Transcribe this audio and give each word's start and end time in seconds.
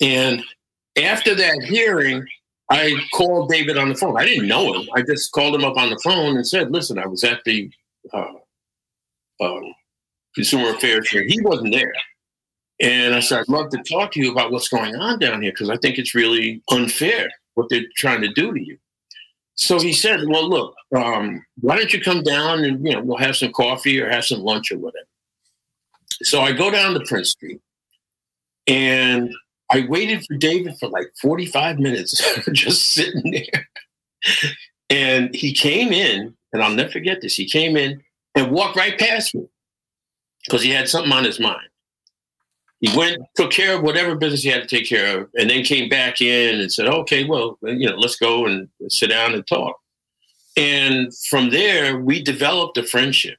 And 0.00 0.42
after 1.02 1.34
that 1.34 1.62
hearing, 1.64 2.26
I 2.70 2.94
called 3.14 3.50
David 3.50 3.76
on 3.76 3.88
the 3.88 3.94
phone. 3.94 4.16
I 4.16 4.24
didn't 4.24 4.48
know 4.48 4.74
him. 4.74 4.88
I 4.94 5.02
just 5.02 5.32
called 5.32 5.54
him 5.54 5.64
up 5.64 5.76
on 5.76 5.90
the 5.90 6.00
phone 6.02 6.36
and 6.36 6.46
said, 6.46 6.70
"Listen, 6.70 6.98
I 6.98 7.06
was 7.06 7.24
at 7.24 7.42
the 7.44 7.70
uh, 8.12 8.32
um, 9.40 9.74
Consumer 10.34 10.70
Affairs 10.70 11.08
here. 11.10 11.24
He 11.24 11.40
wasn't 11.40 11.72
there." 11.72 11.92
And 12.80 13.14
I 13.14 13.20
said, 13.20 13.40
I'd 13.40 13.48
love 13.48 13.68
to 13.70 13.82
talk 13.82 14.10
to 14.12 14.20
you 14.20 14.32
about 14.32 14.52
what's 14.52 14.68
going 14.68 14.96
on 14.96 15.18
down 15.18 15.42
here 15.42 15.52
because 15.52 15.68
I 15.68 15.76
think 15.76 15.98
it's 15.98 16.14
really 16.14 16.62
unfair 16.70 17.30
what 17.54 17.68
they're 17.68 17.84
trying 17.96 18.22
to 18.22 18.32
do 18.32 18.54
to 18.54 18.60
you. 18.60 18.78
So 19.54 19.78
he 19.78 19.92
said, 19.92 20.20
Well, 20.26 20.48
look, 20.48 20.74
um, 20.96 21.44
why 21.60 21.76
don't 21.76 21.92
you 21.92 22.00
come 22.00 22.22
down 22.22 22.64
and 22.64 22.84
you 22.84 22.94
know 22.94 23.02
we'll 23.02 23.18
have 23.18 23.36
some 23.36 23.52
coffee 23.52 24.00
or 24.00 24.08
have 24.08 24.24
some 24.24 24.40
lunch 24.40 24.72
or 24.72 24.78
whatever. 24.78 25.06
So 26.22 26.40
I 26.40 26.52
go 26.52 26.70
down 26.70 26.94
to 26.94 27.00
Prince 27.00 27.30
Street 27.30 27.60
and 28.66 29.30
I 29.70 29.86
waited 29.88 30.24
for 30.26 30.36
David 30.36 30.76
for 30.78 30.88
like 30.88 31.10
45 31.20 31.78
minutes, 31.78 32.22
just 32.52 32.88
sitting 32.92 33.30
there. 33.30 33.68
And 34.88 35.34
he 35.34 35.52
came 35.52 35.92
in, 35.92 36.34
and 36.52 36.62
I'll 36.62 36.74
never 36.74 36.90
forget 36.90 37.20
this. 37.20 37.36
He 37.36 37.48
came 37.48 37.76
in 37.76 38.02
and 38.34 38.50
walked 38.50 38.76
right 38.76 38.98
past 38.98 39.34
me 39.34 39.46
because 40.44 40.62
he 40.62 40.70
had 40.70 40.88
something 40.88 41.12
on 41.12 41.24
his 41.24 41.38
mind. 41.38 41.68
He 42.80 42.96
went, 42.96 43.18
took 43.36 43.50
care 43.50 43.76
of 43.76 43.82
whatever 43.82 44.16
business 44.16 44.42
he 44.42 44.48
had 44.48 44.62
to 44.62 44.68
take 44.68 44.88
care 44.88 45.18
of, 45.18 45.28
and 45.38 45.50
then 45.50 45.62
came 45.62 45.88
back 45.88 46.22
in 46.22 46.60
and 46.60 46.72
said, 46.72 46.86
"Okay, 46.86 47.24
well, 47.24 47.58
you 47.62 47.88
know, 47.88 47.96
let's 47.96 48.16
go 48.16 48.46
and 48.46 48.68
sit 48.88 49.10
down 49.10 49.34
and 49.34 49.46
talk." 49.46 49.76
And 50.56 51.14
from 51.28 51.50
there, 51.50 51.98
we 51.98 52.22
developed 52.22 52.78
a 52.78 52.82
friendship 52.82 53.36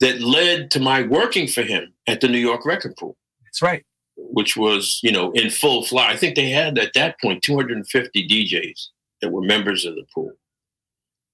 that 0.00 0.20
led 0.20 0.70
to 0.70 0.80
my 0.80 1.02
working 1.02 1.48
for 1.48 1.62
him 1.62 1.92
at 2.06 2.20
the 2.20 2.28
New 2.28 2.38
York 2.38 2.64
Record 2.64 2.96
Pool. 2.96 3.16
That's 3.44 3.60
right. 3.60 3.84
Which 4.20 4.56
was, 4.56 5.00
you 5.02 5.12
know, 5.12 5.30
in 5.32 5.48
full 5.48 5.84
fly. 5.84 6.10
I 6.10 6.16
think 6.16 6.34
they 6.34 6.50
had 6.50 6.76
at 6.78 6.92
that 6.94 7.20
point 7.20 7.42
250 7.42 8.28
DJs 8.28 8.88
that 9.22 9.30
were 9.30 9.42
members 9.42 9.84
of 9.84 9.94
the 9.94 10.04
pool. 10.12 10.32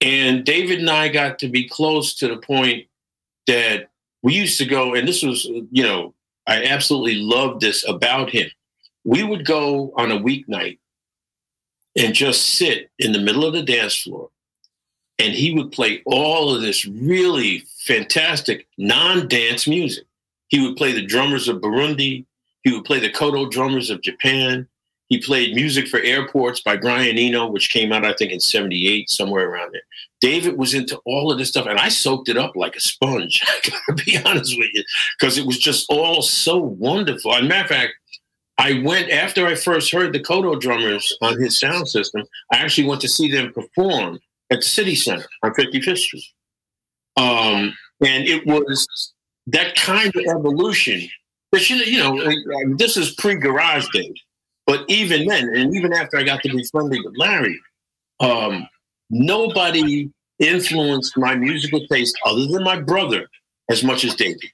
And 0.00 0.44
David 0.44 0.80
and 0.80 0.90
I 0.90 1.08
got 1.08 1.38
to 1.40 1.48
be 1.48 1.68
close 1.68 2.14
to 2.16 2.28
the 2.28 2.36
point 2.36 2.86
that 3.46 3.90
we 4.22 4.34
used 4.34 4.58
to 4.58 4.66
go, 4.66 4.94
and 4.94 5.08
this 5.08 5.22
was, 5.22 5.44
you 5.44 5.82
know, 5.82 6.14
I 6.46 6.64
absolutely 6.64 7.16
loved 7.16 7.60
this 7.60 7.86
about 7.88 8.30
him. 8.30 8.50
We 9.04 9.22
would 9.22 9.46
go 9.46 9.92
on 9.96 10.10
a 10.10 10.18
weeknight 10.18 10.78
and 11.96 12.14
just 12.14 12.54
sit 12.54 12.90
in 12.98 13.12
the 13.12 13.20
middle 13.20 13.44
of 13.44 13.52
the 13.52 13.62
dance 13.62 13.96
floor. 13.96 14.30
And 15.18 15.32
he 15.32 15.54
would 15.54 15.70
play 15.70 16.02
all 16.06 16.54
of 16.54 16.60
this 16.60 16.84
really 16.84 17.64
fantastic 17.86 18.66
non 18.76 19.28
dance 19.28 19.68
music. 19.68 20.04
He 20.48 20.60
would 20.60 20.76
play 20.76 20.92
the 20.92 21.06
drummers 21.06 21.48
of 21.48 21.60
Burundi. 21.60 22.24
He 22.64 22.72
would 22.72 22.84
play 22.84 22.98
the 22.98 23.10
Kodo 23.10 23.50
drummers 23.50 23.90
of 23.90 24.02
Japan. 24.02 24.66
He 25.08 25.20
played 25.20 25.54
music 25.54 25.86
for 25.86 26.00
airports 26.00 26.60
by 26.62 26.76
Brian 26.76 27.18
Eno, 27.18 27.46
which 27.46 27.70
came 27.70 27.92
out, 27.92 28.06
I 28.06 28.14
think, 28.14 28.32
in 28.32 28.40
78, 28.40 29.10
somewhere 29.10 29.48
around 29.48 29.72
there. 29.72 29.82
David 30.20 30.56
was 30.56 30.72
into 30.72 30.98
all 31.04 31.30
of 31.30 31.38
this 31.38 31.50
stuff, 31.50 31.66
and 31.66 31.78
I 31.78 31.90
soaked 31.90 32.30
it 32.30 32.38
up 32.38 32.56
like 32.56 32.74
a 32.74 32.80
sponge. 32.80 33.42
I 33.46 33.70
gotta 33.70 34.04
be 34.04 34.18
honest 34.24 34.58
with 34.58 34.70
you, 34.72 34.82
because 35.18 35.36
it 35.36 35.46
was 35.46 35.58
just 35.58 35.86
all 35.90 36.22
so 36.22 36.58
wonderful. 36.58 37.34
As 37.34 37.42
a 37.42 37.44
matter 37.44 37.64
of 37.64 37.68
fact, 37.68 37.92
I 38.56 38.80
went 38.84 39.10
after 39.10 39.46
I 39.46 39.56
first 39.56 39.92
heard 39.92 40.12
the 40.12 40.20
Kodo 40.20 40.58
drummers 40.58 41.16
on 41.20 41.38
his 41.38 41.58
sound 41.58 41.88
system. 41.88 42.22
I 42.52 42.56
actually 42.56 42.86
went 42.86 43.00
to 43.02 43.08
see 43.08 43.30
them 43.30 43.52
perform 43.52 44.20
at 44.50 44.60
the 44.60 44.66
City 44.66 44.94
Center 44.94 45.26
on 45.42 45.52
55th 45.52 45.98
Street. 45.98 46.24
Um, 47.16 47.76
and 48.04 48.26
it 48.26 48.46
was 48.46 49.12
that 49.48 49.74
kind 49.74 50.14
of 50.14 50.22
evolution. 50.28 51.08
But 51.54 51.70
you 51.70 51.98
know, 51.98 52.76
this 52.76 52.96
is 52.96 53.12
pre-garage 53.12 53.86
Day. 53.92 54.12
But 54.66 54.84
even 54.88 55.24
then, 55.26 55.48
and 55.54 55.72
even 55.76 55.92
after 55.92 56.16
I 56.18 56.24
got 56.24 56.42
to 56.42 56.48
be 56.48 56.64
friendly 56.72 56.98
with 57.00 57.14
Larry, 57.16 57.56
um, 58.18 58.68
nobody 59.08 60.10
influenced 60.40 61.16
my 61.16 61.36
musical 61.36 61.86
taste 61.86 62.18
other 62.26 62.48
than 62.48 62.64
my 62.64 62.80
brother 62.80 63.28
as 63.70 63.84
much 63.84 64.04
as 64.04 64.16
David. 64.16 64.50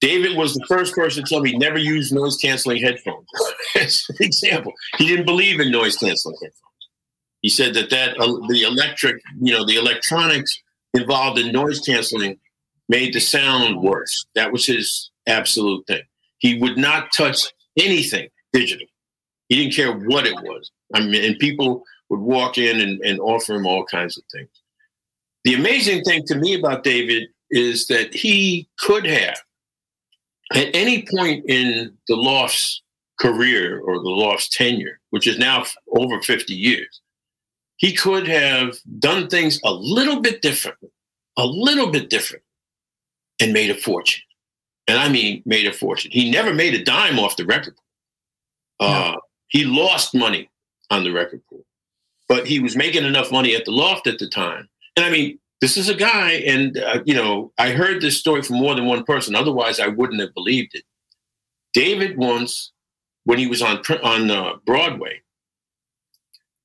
David 0.00 0.34
was 0.34 0.54
the 0.54 0.64
first 0.66 0.94
person 0.94 1.24
to 1.24 1.28
tell 1.28 1.42
me 1.42 1.58
never 1.58 1.76
use 1.76 2.10
noise 2.10 2.38
canceling 2.38 2.82
headphones. 2.82 3.26
as 3.78 4.06
an 4.08 4.16
example, 4.20 4.72
he 4.96 5.06
didn't 5.06 5.26
believe 5.26 5.60
in 5.60 5.70
noise 5.70 5.98
canceling 5.98 6.36
headphones. 6.40 6.54
He 7.42 7.50
said 7.50 7.74
that 7.74 7.90
that 7.90 8.18
uh, 8.18 8.32
the 8.48 8.62
electric, 8.62 9.20
you 9.42 9.52
know, 9.52 9.66
the 9.66 9.76
electronics 9.76 10.58
involved 10.94 11.38
in 11.38 11.52
noise 11.52 11.80
canceling 11.80 12.38
made 12.88 13.12
the 13.12 13.20
sound 13.20 13.82
worse. 13.82 14.24
That 14.34 14.52
was 14.52 14.64
his 14.64 15.10
absolute 15.28 15.86
thing. 15.86 16.02
He 16.38 16.58
would 16.58 16.76
not 16.76 17.12
touch 17.12 17.42
anything 17.78 18.28
digital. 18.52 18.86
He 19.48 19.56
didn't 19.56 19.74
care 19.74 19.92
what 19.92 20.26
it 20.26 20.34
was. 20.34 20.70
I 20.94 21.00
mean, 21.00 21.24
and 21.24 21.38
people 21.38 21.84
would 22.10 22.20
walk 22.20 22.58
in 22.58 22.80
and, 22.80 23.00
and 23.00 23.20
offer 23.20 23.54
him 23.54 23.66
all 23.66 23.84
kinds 23.84 24.16
of 24.16 24.24
things. 24.32 24.48
The 25.44 25.54
amazing 25.54 26.02
thing 26.02 26.24
to 26.26 26.36
me 26.36 26.54
about 26.54 26.84
David 26.84 27.28
is 27.50 27.86
that 27.86 28.14
he 28.14 28.68
could 28.78 29.06
have, 29.06 29.38
at 30.52 30.74
any 30.74 31.06
point 31.14 31.44
in 31.48 31.96
the 32.06 32.16
Loft's 32.16 32.82
career 33.18 33.80
or 33.80 33.94
the 33.94 34.10
Loft's 34.10 34.48
tenure, 34.48 35.00
which 35.10 35.26
is 35.26 35.38
now 35.38 35.64
over 35.96 36.20
50 36.20 36.54
years, 36.54 37.00
he 37.76 37.94
could 37.94 38.26
have 38.26 38.76
done 38.98 39.28
things 39.28 39.60
a 39.64 39.72
little 39.72 40.20
bit 40.20 40.42
differently, 40.42 40.90
a 41.36 41.46
little 41.46 41.90
bit 41.90 42.10
different, 42.10 42.44
and 43.40 43.52
made 43.52 43.70
a 43.70 43.74
fortune. 43.74 44.22
And 44.88 44.98
I 44.98 45.08
mean, 45.08 45.42
made 45.44 45.66
a 45.66 45.72
fortune. 45.72 46.10
He 46.12 46.30
never 46.30 46.52
made 46.54 46.74
a 46.74 46.82
dime 46.82 47.18
off 47.18 47.36
the 47.36 47.44
record. 47.44 47.76
Uh, 48.80 49.12
no. 49.14 49.20
He 49.48 49.64
lost 49.64 50.14
money 50.14 50.50
on 50.90 51.04
the 51.04 51.12
record 51.12 51.42
pool, 51.48 51.64
but 52.26 52.46
he 52.46 52.58
was 52.58 52.74
making 52.74 53.04
enough 53.04 53.30
money 53.30 53.54
at 53.54 53.66
the 53.66 53.70
loft 53.70 54.06
at 54.06 54.18
the 54.18 54.28
time. 54.28 54.68
And 54.96 55.04
I 55.04 55.10
mean, 55.10 55.38
this 55.60 55.76
is 55.76 55.88
a 55.88 55.94
guy, 55.94 56.32
and 56.32 56.78
uh, 56.78 57.00
you 57.04 57.14
know, 57.14 57.52
I 57.58 57.70
heard 57.70 58.00
this 58.00 58.16
story 58.16 58.42
from 58.42 58.56
more 58.56 58.74
than 58.74 58.86
one 58.86 59.04
person. 59.04 59.34
Otherwise, 59.34 59.78
I 59.78 59.88
wouldn't 59.88 60.20
have 60.20 60.32
believed 60.34 60.74
it. 60.74 60.84
David 61.74 62.16
once, 62.16 62.72
when 63.24 63.38
he 63.38 63.46
was 63.46 63.60
on 63.60 63.82
on 64.02 64.30
uh, 64.30 64.54
Broadway, 64.64 65.20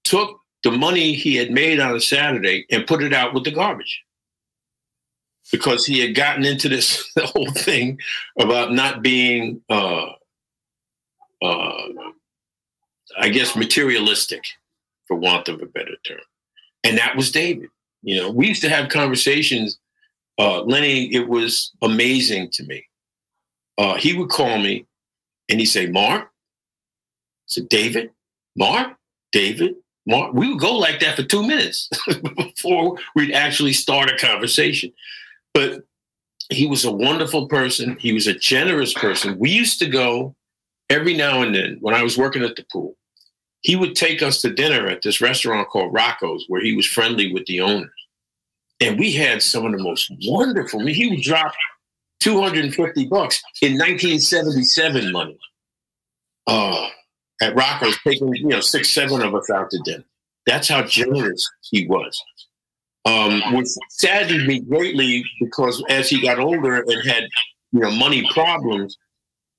took 0.03 0.39
the 0.63 0.71
money 0.71 1.13
he 1.13 1.35
had 1.35 1.51
made 1.51 1.79
on 1.79 1.95
a 1.95 1.99
Saturday 1.99 2.65
and 2.71 2.87
put 2.87 3.03
it 3.03 3.13
out 3.13 3.33
with 3.33 3.43
the 3.43 3.51
garbage 3.51 4.03
because 5.51 5.85
he 5.85 5.99
had 5.99 6.15
gotten 6.15 6.45
into 6.45 6.69
this 6.69 7.11
whole 7.19 7.51
thing 7.51 7.99
about 8.39 8.73
not 8.73 9.01
being 9.01 9.61
uh, 9.69 10.07
uh, 11.43 11.83
I 13.17 13.29
guess, 13.29 13.55
materialistic, 13.55 14.43
for 15.07 15.17
want 15.17 15.49
of 15.49 15.61
a 15.61 15.65
better 15.65 15.95
term. 16.05 16.21
And 16.83 16.97
that 16.97 17.15
was 17.15 17.31
David. 17.31 17.69
You 18.01 18.21
know, 18.21 18.31
we 18.31 18.47
used 18.47 18.61
to 18.61 18.69
have 18.69 18.89
conversations. 18.89 19.77
Uh, 20.39 20.61
Lenny, 20.61 21.13
it 21.13 21.27
was 21.27 21.71
amazing 21.81 22.49
to 22.51 22.63
me. 22.63 22.87
Uh, 23.77 23.95
he 23.95 24.13
would 24.17 24.29
call 24.29 24.57
me 24.57 24.85
and 25.49 25.59
he'd 25.59 25.65
say, 25.65 25.87
Mark, 25.87 26.23
I 26.23 26.27
said, 27.47 27.69
David, 27.69 28.11
Mark, 28.55 28.95
David, 29.31 29.75
Mark. 30.05 30.33
We 30.33 30.49
would 30.49 30.59
go 30.59 30.75
like 30.75 30.99
that 30.99 31.15
for 31.15 31.23
two 31.23 31.45
minutes 31.45 31.89
before 32.35 32.97
we'd 33.15 33.33
actually 33.33 33.73
start 33.73 34.09
a 34.09 34.17
conversation. 34.17 34.91
But 35.53 35.83
he 36.49 36.67
was 36.67 36.85
a 36.85 36.91
wonderful 36.91 37.47
person. 37.47 37.97
He 37.99 38.13
was 38.13 38.27
a 38.27 38.33
generous 38.33 38.93
person. 38.93 39.39
We 39.39 39.49
used 39.49 39.79
to 39.79 39.87
go 39.87 40.35
every 40.89 41.15
now 41.15 41.41
and 41.41 41.55
then 41.55 41.77
when 41.81 41.95
I 41.95 42.03
was 42.03 42.17
working 42.17 42.43
at 42.43 42.55
the 42.55 42.65
pool 42.71 42.95
he 43.63 43.77
would 43.77 43.95
take 43.95 44.21
us 44.21 44.41
to 44.41 44.53
dinner 44.53 44.87
at 44.87 45.01
this 45.01 45.21
restaurant 45.21 45.69
called 45.69 45.93
Rocco's, 45.93 46.45
where 46.47 46.61
he 46.61 46.75
was 46.75 46.85
friendly 46.85 47.33
with 47.33 47.45
the 47.45 47.61
owners. 47.61 47.89
And 48.81 48.99
we 48.99 49.13
had 49.13 49.41
some 49.41 49.65
of 49.65 49.71
the 49.71 49.81
most 49.81 50.11
wonderful. 50.27 50.81
I 50.81 50.83
mean, 50.83 50.95
he 50.95 51.09
would 51.09 51.21
drop 51.21 51.53
250 52.19 53.07
bucks 53.07 53.41
in 53.61 53.73
1977 53.73 55.11
money 55.13 55.39
uh, 56.47 56.87
at 57.41 57.55
Rocco's, 57.55 57.97
taking 58.05 58.33
you 58.35 58.49
know 58.49 58.59
six, 58.59 58.91
seven 58.91 59.21
of 59.21 59.33
us 59.33 59.49
out 59.49 59.69
to 59.71 59.79
dinner. 59.85 60.03
That's 60.45 60.67
how 60.67 60.83
generous 60.83 61.49
he 61.61 61.87
was. 61.87 62.21
Um, 63.05 63.41
which 63.53 63.67
saddened 63.89 64.47
me 64.47 64.61
greatly 64.61 65.25
because 65.41 65.83
as 65.89 66.09
he 66.09 66.21
got 66.21 66.39
older 66.39 66.81
and 66.87 67.05
had 67.05 67.27
you 67.73 67.81
know 67.81 67.91
money 67.91 68.25
problems, 68.31 68.97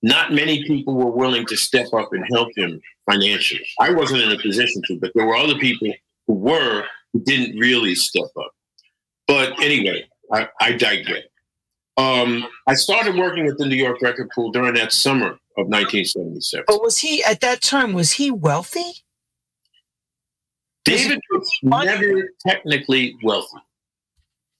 not 0.02 0.32
many 0.32 0.64
people 0.64 0.94
were 0.94 1.10
willing 1.10 1.44
to 1.46 1.56
step 1.56 1.88
up 1.92 2.08
and 2.12 2.24
help 2.32 2.48
him 2.56 2.80
financially. 3.10 3.66
I 3.80 3.90
wasn't 3.90 4.22
in 4.22 4.32
a 4.32 4.38
position 4.38 4.82
to, 4.86 4.98
but 4.98 5.12
there 5.14 5.26
were 5.26 5.36
other 5.36 5.58
people 5.58 5.92
who 6.26 6.34
were 6.34 6.84
who 7.12 7.20
didn't 7.20 7.58
really 7.58 7.94
step 7.94 8.30
up. 8.38 8.52
But 9.26 9.60
anyway, 9.62 10.04
I, 10.32 10.48
I 10.60 10.72
digress. 10.72 11.22
Um, 11.96 12.46
I 12.66 12.74
started 12.74 13.14
working 13.16 13.46
at 13.46 13.56
the 13.56 13.66
New 13.66 13.76
York 13.76 14.02
Record 14.02 14.28
Pool 14.34 14.50
during 14.50 14.74
that 14.74 14.92
summer 14.92 15.28
of 15.56 15.68
1977. 15.68 16.64
But 16.66 16.82
was 16.82 16.98
he 16.98 17.22
at 17.22 17.40
that 17.40 17.62
time? 17.62 17.92
Was 17.92 18.12
he 18.12 18.30
wealthy? 18.30 19.03
David 20.84 21.20
was 21.30 21.50
never 21.62 22.30
technically 22.46 23.16
wealthy. 23.22 23.58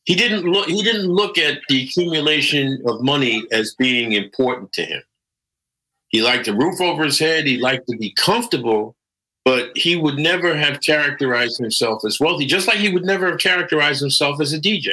He 0.04 0.14
didn't 0.14 0.44
look. 0.44 0.68
He 0.68 0.82
didn't 0.82 1.08
look 1.08 1.38
at 1.38 1.60
the 1.68 1.84
accumulation 1.84 2.82
of 2.86 3.02
money 3.02 3.44
as 3.52 3.74
being 3.78 4.12
important 4.12 4.72
to 4.74 4.84
him 4.84 5.02
He 6.08 6.22
liked 6.22 6.48
a 6.48 6.54
roof 6.54 6.80
over 6.80 7.04
his 7.04 7.18
head. 7.18 7.46
He 7.46 7.58
liked 7.58 7.88
to 7.88 7.96
be 7.96 8.12
comfortable, 8.12 8.96
but 9.44 9.76
he 9.76 9.96
would 9.96 10.18
never 10.18 10.56
have 10.56 10.80
characterized 10.82 11.58
himself 11.58 12.04
as 12.04 12.20
wealthy, 12.20 12.46
just 12.46 12.68
like 12.68 12.78
he 12.78 12.90
would 12.92 13.04
never 13.04 13.30
have 13.30 13.40
characterized 13.40 14.00
himself 14.00 14.40
as 14.40 14.52
a 14.52 14.60
DJ. 14.60 14.90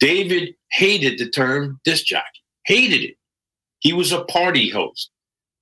David 0.00 0.54
hated 0.70 1.18
the 1.18 1.30
term 1.30 1.80
disc 1.84 2.06
jockey, 2.06 2.42
hated 2.66 3.02
it. 3.04 3.16
He 3.80 3.92
was 3.92 4.12
a 4.12 4.24
party 4.24 4.70
host. 4.70 5.10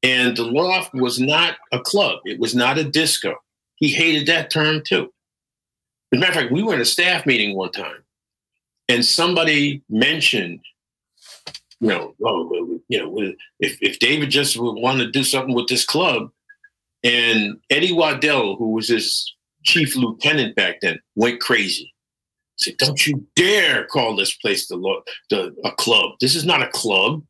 And 0.04 0.36
the 0.36 0.44
loft 0.44 0.94
was 0.94 1.20
not 1.20 1.56
a 1.72 1.80
club, 1.80 2.20
it 2.24 2.40
was 2.40 2.54
not 2.54 2.78
a 2.78 2.84
disco. 2.84 3.36
He 3.82 3.88
hated 3.88 4.28
that 4.28 4.48
term 4.48 4.80
too. 4.86 5.12
As 6.12 6.16
a 6.16 6.20
matter 6.20 6.30
of 6.30 6.38
fact, 6.38 6.52
we 6.52 6.62
were 6.62 6.74
in 6.74 6.80
a 6.80 6.84
staff 6.84 7.26
meeting 7.26 7.56
one 7.56 7.72
time, 7.72 8.04
and 8.88 9.04
somebody 9.04 9.82
mentioned, 9.90 10.60
you 11.80 11.88
know, 11.88 12.14
oh, 12.24 12.78
you 12.86 12.98
know, 12.98 13.34
if, 13.58 13.76
if 13.80 13.98
David 13.98 14.30
just 14.30 14.56
would 14.56 14.80
want 14.80 15.00
to 15.00 15.10
do 15.10 15.24
something 15.24 15.52
with 15.52 15.66
this 15.66 15.84
club, 15.84 16.30
and 17.02 17.58
Eddie 17.70 17.92
Waddell, 17.92 18.54
who 18.54 18.70
was 18.70 18.86
his 18.86 19.34
chief 19.64 19.96
lieutenant 19.96 20.54
back 20.54 20.80
then, 20.80 21.00
went 21.16 21.40
crazy. 21.40 21.92
He 22.58 22.70
said, 22.70 22.76
"Don't 22.76 23.04
you 23.04 23.26
dare 23.34 23.86
call 23.86 24.14
this 24.14 24.36
place 24.36 24.68
the, 24.68 24.76
lo- 24.76 25.02
the 25.28 25.56
a 25.64 25.72
club. 25.72 26.12
This 26.20 26.36
is 26.36 26.46
not 26.46 26.62
a 26.62 26.68
club. 26.68 27.24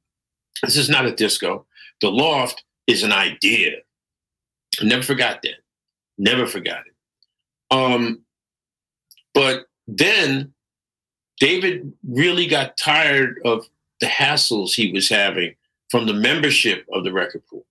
This 0.62 0.76
is 0.76 0.90
not 0.90 1.06
a 1.06 1.16
disco. 1.16 1.64
The 2.02 2.10
loft 2.10 2.62
is 2.86 3.02
an 3.02 3.12
idea." 3.12 3.78
I 4.82 4.84
never 4.84 5.02
forgot 5.02 5.40
that. 5.44 5.61
Never 6.18 6.46
forgot 6.46 6.84
it. 6.86 6.94
Um, 7.74 8.22
but 9.34 9.66
then 9.86 10.52
David 11.38 11.92
really 12.08 12.46
got 12.46 12.76
tired 12.76 13.40
of 13.44 13.66
the 14.00 14.06
hassles 14.06 14.74
he 14.74 14.92
was 14.92 15.08
having 15.08 15.54
from 15.90 16.06
the 16.06 16.14
membership 16.14 16.86
of 16.92 17.04
the 17.04 17.12
record 17.12 17.42
pool. 17.48 17.64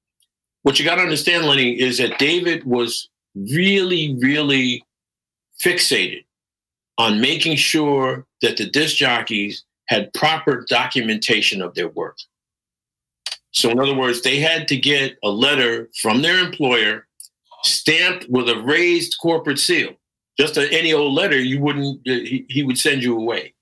What 0.64 0.78
you 0.78 0.86
got 0.86 0.96
to 0.96 1.02
understand, 1.02 1.46
Lenny, 1.46 1.80
is 1.80 1.98
that 1.98 2.20
David 2.20 2.64
was 2.66 3.10
really, 3.36 4.16
really 4.20 4.84
fixated 5.62 6.26
on 6.98 7.22
making 7.22 7.56
sure 7.56 8.26
that 8.42 8.58
the 8.58 8.70
disc 8.70 8.96
jockeys 8.96 9.64
had 9.88 10.14
proper 10.14 10.66
documentation 10.68 11.62
of 11.62 11.74
their 11.74 11.90
work. 11.90 12.18
So, 13.52 13.70
in 13.70 13.80
other 13.80 13.96
words, 13.96 14.22
they 14.22 14.40
had 14.40 14.68
to 14.70 14.78
get 14.78 15.18
a 15.24 15.30
letter 15.30 15.90
from 16.00 16.22
their 16.22 16.40
employer 16.40 17.08
stamped 17.64 18.28
with 18.30 18.50
a 18.50 18.62
raised 18.62 19.16
corporate 19.22 19.60
seal. 19.60 19.94
Just 20.40 20.58
any 20.58 20.94
old 20.94 21.14
letter, 21.14 21.40
you 21.40 21.60
wouldn't, 21.60 22.00
uh, 22.08 22.12
he, 22.12 22.46
he 22.50 22.64
would 22.64 22.78
send 22.78 23.04
you 23.04 23.18
away. 23.18 23.54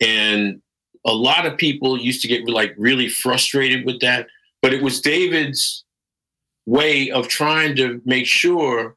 And 0.00 0.60
a 1.06 1.12
lot 1.12 1.46
of 1.46 1.56
people 1.56 1.98
used 1.98 2.22
to 2.22 2.28
get 2.28 2.48
like 2.48 2.74
really 2.78 3.08
frustrated 3.08 3.84
with 3.84 4.00
that. 4.00 4.26
But 4.62 4.72
it 4.72 4.82
was 4.82 5.00
David's 5.00 5.84
way 6.66 7.10
of 7.10 7.28
trying 7.28 7.76
to 7.76 8.00
make 8.04 8.26
sure 8.26 8.96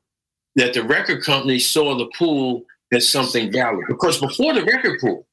that 0.56 0.74
the 0.74 0.84
record 0.84 1.24
company 1.24 1.60
saw 1.60 1.98
the 1.98 2.10
pool 2.18 2.64
as 2.92 3.08
something 3.08 3.52
valid. 3.52 3.86
Because 3.88 4.20
before 4.20 4.54
the 4.54 4.64
record 4.64 5.00
pool, 5.00 5.28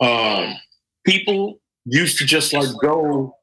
um, 0.00 0.56
people 1.04 1.60
used 1.84 2.18
to 2.18 2.24
just 2.24 2.52
like 2.52 2.68
go 2.82 3.36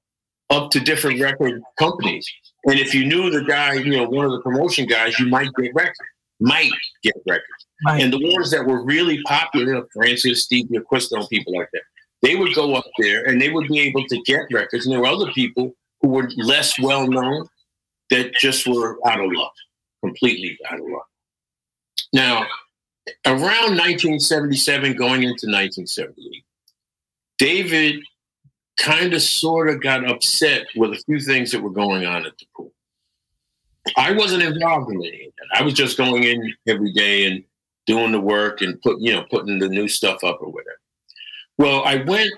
up 0.49 0.69
to 0.71 0.79
different 0.79 1.21
record 1.21 1.61
companies. 1.79 2.29
And 2.65 2.79
if 2.79 2.93
you 2.93 3.05
knew 3.05 3.29
the 3.29 3.43
guy, 3.43 3.73
you 3.73 3.91
know, 3.91 4.07
one 4.07 4.25
of 4.25 4.31
the 4.31 4.41
promotion 4.41 4.85
guys, 4.85 5.19
you 5.19 5.27
might 5.27 5.49
get 5.57 5.73
records, 5.73 5.99
might 6.39 6.71
get 7.03 7.15
records. 7.27 7.67
Right. 7.85 8.01
And 8.01 8.13
the 8.13 8.19
ones 8.33 8.51
that 8.51 8.65
were 8.65 8.83
really 8.83 9.21
popular, 9.23 9.65
you 9.65 9.73
know, 9.73 9.85
Francis, 9.93 10.43
Steve 10.43 10.69
D'Acquisto, 10.69 11.27
people 11.29 11.57
like 11.57 11.69
that, 11.73 11.81
they 12.21 12.35
would 12.35 12.55
go 12.55 12.73
up 12.75 12.85
there 12.99 13.27
and 13.27 13.41
they 13.41 13.49
would 13.49 13.67
be 13.67 13.79
able 13.81 14.05
to 14.07 14.21
get 14.21 14.45
records. 14.51 14.85
And 14.85 14.93
there 14.93 15.01
were 15.01 15.07
other 15.07 15.31
people 15.33 15.75
who 16.01 16.09
were 16.09 16.29
less 16.37 16.79
well 16.79 17.07
known 17.07 17.47
that 18.09 18.33
just 18.35 18.65
were 18.65 18.97
out 19.05 19.19
of 19.19 19.31
luck, 19.31 19.53
completely 20.01 20.57
out 20.69 20.79
of 20.79 20.85
luck. 20.85 21.07
Now, 22.13 22.45
around 23.25 23.75
1977, 23.75 24.93
going 24.93 25.23
into 25.23 25.47
1978, 25.47 26.45
David 27.37 28.03
kind 28.77 29.13
of 29.13 29.21
sort 29.21 29.69
of 29.69 29.81
got 29.81 30.09
upset 30.09 30.65
with 30.75 30.91
a 30.91 31.03
few 31.05 31.19
things 31.19 31.51
that 31.51 31.61
were 31.61 31.69
going 31.69 32.05
on 32.05 32.25
at 32.25 32.37
the 32.37 32.45
pool. 32.55 32.71
I 33.97 34.11
wasn't 34.11 34.43
involved 34.43 34.91
in 34.91 34.97
any 34.97 35.25
of 35.27 35.33
that. 35.37 35.59
I 35.59 35.63
was 35.63 35.73
just 35.73 35.97
going 35.97 36.23
in 36.23 36.53
every 36.67 36.91
day 36.93 37.25
and 37.25 37.43
doing 37.85 38.11
the 38.11 38.19
work 38.19 38.61
and 38.61 38.81
put, 38.81 38.99
you 38.99 39.11
know, 39.11 39.25
putting 39.29 39.59
the 39.59 39.67
new 39.67 39.87
stuff 39.87 40.23
up 40.23 40.39
or 40.41 40.49
whatever. 40.49 40.79
Well, 41.57 41.83
I 41.83 41.97
went 42.03 42.31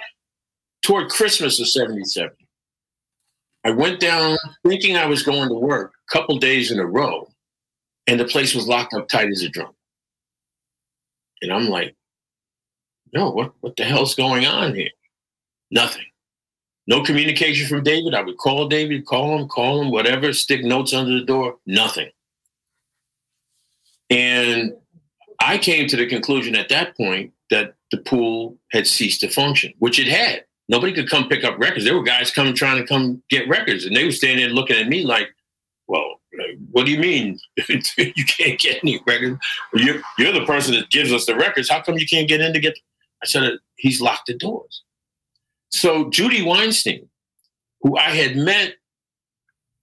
toward 0.82 1.10
Christmas 1.10 1.60
of 1.60 1.68
77. 1.68 2.32
I 3.64 3.72
went 3.72 4.00
down 4.00 4.38
thinking 4.68 4.98
I 4.98 5.06
was 5.06 5.24
going 5.24 5.50
to 5.50 5.56
work 5.56 5.94
a 6.10 6.18
couple 6.18 6.38
days 6.38 6.72
in 6.72 6.80
a 6.80 6.86
row, 6.86 7.28
and 8.08 8.20
the 8.20 8.26
place 8.26 8.54
was 8.54 8.68
locked 8.68 8.94
up 8.94 9.08
tight 9.08 9.30
as 9.30 9.42
a 9.42 9.50
drum. 9.50 9.74
And 11.42 11.52
I'm 11.52 11.68
like, 11.68 11.96
no, 13.14 13.32
what, 13.32 13.54
what 13.62 13.76
the 13.76 13.84
hell's 13.84 14.16
going 14.16 14.46
on 14.46 14.76
here? 14.76 14.90
Nothing. 15.72 16.06
No 16.88 17.02
communication 17.02 17.68
from 17.68 17.84
David. 17.84 18.14
I 18.14 18.22
would 18.22 18.38
call 18.38 18.68
David, 18.68 19.06
call 19.06 19.38
him, 19.38 19.48
call 19.48 19.82
him, 19.82 19.92
whatever, 19.92 20.34
stick 20.34 20.64
notes 20.64 20.94
under 20.94 21.20
the 21.20 21.26
door, 21.26 21.58
nothing. 21.66 22.10
And 24.10 24.74
I 25.40 25.58
came 25.58 25.88
to 25.88 25.98
the 25.98 26.06
conclusion 26.06 26.56
at 26.56 26.70
that 26.70 26.96
point 26.96 27.34
that 27.50 27.76
the 27.92 27.98
pool 27.98 28.58
had 28.72 28.88
ceased 28.88 29.22
to 29.22 29.30
function, 29.30 29.74
which 29.80 30.00
it 30.00 30.08
had. 30.08 30.46
Nobody 30.68 30.94
could 30.94 31.10
come 31.10 31.28
pick 31.28 31.44
up 31.44 31.60
records. 31.60 31.86
There 31.86 31.96
were 31.96 32.04
guys 32.04 32.32
coming 32.32 32.56
trying 32.56 32.78
to 32.82 32.88
come 32.88 33.22
get 33.30 33.48
records, 33.48 33.86
and 33.86 33.96
they 33.96 34.04
were 34.04 34.12
standing 34.12 34.46
there 34.46 34.54
looking 34.54 34.78
at 34.78 34.88
me 34.88 35.04
like, 35.04 35.30
well, 35.88 36.20
what 36.72 36.86
do 36.86 36.92
you 36.92 37.00
mean 37.00 37.40
you 37.70 38.26
can't 38.26 38.60
get 38.60 38.80
any 38.84 39.00
records? 39.06 39.40
You're, 39.74 40.02
you're 40.18 40.34
the 40.34 40.46
person 40.46 40.74
that 40.76 40.90
gives 40.90 41.14
us 41.14 41.26
the 41.26 41.36
records. 41.36 41.70
How 41.70 41.82
come 41.82 41.98
you 41.98 42.08
can't 42.08 42.28
get 42.28 42.42
in 42.42 42.54
to 42.54 42.60
get? 42.60 42.78
I 43.22 43.28
said, 43.28 43.58
he's 43.76 44.02
locked 44.02 44.28
the 44.28 44.38
doors. 44.38 44.84
So 45.76 46.10
Judy 46.10 46.42
Weinstein, 46.42 47.10
who 47.82 47.98
I 47.98 48.12
had 48.12 48.38
met 48.38 48.76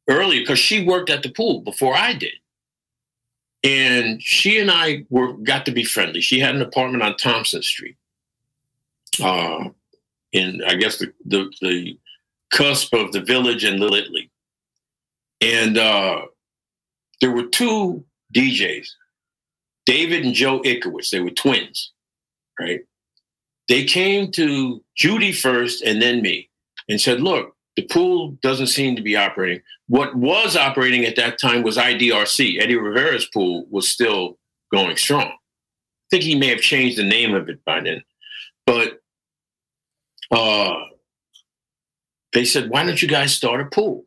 earlier, 0.08 0.40
because 0.40 0.58
she 0.58 0.86
worked 0.86 1.10
at 1.10 1.22
the 1.22 1.28
pool 1.28 1.60
before 1.60 1.94
I 1.94 2.14
did. 2.14 2.32
And 3.62 4.20
she 4.22 4.58
and 4.58 4.70
I 4.70 5.04
were 5.10 5.34
got 5.34 5.66
to 5.66 5.70
be 5.70 5.84
friendly. 5.84 6.22
She 6.22 6.40
had 6.40 6.54
an 6.54 6.62
apartment 6.62 7.02
on 7.02 7.16
Thompson 7.16 7.62
Street. 7.62 7.96
Uh, 9.22 9.68
in 10.32 10.62
I 10.66 10.76
guess 10.76 10.96
the, 10.98 11.12
the, 11.26 11.52
the 11.60 11.98
cusp 12.50 12.94
of 12.94 13.12
the 13.12 13.20
village 13.20 13.62
and 13.62 13.78
Little 13.78 13.96
Italy. 13.96 14.30
And 15.42 15.76
uh, 15.76 16.22
there 17.20 17.32
were 17.32 17.46
two 17.46 18.02
DJs, 18.34 18.88
David 19.84 20.24
and 20.24 20.34
Joe 20.34 20.60
Ickowitz. 20.64 21.10
They 21.10 21.20
were 21.20 21.30
twins, 21.30 21.92
right? 22.58 22.80
They 23.68 23.84
came 23.84 24.30
to 24.32 24.82
Judy 24.96 25.32
first 25.32 25.82
and 25.82 26.02
then 26.02 26.22
me 26.22 26.50
and 26.88 27.00
said, 27.00 27.20
look, 27.20 27.54
the 27.76 27.82
pool 27.82 28.36
doesn't 28.42 28.66
seem 28.66 28.96
to 28.96 29.02
be 29.02 29.16
operating. 29.16 29.62
What 29.88 30.14
was 30.14 30.56
operating 30.56 31.04
at 31.04 31.16
that 31.16 31.40
time 31.40 31.62
was 31.62 31.76
IDRC. 31.76 32.60
Eddie 32.60 32.76
Rivera's 32.76 33.26
pool 33.32 33.66
was 33.70 33.88
still 33.88 34.38
going 34.72 34.96
strong. 34.96 35.26
I 35.26 35.36
think 36.10 36.24
he 36.24 36.34
may 36.34 36.48
have 36.48 36.60
changed 36.60 36.98
the 36.98 37.04
name 37.04 37.34
of 37.34 37.48
it 37.48 37.64
by 37.64 37.80
then. 37.80 38.02
But 38.66 39.00
uh, 40.30 40.74
they 42.32 42.44
said, 42.44 42.68
why 42.68 42.84
don't 42.84 43.00
you 43.00 43.08
guys 43.08 43.34
start 43.34 43.60
a 43.60 43.64
pool? 43.66 44.04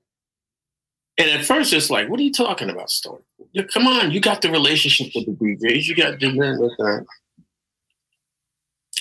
And 1.17 1.29
at 1.29 1.45
first, 1.45 1.71
it's 1.71 1.89
like, 1.89 2.09
what 2.09 2.19
are 2.19 2.24
you 2.24 2.33
talking 2.33 2.69
about 2.69 2.89
starting? 2.89 3.25
Come 3.74 3.88
on, 3.88 4.12
you 4.12 4.19
got 4.19 4.41
the 4.41 4.51
relationship 4.51 5.13
with 5.15 5.25
the 5.25 5.55
DJs, 5.55 5.88
you 5.88 5.95
got 5.95 6.19
the. 6.19 7.05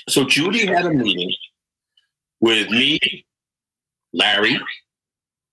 So 0.09 0.25
Judy 0.25 0.67
had 0.67 0.85
a 0.85 0.91
meeting 0.91 1.33
with 2.41 2.71
me, 2.71 2.99
Larry, 4.13 4.59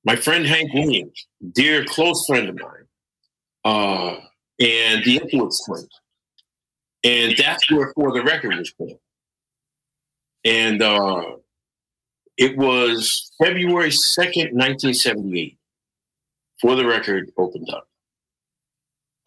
my 0.03 0.15
friend 0.15 0.46
Hank 0.46 0.74
Williams, 0.74 1.27
dear 1.53 1.86
close 1.86 2.25
friend 2.25 2.50
of 2.50 2.60
mine, 2.60 2.88
uh, 3.63 4.15
and 4.60 5.03
the 5.05 5.20
Influence. 5.22 5.67
And 7.03 7.36
that's 7.38 7.70
where 7.72 7.91
For 7.96 8.12
the 8.13 8.24
Record 8.24 8.58
was 8.58 8.72
born. 8.72 8.98
And 10.43 10.81
uh, 10.81 11.24
it 12.38 12.58
was 12.58 13.31
February 13.41 13.89
2nd, 13.89 14.53
1978. 14.53 15.58
For 16.60 16.75
the 16.75 16.86
Record 16.86 17.31
opened 17.38 17.70
up. 17.74 17.88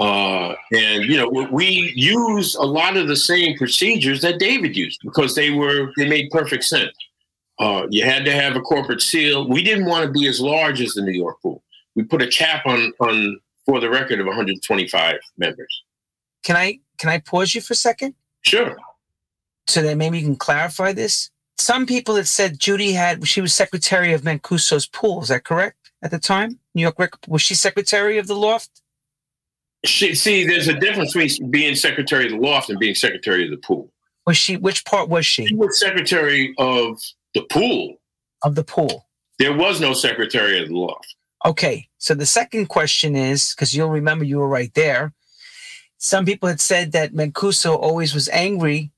Uh, 0.00 0.54
and 0.72 1.04
you 1.04 1.16
know 1.16 1.28
we 1.52 1.92
use 1.94 2.56
a 2.56 2.62
lot 2.62 2.96
of 2.96 3.06
the 3.06 3.16
same 3.16 3.56
procedures 3.56 4.20
that 4.22 4.40
David 4.40 4.76
used 4.76 5.00
because 5.04 5.36
they 5.36 5.50
were 5.50 5.92
they 5.96 6.08
made 6.08 6.30
perfect 6.30 6.64
sense. 6.64 6.92
Uh, 7.60 7.86
you 7.90 8.04
had 8.04 8.24
to 8.24 8.32
have 8.32 8.56
a 8.56 8.60
corporate 8.60 9.00
seal. 9.00 9.48
We 9.48 9.62
didn't 9.62 9.84
want 9.84 10.04
to 10.04 10.10
be 10.10 10.26
as 10.26 10.40
large 10.40 10.80
as 10.80 10.94
the 10.94 11.02
New 11.02 11.12
York 11.12 11.40
pool. 11.40 11.62
We 11.94 12.02
put 12.02 12.22
a 12.22 12.26
cap 12.26 12.66
on 12.66 12.92
on 12.98 13.38
for 13.64 13.80
the 13.80 13.88
record 13.88 14.20
of 14.20 14.26
125 14.26 15.14
members. 15.38 15.82
Can 16.42 16.56
I 16.56 16.80
can 16.98 17.10
I 17.10 17.18
pause 17.18 17.54
you 17.54 17.60
for 17.60 17.74
a 17.74 17.76
second? 17.76 18.14
Sure. 18.42 18.76
So 19.68 19.80
that 19.82 19.96
maybe 19.96 20.18
you 20.18 20.24
can 20.24 20.36
clarify 20.36 20.92
this. 20.92 21.30
Some 21.56 21.86
people 21.86 22.16
had 22.16 22.26
said 22.26 22.58
Judy 22.58 22.92
had 22.92 23.26
she 23.28 23.40
was 23.40 23.54
secretary 23.54 24.12
of 24.12 24.22
Mancuso's 24.22 24.86
pool. 24.86 25.22
Is 25.22 25.28
that 25.28 25.44
correct 25.44 25.92
at 26.02 26.10
the 26.10 26.18
time? 26.18 26.58
New 26.74 26.82
York 26.82 26.98
record. 26.98 27.20
Was 27.28 27.42
she 27.42 27.54
secretary 27.54 28.18
of 28.18 28.26
the 28.26 28.34
loft? 28.34 28.82
She, 29.84 30.14
see, 30.14 30.46
there's 30.46 30.68
a 30.68 30.78
difference 30.78 31.12
between 31.12 31.50
being 31.50 31.74
secretary 31.74 32.26
of 32.26 32.32
the 32.32 32.38
loft 32.38 32.70
and 32.70 32.78
being 32.78 32.94
secretary 32.94 33.44
of 33.44 33.50
the 33.50 33.58
pool. 33.58 33.92
Was 34.26 34.36
she? 34.36 34.56
Which 34.56 34.84
part 34.84 35.08
was 35.08 35.26
she? 35.26 35.46
She 35.46 35.54
was 35.54 35.78
secretary 35.78 36.54
of 36.58 37.00
the 37.34 37.42
pool. 37.50 37.96
Of 38.42 38.54
the 38.54 38.64
pool. 38.64 39.06
There 39.38 39.52
was 39.52 39.80
no 39.80 39.92
secretary 39.92 40.62
of 40.62 40.68
the 40.68 40.76
loft. 40.76 41.14
Okay, 41.44 41.88
so 41.98 42.14
the 42.14 42.24
second 42.24 42.66
question 42.68 43.16
is 43.16 43.52
because 43.54 43.74
you'll 43.74 43.90
remember 43.90 44.24
you 44.24 44.38
were 44.38 44.48
right 44.48 44.72
there. 44.74 45.12
Some 45.98 46.24
people 46.24 46.48
had 46.48 46.60
said 46.60 46.92
that 46.92 47.12
Mancuso 47.12 47.76
always 47.76 48.14
was 48.14 48.28
angry 48.30 48.90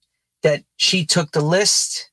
that 0.43 0.63
she 0.77 1.05
took 1.05 1.33
the 1.33 1.41
list, 1.41 2.11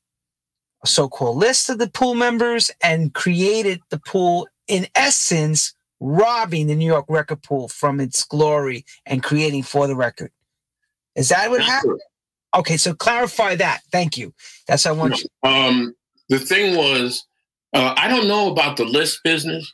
a 0.83 0.87
so-called 0.87 1.37
list 1.37 1.69
of 1.69 1.77
the 1.77 1.89
pool 1.89 2.15
members, 2.15 2.71
and 2.81 3.13
created 3.13 3.81
the 3.89 3.99
pool 3.99 4.47
in 4.67 4.87
essence, 4.95 5.75
robbing 6.03 6.67
the 6.67 6.75
New 6.75 6.85
York 6.85 7.05
record 7.07 7.41
pool 7.41 7.69
from 7.69 8.01
its 8.01 8.25
glory 8.25 8.85
and 9.05 9.23
creating 9.23 9.63
for 9.63 9.87
the 9.87 9.95
record. 9.95 10.31
Is 11.15 11.29
that 11.29 11.49
what 11.49 11.61
happened? 11.61 12.01
Okay, 12.55 12.77
so 12.77 12.93
clarify 12.93 13.55
that. 13.55 13.81
Thank 13.91 14.17
you. 14.17 14.33
That's 14.67 14.85
what 14.85 14.91
I 14.91 14.97
want 14.97 15.23
you. 15.23 15.49
Um, 15.49 15.95
the 16.27 16.39
thing 16.39 16.75
was, 16.75 17.25
uh, 17.73 17.95
I 17.97 18.07
don't 18.09 18.27
know 18.27 18.51
about 18.51 18.77
the 18.77 18.85
list 18.85 19.21
business. 19.23 19.71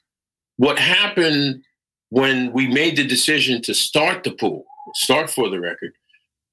What 0.58 0.78
happened 0.78 1.64
when 2.10 2.54
we 2.54 2.68
made 2.68 2.96
the 2.96 3.08
decision 3.08 3.62
to 3.64 3.74
start 3.74 4.24
the 4.24 4.32
pool, 4.32 4.66
start 4.94 5.30
for 5.30 5.50
the 5.50 5.60
record, 5.60 5.94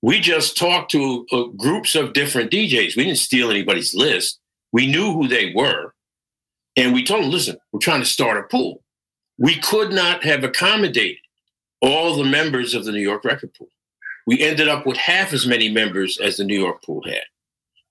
we 0.00 0.20
just 0.20 0.56
talked 0.56 0.90
to 0.92 1.26
uh, 1.32 1.44
groups 1.56 1.94
of 1.94 2.12
different 2.12 2.50
DJs. 2.50 2.96
We 2.96 3.04
didn't 3.04 3.18
steal 3.18 3.50
anybody's 3.50 3.94
list. 3.94 4.38
We 4.72 4.86
knew 4.86 5.12
who 5.12 5.28
they 5.28 5.52
were. 5.54 5.92
And 6.76 6.92
we 6.92 7.04
told 7.04 7.24
them, 7.24 7.30
listen, 7.30 7.56
we're 7.72 7.80
trying 7.80 8.00
to 8.00 8.06
start 8.06 8.38
a 8.38 8.42
pool. 8.44 8.82
We 9.38 9.56
could 9.56 9.92
not 9.92 10.24
have 10.24 10.44
accommodated 10.44 11.18
all 11.80 12.16
the 12.16 12.24
members 12.24 12.74
of 12.74 12.84
the 12.84 12.92
New 12.92 13.00
York 13.00 13.24
record 13.24 13.52
pool. 13.54 13.68
We 14.26 14.42
ended 14.42 14.68
up 14.68 14.86
with 14.86 14.96
half 14.96 15.32
as 15.32 15.46
many 15.46 15.68
members 15.68 16.18
as 16.18 16.36
the 16.36 16.44
New 16.44 16.58
York 16.58 16.82
pool 16.82 17.02
had. 17.04 17.22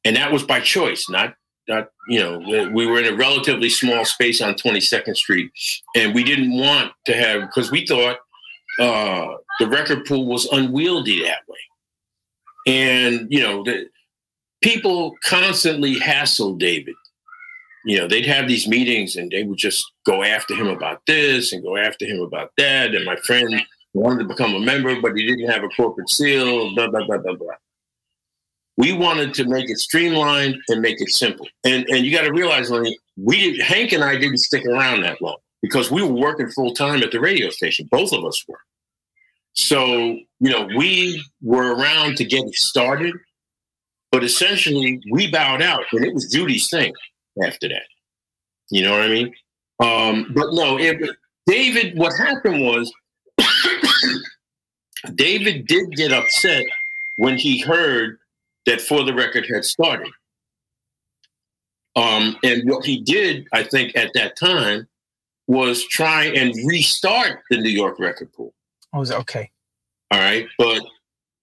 And 0.04 0.16
that 0.16 0.32
was 0.32 0.44
by 0.44 0.60
choice, 0.60 1.10
not 1.10 1.36
not 1.68 1.90
you 2.08 2.20
know 2.20 2.70
we 2.74 2.86
were 2.86 3.00
in 3.00 3.12
a 3.12 3.16
relatively 3.16 3.70
small 3.70 4.06
space 4.06 4.42
on 4.42 4.54
22nd 4.54 5.16
street 5.16 5.52
and 5.96 6.14
we 6.14 6.24
didn't 6.24 6.58
want 6.58 6.92
to 7.06 7.14
have 7.14 7.42
because 7.42 7.72
we 7.72 7.86
thought 7.86 8.18
uh, 8.80 9.36
the 9.60 9.68
record 9.68 10.06
pool 10.06 10.28
was 10.28 10.46
unwieldy 10.52 11.24
that 11.24 11.42
way 11.48 11.58
and 12.68 13.28
you 13.30 13.40
know 13.40 13.64
the 13.64 13.88
people 14.62 15.16
constantly 15.24 15.96
hassled 15.96 16.60
david 16.60 16.96
you 17.86 17.98
know 17.98 18.08
they'd 18.08 18.26
have 18.26 18.48
these 18.48 18.68
meetings 18.68 19.16
and 19.16 19.32
they 19.32 19.44
would 19.44 19.58
just 19.58 19.92
go 20.06 20.24
after 20.24 20.56
him 20.56 20.68
about 20.68 21.02
this 21.08 21.54
and 21.54 21.64
go 21.64 21.78
after 21.78 22.06
him 22.06 22.22
about 22.22 22.52
that 22.58 22.94
and 22.96 23.06
my 23.06 23.16
friend 23.18 23.62
wanted 23.94 24.20
to 24.20 24.28
become 24.28 24.56
a 24.56 24.60
member 24.60 25.00
but 25.02 25.16
he 25.16 25.26
didn't 25.26 25.50
have 25.50 25.64
a 25.64 25.70
corporate 25.70 26.10
seal 26.10 26.74
blah 26.76 26.90
blah 26.90 27.06
blah 27.06 27.18
blah 27.18 27.36
blah 27.36 27.56
we 28.78 28.92
wanted 28.92 29.34
to 29.36 29.46
make 29.46 29.70
it 29.70 29.78
streamlined 29.78 30.58
and 30.68 30.82
make 30.82 31.02
it 31.02 31.10
simple. 31.10 31.48
And 31.64 31.86
and 31.90 32.06
you 32.06 32.12
got 32.12 32.24
to 32.24 32.34
realize, 32.34 32.70
Lenny, 32.70 32.98
we 33.18 33.58
Hank 33.60 33.94
and 33.94 34.04
I 34.04 34.18
didn't 34.18 34.38
stick 34.38 34.66
around 34.66 35.02
that 35.02 35.22
long 35.22 35.38
because 35.62 35.92
we 35.92 36.04
were 36.04 36.14
working 36.14 36.50
full 36.50 36.74
time 36.74 37.02
at 37.04 37.12
the 37.12 37.20
radio 37.20 37.50
station. 37.50 37.88
Both 37.90 38.12
of 38.14 38.26
us 38.26 38.44
were. 38.48 38.60
So 39.54 39.88
you 39.88 40.52
know, 40.52 40.68
we 40.76 41.24
were 41.42 41.76
around 41.76 42.18
to 42.18 42.26
get 42.26 42.46
it 42.46 42.56
started, 42.56 43.16
but 44.12 44.24
essentially 44.24 45.02
we 45.10 45.32
bowed 45.32 45.62
out, 45.62 45.86
and 45.94 46.06
it 46.06 46.14
was 46.14 46.30
Judy's 46.32 46.70
thing 46.70 46.94
after 47.44 47.68
that. 47.70 47.84
You 48.70 48.84
know 48.84 48.92
what 48.92 49.02
I 49.02 49.08
mean? 49.08 49.34
Um, 49.80 50.32
but 50.34 50.54
no, 50.54 50.78
it, 50.80 50.98
David. 51.48 51.98
What 51.98 52.14
happened 52.18 52.62
was. 52.62 52.92
David 55.14 55.68
did 55.68 55.92
get 55.92 56.12
upset 56.12 56.64
when 57.18 57.38
he 57.38 57.60
heard 57.60 58.18
that 58.66 58.82
For 58.82 59.04
the 59.04 59.14
Record 59.14 59.46
had 59.48 59.64
started. 59.64 60.12
Um, 61.96 62.36
and 62.44 62.70
what 62.70 62.86
he 62.86 63.02
did, 63.02 63.48
I 63.54 63.64
think, 63.64 63.96
at 63.96 64.12
that 64.16 64.36
time 64.36 64.88
was 65.48 65.86
try 65.88 66.26
and 66.26 66.54
restart 66.66 67.44
the 67.50 67.58
New 67.58 67.70
York 67.70 68.00
record 68.00 68.34
pool. 68.34 68.54
Oh, 68.94 69.00
was 69.00 69.12
okay. 69.12 69.50
All 70.12 70.20
right. 70.20 70.48
But 70.58 70.82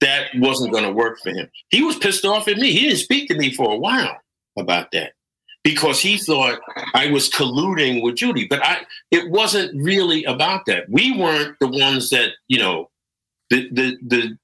that 0.00 0.28
wasn't 0.34 0.72
going 0.72 0.84
to 0.84 0.92
work 0.92 1.18
for 1.22 1.30
him. 1.30 1.48
He 1.70 1.82
was 1.82 1.96
pissed 1.96 2.24
off 2.24 2.48
at 2.48 2.58
me. 2.58 2.72
He 2.72 2.80
didn't 2.80 2.98
speak 2.98 3.28
to 3.28 3.36
me 3.36 3.52
for 3.52 3.72
a 3.72 3.76
while 3.76 4.18
about 4.58 4.90
that 4.92 5.12
because 5.64 6.00
he 6.00 6.18
thought 6.18 6.60
I 6.94 7.10
was 7.10 7.30
colluding 7.30 8.02
with 8.02 8.16
Judy. 8.16 8.46
But 8.48 8.64
I 8.64 8.84
it 9.10 9.30
wasn't 9.30 9.82
really 9.82 10.24
about 10.24 10.66
that. 10.66 10.88
We 10.88 11.16
weren't 11.16 11.56
the 11.60 11.68
ones 11.68 12.10
that, 12.10 12.30
you 12.48 12.58
know, 12.58 12.90
the 13.50 13.68
the 13.70 13.98
the 14.06 14.38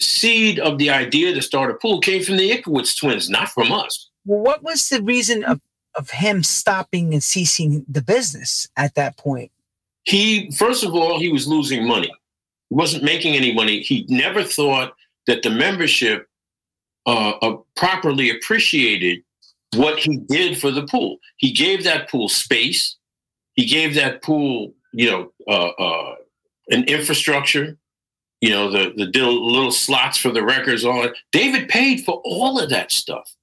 seed 0.00 0.58
of 0.58 0.78
the 0.78 0.90
idea 0.90 1.34
to 1.34 1.42
start 1.42 1.70
a 1.70 1.74
pool 1.74 2.00
came 2.00 2.22
from 2.22 2.36
the 2.36 2.50
Ickowitz 2.50 2.98
twins, 2.98 3.28
not 3.28 3.48
from 3.50 3.70
us. 3.72 4.08
Well, 4.24 4.40
what 4.40 4.62
was 4.62 4.88
the 4.88 5.02
reason 5.02 5.44
of, 5.44 5.60
of 5.94 6.10
him 6.10 6.42
stopping 6.42 7.12
and 7.12 7.22
ceasing 7.22 7.84
the 7.88 8.02
business 8.02 8.68
at 8.76 8.94
that 8.94 9.16
point? 9.16 9.50
He, 10.04 10.50
first 10.52 10.84
of 10.84 10.94
all, 10.94 11.18
he 11.18 11.30
was 11.30 11.46
losing 11.46 11.86
money. 11.86 12.10
He 12.70 12.74
wasn't 12.74 13.04
making 13.04 13.34
any 13.34 13.52
money. 13.52 13.80
He 13.80 14.06
never 14.08 14.42
thought 14.42 14.94
that 15.26 15.42
the 15.42 15.50
membership 15.50 16.26
uh, 17.06 17.30
uh, 17.42 17.56
properly 17.76 18.30
appreciated 18.30 19.22
what 19.74 19.98
he 19.98 20.16
did 20.16 20.58
for 20.58 20.70
the 20.70 20.86
pool. 20.86 21.18
He 21.36 21.52
gave 21.52 21.84
that 21.84 22.08
pool 22.08 22.28
space. 22.28 22.96
He 23.54 23.66
gave 23.66 23.94
that 23.94 24.22
pool, 24.22 24.72
you 24.92 25.10
know, 25.10 25.32
uh, 25.46 25.68
uh 25.68 26.14
an 26.70 26.84
infrastructure 26.84 27.76
you 28.40 28.50
know, 28.50 28.70
the 28.70 28.92
the 28.96 29.26
little 29.26 29.70
slots 29.70 30.16
for 30.18 30.30
the 30.30 30.42
records, 30.42 30.84
all 30.84 31.02
that. 31.02 31.14
David 31.30 31.68
paid 31.68 32.04
for 32.04 32.22
all 32.24 32.58
of 32.58 32.70
that 32.70 32.90
stuff. 32.90 33.34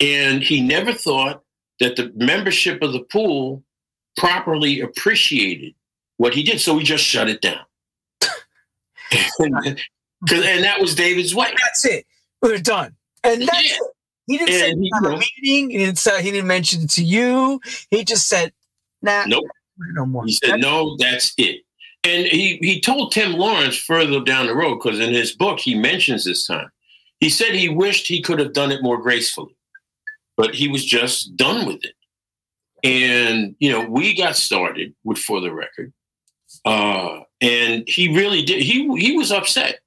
And 0.00 0.42
he 0.42 0.60
never 0.60 0.92
thought 0.92 1.42
that 1.80 1.96
the 1.96 2.12
membership 2.14 2.82
of 2.82 2.92
the 2.92 3.00
pool 3.00 3.62
properly 4.16 4.80
appreciated 4.80 5.74
what 6.18 6.34
he 6.34 6.42
did. 6.42 6.60
So 6.60 6.76
he 6.76 6.84
just 6.84 7.04
shut 7.04 7.28
it 7.28 7.40
down. 7.40 7.64
and, 9.38 9.80
and 10.30 10.64
that 10.64 10.80
was 10.80 10.94
David's 10.94 11.34
way. 11.34 11.54
That's 11.62 11.84
it. 11.86 12.06
We're 12.42 12.58
done. 12.58 12.94
And 13.22 13.42
that's 13.42 13.70
yeah. 13.70 13.86
He 14.26 14.38
didn't 14.38 14.54
say 14.54 14.74
he, 14.74 14.90
a 14.94 15.10
meeting. 15.10 15.70
He 15.70 15.78
didn't 15.78 15.98
say 15.98 16.22
he 16.22 16.30
didn't 16.30 16.46
mention 16.46 16.82
it 16.82 16.90
to 16.90 17.04
you. 17.04 17.60
He 17.90 18.04
just 18.04 18.26
said, 18.26 18.52
"Nah, 19.02 19.24
nope, 19.26 19.44
no 19.92 20.06
more." 20.06 20.24
He 20.24 20.32
said, 20.32 20.60
"No, 20.60 20.96
that's 20.98 21.34
it." 21.36 21.60
And 22.04 22.26
he, 22.26 22.58
he 22.60 22.80
told 22.80 23.12
Tim 23.12 23.32
Lawrence 23.32 23.76
further 23.76 24.20
down 24.20 24.46
the 24.46 24.54
road, 24.54 24.74
because 24.76 25.00
in 25.00 25.14
his 25.14 25.34
book, 25.34 25.58
he 25.58 25.74
mentions 25.74 26.24
this 26.24 26.46
time. 26.46 26.70
He 27.20 27.30
said 27.30 27.54
he 27.54 27.70
wished 27.70 28.06
he 28.06 28.20
could 28.20 28.38
have 28.38 28.52
done 28.52 28.70
it 28.70 28.82
more 28.82 29.00
gracefully, 29.00 29.56
but 30.36 30.54
he 30.54 30.68
was 30.68 30.84
just 30.84 31.34
done 31.36 31.66
with 31.66 31.82
it. 31.82 31.94
And, 32.82 33.56
you 33.58 33.72
know, 33.72 33.86
we 33.88 34.14
got 34.14 34.36
started 34.36 34.94
with 35.04 35.16
For 35.16 35.40
the 35.40 35.50
Record. 35.50 35.94
Uh, 36.66 37.20
and 37.40 37.88
he 37.88 38.14
really 38.14 38.42
did. 38.42 38.62
He, 38.62 38.94
he 38.98 39.16
was 39.16 39.32
upset. 39.32 39.80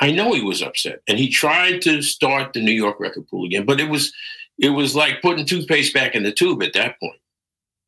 I 0.00 0.10
know 0.10 0.32
he 0.32 0.42
was 0.42 0.62
upset. 0.62 1.00
And 1.08 1.18
he 1.18 1.28
tried 1.28 1.82
to 1.82 2.02
start 2.02 2.52
the 2.52 2.62
New 2.62 2.72
York 2.72 2.98
record 2.98 3.28
pool 3.28 3.46
again, 3.46 3.64
but 3.64 3.80
it 3.80 3.88
was 3.88 4.12
it 4.58 4.70
was 4.70 4.94
like 4.94 5.20
putting 5.20 5.46
toothpaste 5.46 5.92
back 5.94 6.14
in 6.14 6.22
the 6.22 6.32
tube 6.32 6.62
at 6.62 6.72
that 6.74 6.98
point. 7.00 7.18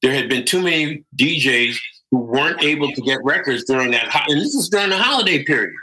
There 0.03 0.13
had 0.13 0.29
been 0.29 0.45
too 0.45 0.63
many 0.63 1.05
DJs 1.17 1.79
who 2.11 2.19
weren't 2.19 2.63
able 2.63 2.91
to 2.93 3.01
get 3.03 3.23
records 3.25 3.65
during 3.65 3.93
that, 3.93 4.09
ho- 4.09 4.25
and 4.29 4.41
this 4.41 4.55
is 4.55 4.69
during 4.69 4.91
the 4.91 4.99
holiday 4.99 5.45
period. 5.45 5.75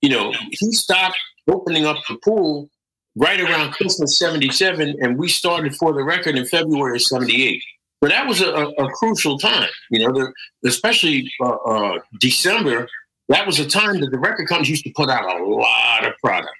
You 0.00 0.10
know, 0.10 0.34
he 0.50 0.72
stopped 0.72 1.18
opening 1.48 1.86
up 1.86 1.98
the 2.08 2.16
pool 2.16 2.68
right 3.16 3.40
around 3.40 3.72
Christmas 3.72 4.18
77, 4.18 4.96
and 5.00 5.18
we 5.18 5.28
started 5.28 5.74
for 5.76 5.92
the 5.92 6.02
record 6.02 6.36
in 6.36 6.46
February 6.46 6.96
of 6.96 7.02
78. 7.02 7.62
But 8.00 8.10
that 8.10 8.26
was 8.26 8.40
a, 8.40 8.50
a, 8.52 8.68
a 8.68 8.90
crucial 8.92 9.38
time, 9.38 9.68
you 9.90 10.00
know, 10.00 10.12
the, 10.12 10.32
especially 10.68 11.30
uh, 11.40 11.54
uh, 11.54 11.98
December. 12.20 12.88
That 13.28 13.46
was 13.46 13.58
a 13.58 13.68
time 13.68 14.00
that 14.00 14.10
the 14.10 14.18
record 14.18 14.48
companies 14.48 14.70
used 14.70 14.84
to 14.84 14.92
put 14.94 15.08
out 15.08 15.40
a 15.40 15.44
lot 15.44 16.06
of 16.06 16.12
product. 16.22 16.54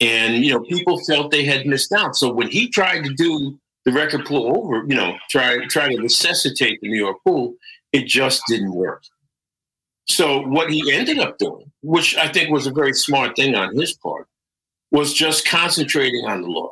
And, 0.00 0.44
you 0.44 0.52
know, 0.52 0.60
people 0.60 0.98
felt 1.04 1.30
they 1.30 1.44
had 1.44 1.66
missed 1.66 1.92
out. 1.92 2.16
So 2.16 2.32
when 2.32 2.48
he 2.48 2.68
tried 2.68 3.04
to 3.04 3.12
do 3.12 3.58
the 3.84 3.92
record 3.92 4.24
pool 4.24 4.56
over, 4.56 4.84
you 4.86 4.94
know, 4.94 5.16
try, 5.28 5.58
try 5.66 5.94
to 5.94 6.00
resuscitate 6.00 6.80
the 6.80 6.88
New 6.88 6.98
York 6.98 7.18
pool, 7.26 7.54
it 7.92 8.06
just 8.06 8.42
didn't 8.48 8.72
work. 8.72 9.02
So 10.06 10.46
what 10.46 10.70
he 10.70 10.90
ended 10.92 11.18
up 11.18 11.38
doing, 11.38 11.70
which 11.82 12.16
I 12.16 12.28
think 12.28 12.50
was 12.50 12.66
a 12.66 12.72
very 12.72 12.94
smart 12.94 13.36
thing 13.36 13.54
on 13.54 13.76
his 13.76 13.94
part, 13.94 14.26
was 14.90 15.12
just 15.12 15.46
concentrating 15.46 16.24
on 16.24 16.42
the 16.42 16.48
law. 16.48 16.70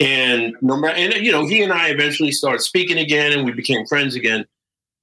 And 0.00 0.56
no 0.62 0.82
and 0.86 1.14
you 1.14 1.30
know, 1.30 1.46
he 1.46 1.62
and 1.62 1.72
I 1.72 1.88
eventually 1.90 2.32
started 2.32 2.62
speaking 2.62 2.98
again, 2.98 3.32
and 3.32 3.44
we 3.44 3.52
became 3.52 3.86
friends 3.86 4.16
again. 4.16 4.46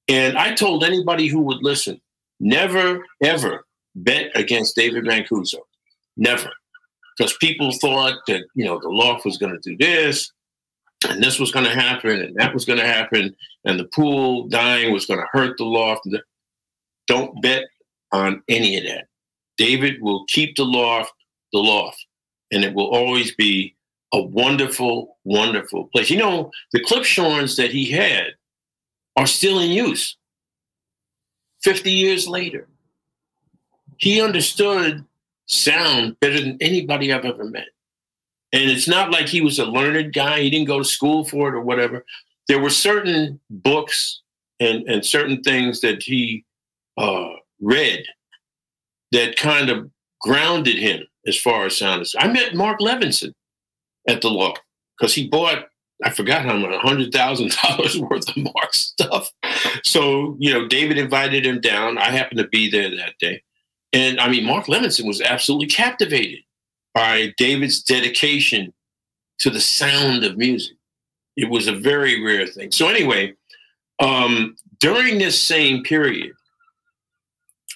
And 0.08 0.38
I 0.38 0.54
told 0.54 0.84
anybody 0.84 1.28
who 1.28 1.42
would 1.42 1.62
listen, 1.62 2.02
never 2.39 3.06
ever 3.24 3.65
bet 3.96 4.32
against 4.36 4.75
David 4.75 5.03
Mancuso, 5.06 5.60
never, 6.15 6.50
because 7.17 7.36
people 7.38 7.72
thought 7.74 8.20
that 8.27 8.44
you 8.56 8.65
know 8.65 8.79
the 8.79 8.89
loft 8.89 9.25
was 9.25 9.38
going 9.38 9.53
to 9.53 9.70
do 9.70 9.77
this, 9.77 10.32
and 11.08 11.24
this 11.24 11.39
was 11.39 11.51
going 11.51 11.65
to 11.65 11.75
happen, 11.75 12.22
and 12.22 12.36
that 12.36 12.53
was 12.53 12.65
going 12.65 12.79
to 12.79 12.88
happen, 12.88 13.36
and 13.65 13.79
the 13.79 13.89
pool 13.94 14.48
dying 14.48 14.94
was 14.94 15.06
going 15.06 15.20
to 15.20 15.27
hurt 15.32 15.58
the 15.58 15.65
loft. 15.65 16.08
Don't 17.08 17.41
bet 17.41 17.63
on 18.12 18.44
any 18.48 18.77
of 18.77 18.84
that. 18.84 19.08
David 19.58 20.01
will 20.01 20.25
keep 20.25 20.56
the 20.56 20.65
loft 20.65 21.13
the 21.53 21.60
loft, 21.60 22.06
and 22.51 22.63
it 22.63 22.74
will 22.74 22.88
always 22.88 23.34
be 23.36 23.75
a 24.13 24.22
wonderful, 24.22 25.17
wonderful 25.24 25.86
place. 25.94 26.10
You 26.10 26.17
know, 26.17 26.51
the 26.72 26.84
Klipschorns 26.84 27.58
that 27.58 27.72
he 27.72 27.89
had 27.91 28.36
are 29.15 29.27
still 29.27 29.60
in 29.60 29.70
use 29.70 30.17
50 31.68 31.92
years 31.92 32.30
later. 32.30 32.66
He 33.98 34.22
understood 34.22 35.04
sound 35.48 36.18
better 36.22 36.40
than 36.40 36.58
anybody 36.62 37.12
I've 37.12 37.26
ever 37.26 37.44
met. 37.44 37.68
And 38.54 38.72
it's 38.72 38.88
not 38.88 39.12
like 39.12 39.26
he 39.26 39.42
was 39.42 39.60
a 39.60 39.66
learned 39.66 40.14
guy, 40.14 40.40
he 40.40 40.50
didn't 40.50 40.70
go 40.70 40.78
to 40.78 40.86
school 40.86 41.26
for 41.26 41.50
it 41.50 41.56
or 41.56 41.60
whatever. 41.60 42.06
There 42.48 42.62
were 42.62 42.70
certain 42.70 43.42
books 43.50 44.22
and, 44.62 44.88
and 44.88 45.06
certain 45.06 45.42
things 45.44 45.82
that 45.82 46.04
he 46.04 46.46
uh, 46.98 47.32
read 47.60 48.06
that 49.12 49.36
kind 49.36 49.70
of 49.70 49.92
grounded 50.22 50.78
him 50.78 51.06
as 51.28 51.36
far 51.36 51.66
as 51.66 51.78
sound 51.78 52.02
is. 52.02 52.16
I 52.18 52.28
met 52.30 52.56
Mark 52.56 52.80
Levinson 52.80 53.34
at 54.08 54.22
the 54.22 54.30
law 54.30 54.54
because 54.98 55.14
he 55.16 55.28
bought 55.28 55.66
I 56.04 56.12
forgot 56.12 56.46
how 56.46 56.56
much, 56.58 56.80
hundred 56.80 57.12
thousand 57.12 57.52
dollars 57.64 57.98
worth 58.00 58.30
of 58.30 58.38
Mark 58.38 58.74
stuff. 58.74 59.32
So 59.84 60.36
you 60.40 60.54
know, 60.54 60.68
David 60.68 60.98
invited 60.98 61.46
him 61.46 61.60
down. 61.60 61.98
I 61.98 62.12
happened 62.12 62.40
to 62.40 62.48
be 62.48 62.70
there 62.70 62.90
that 62.90 63.18
day, 63.20 63.42
and 63.94 64.20
I 64.20 64.30
mean, 64.30 64.46
Mark 64.46 64.66
Levinson 64.66 65.06
was 65.06 65.22
absolutely 65.22 65.68
captivated 65.68 66.40
by 66.94 67.34
David's 67.38 67.84
dedication 67.84 68.74
to 69.40 69.50
the 69.50 69.62
sound 69.62 70.24
of 70.24 70.38
music. 70.38 70.76
It 71.36 71.50
was 71.50 71.68
a 71.68 71.74
very 71.74 72.24
rare 72.24 72.48
thing. 72.48 72.72
So 72.72 72.88
anyway, 72.88 73.34
um, 74.00 74.56
during 74.80 75.20
this 75.20 75.42
same 75.42 75.84
period, 75.84 76.32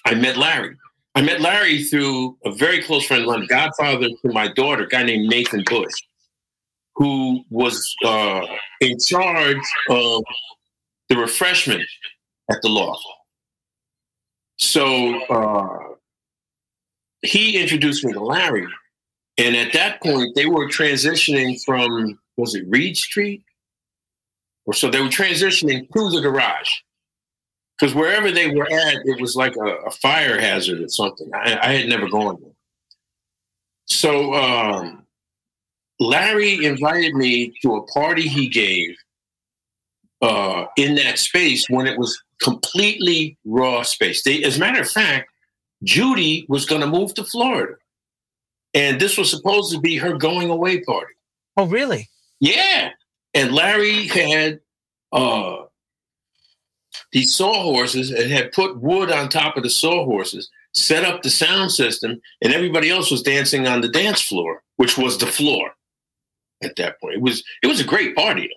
I 0.04 0.14
met 0.14 0.36
Larry. 0.36 0.76
I 1.14 1.22
met 1.22 1.40
Larry 1.40 1.84
through 1.84 2.38
a 2.44 2.50
very 2.52 2.82
close 2.82 3.06
friend, 3.06 3.26
my 3.26 3.44
godfather 3.46 4.08
to 4.08 4.32
my 4.32 4.48
daughter, 4.48 4.84
a 4.84 4.88
guy 4.88 5.02
named 5.02 5.28
Nathan 5.28 5.62
Bush, 5.66 5.92
who 6.96 7.44
was 7.50 7.94
uh, 8.04 8.40
in 8.80 8.98
charge 8.98 9.58
of 9.90 10.24
the 11.12 11.20
refreshment 11.20 11.84
at 12.50 12.62
the 12.62 12.68
loft. 12.68 13.04
So 14.56 15.22
uh, 15.26 15.94
he 17.20 17.60
introduced 17.60 18.02
me 18.04 18.14
to 18.14 18.20
Larry, 18.20 18.66
and 19.36 19.54
at 19.54 19.74
that 19.74 20.02
point, 20.02 20.34
they 20.34 20.46
were 20.46 20.68
transitioning 20.68 21.62
from, 21.64 22.18
was 22.36 22.54
it 22.54 22.64
Reade 22.66 22.96
Street? 22.96 23.42
Or 24.64 24.72
so 24.72 24.90
they 24.90 25.02
were 25.02 25.08
transitioning 25.08 25.86
to 25.92 26.10
the 26.10 26.20
garage. 26.22 26.70
Because 27.78 27.94
wherever 27.94 28.30
they 28.30 28.54
were 28.54 28.70
at, 28.70 28.96
it 29.04 29.20
was 29.20 29.34
like 29.34 29.56
a, 29.56 29.66
a 29.86 29.90
fire 29.90 30.40
hazard 30.40 30.80
or 30.80 30.88
something. 30.88 31.28
I, 31.34 31.58
I, 31.60 31.72
had 31.72 31.88
never 31.88 32.08
gone 32.08 32.38
there. 32.40 32.52
So 33.86 34.32
um, 34.34 35.04
Larry 35.98 36.64
invited 36.64 37.14
me 37.14 37.52
to 37.62 37.76
a 37.76 37.86
party 37.88 38.28
he 38.28 38.48
gave 38.48 38.96
uh, 40.22 40.66
in 40.76 40.94
that 40.94 41.18
space 41.18 41.68
when 41.68 41.86
it 41.86 41.98
was 41.98 42.22
completely 42.40 43.36
raw 43.44 43.82
space. 43.82 44.22
They, 44.22 44.42
as 44.44 44.56
a 44.56 44.60
matter 44.60 44.80
of 44.80 44.90
fact, 44.90 45.30
Judy 45.82 46.46
was 46.48 46.64
going 46.64 46.80
to 46.80 46.86
move 46.86 47.12
to 47.14 47.24
Florida. 47.24 47.74
And 48.74 49.00
this 49.00 49.18
was 49.18 49.30
supposed 49.30 49.72
to 49.72 49.80
be 49.80 49.96
her 49.96 50.16
going 50.16 50.48
away 50.48 50.80
party. 50.80 51.12
Oh, 51.56 51.66
really? 51.66 52.08
Yeah. 52.40 52.90
And 53.34 53.52
Larry 53.52 54.06
had 54.06 54.60
uh, 55.12 55.64
these 57.12 57.34
sawhorses 57.34 58.10
and 58.10 58.30
had 58.30 58.52
put 58.52 58.80
wood 58.80 59.10
on 59.10 59.28
top 59.28 59.56
of 59.56 59.62
the 59.62 59.70
sawhorses, 59.70 60.48
set 60.72 61.04
up 61.04 61.22
the 61.22 61.30
sound 61.30 61.72
system, 61.72 62.20
and 62.40 62.52
everybody 62.54 62.90
else 62.90 63.10
was 63.10 63.22
dancing 63.22 63.66
on 63.66 63.80
the 63.80 63.88
dance 63.88 64.22
floor, 64.22 64.62
which 64.76 64.96
was 64.96 65.18
the 65.18 65.26
floor 65.26 65.72
at 66.62 66.76
that 66.76 66.98
point. 67.00 67.16
It 67.16 67.20
was 67.22 67.44
it 67.62 67.66
was 67.66 67.80
a 67.80 67.84
great 67.84 68.14
party. 68.14 68.48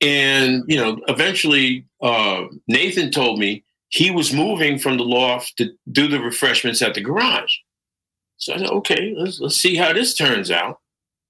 And 0.00 0.64
you 0.66 0.76
know, 0.76 1.00
eventually 1.08 1.84
uh, 2.02 2.44
Nathan 2.68 3.10
told 3.10 3.38
me 3.38 3.64
he 3.88 4.10
was 4.10 4.32
moving 4.32 4.78
from 4.78 4.96
the 4.96 5.04
loft 5.04 5.56
to 5.58 5.70
do 5.90 6.08
the 6.08 6.20
refreshments 6.20 6.80
at 6.80 6.94
the 6.94 7.00
garage. 7.00 7.56
So 8.36 8.54
I 8.54 8.58
said, 8.58 8.70
okay, 8.70 9.14
let's, 9.16 9.40
let's 9.40 9.56
see 9.56 9.76
how 9.76 9.92
this 9.92 10.14
turns 10.14 10.50
out. 10.50 10.80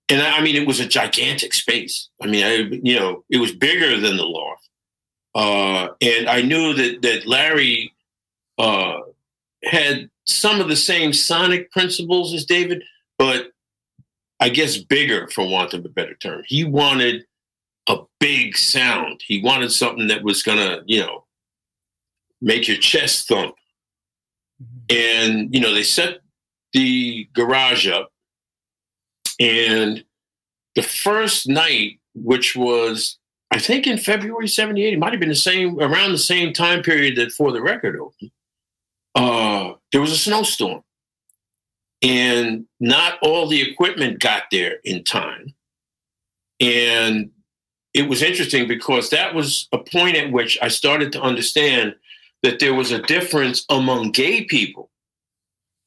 And 0.09 0.23
I, 0.23 0.39
I 0.39 0.41
mean, 0.43 0.57
it 0.57 0.67
was 0.67 0.79
a 0.79 0.87
gigantic 0.87 1.55
space. 1.55 2.09
I 2.21 2.27
mean, 2.27 2.45
I, 2.45 2.79
you 2.83 2.99
know, 2.99 3.25
it 3.31 3.39
was 3.39 3.53
bigger 3.53 3.99
than 3.99 4.17
the 4.17 4.25
loft. 4.25 4.69
Uh, 5.35 5.89
and 6.01 6.29
I 6.29 6.43
knew 6.43 6.75
that 6.75 7.03
that 7.03 7.27
Larry 7.27 7.93
uh, 8.59 9.01
had 9.65 10.11
some 10.27 10.61
of 10.61 10.69
the 10.69 10.77
same 10.77 11.13
sonic 11.13 11.71
principles 11.71 12.35
as 12.35 12.45
David, 12.45 12.83
but 13.19 13.53
I 14.41 14.49
guess 14.49 14.77
bigger, 14.77 15.29
for 15.29 15.49
want 15.49 15.75
of 15.75 15.85
a 15.85 15.89
better 15.89 16.15
term. 16.15 16.43
He 16.47 16.65
wanted 16.65 17.25
a 17.91 18.05
big 18.21 18.57
sound. 18.57 19.21
He 19.27 19.43
wanted 19.43 19.73
something 19.73 20.07
that 20.09 20.23
was 20.23 20.43
gonna, 20.43 20.83
you 20.87 21.01
know, 21.01 21.25
make 22.41 22.69
your 22.69 22.77
chest 22.77 23.29
thump. 23.29 23.55
Mm-hmm. 24.63 24.97
And 24.97 25.55
you 25.55 25.61
know, 25.61 25.75
they 25.75 25.83
set 25.83 26.21
the 26.73 27.29
garage 27.35 27.89
up. 27.89 28.13
And 29.39 30.05
the 30.75 30.83
first 30.83 31.49
night, 31.49 31.99
which 32.15 32.55
was, 32.55 33.19
I 33.51 33.59
think 33.59 33.87
in 33.87 33.99
February 33.99 34.49
78, 34.49 34.93
it 34.93 34.99
might 34.99 35.13
have 35.13 35.21
been 35.21 35.29
the 35.29 35.35
same, 35.35 35.81
around 35.81 36.13
the 36.13 36.19
same 36.19 36.53
time 36.53 36.83
period 36.83 37.17
that 37.17 37.33
for 37.33 37.51
the 37.51 37.63
record 37.63 37.99
opened, 37.99 38.31
uh, 39.15 39.73
there 39.91 40.01
was 40.01 40.13
a 40.13 40.19
snowstorm. 40.19 40.83
And 42.03 42.67
not 42.79 43.19
all 43.23 43.49
the 43.49 43.61
equipment 43.61 44.21
got 44.21 44.45
there 44.51 44.79
in 44.85 45.05
time. 45.05 45.55
And 46.61 47.31
it 47.95 48.09
was 48.09 48.23
interesting 48.23 48.69
because 48.69 49.11
that 49.11 49.35
was 49.35 49.69
a 49.73 49.79
point 49.79 50.17
at 50.17 50.31
which 50.31 50.59
I 50.63 50.69
started 50.69 51.13
to 51.13 51.21
understand 51.21 51.95
that 52.43 52.59
there 52.61 52.75
was 52.75 52.93
a 52.93 53.03
difference 53.03 53.65
among 53.69 54.13
gay 54.13 54.45
people 54.45 54.91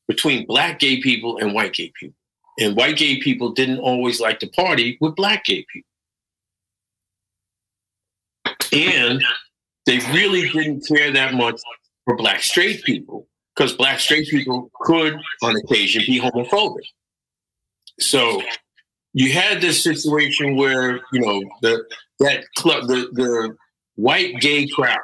between 0.07 0.45
black 0.45 0.79
gay 0.79 1.01
people 1.01 1.37
and 1.37 1.53
white 1.53 1.73
gay 1.73 1.91
people. 1.99 2.15
And 2.59 2.75
white 2.75 2.97
gay 2.97 3.19
people 3.19 3.51
didn't 3.51 3.79
always 3.79 4.19
like 4.19 4.39
to 4.39 4.47
party 4.47 4.97
with 5.01 5.15
black 5.15 5.45
gay 5.45 5.65
people. 5.71 5.89
And 8.71 9.23
they 9.85 9.99
really 10.11 10.49
didn't 10.49 10.85
care 10.87 11.11
that 11.11 11.33
much 11.33 11.59
for 12.05 12.15
black 12.15 12.41
straight 12.41 12.83
people 12.83 13.27
because 13.55 13.73
black 13.73 13.99
straight 13.99 14.27
people 14.27 14.69
could, 14.81 15.19
on 15.41 15.55
occasion, 15.55 16.03
be 16.05 16.19
homophobic. 16.19 16.85
So 17.99 18.41
you 19.13 19.32
had 19.32 19.62
this 19.62 19.84
situation 19.84 20.56
where 20.56 20.99
you 21.12 21.21
know 21.21 21.41
the 21.62 21.84
that 22.19 22.45
club, 22.58 22.88
the 22.88 23.10
the 23.13 23.56
white 23.95 24.39
gay 24.39 24.67
crowd, 24.67 24.97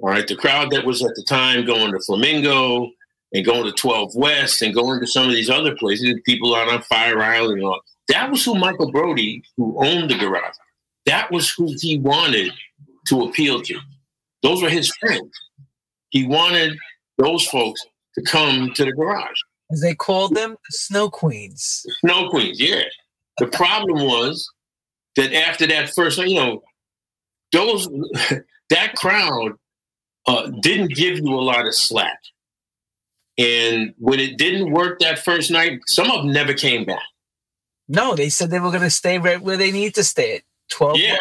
all 0.00 0.10
right, 0.10 0.26
the 0.26 0.36
crowd 0.36 0.70
that 0.70 0.84
was 0.84 1.04
at 1.04 1.14
the 1.14 1.24
time 1.24 1.64
going 1.64 1.92
to 1.92 2.00
Flamingo, 2.00 2.90
and 3.32 3.44
going 3.44 3.64
to 3.64 3.72
12 3.72 4.14
West 4.14 4.62
and 4.62 4.74
going 4.74 5.00
to 5.00 5.06
some 5.06 5.26
of 5.26 5.32
these 5.32 5.50
other 5.50 5.74
places, 5.76 6.14
people 6.24 6.54
out 6.54 6.68
on 6.68 6.82
Fire 6.82 7.20
Island 7.20 7.58
and 7.58 7.66
all. 7.66 7.80
That 8.08 8.30
was 8.30 8.44
who 8.44 8.54
Michael 8.54 8.90
Brody, 8.90 9.42
who 9.56 9.76
owned 9.84 10.10
the 10.10 10.16
garage, 10.16 10.54
that 11.06 11.30
was 11.30 11.50
who 11.50 11.74
he 11.78 11.98
wanted 11.98 12.52
to 13.08 13.22
appeal 13.24 13.60
to. 13.62 13.78
Those 14.42 14.62
were 14.62 14.70
his 14.70 14.90
friends. 14.96 15.30
He 16.10 16.26
wanted 16.26 16.78
those 17.18 17.46
folks 17.48 17.84
to 18.14 18.22
come 18.22 18.72
to 18.74 18.84
the 18.84 18.92
garage. 18.92 19.36
As 19.70 19.82
they 19.82 19.94
called 19.94 20.34
them, 20.34 20.52
the 20.52 20.70
Snow 20.70 21.10
Queens. 21.10 21.84
Snow 22.00 22.30
Queens, 22.30 22.58
yeah. 22.58 22.84
The 23.38 23.46
problem 23.46 24.04
was 24.04 24.50
that 25.16 25.32
after 25.32 25.66
that 25.66 25.90
first, 25.90 26.18
you 26.18 26.34
know, 26.34 26.62
those 27.52 27.88
that 28.70 28.94
crowd 28.96 29.52
uh, 30.26 30.50
didn't 30.60 30.94
give 30.94 31.18
you 31.18 31.34
a 31.34 31.40
lot 31.40 31.66
of 31.66 31.74
slack. 31.74 32.18
And 33.38 33.94
when 33.98 34.18
it 34.18 34.36
didn't 34.36 34.72
work 34.72 34.98
that 34.98 35.20
first 35.20 35.50
night, 35.50 35.80
some 35.86 36.10
of 36.10 36.22
them 36.22 36.32
never 36.32 36.52
came 36.52 36.84
back. 36.84 37.02
No, 37.88 38.14
they 38.14 38.28
said 38.28 38.50
they 38.50 38.60
were 38.60 38.70
going 38.70 38.82
to 38.82 38.90
stay 38.90 39.18
right 39.18 39.40
where 39.40 39.56
they 39.56 39.70
need 39.70 39.94
to 39.94 40.04
stay 40.04 40.36
at 40.36 40.42
12. 40.70 40.98
Yeah. 40.98 41.16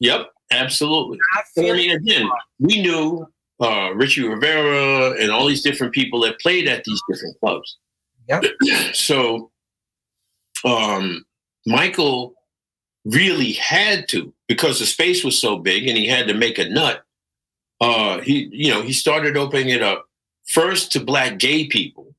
Yep, 0.00 0.28
absolutely. 0.50 1.18
I 1.34 1.60
mean, 1.60 1.90
again, 1.90 2.28
we 2.58 2.80
knew 2.80 3.26
uh, 3.60 3.90
Richie 3.94 4.26
Rivera 4.26 5.10
and 5.20 5.30
all 5.30 5.46
these 5.46 5.62
different 5.62 5.92
people 5.92 6.20
that 6.20 6.40
played 6.40 6.68
at 6.68 6.84
these 6.84 7.00
different 7.10 7.38
clubs. 7.40 7.78
Yep. 8.28 8.44
so 8.94 9.50
um, 10.64 11.24
Michael 11.66 12.34
really 13.04 13.52
had 13.52 14.08
to, 14.08 14.32
because 14.48 14.78
the 14.78 14.86
space 14.86 15.22
was 15.24 15.38
so 15.38 15.58
big 15.58 15.86
and 15.88 15.96
he 15.98 16.06
had 16.08 16.26
to 16.28 16.34
make 16.34 16.58
a 16.58 16.68
nut. 16.68 17.04
Uh, 17.80 18.20
he, 18.20 18.48
you 18.52 18.70
know, 18.70 18.82
he 18.82 18.92
started 18.92 19.36
opening 19.36 19.68
it 19.68 19.82
up 19.82 20.08
first 20.46 20.92
to 20.92 21.00
black 21.00 21.38
gay 21.38 21.66
people, 21.66 22.14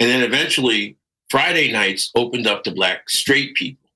and 0.00 0.10
then 0.10 0.22
eventually 0.22 0.96
Friday 1.30 1.72
nights 1.72 2.10
opened 2.14 2.46
up 2.46 2.64
to 2.64 2.70
black 2.72 3.08
straight 3.08 3.54
people. 3.54 3.88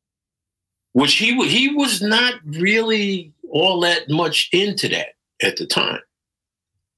which 0.96 1.14
he 1.16 1.46
he 1.46 1.74
was 1.74 2.00
not 2.00 2.35
really 2.46 3.31
all 3.50 3.81
that 3.81 4.09
much 4.09 4.48
into 4.52 4.88
that 4.88 5.09
at 5.42 5.57
the 5.59 5.66
time. 5.66 6.00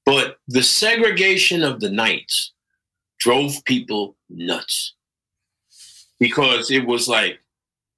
But 0.06 0.38
the 0.46 0.62
segregation 0.62 1.64
of 1.64 1.80
the 1.80 1.90
nights 1.90 2.52
drove 3.18 3.64
people 3.64 4.16
nuts 4.30 4.94
because 6.18 6.70
it 6.70 6.86
was 6.86 7.08
like 7.08 7.40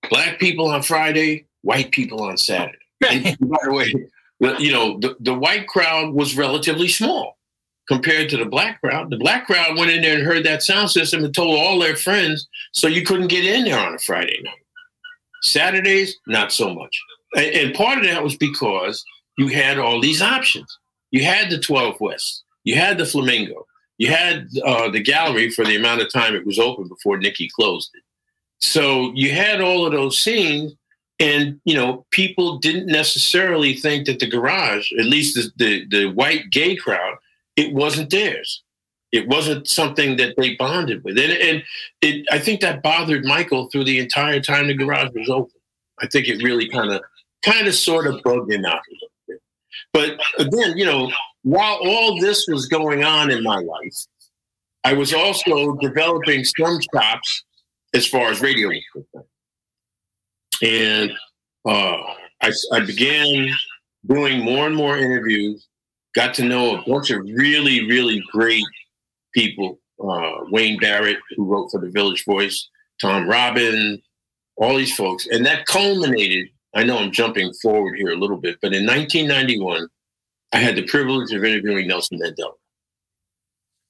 black 0.09 0.39
people 0.39 0.69
on 0.69 0.83
Friday, 0.83 1.47
white 1.63 1.91
people 1.93 2.23
on 2.23 2.37
Saturday. 2.37 2.79
and 3.09 3.25
by 3.41 3.59
the 3.63 3.73
way, 3.73 3.95
you 4.59 4.73
know, 4.73 4.99
the, 4.99 5.17
the 5.21 5.35
white 5.35 5.67
crowd 5.67 6.15
was 6.15 6.37
relatively 6.37 6.89
small 6.89 7.37
compared 7.89 8.29
to 8.31 8.37
the 8.37 8.45
black 8.45 8.81
crowd. 8.81 9.11
The 9.11 9.17
black 9.17 9.47
crowd 9.47 9.77
went 9.77 9.91
in 9.91 10.03
there 10.03 10.17
and 10.17 10.27
heard 10.27 10.45
that 10.45 10.63
sound 10.63 10.91
system 10.91 11.25
and 11.25 11.35
told 11.35 11.59
all 11.59 11.79
their 11.79 11.97
friends, 11.97 12.49
so 12.73 12.87
you 12.87 13.05
couldn't 13.05 13.29
get 13.29 13.45
in 13.45 13.65
there 13.65 13.79
on 13.79 13.95
a 13.95 13.99
Friday 13.99 14.41
night. 14.43 14.55
Saturdays, 15.43 16.17
not 16.27 16.53
so 16.53 16.73
much. 16.73 16.99
And, 17.35 17.47
and 17.47 17.75
part 17.75 17.99
of 17.99 18.05
that 18.05 18.23
was 18.23 18.37
because 18.37 19.05
you 19.39 19.49
had 19.49 19.79
all 19.79 20.01
these 20.01 20.23
options. 20.23 20.79
You 21.11 21.25
had 21.25 21.51
the 21.51 21.59
12 21.59 22.01
West, 22.01 22.45
you 22.65 22.77
had 22.77 22.99
the 22.99 23.07
Flamingo, 23.07 23.67
you 23.99 24.09
had 24.09 24.49
uh, 24.65 24.89
the 24.91 25.03
gallery 25.03 25.51
for 25.51 25.65
the 25.65 25.77
amount 25.77 26.01
of 26.01 26.13
time 26.13 26.35
it 26.35 26.47
was 26.47 26.59
open 26.59 26.89
before 26.89 27.19
Nikki 27.19 27.49
closed 27.55 27.91
it. 27.95 28.03
So 28.61 29.13
you 29.15 29.33
had 29.33 29.61
all 29.61 29.87
of 29.87 29.93
those 29.93 30.19
scenes, 30.19 30.75
and 31.19 31.61
you 31.65 31.75
know 31.75 32.07
people 32.11 32.59
didn't 32.59 32.87
necessarily 32.87 33.75
think 33.75 34.07
that 34.07 34.21
the 34.21 34.27
garage, 34.29 34.93
at 34.99 35.07
least 35.07 35.35
the, 35.35 35.51
the, 35.57 35.87
the 35.91 36.13
white 36.13 36.51
gay 36.51 36.77
crowd, 36.77 37.17
it 37.57 37.75
wasn't 37.75 38.11
theirs. 38.11 38.63
It 39.13 39.27
wasn't 39.27 39.67
something 39.67 40.17
that 40.19 40.37
they 40.37 40.55
bonded 40.55 41.03
with, 41.03 41.19
and, 41.19 41.33
and 41.33 41.63
it, 42.01 42.27
I 42.31 42.39
think 42.39 42.61
that 42.61 42.83
bothered 42.83 43.25
Michael 43.25 43.69
through 43.69 43.85
the 43.85 43.99
entire 43.99 44.41
time 44.41 44.69
the 44.69 44.75
garage 44.75 45.11
was 45.15 45.29
open. 45.29 45.61
I 46.01 46.07
think 46.07 46.29
it 46.29 46.43
really 46.43 46.69
kind 46.69 46.91
of, 46.91 47.03
kind 47.45 47.67
of, 47.67 47.75
sort 47.75 48.07
of 48.07 48.23
bugged 48.23 48.53
him 48.53 48.65
out. 48.65 48.81
But 49.93 50.21
again, 50.39 50.77
you 50.77 50.87
know, 50.87 51.11
while 51.43 51.79
all 51.83 52.21
this 52.21 52.47
was 52.49 52.67
going 52.69 53.05
on 53.05 53.31
in 53.31 53.43
my 53.43 53.59
life, 53.59 53.95
I 54.85 54.95
was 54.95 55.13
also 55.13 55.75
developing 55.77 56.45
some 56.45 56.79
chops 56.95 57.45
as 57.95 58.07
far 58.07 58.31
as 58.31 58.41
radio 58.41 58.69
was 58.69 58.85
concerned. 58.93 59.27
And 60.63 61.13
uh, 61.67 62.15
I, 62.43 62.53
I 62.73 62.81
began 62.81 63.49
doing 64.07 64.41
more 64.41 64.67
and 64.67 64.77
more 64.77 64.97
interviews, 64.99 65.67
got 66.15 66.35
to 66.35 66.45
know 66.45 66.77
a 66.77 66.83
bunch 66.83 67.11
of 67.11 67.23
really, 67.25 67.87
really 67.87 68.23
great 68.31 68.65
people. 69.35 69.79
Uh, 70.03 70.45
Wayne 70.51 70.79
Barrett, 70.79 71.19
who 71.37 71.45
wrote 71.45 71.71
for 71.71 71.81
the 71.81 71.91
Village 71.91 72.25
Voice, 72.25 72.69
Tom 73.01 73.29
Robin, 73.29 74.01
all 74.57 74.77
these 74.77 74.95
folks. 74.95 75.27
And 75.27 75.45
that 75.47 75.67
culminated, 75.67 76.49
I 76.75 76.85
know 76.85 76.99
I'm 76.99 77.13
jumping 77.13 77.53
forward 77.61 77.97
here 77.97 78.11
a 78.11 78.17
little 78.17 78.39
bit, 78.39 78.59
but 78.63 78.73
in 78.73 78.87
1991, 78.87 79.89
I 80.53 80.59
had 80.59 80.77
the 80.77 80.87
privilege 80.87 81.33
of 81.33 81.45
interviewing 81.45 81.89
Nelson 81.89 82.19
Mandela. 82.19 82.53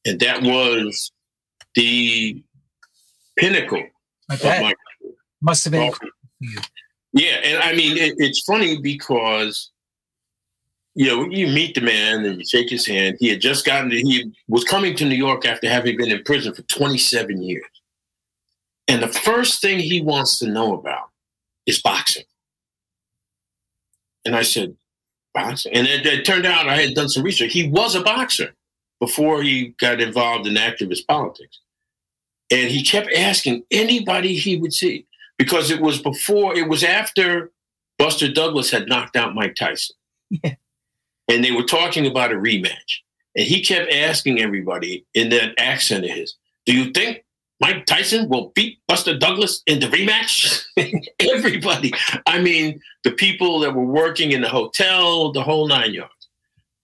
And 0.04 0.18
that 0.20 0.42
was 0.42 1.12
the 1.74 2.42
pinnacle. 3.40 3.82
I 4.28 4.36
bet. 4.36 4.62
My, 4.62 4.74
Must 5.40 5.64
have 5.64 5.72
been. 5.72 5.92
Yeah, 7.12 7.36
and 7.44 7.62
I 7.62 7.74
mean 7.74 7.96
it, 7.96 8.14
it's 8.18 8.40
funny 8.44 8.78
because 8.80 9.70
you 10.94 11.06
know 11.06 11.28
you 11.28 11.48
meet 11.48 11.74
the 11.74 11.80
man 11.80 12.24
and 12.24 12.38
you 12.38 12.46
shake 12.46 12.70
his 12.70 12.86
hand. 12.86 13.16
He 13.18 13.28
had 13.28 13.40
just 13.40 13.66
gotten 13.66 13.90
to, 13.90 13.96
he 13.96 14.32
was 14.48 14.64
coming 14.64 14.94
to 14.96 15.04
New 15.04 15.16
York 15.16 15.44
after 15.44 15.68
having 15.68 15.96
been 15.96 16.10
in 16.10 16.22
prison 16.22 16.54
for 16.54 16.62
27 16.62 17.42
years, 17.42 17.64
and 18.86 19.02
the 19.02 19.08
first 19.08 19.60
thing 19.60 19.80
he 19.80 20.02
wants 20.02 20.38
to 20.38 20.48
know 20.48 20.74
about 20.74 21.08
is 21.66 21.82
boxing. 21.82 22.24
And 24.24 24.36
I 24.36 24.42
said, 24.42 24.76
boxing, 25.34 25.72
and 25.72 25.86
it, 25.86 26.06
it 26.06 26.24
turned 26.24 26.46
out 26.46 26.68
I 26.68 26.80
had 26.80 26.94
done 26.94 27.08
some 27.08 27.24
research. 27.24 27.52
He 27.52 27.68
was 27.68 27.94
a 27.96 28.02
boxer 28.02 28.54
before 29.00 29.42
he 29.42 29.74
got 29.78 30.00
involved 30.00 30.46
in 30.46 30.54
activist 30.54 31.06
politics. 31.08 31.58
And 32.50 32.70
he 32.70 32.82
kept 32.82 33.12
asking 33.12 33.64
anybody 33.70 34.34
he 34.34 34.56
would 34.56 34.72
see 34.72 35.06
because 35.38 35.70
it 35.70 35.80
was 35.80 36.02
before, 36.02 36.56
it 36.56 36.68
was 36.68 36.82
after 36.82 37.50
Buster 37.98 38.32
Douglas 38.32 38.70
had 38.70 38.88
knocked 38.88 39.16
out 39.16 39.34
Mike 39.34 39.54
Tyson. 39.54 39.96
Yeah. 40.30 40.54
And 41.28 41.44
they 41.44 41.52
were 41.52 41.64
talking 41.64 42.06
about 42.06 42.32
a 42.32 42.36
rematch. 42.36 42.98
And 43.36 43.46
he 43.46 43.62
kept 43.62 43.92
asking 43.92 44.40
everybody 44.40 45.04
in 45.14 45.28
that 45.30 45.54
accent 45.58 46.04
of 46.04 46.10
his, 46.10 46.34
Do 46.66 46.74
you 46.74 46.90
think 46.92 47.24
Mike 47.60 47.86
Tyson 47.86 48.28
will 48.28 48.52
beat 48.54 48.78
Buster 48.88 49.16
Douglas 49.16 49.62
in 49.66 49.80
the 49.80 49.86
rematch? 49.86 50.64
everybody. 51.20 51.92
I 52.26 52.40
mean, 52.40 52.80
the 53.04 53.12
people 53.12 53.60
that 53.60 53.74
were 53.74 53.84
working 53.84 54.32
in 54.32 54.40
the 54.40 54.48
hotel, 54.48 55.30
the 55.32 55.42
whole 55.42 55.68
nine 55.68 55.94
yards. 55.94 56.12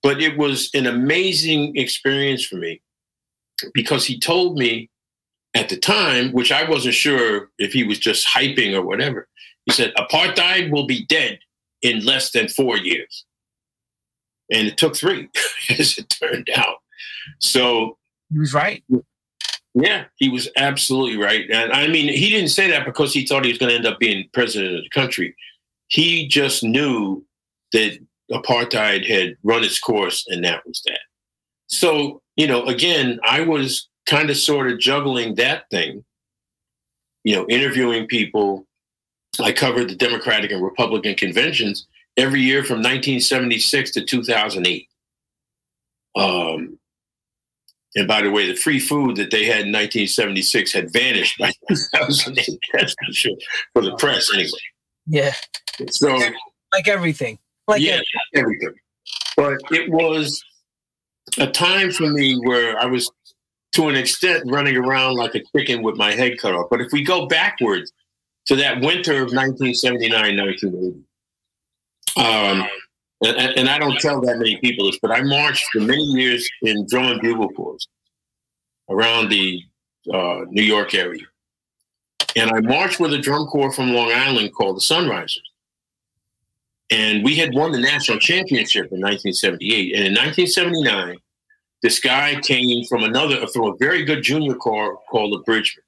But 0.02 0.22
it 0.22 0.37
was 0.37 0.70
an 0.74 0.87
amazing 0.87 1.76
experience 1.76 2.44
for 2.44 2.57
me 2.57 2.81
because 3.74 4.07
he 4.07 4.20
told 4.20 4.59
me 4.59 4.90
at 5.57 5.71
the 5.71 5.77
time, 5.77 6.33
which 6.33 6.53
I 6.53 6.69
wasn't 6.69 6.95
sure 6.95 7.51
if 7.59 7.73
he 7.73 7.83
was 7.83 7.99
just 7.99 8.29
hyping 8.29 8.75
or 8.75 8.83
whatever. 8.83 9.27
He 9.64 9.73
said, 9.73 9.95
apartheid 9.97 10.71
will 10.71 10.87
be 10.87 11.07
dead 11.07 11.38
in 11.81 12.05
less 12.05 12.31
than 12.31 12.49
four 12.49 12.77
years. 12.77 13.25
And 14.53 14.69
it 14.69 14.77
took 14.77 14.95
three, 14.95 15.31
as 15.71 15.97
it 15.97 16.11
turned 16.11 16.51
out. 16.55 16.77
So 17.40 17.97
he 18.31 18.38
was 18.38 18.53
right. 18.53 18.85
Yeah, 19.75 20.05
he 20.16 20.29
was 20.29 20.49
absolutely 20.59 21.16
right. 21.16 21.51
And 21.51 21.73
I 21.73 21.87
mean, 21.87 22.12
he 22.12 22.29
didn't 22.29 22.51
say 22.51 22.71
that 22.71 22.85
because 22.85 23.14
he 23.14 23.27
thought 23.27 23.45
he 23.45 23.51
was 23.51 23.59
going 23.59 23.71
to 23.71 23.77
end 23.77 23.87
up 23.87 23.99
being 23.99 24.29
president 24.35 24.77
of 24.77 24.83
the 24.83 24.90
country. 24.90 25.35
He 25.88 26.29
just 26.29 26.62
knew 26.62 27.25
that 27.73 27.99
apartheid 28.31 29.07
had 29.07 29.37
run 29.42 29.64
its 29.64 29.79
course 29.79 30.23
and 30.29 30.45
that 30.45 30.66
was 30.66 30.83
that. 30.87 31.01
So, 31.69 32.21
you 32.37 32.47
know, 32.47 32.66
again, 32.66 33.21
I 33.25 33.40
was 33.40 33.88
kind 34.07 34.31
of 34.31 34.37
sort 34.37 34.71
of 34.71 34.79
juggling 34.79 35.35
that 35.35 35.69
thing, 35.71 36.05
you 37.25 37.35
know, 37.35 37.47
interviewing 37.49 38.07
people. 38.07 38.66
I 39.40 39.53
covered 39.53 39.90
the 39.90 39.97
Democratic 39.97 40.51
and 40.51 40.62
Republican 40.62 41.14
conventions 41.14 41.87
every 42.16 42.40
year 42.40 42.64
from 42.64 42.77
1976 42.77 43.90
to 43.92 44.05
2008. 44.05 44.88
Um, 46.16 46.79
and 47.95 48.07
by 48.07 48.23
the 48.23 48.31
way, 48.31 48.47
the 48.47 48.57
free 48.57 48.79
food 48.79 49.16
that 49.16 49.31
they 49.31 49.45
had 49.45 49.66
in 49.66 49.73
1976 49.73 50.73
had 50.73 50.92
vanished 50.92 51.38
by 51.38 51.51
2008. 51.69 52.59
That's 52.73 52.95
for 53.07 53.12
sure 53.12 53.37
for 53.73 53.83
the 53.83 53.95
press, 53.97 54.33
anyway. 54.33 54.51
Yeah. 55.07 55.33
So, 55.90 56.19
like 56.73 56.88
everything, 56.88 57.38
like 57.69 57.81
yeah, 57.81 58.01
everything. 58.35 58.75
But 59.37 59.59
it 59.71 59.90
was 59.90 60.42
a 61.38 61.47
time 61.47 61.90
for 61.90 62.09
me 62.09 62.37
where 62.45 62.79
I 62.79 62.87
was 62.87 63.11
to 63.76 63.88
an 63.88 63.94
extent 63.94 64.44
running 64.46 64.76
around 64.76 65.16
like 65.16 65.34
a 65.34 65.42
chicken 65.54 65.82
with 65.82 65.96
my 65.96 66.12
head 66.12 66.38
cut 66.38 66.54
off. 66.54 66.68
But 66.70 66.80
if 66.80 66.92
we 66.92 67.02
go 67.02 67.26
backwards 67.26 67.92
to 68.46 68.56
that 68.56 68.80
winter 68.80 69.16
of 69.16 69.32
1979, 69.32 70.36
1980, 70.36 71.02
um, 72.16 72.68
and, 73.22 73.58
and, 73.58 73.68
I 73.68 73.78
don't 73.78 73.98
tell 73.98 74.20
that 74.22 74.38
many 74.38 74.56
people 74.56 74.86
this, 74.86 74.98
but 75.00 75.10
I 75.10 75.22
marched 75.22 75.66
for 75.72 75.80
many 75.80 76.02
years 76.02 76.48
in 76.62 76.86
drum 76.86 77.06
and 77.06 77.20
bugle 77.20 77.50
corps 77.50 77.78
around 78.88 79.28
the 79.28 79.60
uh, 80.12 80.40
New 80.48 80.62
York 80.62 80.94
area. 80.94 81.24
And 82.36 82.50
I 82.50 82.60
marched 82.60 83.00
with 83.00 83.12
a 83.12 83.18
drum 83.18 83.46
corps 83.46 83.72
from 83.72 83.92
Long 83.92 84.10
Island 84.12 84.54
called 84.54 84.76
the 84.76 84.80
Sunrisers. 84.80 85.40
And 86.90 87.24
we 87.24 87.34
had 87.36 87.52
won 87.52 87.72
the 87.72 87.80
national 87.80 88.18
championship 88.18 88.92
in 88.92 89.00
1978. 89.00 89.94
And 89.96 90.06
in 90.06 90.14
1979, 90.14 91.18
this 91.87 92.01
guy 92.01 92.35
came 92.40 92.85
from 92.87 93.05
another, 93.05 93.46
from 93.46 93.72
a 93.72 93.77
very 93.77 94.05
good 94.05 94.20
junior 94.20 94.57
corps 94.57 94.99
called 95.09 95.33
the 95.33 95.38
Bridgemen. 95.44 95.85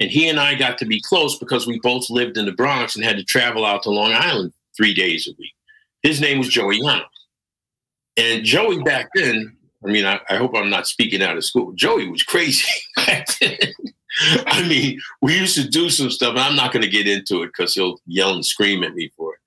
And 0.00 0.10
he 0.10 0.28
and 0.28 0.40
I 0.40 0.56
got 0.56 0.76
to 0.78 0.84
be 0.84 1.00
close 1.00 1.38
because 1.38 1.68
we 1.68 1.78
both 1.84 2.10
lived 2.10 2.36
in 2.36 2.46
the 2.46 2.52
Bronx 2.52 2.96
and 2.96 3.04
had 3.04 3.16
to 3.16 3.22
travel 3.22 3.64
out 3.64 3.84
to 3.84 3.90
Long 3.90 4.12
Island 4.12 4.52
three 4.76 4.92
days 4.92 5.28
a 5.28 5.30
week. 5.38 5.54
His 6.02 6.20
name 6.20 6.38
was 6.38 6.48
Joey 6.48 6.80
Llanos. 6.80 7.04
And 8.16 8.44
Joey 8.44 8.82
back 8.82 9.08
then, 9.14 9.56
I 9.84 9.88
mean, 9.88 10.04
I, 10.04 10.18
I, 10.28 10.34
hope 10.34 10.56
I'm 10.56 10.68
not 10.68 10.88
speaking 10.88 11.22
out 11.22 11.36
of 11.36 11.44
school. 11.44 11.72
Joey 11.74 12.08
was 12.08 12.24
crazy. 12.24 12.66
Back 12.96 13.28
then. 13.38 13.58
I 14.46 14.66
mean, 14.66 14.98
we 15.22 15.38
used 15.38 15.54
to 15.56 15.68
do 15.68 15.90
some 15.90 16.10
stuff, 16.10 16.30
and 16.30 16.40
I'm 16.40 16.56
not 16.56 16.72
going 16.72 16.82
to 16.82 16.90
get 16.90 17.06
into 17.06 17.42
it 17.42 17.48
because 17.48 17.74
he'll 17.74 18.00
yell 18.06 18.34
and 18.34 18.44
scream 18.44 18.82
at 18.82 18.94
me 18.94 19.12
for 19.16 19.34
it. 19.34 19.40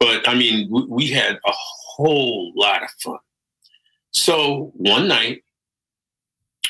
But 0.00 0.28
I 0.28 0.34
mean, 0.34 0.68
we, 0.72 0.86
we 0.86 1.06
had 1.10 1.34
a 1.34 1.52
whole 1.52 2.52
lot 2.56 2.82
of 2.82 2.90
fun. 3.02 3.18
So 4.10 4.72
one 4.76 5.06
night, 5.06 5.43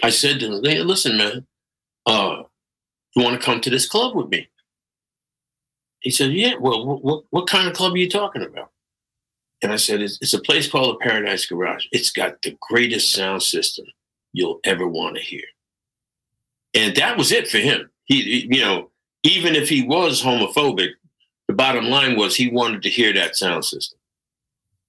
I 0.03 0.11
said 0.11 0.41
to 0.41 0.53
him, 0.53 0.65
hey, 0.65 0.81
listen, 0.83 1.17
man, 1.17 1.47
uh, 2.07 2.43
you 3.15 3.23
want 3.23 3.41
to 3.41 3.45
come 3.45 3.61
to 3.61 3.71
this 3.71 3.89
club 3.89 4.15
with 4.15 4.29
me? 4.29 4.49
He 6.01 6.11
said, 6.11 6.33
yeah, 6.33 6.55
well, 6.61 6.99
what, 6.99 7.25
what 7.31 7.47
kind 7.47 7.69
of 7.69 7.75
club 7.75 7.95
are 7.95 7.99
you 7.99 8.11
talking 8.11 8.43
about? 8.43 8.71
And 9.63 9.73
I 9.73 9.77
said, 9.77 10.03
it's, 10.03 10.19
it's 10.21 10.35
a 10.35 10.41
place 10.41 10.69
called 10.69 10.97
the 10.97 11.05
Paradise 11.05 11.47
Garage. 11.47 11.87
It's 11.93 12.11
got 12.11 12.43
the 12.43 12.57
greatest 12.61 13.13
sound 13.13 13.43
system 13.43 13.87
you'll 14.33 14.61
ever 14.65 14.87
want 14.87 15.17
to 15.17 15.23
hear. 15.23 15.45
And 16.75 16.95
that 16.97 17.17
was 17.17 17.33
it 17.33 17.49
for 17.49 17.59
him. 17.59 17.91
He, 18.05 18.47
you 18.51 18.61
know, 18.61 18.91
even 19.23 19.55
if 19.55 19.69
he 19.69 19.83
was 19.83 20.23
homophobic, 20.23 20.91
the 21.49 21.55
bottom 21.55 21.87
line 21.87 22.17
was 22.19 22.37
he 22.37 22.51
wanted 22.51 22.83
to 22.83 22.91
hear 22.91 23.13
that 23.15 23.37
sound 23.37 23.65
system. 23.65 23.99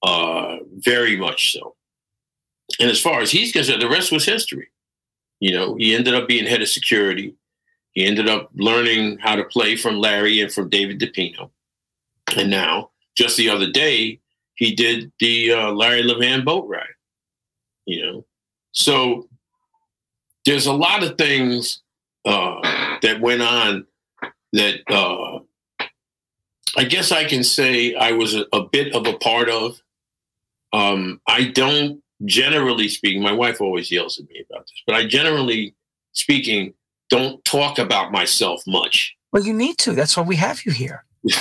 Uh, 0.03 0.57
very 0.73 1.15
much 1.15 1.53
so. 1.53 1.75
And 2.79 2.89
as 2.89 2.99
far 2.99 3.21
as 3.21 3.31
he's 3.31 3.53
concerned, 3.53 3.81
the 3.81 3.89
rest 3.89 4.11
was 4.11 4.25
history. 4.25 4.67
You 5.45 5.51
know, 5.51 5.75
he 5.75 5.93
ended 5.93 6.15
up 6.15 6.27
being 6.27 6.47
head 6.47 6.63
of 6.63 6.69
security. 6.69 7.35
He 7.91 8.03
ended 8.03 8.27
up 8.27 8.49
learning 8.55 9.19
how 9.19 9.35
to 9.35 9.43
play 9.43 9.75
from 9.75 9.99
Larry 9.99 10.41
and 10.41 10.51
from 10.51 10.69
David 10.69 10.99
DePino. 10.99 11.51
And 12.35 12.49
now, 12.49 12.89
just 13.15 13.37
the 13.37 13.51
other 13.51 13.69
day, 13.69 14.19
he 14.55 14.73
did 14.73 15.11
the 15.19 15.51
uh, 15.51 15.71
Larry 15.71 16.01
Levan 16.01 16.43
boat 16.43 16.67
ride. 16.67 16.95
You 17.85 18.03
know, 18.03 18.25
so 18.71 19.29
there's 20.47 20.65
a 20.65 20.73
lot 20.73 21.03
of 21.03 21.15
things 21.15 21.83
uh, 22.25 22.59
that 23.03 23.21
went 23.21 23.43
on 23.43 23.85
that 24.53 24.79
uh, 24.89 25.41
I 26.75 26.85
guess 26.85 27.11
I 27.11 27.23
can 27.23 27.43
say 27.43 27.93
I 27.93 28.13
was 28.13 28.33
a, 28.33 28.47
a 28.51 28.67
bit 28.67 28.95
of 28.95 29.05
a 29.05 29.15
part 29.19 29.49
of. 29.49 29.79
Um, 30.73 31.21
I 31.27 31.49
don't 31.49 32.01
generally 32.23 32.87
speaking, 32.87 33.21
my 33.21 33.31
wife 33.31 33.59
always 33.59 33.91
yells 33.91 34.19
at 34.19 34.27
me 34.29 34.45
about 34.49 34.63
this, 34.63 34.81
but 34.87 34.95
I 34.95 35.05
generally 35.05 35.75
speaking 36.13 36.73
don't 37.09 37.43
talk 37.45 37.77
about 37.77 38.11
myself 38.11 38.61
much. 38.65 39.15
Well, 39.31 39.43
you 39.43 39.53
need 39.53 39.77
to. 39.79 39.91
That's 39.93 40.15
why 40.15 40.23
we 40.23 40.37
have 40.37 40.65
you 40.65 40.71
here. 40.71 41.05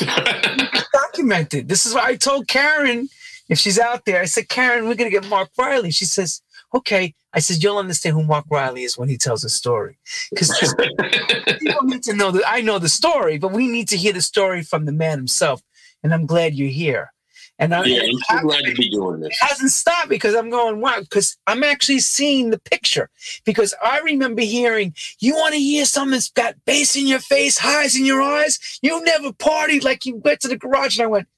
Documented. 0.93 1.69
This 1.69 1.87
is 1.87 1.95
what 1.95 2.05
I 2.05 2.17
told 2.17 2.49
Karen 2.49 3.09
if 3.49 3.59
she's 3.59 3.79
out 3.79 4.05
there. 4.05 4.21
I 4.21 4.25
said, 4.25 4.49
Karen, 4.49 4.89
we're 4.89 4.95
gonna 4.95 5.11
get 5.11 5.29
Mark 5.29 5.51
Riley. 5.57 5.91
She 5.91 6.05
says, 6.05 6.43
okay. 6.75 7.15
I 7.33 7.41
said, 7.41 7.63
you'll 7.63 7.79
understand 7.79 8.15
who 8.15 8.25
Mark 8.25 8.47
Riley 8.51 8.83
is 8.85 8.99
when 8.99 9.09
he 9.09 9.17
tells 9.17 9.45
a 9.45 9.49
story. 9.49 9.99
Because 10.31 10.75
people 11.61 11.83
need 11.85 12.03
to 12.05 12.15
know 12.15 12.31
that 12.31 12.45
I 12.47 12.61
know 12.61 12.79
the 12.79 12.89
story, 12.89 13.39
but 13.39 13.53
we 13.53 13.67
need 13.67 13.89
to 13.89 13.97
hear 13.97 14.13
the 14.13 14.23
story 14.23 14.63
from 14.63 14.85
the 14.85 14.93
man 14.93 15.19
himself. 15.19 15.63
And 16.03 16.13
I'm 16.13 16.27
glad 16.27 16.55
you're 16.55 16.69
here. 16.69 17.14
And 17.59 17.73
I'm, 17.73 17.87
yeah, 17.87 18.03
I'm 18.03 18.41
so 18.41 18.47
glad 18.49 18.65
to 18.65 18.75
be 18.75 18.91
doing 18.91 19.21
this. 19.21 19.31
It 19.31 19.47
Hasn't 19.47 19.71
stopped 19.71 20.09
because 20.09 20.35
I'm 20.35 20.51
going 20.51 20.81
wow 20.81 21.01
because 21.01 21.37
I'm 21.47 21.63
actually 21.63 22.01
seeing 22.01 22.51
the 22.51 22.59
picture. 22.59 23.11
Because 23.45 23.75
I 23.83 24.01
remember 24.01 24.43
hearing, 24.43 24.95
"You 25.21 25.35
want 25.35 25.55
to 25.55 25.61
hear 25.61 25.85
something 25.85 26.13
that's 26.13 26.31
got 26.31 26.57
bass 26.65 26.97
in 26.97 27.07
your 27.07 27.21
face, 27.21 27.59
highs 27.59 27.97
in 27.97 28.05
your 28.05 28.21
eyes? 28.21 28.59
You 28.83 29.03
never 29.05 29.31
partied 29.31 29.85
like 29.85 30.05
you 30.05 30.17
went 30.17 30.41
to 30.41 30.49
the 30.49 30.59
garage." 30.59 30.99
And 30.99 31.05
I 31.05 31.07
went, 31.07 31.29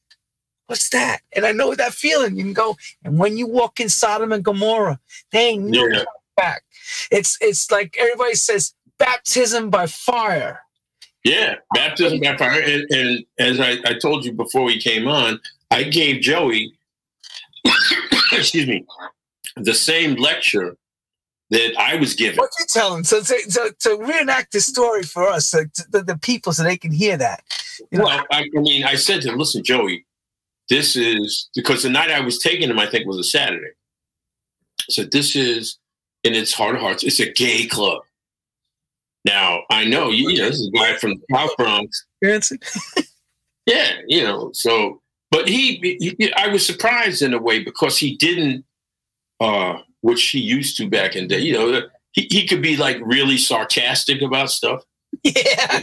"What's 0.68 0.88
that?" 0.90 1.20
And 1.34 1.44
I 1.44 1.52
know 1.52 1.74
that 1.74 1.92
feeling. 1.92 2.36
You 2.36 2.44
can 2.44 2.54
go, 2.54 2.78
and 3.04 3.18
when 3.18 3.36
you 3.36 3.46
walk 3.46 3.78
in 3.78 3.90
Sodom 3.90 4.32
and 4.32 4.44
Gomorrah, 4.44 4.98
they 5.32 5.48
ain't 5.48 5.64
no 5.64 5.86
yeah. 5.86 6.04
back. 6.34 6.62
It's 7.10 7.36
it's 7.42 7.70
like 7.70 7.94
everybody 7.98 8.36
says, 8.36 8.74
baptism 8.98 9.68
by 9.68 9.86
fire. 9.86 10.60
Yeah, 11.24 11.56
baptism 11.74 12.20
by 12.20 12.36
fire. 12.36 12.62
And, 12.62 12.90
and 12.90 13.24
as 13.38 13.60
I, 13.60 13.78
I 13.84 13.98
told 13.98 14.24
you 14.24 14.32
before 14.32 14.62
we 14.62 14.80
came 14.80 15.08
on, 15.08 15.40
I 15.70 15.84
gave 15.84 16.20
Joey, 16.20 16.72
excuse 18.32 18.66
me, 18.66 18.84
the 19.56 19.74
same 19.74 20.14
lecture 20.14 20.76
that 21.50 21.78
I 21.78 21.96
was 21.96 22.14
given. 22.14 22.38
What 22.38 22.50
you 22.58 22.66
tell 22.68 22.94
him? 22.94 23.04
So, 23.04 23.22
so, 23.22 23.36
so, 23.48 23.70
to 23.80 23.96
reenact 24.02 24.52
the 24.52 24.60
story 24.60 25.02
for 25.02 25.28
us, 25.28 25.48
so 25.48 25.64
the, 25.90 26.02
the, 26.02 26.18
people, 26.18 26.52
so 26.52 26.62
they 26.62 26.76
can 26.76 26.92
hear 26.92 27.16
that. 27.16 27.44
You 27.90 27.98
know? 27.98 28.04
Well, 28.04 28.24
I, 28.30 28.48
I, 28.56 28.60
mean, 28.60 28.84
I 28.84 28.96
said 28.96 29.22
to 29.22 29.32
him, 29.32 29.38
listen, 29.38 29.62
Joey, 29.62 30.04
this 30.68 30.96
is 30.96 31.48
because 31.54 31.82
the 31.82 31.90
night 31.90 32.10
I 32.10 32.20
was 32.20 32.38
taking 32.38 32.68
him, 32.68 32.78
I 32.78 32.86
think 32.86 33.06
was 33.06 33.18
a 33.18 33.24
Saturday. 33.24 33.70
I 34.80 34.90
said, 34.90 35.12
this 35.12 35.36
is, 35.36 35.78
in 36.24 36.34
its 36.34 36.52
heart 36.52 36.74
of 36.74 36.80
hearts, 36.80 37.04
it's 37.04 37.20
a 37.20 37.30
gay 37.30 37.66
club. 37.66 38.02
Now, 39.24 39.62
I 39.70 39.84
know, 39.84 40.10
you, 40.10 40.30
you 40.30 40.38
know, 40.38 40.46
this 40.46 40.60
is 40.60 40.68
a 40.68 40.70
guy 40.70 40.96
from 40.98 41.14
the 41.14 41.36
South 41.36 41.56
Bronx. 41.56 42.06
yeah, 43.66 43.92
you 44.06 44.22
know, 44.22 44.50
so 44.52 45.00
but 45.36 45.48
he, 45.48 45.98
he, 46.00 46.32
I 46.32 46.48
was 46.48 46.64
surprised 46.64 47.20
in 47.20 47.34
a 47.34 47.38
way 47.38 47.62
because 47.62 47.98
he 47.98 48.16
didn't, 48.16 48.64
uh, 49.38 49.80
which 50.00 50.22
he 50.22 50.40
used 50.40 50.78
to 50.78 50.88
back 50.88 51.14
in 51.14 51.24
the 51.24 51.36
day. 51.36 51.40
You 51.40 51.52
know, 51.52 51.82
he, 52.12 52.26
he 52.30 52.46
could 52.46 52.62
be 52.62 52.78
like 52.78 52.96
really 53.02 53.36
sarcastic 53.36 54.22
about 54.22 54.48
stuff. 54.48 54.82
Yeah. 55.22 55.82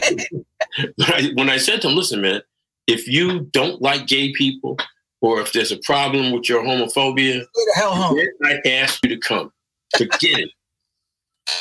but 0.96 1.14
I, 1.14 1.30
when 1.34 1.48
I 1.48 1.58
said 1.58 1.82
to 1.82 1.88
him, 1.88 1.94
listen, 1.94 2.20
man, 2.20 2.42
if 2.88 3.06
you 3.06 3.42
don't 3.52 3.80
like 3.80 4.08
gay 4.08 4.32
people 4.32 4.76
or 5.20 5.40
if 5.40 5.52
there's 5.52 5.70
a 5.70 5.78
problem 5.78 6.32
with 6.32 6.48
your 6.48 6.64
homophobia, 6.64 7.44
the 7.54 7.72
hell 7.76 7.94
home. 7.94 8.18
I 8.42 8.60
ask 8.68 9.04
you 9.04 9.10
to 9.10 9.18
come. 9.18 9.52
Forget 9.96 10.40
it. 10.40 10.50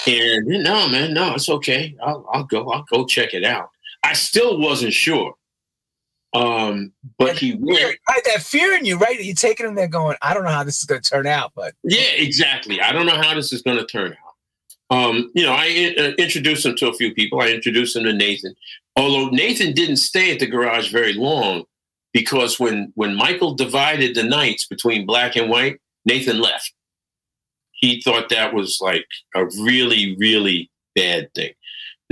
And 0.07 0.63
no, 0.63 0.89
man, 0.89 1.13
no, 1.13 1.35
it's 1.35 1.47
okay. 1.47 1.95
I'll, 2.01 2.27
I'll 2.33 2.45
go. 2.45 2.71
I'll 2.71 2.85
go 2.91 3.05
check 3.05 3.35
it 3.35 3.43
out. 3.43 3.69
I 4.01 4.13
still 4.13 4.59
wasn't 4.59 4.93
sure 4.93 5.35
um, 6.33 6.91
but 7.19 7.31
and 7.31 7.39
he 7.39 7.55
went. 7.59 7.97
Had 8.07 8.21
that 8.25 8.41
fear 8.41 8.73
in 8.73 8.85
you, 8.85 8.97
right? 8.97 9.23
You're 9.23 9.35
taking 9.35 9.67
him 9.67 9.75
there 9.75 9.87
going, 9.87 10.17
I 10.21 10.33
don't 10.33 10.43
know 10.43 10.49
how 10.49 10.63
this 10.63 10.79
is 10.79 10.85
going 10.85 11.01
to 11.01 11.09
turn 11.09 11.27
out, 11.27 11.51
but. 11.55 11.73
Yeah, 11.83 12.11
exactly. 12.15 12.81
I 12.81 12.91
don't 12.91 13.05
know 13.05 13.21
how 13.21 13.35
this 13.35 13.53
is 13.53 13.61
going 13.61 13.77
to 13.77 13.85
turn 13.85 14.13
out. 14.13 14.95
Um, 14.95 15.31
you 15.33 15.43
know, 15.45 15.53
I 15.53 15.95
uh, 15.97 16.11
introduced 16.17 16.65
him 16.65 16.75
to 16.77 16.89
a 16.89 16.93
few 16.93 17.13
people. 17.13 17.41
I 17.41 17.49
introduced 17.49 17.95
him 17.95 18.03
to 18.03 18.13
Nathan. 18.13 18.55
Although 18.95 19.29
Nathan 19.29 19.73
didn't 19.73 19.97
stay 19.97 20.31
at 20.31 20.39
the 20.39 20.47
garage 20.47 20.91
very 20.91 21.13
long 21.13 21.63
because 22.13 22.59
when, 22.59 22.91
when 22.95 23.15
Michael 23.15 23.55
divided 23.55 24.15
the 24.15 24.23
nights 24.23 24.67
between 24.67 25.05
black 25.05 25.35
and 25.35 25.49
white, 25.49 25.79
Nathan 26.05 26.39
left. 26.39 26.73
He 27.71 28.01
thought 28.01 28.29
that 28.29 28.53
was 28.53 28.79
like 28.81 29.05
a 29.35 29.45
really, 29.45 30.15
really 30.17 30.69
bad 30.95 31.33
thing. 31.33 31.53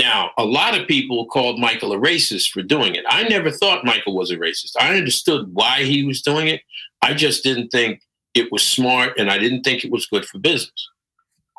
Now, 0.02 0.32
a 0.36 0.44
lot 0.44 0.76
of 0.76 0.88
people 0.88 1.28
called 1.28 1.60
Michael 1.60 1.94
a 1.94 1.98
racist 1.98 2.50
for 2.50 2.64
doing 2.64 2.96
it. 2.96 3.06
I 3.08 3.22
never 3.24 3.52
thought 3.52 3.86
Michael 3.86 4.16
was 4.16 4.32
a 4.32 4.36
racist. 4.36 4.72
I 4.80 4.98
understood 4.98 5.54
why 5.54 5.84
he 5.84 6.04
was 6.04 6.24
doing 6.24 6.48
it. 6.48 6.62
I 7.04 7.14
just 7.14 7.44
didn't 7.44 7.70
think 7.70 8.02
it 8.34 8.52
was 8.52 8.64
smart 8.64 9.20
and 9.20 9.30
I 9.30 9.38
didn't 9.38 9.62
think 9.62 9.86
it 9.86 9.92
was 9.92 10.08
good 10.08 10.26
for 10.26 10.40
business. 10.40 10.90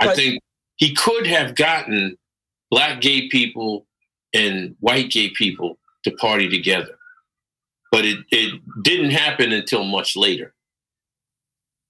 But, 0.00 0.08
I 0.08 0.14
think 0.16 0.42
he 0.74 0.92
could 0.92 1.24
have 1.28 1.54
gotten 1.54 2.18
black 2.68 3.00
gay 3.00 3.28
people 3.28 3.86
and 4.34 4.74
white 4.80 5.10
gay 5.10 5.30
people 5.30 5.78
to 6.02 6.10
party 6.10 6.48
together. 6.48 6.98
But 7.92 8.04
it, 8.04 8.24
it 8.32 8.60
didn't 8.82 9.10
happen 9.10 9.52
until 9.52 9.84
much 9.84 10.16
later. 10.16 10.52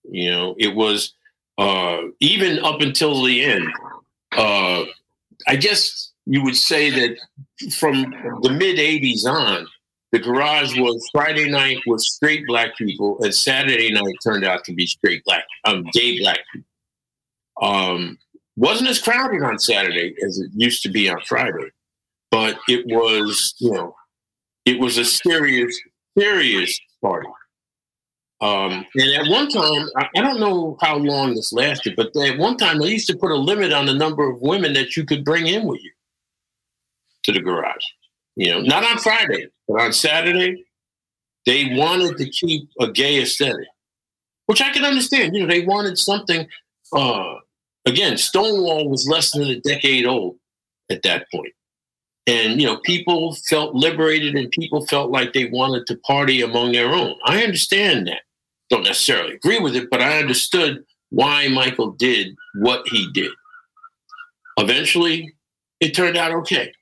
You 0.04 0.30
know, 0.30 0.54
it 0.58 0.74
was 0.74 1.14
uh, 1.56 2.02
even 2.20 2.62
up 2.62 2.82
until 2.82 3.22
the 3.22 3.42
end. 3.42 3.68
Uh, 4.36 4.84
I 5.48 5.56
guess 5.56 6.11
you 6.26 6.42
would 6.42 6.56
say 6.56 6.90
that 6.90 7.18
from 7.78 8.02
the 8.42 8.50
mid 8.50 8.78
80s 8.78 9.26
on, 9.26 9.66
the 10.12 10.18
garage 10.18 10.78
was 10.78 11.08
Friday 11.12 11.50
night 11.50 11.78
was 11.86 12.14
straight 12.14 12.46
black 12.46 12.76
people, 12.76 13.18
and 13.22 13.34
Saturday 13.34 13.90
night 13.90 14.14
turned 14.22 14.44
out 14.44 14.62
to 14.64 14.74
be 14.74 14.86
straight 14.86 15.24
black, 15.24 15.44
um, 15.64 15.84
gay 15.92 16.18
black 16.20 16.40
people. 16.52 16.68
Um, 17.62 18.18
wasn't 18.56 18.90
as 18.90 19.00
crowded 19.00 19.42
on 19.42 19.58
Saturday 19.58 20.14
as 20.26 20.38
it 20.38 20.50
used 20.54 20.82
to 20.82 20.90
be 20.90 21.08
on 21.08 21.20
Friday, 21.26 21.70
but 22.30 22.58
it 22.68 22.84
was, 22.86 23.54
you 23.58 23.72
know, 23.72 23.94
it 24.66 24.78
was 24.78 24.98
a 24.98 25.04
serious, 25.04 25.80
serious 26.18 26.78
party. 27.00 27.28
Um, 28.42 28.84
and 28.96 29.14
at 29.14 29.30
one 29.30 29.48
time, 29.48 29.88
I, 29.96 30.08
I 30.16 30.20
don't 30.20 30.40
know 30.40 30.76
how 30.80 30.96
long 30.96 31.34
this 31.34 31.52
lasted, 31.52 31.94
but 31.96 32.14
at 32.16 32.38
one 32.38 32.56
time 32.58 32.80
they 32.80 32.88
used 32.88 33.06
to 33.06 33.16
put 33.16 33.30
a 33.30 33.36
limit 33.36 33.72
on 33.72 33.86
the 33.86 33.94
number 33.94 34.28
of 34.28 34.42
women 34.42 34.72
that 34.74 34.96
you 34.96 35.06
could 35.06 35.24
bring 35.24 35.46
in 35.46 35.66
with 35.66 35.82
you 35.82 35.92
to 37.24 37.32
the 37.32 37.40
garage. 37.40 37.84
You 38.36 38.50
know, 38.50 38.60
not 38.60 38.84
on 38.84 38.98
Friday, 38.98 39.48
but 39.68 39.80
on 39.80 39.92
Saturday, 39.92 40.64
they 41.46 41.74
wanted 41.74 42.16
to 42.18 42.30
keep 42.30 42.68
a 42.80 42.90
gay 42.90 43.22
aesthetic, 43.22 43.68
which 44.46 44.62
I 44.62 44.70
can 44.70 44.84
understand. 44.84 45.34
You 45.34 45.42
know, 45.42 45.48
they 45.48 45.66
wanted 45.66 45.98
something. 45.98 46.46
Uh, 46.94 47.34
again, 47.84 48.16
Stonewall 48.16 48.88
was 48.88 49.08
less 49.08 49.32
than 49.32 49.42
a 49.42 49.60
decade 49.60 50.06
old 50.06 50.36
at 50.90 51.02
that 51.02 51.26
point. 51.32 51.52
And, 52.26 52.60
you 52.60 52.66
know, 52.68 52.78
people 52.78 53.34
felt 53.48 53.74
liberated 53.74 54.36
and 54.36 54.50
people 54.50 54.86
felt 54.86 55.10
like 55.10 55.32
they 55.32 55.46
wanted 55.46 55.86
to 55.88 55.96
party 55.98 56.40
among 56.40 56.72
their 56.72 56.92
own. 56.92 57.16
I 57.24 57.42
understand 57.42 58.06
that. 58.06 58.20
Don't 58.70 58.84
necessarily 58.84 59.34
agree 59.34 59.58
with 59.58 59.74
it, 59.74 59.90
but 59.90 60.00
I 60.00 60.18
understood 60.18 60.84
why 61.10 61.48
Michael 61.48 61.90
did 61.90 62.34
what 62.54 62.86
he 62.88 63.10
did. 63.12 63.32
Eventually, 64.56 65.34
it 65.80 65.94
turned 65.94 66.16
out 66.16 66.32
okay. 66.32 66.72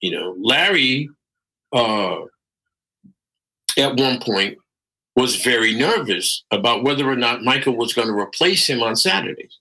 You 0.00 0.10
know, 0.12 0.36
Larry 0.38 1.08
uh, 1.72 2.20
at 3.78 3.96
one 3.96 4.20
point 4.20 4.58
was 5.14 5.36
very 5.36 5.74
nervous 5.74 6.44
about 6.50 6.84
whether 6.84 7.08
or 7.08 7.16
not 7.16 7.42
Michael 7.42 7.76
was 7.76 7.94
going 7.94 8.08
to 8.08 8.14
replace 8.14 8.68
him 8.68 8.82
on 8.82 8.96
Saturdays 8.96 9.58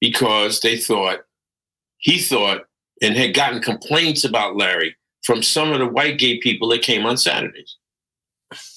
because 0.00 0.60
they 0.60 0.78
thought, 0.78 1.20
he 1.98 2.18
thought, 2.18 2.62
and 3.02 3.16
had 3.16 3.34
gotten 3.34 3.60
complaints 3.60 4.24
about 4.24 4.56
Larry 4.56 4.96
from 5.22 5.42
some 5.42 5.72
of 5.72 5.78
the 5.78 5.86
white 5.86 6.18
gay 6.18 6.38
people 6.38 6.68
that 6.68 6.82
came 6.82 7.04
on 7.04 7.16
Saturdays. 7.16 7.76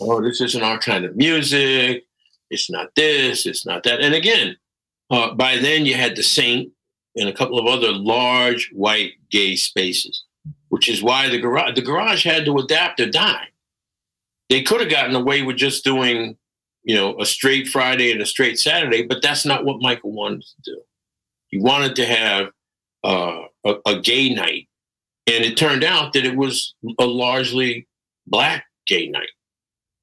Oh, 0.02 0.22
this 0.22 0.42
isn't 0.42 0.64
our 0.64 0.80
kind 0.80 1.06
of 1.06 1.16
music. 1.16 2.06
It's 2.50 2.70
not 2.70 2.90
this, 2.96 3.46
it's 3.46 3.66
not 3.66 3.84
that. 3.84 4.02
And 4.02 4.14
again, 4.14 4.58
uh, 5.10 5.34
by 5.36 5.58
then 5.58 5.86
you 5.86 5.94
had 5.94 6.16
the 6.16 6.24
Saint 6.24 6.72
and 7.16 7.30
a 7.30 7.34
couple 7.34 7.60
of 7.60 7.68
other 7.68 7.92
large 7.92 8.70
white 8.74 9.14
gay 9.30 9.56
spaces 9.56 10.24
which 10.70 10.88
is 10.88 11.04
why 11.04 11.28
the 11.30 11.40
garage 11.40 11.76
the 11.76 11.82
garage 11.82 12.24
had 12.24 12.46
to 12.46 12.58
adapt 12.58 13.00
or 13.00 13.10
die. 13.10 13.48
they 14.50 14.64
could 14.64 14.82
have 14.82 14.90
gotten 14.90 15.16
away 15.16 15.42
with 15.42 15.58
just 15.58 15.84
doing, 15.84 16.38
you 16.84 16.96
know, 16.96 17.20
a 17.20 17.26
straight 17.26 17.68
Friday 17.68 18.12
and 18.12 18.22
a 18.22 18.26
straight 18.26 18.58
Saturday, 18.60 19.04
but 19.04 19.22
that's 19.22 19.46
not 19.46 19.66
what 19.66 19.82
Michael 19.82 20.12
wanted 20.12 20.42
to 20.42 20.72
do. 20.72 20.82
He 21.48 21.60
wanted 21.60 21.96
to 21.98 22.06
have 22.06 22.50
uh, 23.04 23.44
a, 23.66 23.76
a 23.86 24.00
gay 24.00 24.34
night, 24.34 24.68
and 25.28 25.44
it 25.44 25.58
turned 25.58 25.84
out 25.84 26.14
that 26.14 26.26
it 26.26 26.36
was 26.36 26.76
a 27.00 27.06
largely 27.06 27.88
black 28.28 28.66
gay 28.88 29.08
night. 29.08 29.30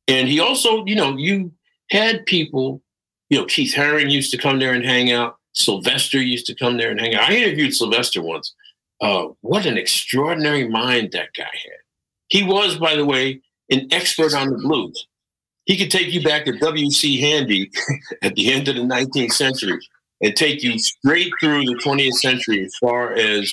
And 0.08 0.28
he 0.28 0.38
also, 0.40 0.84
you 0.84 0.94
know, 0.94 1.16
you 1.16 1.52
had 1.90 2.26
people, 2.26 2.82
you 3.28 3.38
know, 3.38 3.44
Keith 3.46 3.74
Haring 3.74 4.10
used 4.10 4.30
to 4.32 4.38
come 4.38 4.58
there 4.58 4.72
and 4.72 4.84
hang 4.84 5.10
out. 5.12 5.36
Sylvester 5.52 6.20
used 6.20 6.46
to 6.46 6.54
come 6.54 6.76
there 6.76 6.90
and 6.90 7.00
hang 7.00 7.14
out. 7.14 7.30
I 7.30 7.34
interviewed 7.34 7.74
Sylvester 7.74 8.22
once. 8.22 8.54
Uh, 9.00 9.28
what 9.40 9.66
an 9.66 9.76
extraordinary 9.76 10.68
mind 10.68 11.10
that 11.12 11.28
guy 11.36 11.44
had. 11.44 11.80
He 12.28 12.42
was, 12.42 12.78
by 12.78 12.96
the 12.96 13.04
way, 13.04 13.40
an 13.70 13.86
expert 13.90 14.34
on 14.34 14.50
the 14.50 14.58
blues. 14.58 15.06
He 15.64 15.76
could 15.76 15.90
take 15.90 16.12
you 16.12 16.22
back 16.22 16.44
to 16.44 16.58
W.C. 16.58 17.20
Handy 17.20 17.70
at 18.22 18.34
the 18.36 18.52
end 18.52 18.68
of 18.68 18.76
the 18.76 18.82
19th 18.82 19.32
century 19.32 19.78
and 20.22 20.34
take 20.34 20.62
you 20.62 20.78
straight 20.78 21.32
through 21.40 21.64
the 21.64 21.74
20th 21.84 22.14
century 22.14 22.64
as 22.64 22.74
far 22.80 23.12
as 23.12 23.52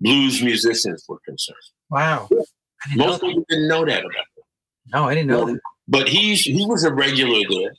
blues 0.00 0.42
musicians 0.42 1.04
were 1.08 1.20
concerned. 1.24 1.58
Wow. 1.90 2.28
Most 2.96 3.20
people 3.20 3.44
didn't 3.48 3.68
know 3.68 3.84
that 3.84 4.00
about 4.00 4.04
him. 4.04 4.44
No, 4.92 5.04
I 5.04 5.14
didn't 5.14 5.28
know 5.28 5.46
that. 5.46 5.60
But 5.86 6.08
he's 6.08 6.42
he 6.42 6.64
was 6.66 6.84
a 6.84 6.92
regular 6.92 7.40
there. 7.50 7.72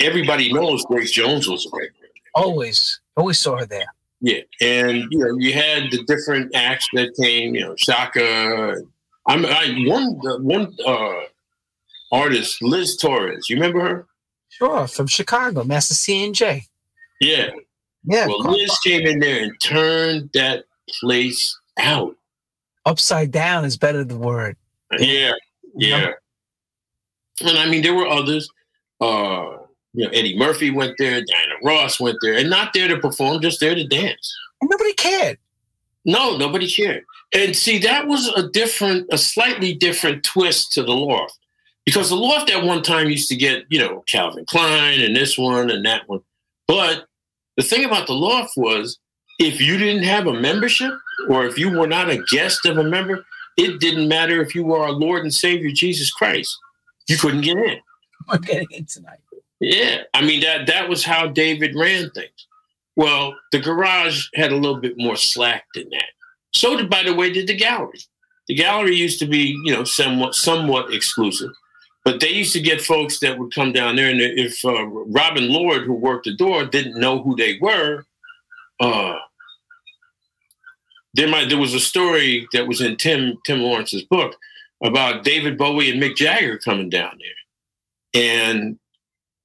Everybody 0.00 0.52
knows 0.52 0.84
Grace 0.84 1.10
Jones 1.10 1.48
was 1.48 1.66
a 1.66 1.70
regular. 1.76 1.98
There. 2.00 2.42
Always, 2.44 3.00
always 3.16 3.38
saw 3.38 3.58
her 3.58 3.66
there. 3.66 3.86
Yeah, 4.20 4.40
and 4.60 5.04
you 5.10 5.18
know 5.18 5.36
you 5.38 5.52
had 5.52 5.90
the 5.92 6.02
different 6.06 6.54
acts 6.54 6.88
that 6.94 7.14
came. 7.20 7.54
You 7.54 7.66
know, 7.66 7.74
Shaka. 7.76 8.82
I'm 9.26 9.44
I 9.46 9.84
one 9.86 10.18
one 10.42 10.74
uh, 10.86 11.20
artist, 12.10 12.62
Liz 12.62 12.96
Torres. 12.96 13.48
You 13.48 13.56
remember 13.56 13.80
her? 13.80 14.06
Sure, 14.48 14.86
from 14.86 15.06
Chicago, 15.06 15.62
Master 15.62 15.94
C 15.94 16.24
and 16.24 16.34
J. 16.34 16.64
Yeah. 17.20 17.50
Yeah. 18.04 18.26
Well, 18.26 18.52
Liz 18.52 18.76
came 18.84 19.06
in 19.06 19.20
there 19.20 19.42
and 19.42 19.52
turned 19.60 20.30
that 20.34 20.64
place 21.00 21.56
out. 21.78 22.16
Upside 22.86 23.30
down 23.30 23.64
is 23.64 23.76
better 23.76 24.02
the 24.02 24.16
word. 24.16 24.56
Yeah, 24.98 25.32
yeah. 25.76 26.12
And 27.42 27.58
I 27.58 27.68
mean, 27.68 27.82
there 27.82 27.94
were 27.94 28.08
others. 28.08 28.48
Uh, 29.00 29.57
you 29.92 30.04
know, 30.04 30.10
Eddie 30.10 30.38
Murphy 30.38 30.70
went 30.70 30.96
there, 30.98 31.22
Diana 31.24 31.54
Ross 31.62 31.98
went 31.98 32.18
there, 32.20 32.34
and 32.34 32.50
not 32.50 32.72
there 32.72 32.88
to 32.88 32.98
perform, 32.98 33.40
just 33.40 33.60
there 33.60 33.74
to 33.74 33.86
dance. 33.86 34.36
And 34.60 34.70
nobody 34.70 34.92
cared. 34.94 35.38
No, 36.04 36.36
nobody 36.36 36.68
cared. 36.68 37.04
And 37.34 37.54
see, 37.54 37.78
that 37.78 38.06
was 38.06 38.28
a 38.28 38.48
different, 38.48 39.06
a 39.10 39.18
slightly 39.18 39.74
different 39.74 40.24
twist 40.24 40.72
to 40.72 40.82
the 40.82 40.92
loft. 40.92 41.38
Because 41.84 42.10
the 42.10 42.16
loft 42.16 42.50
at 42.50 42.64
one 42.64 42.82
time 42.82 43.08
used 43.08 43.28
to 43.30 43.36
get, 43.36 43.64
you 43.70 43.78
know, 43.78 44.04
Calvin 44.06 44.44
Klein 44.44 45.00
and 45.00 45.16
this 45.16 45.38
one 45.38 45.70
and 45.70 45.84
that 45.86 46.06
one. 46.06 46.20
But 46.66 47.06
the 47.56 47.62
thing 47.62 47.84
about 47.84 48.06
the 48.06 48.14
loft 48.14 48.52
was 48.56 48.98
if 49.38 49.60
you 49.60 49.78
didn't 49.78 50.02
have 50.02 50.26
a 50.26 50.34
membership 50.34 50.92
or 51.28 51.46
if 51.46 51.58
you 51.58 51.70
were 51.70 51.86
not 51.86 52.10
a 52.10 52.22
guest 52.30 52.66
of 52.66 52.76
a 52.76 52.84
member, 52.84 53.24
it 53.56 53.80
didn't 53.80 54.06
matter 54.06 54.42
if 54.42 54.54
you 54.54 54.64
were 54.64 54.78
our 54.78 54.92
Lord 54.92 55.22
and 55.22 55.34
Savior 55.34 55.70
Jesus 55.70 56.10
Christ. 56.10 56.56
You 57.08 57.16
couldn't 57.16 57.40
get 57.40 57.56
in. 57.56 57.78
I'm 58.28 58.40
getting 58.42 58.68
in 58.70 58.84
tonight. 58.84 59.20
Yeah. 59.60 60.02
I 60.14 60.22
mean 60.22 60.40
that 60.40 60.66
that 60.66 60.88
was 60.88 61.04
how 61.04 61.26
David 61.26 61.74
ran 61.74 62.10
things. 62.10 62.46
Well, 62.96 63.36
the 63.52 63.60
garage 63.60 64.26
had 64.34 64.52
a 64.52 64.56
little 64.56 64.80
bit 64.80 64.94
more 64.96 65.16
slack 65.16 65.66
than 65.74 65.88
that. 65.90 66.10
So 66.52 66.76
did, 66.76 66.90
by 66.90 67.04
the 67.04 67.14
way, 67.14 67.30
did 67.32 67.46
the 67.46 67.54
gallery. 67.54 68.00
The 68.48 68.54
gallery 68.54 68.96
used 68.96 69.18
to 69.20 69.26
be, 69.26 69.56
you 69.64 69.72
know, 69.72 69.84
somewhat 69.84 70.34
somewhat 70.34 70.92
exclusive. 70.92 71.50
But 72.04 72.20
they 72.20 72.30
used 72.30 72.54
to 72.54 72.60
get 72.60 72.80
folks 72.80 73.20
that 73.20 73.38
would 73.38 73.54
come 73.54 73.72
down 73.72 73.96
there, 73.96 74.08
and 74.08 74.20
if 74.20 74.64
uh, 74.64 74.86
Robin 74.86 75.48
Lord, 75.50 75.82
who 75.82 75.92
worked 75.92 76.24
the 76.24 76.34
door, 76.34 76.64
didn't 76.64 76.98
know 76.98 77.22
who 77.22 77.36
they 77.36 77.58
were, 77.60 78.06
uh, 78.80 79.16
there 81.14 81.28
might 81.28 81.50
there 81.50 81.58
was 81.58 81.74
a 81.74 81.80
story 81.80 82.48
that 82.52 82.66
was 82.66 82.80
in 82.80 82.96
Tim 82.96 83.38
Tim 83.44 83.60
Lawrence's 83.60 84.04
book 84.04 84.36
about 84.82 85.22
David 85.22 85.58
Bowie 85.58 85.90
and 85.90 86.02
Mick 86.02 86.16
Jagger 86.16 86.58
coming 86.58 86.88
down 86.88 87.18
there, 87.18 88.22
and 88.22 88.78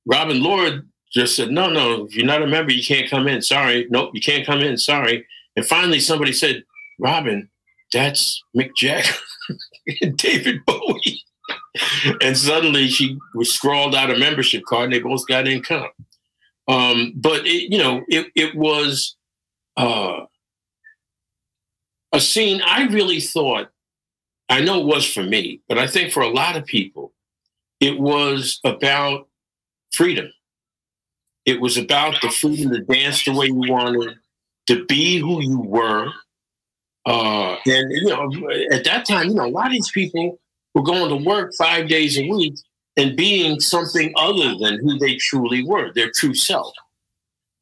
Robin 0.06 0.42
Lord 0.42 0.88
just 1.14 1.36
said, 1.36 1.52
"No, 1.52 1.70
no, 1.70 2.06
if 2.06 2.16
you're 2.16 2.26
not 2.26 2.42
a 2.42 2.48
member, 2.48 2.72
you 2.72 2.84
can't 2.84 3.10
come 3.10 3.28
in. 3.28 3.42
Sorry, 3.42 3.88
nope, 3.90 4.12
you 4.14 4.22
can't 4.22 4.46
come 4.46 4.62
in. 4.62 4.78
Sorry." 4.78 5.26
And 5.56 5.66
finally, 5.66 6.00
somebody 6.00 6.34
said, 6.34 6.64
"Robin, 7.00 7.50
that's 7.92 8.44
Mick 8.58 8.72
Jagger 8.76 9.14
and 10.02 10.18
David 10.18 10.66
Bowie." 10.66 11.24
and 12.22 12.38
suddenly 12.38 12.88
she 12.88 13.18
was 13.34 13.52
scrawled 13.52 13.96
out 13.96 14.12
a 14.12 14.18
membership 14.18 14.64
card, 14.66 14.86
and 14.86 14.94
they 14.94 15.00
both 15.00 15.28
got 15.28 15.48
income. 15.48 15.90
Um, 16.68 17.14
but 17.16 17.46
it, 17.46 17.72
you 17.72 17.78
know, 17.78 18.04
it 18.08 18.28
it 18.36 18.56
was 18.56 19.16
uh, 19.78 20.22
a 22.12 22.20
scene. 22.20 22.62
I 22.66 22.86
really 22.88 23.20
thought. 23.20 23.70
I 24.50 24.60
know 24.60 24.82
it 24.82 24.86
was 24.86 25.12
for 25.12 25.24
me, 25.24 25.62
but 25.68 25.80
I 25.80 25.88
think 25.88 26.12
for 26.12 26.22
a 26.22 26.30
lot 26.30 26.58
of 26.58 26.66
people, 26.66 27.14
it 27.80 28.00
was 28.00 28.60
about 28.64 29.28
freedom. 29.94 30.32
It 31.46 31.62
was 31.62 31.78
about 31.78 32.22
the 32.22 32.30
freedom 32.30 32.72
to 32.72 32.80
dance 32.82 33.24
the 33.26 33.34
way 33.34 33.48
you 33.48 33.56
wanted, 33.56 34.16
to 34.68 34.86
be 34.86 35.20
who 35.20 35.42
you 35.42 35.60
were. 35.60 36.08
Uh, 37.06 37.58
and 37.66 37.92
you 37.92 38.06
know, 38.06 38.32
at 38.72 38.86
that 38.86 39.06
time, 39.06 39.28
you 39.28 39.36
know, 39.36 39.46
a 39.46 39.50
lot 39.50 39.68
of 39.68 39.74
these 39.74 39.92
people 39.92 40.40
were 40.74 40.84
going 40.84 41.10
to 41.10 41.28
work 41.28 41.52
five 41.58 41.90
days 41.90 42.18
a 42.18 42.28
week 42.28 42.56
and 42.96 43.18
being 43.18 43.60
something 43.60 44.14
other 44.16 44.56
than 44.56 44.80
who 44.80 44.98
they 45.00 45.16
truly 45.16 45.64
were, 45.64 45.92
their 45.94 46.12
true 46.12 46.34
self. 46.34 46.74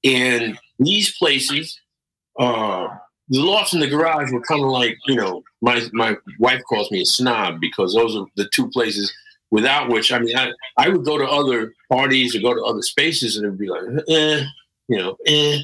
And 0.04 0.60
these 0.78 1.16
places, 1.18 1.80
uh, 2.40 2.88
the 3.30 3.40
lofts 3.40 3.74
and 3.74 3.82
the 3.82 3.88
garage 3.88 4.32
were 4.32 4.42
kind 4.42 4.64
of 4.64 4.70
like, 4.70 4.98
you 5.08 5.16
know, 5.16 5.44
my 5.62 5.82
my 5.94 6.18
wife 6.40 6.62
calls 6.68 6.92
me 6.92 7.02
a 7.02 7.06
snob 7.06 7.60
because 7.60 7.94
those 7.94 8.16
are 8.16 8.26
the 8.36 8.48
two 8.50 8.70
places 8.70 9.12
without 9.52 9.90
which, 9.90 10.12
I 10.12 10.20
mean, 10.20 10.36
I, 10.36 10.52
I 10.78 10.90
would 10.90 11.06
go 11.06 11.18
to 11.18 11.26
other 11.26 11.74
parties 11.92 12.36
or 12.36 12.40
go 12.40 12.54
to 12.54 12.64
other 12.64 12.82
spaces 12.82 13.36
and 13.36 13.46
it'd 13.46 13.60
be 13.60 13.70
like, 13.70 13.84
eh, 14.08 14.46
you 14.88 14.98
know, 14.98 15.18
eh. 15.28 15.60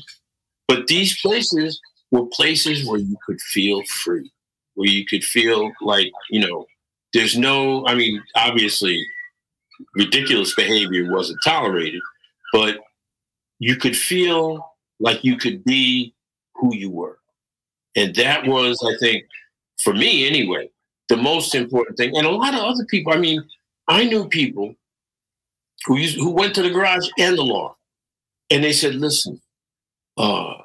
But 0.67 0.87
these 0.87 1.19
places 1.21 1.79
were 2.11 2.25
places 2.27 2.85
where 2.85 2.99
you 2.99 3.17
could 3.25 3.39
feel 3.41 3.81
free, 3.85 4.31
where 4.75 4.89
you 4.89 5.05
could 5.05 5.23
feel 5.23 5.71
like, 5.81 6.11
you 6.29 6.45
know, 6.45 6.65
there's 7.13 7.37
no, 7.37 7.87
I 7.87 7.95
mean, 7.95 8.21
obviously, 8.35 9.03
ridiculous 9.95 10.53
behavior 10.53 11.11
wasn't 11.11 11.39
tolerated, 11.43 12.01
but 12.51 12.79
you 13.59 13.77
could 13.77 13.95
feel 13.95 14.73
like 14.99 15.23
you 15.23 15.37
could 15.37 15.63
be 15.63 16.13
who 16.55 16.75
you 16.75 16.89
were. 16.89 17.17
And 17.95 18.13
that 18.15 18.45
was, 18.45 18.77
I 18.85 18.97
think, 18.99 19.25
for 19.81 19.93
me 19.93 20.27
anyway, 20.27 20.69
the 21.09 21.17
most 21.17 21.55
important 21.55 21.97
thing. 21.97 22.15
And 22.17 22.27
a 22.27 22.31
lot 22.31 22.53
of 22.53 22.59
other 22.59 22.85
people, 22.85 23.13
I 23.13 23.17
mean, 23.17 23.43
I 23.87 24.05
knew 24.05 24.27
people 24.27 24.75
who 25.85 25.97
used, 25.97 26.17
who 26.17 26.31
went 26.31 26.55
to 26.55 26.63
the 26.63 26.69
garage 26.69 27.07
and 27.17 27.37
the 27.37 27.43
loft, 27.43 27.79
and 28.49 28.63
they 28.63 28.73
said, 28.73 28.95
listen, 28.95 29.41
uh, 30.17 30.55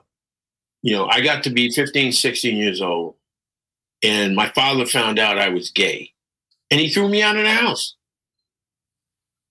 you 0.82 0.92
know, 0.92 1.06
I 1.06 1.20
got 1.20 1.44
to 1.44 1.50
be 1.50 1.70
15, 1.70 2.12
16 2.12 2.56
years 2.56 2.82
old, 2.82 3.14
and 4.02 4.34
my 4.34 4.48
father 4.50 4.86
found 4.86 5.18
out 5.18 5.38
I 5.38 5.48
was 5.48 5.70
gay, 5.70 6.12
and 6.70 6.80
he 6.80 6.88
threw 6.88 7.08
me 7.08 7.22
out 7.22 7.36
of 7.36 7.44
the 7.44 7.50
house. 7.50 7.94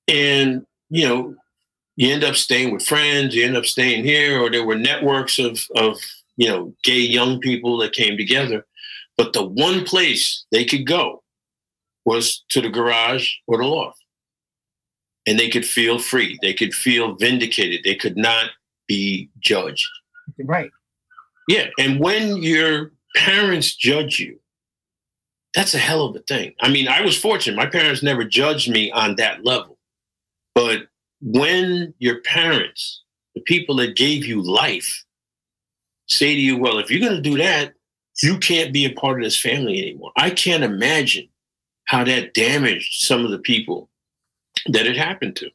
And, 0.07 0.65
you 0.89 1.07
know, 1.07 1.35
you 1.95 2.11
end 2.11 2.23
up 2.23 2.35
staying 2.35 2.73
with 2.73 2.85
friends, 2.85 3.35
you 3.35 3.45
end 3.45 3.55
up 3.55 3.65
staying 3.65 4.03
here, 4.03 4.41
or 4.41 4.49
there 4.49 4.65
were 4.65 4.75
networks 4.75 5.39
of, 5.39 5.65
of 5.75 5.97
you 6.35 6.49
know, 6.49 6.73
gay 6.83 6.99
young 6.99 7.39
people 7.39 7.77
that 7.77 7.93
came 7.93 8.17
together. 8.17 8.65
But 9.17 9.33
the 9.33 9.43
one 9.43 9.85
place 9.85 10.45
they 10.51 10.65
could 10.65 10.85
go 10.85 11.20
was 12.05 12.43
to 12.49 12.61
the 12.61 12.69
garage 12.69 13.31
or 13.47 13.57
the 13.57 13.65
loft. 13.65 14.03
And 15.27 15.39
they 15.39 15.49
could 15.49 15.65
feel 15.65 15.99
free. 15.99 16.39
They 16.41 16.53
could 16.53 16.73
feel 16.73 17.15
vindicated. 17.15 17.81
They 17.83 17.95
could 17.95 18.17
not 18.17 18.49
be 18.87 19.29
judged. 19.39 19.87
Right. 20.39 20.71
Yeah. 21.47 21.67
And 21.79 21.99
when 21.99 22.41
your 22.41 22.91
parents 23.15 23.75
judge 23.75 24.19
you, 24.19 24.39
that's 25.53 25.73
a 25.73 25.79
hell 25.79 26.05
of 26.05 26.15
a 26.15 26.19
thing. 26.19 26.53
I 26.61 26.69
mean, 26.69 26.87
I 26.87 27.01
was 27.01 27.17
fortunate. 27.17 27.57
My 27.57 27.65
parents 27.65 28.01
never 28.01 28.23
judged 28.23 28.71
me 28.71 28.89
on 28.91 29.15
that 29.15 29.43
level. 29.45 29.77
But 30.55 30.87
when 31.21 31.93
your 31.99 32.21
parents, 32.21 33.03
the 33.35 33.41
people 33.41 33.75
that 33.77 33.95
gave 33.95 34.25
you 34.25 34.41
life, 34.41 35.03
say 36.07 36.33
to 36.33 36.39
you, 36.39 36.57
well, 36.57 36.79
if 36.79 36.89
you're 36.89 37.01
going 37.01 37.21
to 37.21 37.29
do 37.29 37.37
that, 37.37 37.73
you 38.23 38.37
can't 38.37 38.73
be 38.73 38.85
a 38.85 38.93
part 38.93 39.19
of 39.19 39.25
this 39.25 39.39
family 39.39 39.81
anymore. 39.81 40.11
I 40.15 40.29
can't 40.29 40.63
imagine 40.63 41.27
how 41.91 42.05
that 42.05 42.33
damaged 42.33 43.03
some 43.03 43.25
of 43.25 43.31
the 43.31 43.37
people 43.37 43.89
that 44.67 44.87
it 44.87 44.95
happened 44.95 45.35
to. 45.35 45.49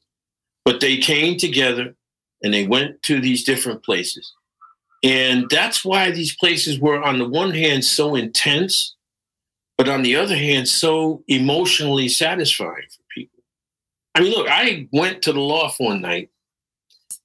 But 0.66 0.82
they 0.82 0.98
came 0.98 1.38
together 1.38 1.94
and 2.42 2.52
they 2.52 2.66
went 2.66 3.02
to 3.04 3.22
these 3.22 3.42
different 3.42 3.82
places. 3.82 4.34
And 5.02 5.48
that's 5.48 5.82
why 5.82 6.10
these 6.10 6.36
places 6.36 6.78
were, 6.78 7.02
on 7.02 7.18
the 7.18 7.26
one 7.26 7.52
hand, 7.52 7.86
so 7.86 8.14
intense, 8.14 8.94
but 9.78 9.88
on 9.88 10.02
the 10.02 10.16
other 10.16 10.36
hand, 10.36 10.68
so 10.68 11.24
emotionally 11.26 12.06
satisfying 12.06 12.86
for 12.90 13.02
people. 13.14 13.42
I 14.14 14.20
mean, 14.20 14.32
look, 14.32 14.46
I 14.50 14.88
went 14.92 15.22
to 15.22 15.32
the 15.32 15.40
loft 15.40 15.80
one 15.80 16.02
night 16.02 16.28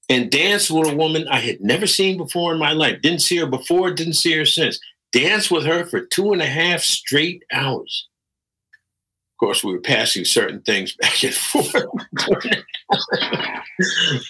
and 0.08 0.30
danced 0.30 0.70
with 0.70 0.88
a 0.88 0.96
woman 0.96 1.28
I 1.28 1.40
had 1.40 1.60
never 1.60 1.86
seen 1.86 2.16
before 2.16 2.54
in 2.54 2.58
my 2.58 2.72
life. 2.72 3.02
Didn't 3.02 3.20
see 3.20 3.36
her 3.36 3.46
before, 3.46 3.90
didn't 3.90 4.14
see 4.14 4.34
her 4.38 4.46
since. 4.46 4.80
Danced 5.12 5.50
with 5.50 5.66
her 5.66 5.84
for 5.84 6.00
two 6.00 6.32
and 6.32 6.40
a 6.40 6.46
half 6.46 6.80
straight 6.80 7.44
hours. 7.52 8.08
Course, 9.42 9.64
we 9.64 9.72
were 9.72 9.80
passing 9.80 10.24
certain 10.24 10.60
things 10.60 10.94
back 11.00 11.24
and 11.24 11.34
forth. 11.34 11.74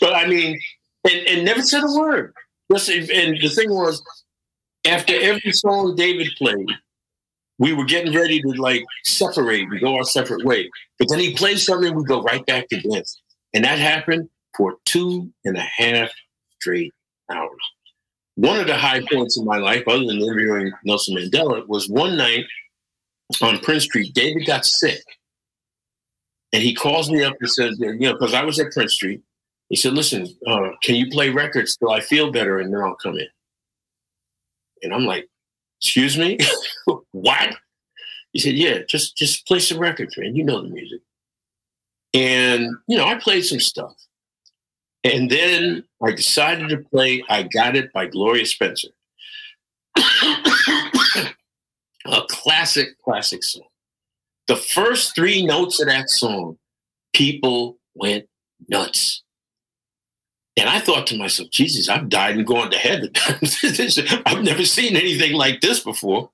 but 0.00 0.14
I 0.14 0.26
mean, 0.26 0.58
and, 1.04 1.26
and 1.26 1.44
never 1.44 1.60
said 1.60 1.82
a 1.84 1.98
word. 1.98 2.32
And 2.70 3.38
the 3.38 3.52
thing 3.54 3.68
was, 3.68 4.02
after 4.86 5.12
every 5.20 5.52
song 5.52 5.96
David 5.96 6.28
played, 6.38 6.66
we 7.58 7.74
were 7.74 7.84
getting 7.84 8.14
ready 8.14 8.40
to 8.40 8.48
like 8.52 8.82
separate 9.04 9.68
and 9.68 9.80
go 9.82 9.96
our 9.96 10.04
separate 10.04 10.46
way. 10.46 10.70
But 10.98 11.10
then 11.10 11.18
he 11.18 11.34
played 11.34 11.58
something, 11.58 11.94
we 11.94 12.04
go 12.04 12.22
right 12.22 12.46
back 12.46 12.68
to 12.68 12.80
dance. 12.80 13.20
And 13.52 13.64
that 13.64 13.78
happened 13.78 14.30
for 14.56 14.76
two 14.86 15.30
and 15.44 15.58
a 15.58 15.60
half 15.60 16.10
straight 16.58 16.94
hours. 17.30 17.50
One 18.36 18.58
of 18.58 18.66
the 18.66 18.78
high 18.78 19.02
points 19.12 19.36
in 19.36 19.44
my 19.44 19.58
life, 19.58 19.82
other 19.86 20.06
than 20.06 20.22
interviewing 20.22 20.72
Nelson 20.86 21.16
Mandela, 21.18 21.68
was 21.68 21.86
one 21.90 22.16
night 22.16 22.46
on 23.40 23.58
Prince 23.60 23.84
Street. 23.84 24.14
David 24.14 24.46
got 24.46 24.66
sick. 24.66 25.02
And 26.52 26.62
he 26.62 26.74
calls 26.74 27.10
me 27.10 27.22
up 27.24 27.34
and 27.40 27.50
says, 27.50 27.78
you 27.78 27.98
know, 27.98 28.12
because 28.12 28.34
I 28.34 28.44
was 28.44 28.58
at 28.58 28.72
Prince 28.72 28.94
Street. 28.94 29.22
He 29.68 29.76
said, 29.76 29.94
listen, 29.94 30.28
uh, 30.46 30.70
can 30.82 30.96
you 30.96 31.08
play 31.10 31.30
records 31.30 31.76
till 31.76 31.90
I 31.90 32.00
feel 32.00 32.30
better 32.30 32.58
and 32.58 32.72
then 32.72 32.82
I'll 32.82 32.94
come 32.94 33.16
in? 33.16 33.28
And 34.82 34.92
I'm 34.92 35.06
like, 35.06 35.28
excuse 35.80 36.18
me? 36.18 36.38
what? 37.12 37.56
He 38.32 38.38
said, 38.38 38.54
yeah, 38.54 38.78
just 38.88 39.16
just 39.16 39.46
play 39.46 39.60
some 39.60 39.78
records, 39.78 40.16
man. 40.18 40.36
You 40.36 40.44
know 40.44 40.60
the 40.60 40.68
music. 40.68 41.00
And, 42.14 42.68
you 42.86 42.98
know, 42.98 43.06
I 43.06 43.14
played 43.14 43.42
some 43.42 43.60
stuff. 43.60 43.94
And 45.04 45.30
then 45.30 45.84
I 46.02 46.12
decided 46.12 46.68
to 46.68 46.78
play 46.78 47.24
I 47.28 47.42
Got 47.44 47.76
It 47.76 47.92
by 47.92 48.06
Gloria 48.06 48.46
Spencer. 48.46 48.88
a 52.06 52.22
classic, 52.28 53.00
classic 53.04 53.42
song. 53.42 53.66
The 54.48 54.56
first 54.56 55.14
three 55.14 55.44
notes 55.44 55.80
of 55.80 55.88
that 55.88 56.10
song, 56.10 56.58
people 57.12 57.78
went 57.94 58.26
nuts. 58.68 59.22
And 60.56 60.68
I 60.68 60.80
thought 60.80 61.06
to 61.08 61.18
myself, 61.18 61.50
Jesus, 61.50 61.88
I've 61.88 62.08
died 62.08 62.36
and 62.36 62.46
gone 62.46 62.70
to 62.70 62.78
heaven. 62.78 63.10
I've 64.26 64.42
never 64.42 64.64
seen 64.64 64.96
anything 64.96 65.32
like 65.32 65.60
this 65.60 65.80
before. 65.80 66.30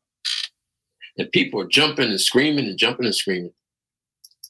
And 1.16 1.30
people 1.30 1.60
are 1.60 1.68
jumping 1.68 2.10
and 2.10 2.20
screaming 2.20 2.66
and 2.66 2.78
jumping 2.78 3.06
and 3.06 3.14
screaming. 3.14 3.52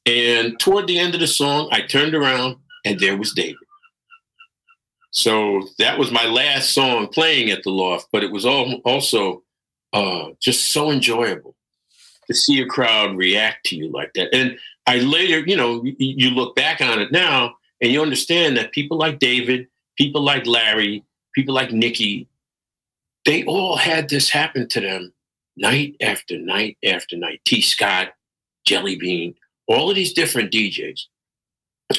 And 0.07 0.59
toward 0.59 0.87
the 0.87 0.99
end 0.99 1.14
of 1.14 1.21
the 1.21 1.27
song, 1.27 1.69
I 1.71 1.83
turned 1.83 2.14
around 2.14 2.57
and 2.85 2.99
there 2.99 3.16
was 3.16 3.33
David. 3.33 3.57
So 5.11 5.62
that 5.79 5.99
was 5.99 6.11
my 6.11 6.27
last 6.27 6.73
song 6.73 7.09
playing 7.09 7.51
at 7.51 7.62
the 7.62 7.71
loft, 7.71 8.09
but 8.12 8.23
it 8.23 8.31
was 8.31 8.47
all 8.47 8.81
also 8.85 9.43
uh, 9.93 10.28
just 10.41 10.72
so 10.72 10.91
enjoyable 10.91 11.55
to 12.26 12.34
see 12.34 12.61
a 12.61 12.66
crowd 12.66 13.16
react 13.16 13.66
to 13.66 13.76
you 13.76 13.91
like 13.91 14.12
that. 14.14 14.34
And 14.34 14.59
I 14.86 14.99
later, 14.99 15.41
you 15.41 15.57
know, 15.57 15.82
you 15.84 16.30
look 16.30 16.55
back 16.55 16.80
on 16.80 17.01
it 17.01 17.11
now 17.11 17.55
and 17.80 17.91
you 17.91 18.03
understand 18.03 18.57
that 18.57 18.72
people 18.72 18.99
like 18.99 19.18
David, 19.18 19.66
people 19.97 20.22
like 20.22 20.47
Larry, 20.47 21.05
people 21.34 21.55
like 21.55 21.72
Nicky, 21.72 22.28
they 23.24 23.45
all 23.45 23.76
had 23.76 24.09
this 24.09 24.30
happen 24.30 24.68
to 24.68 24.80
them 24.80 25.12
night 25.57 25.97
after 26.01 26.39
night 26.39 26.78
after 26.84 27.16
night. 27.16 27.41
Tee 27.45 27.61
Scott, 27.61 28.09
Jelly 28.64 28.97
Bean, 28.97 29.34
all 29.66 29.91
of 29.91 29.97
these 29.97 30.12
different 30.12 30.53
DJs. 30.53 31.01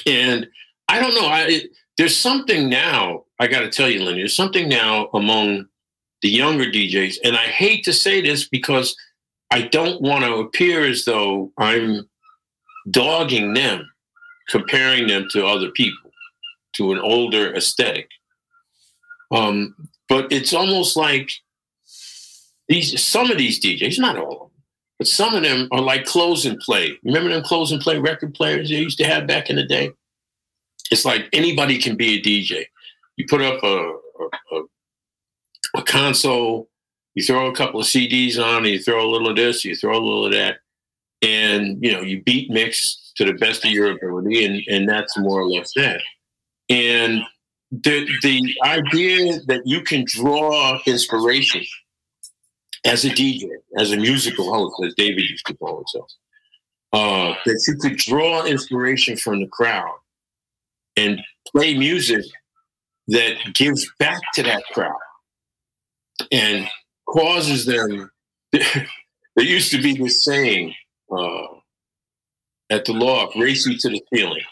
And 0.05 0.47
I 0.87 0.99
don't 0.99 1.15
know. 1.15 1.27
I, 1.27 1.61
there's 1.97 2.15
something 2.15 2.69
now, 2.69 3.25
I 3.39 3.47
got 3.47 3.61
to 3.61 3.69
tell 3.69 3.89
you, 3.89 4.03
Lenny, 4.03 4.19
there's 4.19 4.35
something 4.35 4.69
now 4.69 5.09
among 5.13 5.67
the 6.21 6.29
younger 6.29 6.65
DJs. 6.65 7.17
And 7.23 7.35
I 7.35 7.43
hate 7.43 7.83
to 7.85 7.93
say 7.93 8.21
this 8.21 8.47
because 8.47 8.95
I 9.51 9.63
don't 9.63 10.01
want 10.01 10.23
to 10.25 10.35
appear 10.35 10.85
as 10.85 11.05
though 11.05 11.51
I'm 11.57 12.09
dogging 12.89 13.53
them, 13.53 13.89
comparing 14.49 15.07
them 15.07 15.27
to 15.31 15.45
other 15.45 15.71
people, 15.71 16.11
to 16.75 16.91
an 16.91 16.99
older 16.99 17.53
aesthetic. 17.55 18.09
Um, 19.31 19.75
but 20.07 20.31
it's 20.31 20.53
almost 20.53 20.97
like 20.97 21.31
these 22.67 23.03
some 23.03 23.31
of 23.31 23.37
these 23.37 23.59
DJs, 23.63 23.99
not 23.99 24.17
all 24.17 24.33
of 24.33 24.39
them, 24.39 24.63
but 24.97 25.07
some 25.07 25.35
of 25.35 25.43
them 25.43 25.67
are 25.71 25.81
like 25.81 26.05
close 26.05 26.45
and 26.45 26.59
play. 26.59 26.97
Remember 27.03 27.29
them 27.29 27.43
close 27.43 27.71
and 27.71 27.81
play 27.81 27.97
record 27.97 28.33
players 28.33 28.69
they 28.69 28.75
used 28.75 28.97
to 28.99 29.05
have 29.05 29.27
back 29.27 29.49
in 29.49 29.55
the 29.55 29.65
day? 29.65 29.91
it's 30.91 31.05
like 31.05 31.29
anybody 31.33 31.77
can 31.77 31.95
be 31.95 32.15
a 32.15 32.21
DJ. 32.21 32.65
You 33.17 33.25
put 33.27 33.41
up 33.41 33.63
a, 33.63 33.67
a, 33.67 34.55
a 34.55 34.63
console, 35.83 36.69
you 37.15 37.23
throw 37.23 37.47
a 37.47 37.55
couple 37.55 37.79
of 37.79 37.85
CDs 37.85 38.37
on, 38.37 38.65
you 38.65 38.79
throw 38.79 39.05
a 39.05 39.09
little 39.09 39.29
of 39.29 39.35
this, 39.35 39.65
you 39.65 39.75
throw 39.75 39.97
a 39.97 39.99
little 39.99 40.25
of 40.25 40.31
that, 40.33 40.57
and 41.21 41.83
you 41.83 41.91
know 41.91 42.01
you 42.01 42.23
beat 42.23 42.49
mix 42.49 43.11
to 43.15 43.25
the 43.25 43.33
best 43.33 43.65
of 43.65 43.71
your 43.71 43.91
ability, 43.91 44.45
and 44.45 44.63
and 44.67 44.87
that's 44.87 45.17
more 45.17 45.41
or 45.41 45.47
less 45.47 45.73
that. 45.75 46.01
And 46.69 47.21
the 47.71 48.07
the 48.21 48.55
idea 48.63 49.39
that 49.47 49.61
you 49.65 49.81
can 49.81 50.05
draw 50.07 50.79
inspiration 50.85 51.63
as 52.85 53.05
a 53.05 53.09
DJ, 53.09 53.49
as 53.77 53.91
a 53.91 53.97
musical 53.97 54.53
host, 54.53 54.75
as 54.85 54.93
David 54.95 55.29
used 55.29 55.45
to 55.47 55.57
call 55.57 55.77
himself, 55.77 56.11
uh, 56.93 57.33
that 57.45 57.63
you 57.67 57.75
could 57.75 57.97
draw 57.97 58.45
inspiration 58.45 59.17
from 59.17 59.41
the 59.41 59.47
crowd 59.47 59.97
and 60.95 61.19
play 61.51 61.77
music 61.77 62.23
that 63.09 63.35
gives 63.53 63.91
back 63.99 64.21
to 64.33 64.43
that 64.43 64.63
crowd 64.73 64.95
and 66.31 66.67
causes 67.07 67.65
them. 67.65 68.09
there 68.51 68.87
used 69.37 69.71
to 69.71 69.81
be 69.81 69.93
this 69.93 70.23
saying 70.23 70.73
uh, 71.11 71.47
at 72.69 72.85
the 72.85 72.93
law 72.93 73.29
race 73.35 73.65
you 73.65 73.77
to 73.77 73.89
the 73.89 74.01
ceiling 74.13 74.43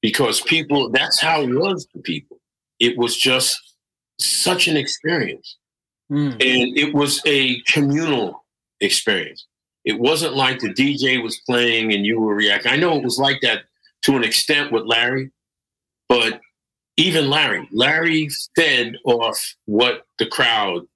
because 0.00 0.40
people, 0.40 0.90
that's 0.90 1.20
how 1.20 1.42
it 1.42 1.54
was 1.54 1.86
for 1.92 2.00
people. 2.00 2.38
It 2.78 2.98
was 2.98 3.16
just 3.16 3.58
such 4.18 4.68
an 4.68 4.76
experience. 4.76 5.56
Mm. 6.10 6.32
And 6.32 6.78
it 6.78 6.94
was 6.94 7.22
a 7.26 7.60
communal 7.62 8.44
experience. 8.80 9.46
It 9.84 9.98
wasn't 9.98 10.34
like 10.34 10.60
the 10.60 10.72
DJ 10.72 11.22
was 11.22 11.40
playing 11.46 11.92
and 11.92 12.04
you 12.04 12.20
were 12.20 12.34
reacting. 12.34 12.72
I 12.72 12.76
know 12.76 12.96
it 12.96 13.04
was 13.04 13.18
like 13.18 13.40
that 13.42 13.62
to 14.02 14.16
an 14.16 14.24
extent 14.24 14.72
with 14.72 14.84
Larry, 14.84 15.30
but 16.08 16.40
even 16.96 17.30
Larry, 17.30 17.68
Larry 17.72 18.28
fed 18.54 18.96
off 19.04 19.54
what 19.64 20.06
the 20.18 20.26
crowd 20.26 20.86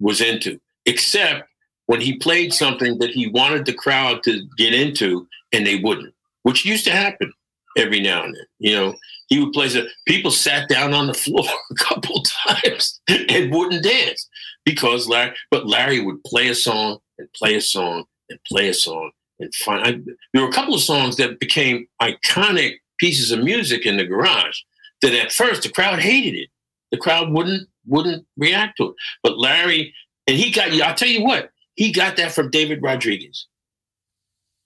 was 0.00 0.20
into, 0.20 0.60
except 0.86 1.48
when 1.86 2.00
he 2.00 2.16
played 2.16 2.52
something 2.52 2.98
that 2.98 3.10
he 3.10 3.28
wanted 3.28 3.66
the 3.66 3.74
crowd 3.74 4.22
to 4.24 4.42
get 4.56 4.72
into 4.72 5.26
and 5.52 5.66
they 5.66 5.76
wouldn't, 5.76 6.14
which 6.42 6.64
used 6.64 6.84
to 6.84 6.92
happen 6.92 7.32
every 7.76 8.00
now 8.00 8.24
and 8.24 8.34
then. 8.34 8.46
You 8.58 8.76
know, 8.76 8.94
he 9.28 9.40
would 9.40 9.52
play 9.52 9.68
some, 9.68 9.86
people 10.06 10.30
sat 10.30 10.68
down 10.68 10.94
on 10.94 11.06
the 11.06 11.14
floor 11.14 11.44
a 11.70 11.74
couple 11.74 12.22
times 12.22 13.00
and 13.08 13.52
wouldn't 13.52 13.82
dance 13.82 14.28
because 14.64 15.08
Larry, 15.08 15.34
but 15.50 15.66
Larry 15.66 16.00
would 16.00 16.22
play 16.24 16.48
a 16.48 16.54
song 16.54 16.98
and 17.18 17.32
play 17.32 17.56
a 17.56 17.60
song 17.60 18.04
and 18.30 18.38
play 18.44 18.68
a 18.68 18.74
song 18.74 19.10
and 19.40 19.52
find. 19.54 19.84
I, 19.84 20.12
there 20.32 20.42
were 20.42 20.48
a 20.48 20.52
couple 20.52 20.74
of 20.74 20.80
songs 20.80 21.16
that 21.16 21.40
became 21.40 21.88
iconic 22.00 22.76
pieces 22.98 23.32
of 23.32 23.42
music 23.42 23.84
in 23.86 23.96
the 23.96 24.06
garage 24.06 24.60
that 25.02 25.12
at 25.12 25.32
first 25.32 25.62
the 25.62 25.68
crowd 25.68 26.00
hated 26.00 26.34
it. 26.36 26.48
The 26.90 26.98
crowd 26.98 27.32
wouldn't 27.32 27.68
wouldn't 27.86 28.26
react 28.36 28.78
to 28.78 28.90
it. 28.90 28.94
But 29.22 29.38
Larry, 29.38 29.94
and 30.26 30.36
he 30.36 30.50
got 30.50 30.72
I'll 30.80 30.94
tell 30.94 31.08
you 31.08 31.24
what, 31.24 31.50
he 31.74 31.92
got 31.92 32.16
that 32.16 32.32
from 32.32 32.50
David 32.50 32.82
Rodriguez. 32.82 33.46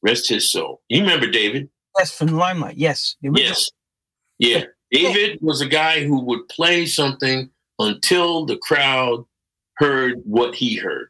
Rest 0.03 0.29
his 0.29 0.49
soul. 0.49 0.83
You 0.89 1.01
remember 1.01 1.27
David? 1.27 1.69
Yes, 1.99 2.17
from 2.17 2.29
Limelight. 2.29 2.77
Yes. 2.77 3.17
Yes. 3.21 3.71
Yeah. 4.39 4.65
David 4.93 5.39
was 5.41 5.61
a 5.61 5.67
guy 5.67 6.05
who 6.05 6.21
would 6.21 6.49
play 6.49 6.87
something 6.87 7.51
until 7.79 8.47
the 8.47 8.57
crowd 8.57 9.25
heard 9.79 10.21
what 10.25 10.55
he 10.55 10.77
heard. 10.77 11.09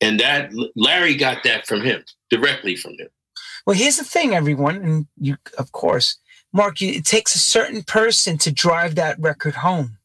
And 0.00 0.20
that 0.20 0.50
Larry 0.74 1.14
got 1.14 1.44
that 1.44 1.66
from 1.66 1.82
him, 1.82 2.04
directly 2.30 2.76
from 2.76 2.92
him. 2.98 3.08
Well, 3.66 3.76
here's 3.76 3.96
the 3.96 4.04
thing, 4.04 4.34
everyone, 4.34 4.76
and 4.76 5.06
you, 5.18 5.36
of 5.58 5.72
course, 5.72 6.18
Mark. 6.56 6.80
You, 6.80 6.90
it 6.92 7.04
takes 7.04 7.34
a 7.34 7.38
certain 7.38 7.82
person 7.82 8.38
to 8.38 8.50
drive 8.50 8.96
that 8.96 9.20
record 9.20 9.54
home. 9.54 9.98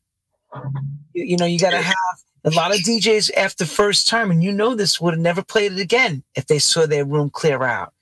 You, 1.14 1.24
you 1.24 1.38
know, 1.38 1.45
you 1.45 1.58
got 1.58 1.72
to 1.72 1.82
have 1.82 1.95
a 2.43 2.49
lot 2.52 2.72
of 2.72 2.82
DJs 2.82 3.36
after 3.36 3.66
first 3.66 4.08
time, 4.08 4.30
and 4.30 4.43
you 4.43 4.52
know 4.52 4.76
this 4.76 4.99
would 4.99 5.14
have 5.14 5.22
never 5.22 5.43
played 5.43 5.72
it 5.72 5.80
again 5.80 6.24
if 6.36 6.47
they 6.47 6.60
saw 6.60 6.86
their 6.86 7.06
room 7.06 7.30
clear 7.30 7.64
out. 7.64 7.93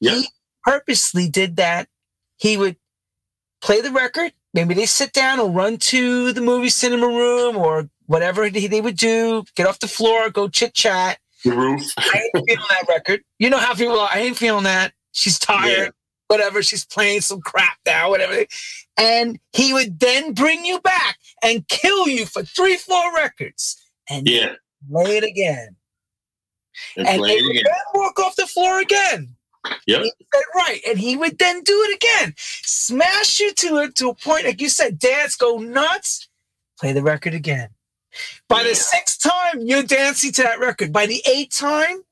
Yeah. 0.00 0.12
He 0.12 0.28
purposely 0.64 1.28
did 1.28 1.56
that. 1.56 1.88
He 2.38 2.56
would 2.56 2.76
play 3.60 3.80
the 3.80 3.92
record. 3.92 4.32
Maybe 4.54 4.74
they 4.74 4.86
sit 4.86 5.12
down 5.12 5.38
or 5.38 5.50
run 5.50 5.76
to 5.76 6.32
the 6.32 6.40
movie 6.40 6.70
cinema 6.70 7.06
room 7.06 7.56
or 7.56 7.88
whatever 8.06 8.48
they 8.50 8.80
would 8.80 8.96
do. 8.96 9.44
Get 9.54 9.66
off 9.66 9.78
the 9.78 9.88
floor, 9.88 10.30
go 10.30 10.48
chit 10.48 10.74
chat. 10.74 11.18
The 11.44 11.52
roof. 11.52 11.82
I 11.96 12.22
ain't 12.34 12.48
feeling 12.48 12.66
that 12.70 12.88
record. 12.88 13.22
You 13.38 13.50
know 13.50 13.58
how 13.58 13.74
people 13.74 13.98
are. 13.98 14.08
I 14.12 14.20
ain't 14.20 14.36
feeling 14.36 14.64
that. 14.64 14.92
She's 15.12 15.38
tired. 15.38 15.92
Whatever. 16.30 16.62
She's 16.62 16.84
playing 16.86 17.22
some 17.22 17.40
crap 17.40 17.76
now, 17.84 18.08
whatever. 18.10 18.46
And 18.96 19.38
he 19.52 19.72
would 19.72 19.98
then 19.98 20.32
bring 20.32 20.64
you 20.64 20.80
back 20.80 21.18
and 21.42 21.66
kill 21.68 22.08
you 22.08 22.24
for 22.24 22.42
three, 22.44 22.76
four 22.76 23.12
records. 23.14 23.76
And 24.08 24.28
Yeah. 24.28 24.54
play 24.90 25.16
it 25.16 25.24
again. 25.24 25.76
And, 26.96 27.08
And 27.08 27.18
play 27.18 27.32
it 27.32 27.50
again. 27.50 27.64
then 27.64 28.00
walk 28.00 28.18
off 28.20 28.36
the 28.36 28.46
floor 28.46 28.80
again. 28.80 29.34
Yep. 29.86 30.04
Right. 30.54 30.80
And 30.88 30.98
he 30.98 31.16
would 31.16 31.38
then 31.38 31.62
do 31.62 31.74
it 31.88 31.96
again. 31.96 32.34
Smash 32.38 33.40
you 33.40 33.52
to 33.54 33.78
it 33.78 33.96
to 33.96 34.08
a 34.08 34.14
point, 34.14 34.46
like 34.46 34.60
you 34.60 34.68
said, 34.70 34.98
dance, 34.98 35.34
go 35.36 35.58
nuts, 35.58 36.28
play 36.78 36.92
the 36.92 37.02
record 37.02 37.34
again. 37.34 37.68
By 38.48 38.62
the 38.62 38.74
sixth 38.74 39.20
time, 39.20 39.60
you're 39.60 39.82
dancing 39.82 40.32
to 40.32 40.42
that 40.42 40.60
record. 40.60 40.92
By 40.92 41.06
the 41.06 41.22
eighth 41.26 41.56
time, 41.56 42.02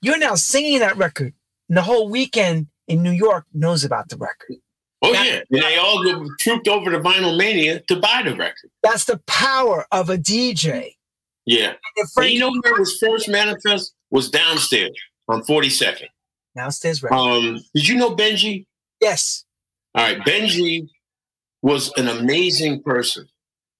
you're 0.00 0.18
now 0.18 0.34
singing 0.36 0.78
that 0.80 0.96
record. 0.96 1.34
And 1.68 1.76
the 1.76 1.82
whole 1.82 2.08
weekend 2.08 2.68
in 2.88 3.02
New 3.02 3.10
York 3.12 3.46
knows 3.52 3.84
about 3.84 4.08
the 4.08 4.16
record. 4.16 4.56
Oh 5.02 5.12
That- 5.12 5.26
yeah. 5.26 5.40
And 5.50 5.62
they 5.62 5.76
all 5.76 6.02
go, 6.02 6.26
trooped 6.40 6.68
over 6.68 6.90
to 6.90 6.98
Vinyl 7.00 7.36
Mania 7.36 7.80
to 7.88 7.96
buy 7.96 8.22
the 8.24 8.34
record. 8.36 8.70
That's 8.82 9.04
the 9.04 9.18
power 9.26 9.86
of 9.92 10.08
a 10.10 10.16
DJ. 10.16 10.96
Yeah. 11.46 11.74
And 11.96 12.08
And 12.16 12.30
you 12.30 12.40
know 12.40 12.50
where 12.62 12.74
it 12.74 12.78
was 12.80 12.96
first 12.98 13.28
manifest? 13.28 13.94
Was 14.10 14.30
downstairs 14.30 14.92
on 15.28 15.42
42nd. 15.42 16.06
downstairs 16.56 17.02
record. 17.02 17.16
Um, 17.16 17.60
did 17.74 17.88
you 17.88 17.96
know 17.96 18.14
Benji? 18.14 18.66
yes. 19.00 19.44
All 19.96 20.04
right, 20.04 20.18
Benji 20.20 20.88
was 21.62 21.92
an 21.96 22.08
amazing 22.08 22.82
person 22.82 23.28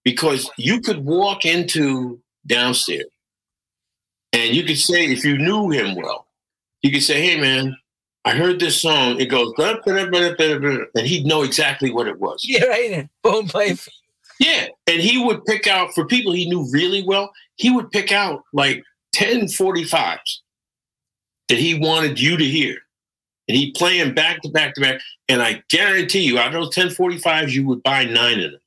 because 0.05 0.51
you 0.59 0.81
could 0.81 1.05
walk 1.05 1.45
into 1.45 2.21
downstairs 2.47 3.07
and 4.33 4.55
you 4.55 4.65
could 4.65 4.79
say, 4.79 5.07
if 5.07 5.25
you 5.25 5.39
knew 5.39 5.71
him 5.71 5.95
well, 5.95 6.27
you 6.83 6.91
could 6.93 7.03
say, 7.03 7.21
"Hey, 7.25 7.41
man, 7.41 7.77
I 8.25 8.33
heard 8.35 8.59
this 8.59 8.81
song. 8.81 9.21
It 9.21 9.27
goes," 9.27 9.53
da, 9.57 9.75
da, 9.85 10.07
da," 10.07 10.79
and 10.95 11.07
he'd 11.07 11.27
know 11.27 11.43
exactly 11.43 11.91
what 11.91 12.09
it 12.09 12.19
was. 12.19 12.43
Yeah, 12.47 12.65
right. 12.65 13.09
Boom, 13.23 13.47
play. 13.47 13.77
Yeah, 14.41 14.69
and 14.87 15.01
he 15.01 15.23
would 15.23 15.45
pick 15.45 15.67
out 15.67 15.95
for 15.95 16.07
people 16.07 16.33
he 16.33 16.49
knew 16.49 16.69
really 16.71 17.03
well. 17.03 17.33
He 17.57 17.71
would 17.71 17.91
pick 17.91 18.13
out 18.13 18.43
like 18.53 18.83
10 19.13 19.47
45s 19.47 20.41
that 21.49 21.59
he 21.59 21.79
wanted 21.79 22.19
you 22.19 22.37
to 22.37 22.45
hear. 22.45 22.79
And 23.47 23.57
he'd 23.57 23.75
play 23.75 23.99
them 23.99 24.15
back 24.15 24.41
to 24.43 24.49
back 24.49 24.75
to 24.75 24.81
back. 24.81 25.01
And 25.29 25.43
I 25.43 25.63
guarantee 25.69 26.21
you, 26.21 26.39
out 26.39 26.49
of 26.49 26.55
those 26.55 26.75
10 26.75 26.89
45s, 26.89 27.51
you 27.51 27.67
would 27.69 27.83
buy 27.83 28.05
nine 28.05 28.41
of 28.41 28.53
them 28.53 28.61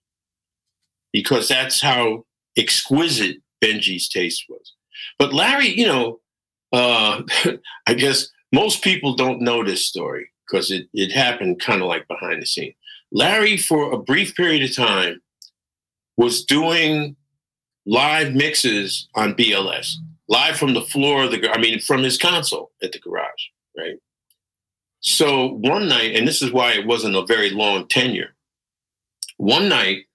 because 1.11 1.47
that's 1.47 1.81
how 1.81 2.25
exquisite 2.57 3.37
Benji's 3.63 4.07
taste 4.07 4.45
was. 4.47 4.73
But 5.17 5.33
Larry, 5.33 5.67
you 5.67 5.87
know, 5.87 6.19
uh, 6.71 7.23
I 7.87 7.93
guess 7.95 8.29
most 8.51 8.83
people 8.83 9.13
don't 9.13 9.41
know 9.41 9.63
this 9.63 9.83
story 9.83 10.29
because 10.45 10.71
it, 10.71 10.87
it 10.93 11.11
happened 11.11 11.59
kind 11.59 11.81
of 11.81 11.87
like 11.87 12.07
behind 12.07 12.41
the 12.41 12.45
scene. 12.45 12.73
Larry, 13.11 13.57
for 13.57 13.91
a 13.91 13.97
brief 13.97 14.35
period 14.35 14.63
of 14.63 14.75
time, 14.75 15.21
was 16.17 16.43
doing 16.43 17.15
live 17.85 18.33
mixes 18.33 19.07
on 19.15 19.33
BLS, 19.33 19.93
live 20.27 20.57
from 20.57 20.73
the 20.73 20.81
floor 20.81 21.23
of 21.23 21.31
the, 21.31 21.49
I 21.49 21.57
mean, 21.57 21.79
from 21.79 22.03
his 22.03 22.17
console 22.17 22.71
at 22.81 22.91
the 22.91 22.99
garage, 22.99 23.47
right? 23.77 23.97
So 24.99 25.47
one 25.47 25.87
night, 25.87 26.15
and 26.15 26.27
this 26.27 26.41
is 26.41 26.51
why 26.51 26.73
it 26.73 26.85
wasn't 26.85 27.15
a 27.15 27.25
very 27.25 27.49
long 27.49 27.87
tenure. 27.87 28.35
One 29.37 29.69
night, 29.69 30.05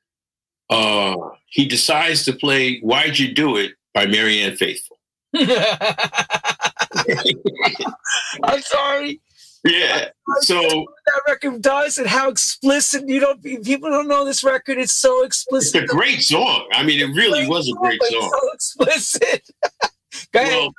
uh, 0.68 1.16
he 1.46 1.66
decides 1.66 2.24
to 2.24 2.32
play 2.32 2.80
"Why'd 2.80 3.18
You 3.18 3.32
Do 3.32 3.56
It" 3.56 3.72
by 3.94 4.06
Marianne 4.06 4.56
Faithfull. 4.56 4.98
I'm 8.42 8.62
sorry. 8.62 9.20
Yeah. 9.64 10.08
So 10.40 10.60
that 10.60 11.22
record 11.28 11.62
does 11.62 11.98
and 11.98 12.08
how 12.08 12.28
explicit 12.28 13.08
you 13.08 13.20
don't 13.20 13.42
people 13.42 13.90
don't 13.90 14.08
know 14.08 14.24
this 14.24 14.42
record 14.42 14.78
it's 14.78 14.92
so 14.92 15.22
explicit. 15.24 15.82
it's 15.82 15.92
a 15.92 15.94
great 15.94 16.22
song. 16.22 16.68
I 16.72 16.82
mean, 16.82 16.98
it 16.98 17.14
really 17.14 17.46
was 17.46 17.68
a 17.68 17.72
oh, 17.72 17.80
great 17.80 18.00
but 18.00 18.08
it's 18.10 18.20
song. 18.20 18.38
so 18.40 18.52
explicit 18.52 19.50
go 20.32 20.40
ahead 20.40 20.52
Well, 20.52 20.74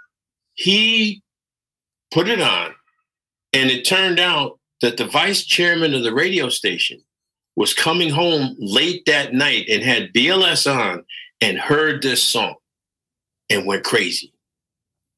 he 0.55 1.23
put 2.11 2.27
it 2.27 2.41
on, 2.41 2.75
and 3.53 3.71
it 3.71 3.85
turned 3.85 4.19
out 4.19 4.59
that 4.81 4.97
the 4.97 5.07
vice 5.07 5.45
chairman 5.45 5.93
of 5.93 6.03
the 6.03 6.13
radio 6.13 6.49
station 6.49 7.01
was 7.55 7.73
coming 7.73 8.09
home 8.09 8.55
late 8.59 9.03
that 9.05 9.33
night 9.33 9.65
and 9.69 9.81
had 9.81 10.11
BLS 10.13 10.71
on 10.71 11.05
and 11.39 11.57
heard 11.57 12.01
this 12.01 12.21
song 12.21 12.55
and 13.49 13.65
went 13.65 13.83
crazy. 13.83 14.32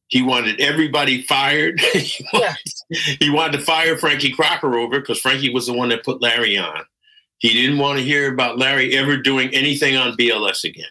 He 0.08 0.22
wanted 0.22 0.60
everybody 0.60 1.24
fired. 1.24 1.80
he, 1.94 2.26
wanted, 2.32 2.58
he 3.20 3.30
wanted 3.30 3.58
to 3.58 3.66
fire 3.66 3.98
Frankie 3.98 4.32
Crocker 4.32 4.78
over 4.78 5.00
because 5.00 5.20
Frankie 5.20 5.54
was 5.54 5.66
the 5.66 5.74
one 5.74 5.90
that 5.90 6.04
put 6.04 6.22
Larry 6.22 6.58
on. 6.58 6.84
He 7.40 7.54
didn't 7.54 7.80
want 7.80 8.00
to 8.00 8.06
hear 8.06 8.32
about 8.32 8.58
Larry 8.58 8.96
ever 8.98 9.18
doing 9.18 9.50
anything 9.54 9.98
on 9.98 10.16
BLS 10.18 10.64
again. 10.64 10.86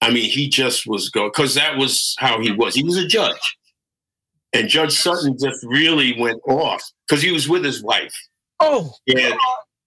I 0.00 0.10
mean, 0.10 0.30
he 0.30 0.48
just 0.48 0.86
was 0.86 1.10
going 1.10 1.30
because 1.34 1.54
that 1.54 1.76
was 1.76 2.16
how 2.18 2.40
he 2.40 2.50
was. 2.50 2.74
He 2.74 2.82
was 2.82 2.96
a 2.96 3.06
judge, 3.06 3.56
and 4.52 4.68
Judge 4.68 4.98
Sutton 4.98 5.36
just 5.38 5.64
really 5.64 6.18
went 6.18 6.40
off 6.48 6.82
because 7.06 7.22
he 7.22 7.30
was 7.30 7.48
with 7.48 7.64
his 7.64 7.82
wife. 7.82 8.14
oh 8.58 8.92
Yeah, 9.06 9.36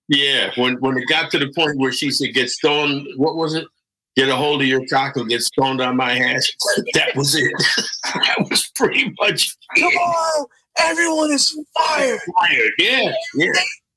yeah. 0.07 0.51
When 0.55 0.75
when 0.75 0.97
it 0.97 1.07
got 1.07 1.31
to 1.31 1.39
the 1.39 1.51
point 1.51 1.77
where 1.77 1.91
she 1.91 2.11
said, 2.11 2.33
"Get 2.33 2.49
stoned," 2.49 3.07
what 3.17 3.35
was 3.35 3.55
it? 3.55 3.67
Get 4.15 4.29
a 4.29 4.35
hold 4.35 4.61
of 4.61 4.67
your 4.67 4.85
cock 4.87 5.17
and 5.17 5.27
get 5.27 5.41
stoned 5.41 5.81
on 5.81 5.97
my 5.97 6.17
ass. 6.17 6.49
that 6.93 7.15
was 7.15 7.35
it. 7.35 7.53
that 8.13 8.47
was 8.49 8.71
pretty 8.75 9.13
much 9.19 9.55
tomorrow 9.75 10.47
everyone 10.77 11.31
is 11.31 11.57
fired 11.77 12.19
fired. 12.39 12.71
Yeah, 12.77 13.11
yeah. 13.35 13.51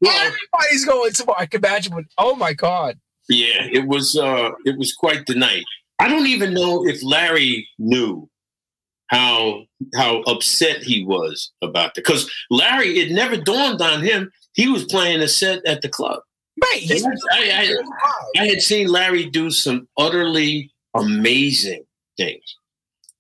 Everybody's 0.05 0.85
going 0.85 1.13
tomorrow 1.13 1.41
i 1.41 1.47
can 1.47 1.59
imagine 1.59 1.93
what 1.93 2.05
oh 2.19 2.37
my 2.37 2.53
god 2.53 2.97
Yeah, 3.29 3.67
it 3.73 3.87
was 3.87 4.17
uh 4.17 4.51
it 4.65 4.79
was 4.79 4.95
quite 4.95 5.27
the 5.27 5.35
night. 5.35 5.65
I 6.01 6.09
don't 6.09 6.27
even 6.27 6.55
know 6.55 6.87
if 6.87 7.03
Larry 7.03 7.69
knew 7.79 8.29
how 9.09 9.65
how 9.95 10.23
upset 10.23 10.83
he 10.83 11.05
was 11.05 11.51
about 11.63 11.95
that. 11.95 12.05
Because 12.05 12.31
Larry, 12.51 12.99
it 12.99 13.13
never 13.13 13.37
dawned 13.37 13.83
on 13.83 14.03
him 14.03 14.31
he 14.55 14.69
was 14.69 14.85
playing 14.85 15.21
a 15.21 15.29
set 15.29 15.65
at 15.67 15.83
the 15.83 15.89
club. 15.89 16.21
Right 16.63 16.81
he's 16.81 17.05
I, 17.05 17.11
I, 17.33 17.75
I 18.41 18.47
had 18.47 18.61
seen 18.61 18.89
Larry 18.89 19.27
do 19.27 19.51
some 19.51 19.89
utterly 19.97 20.71
amazing 20.95 21.85
things. 22.17 22.57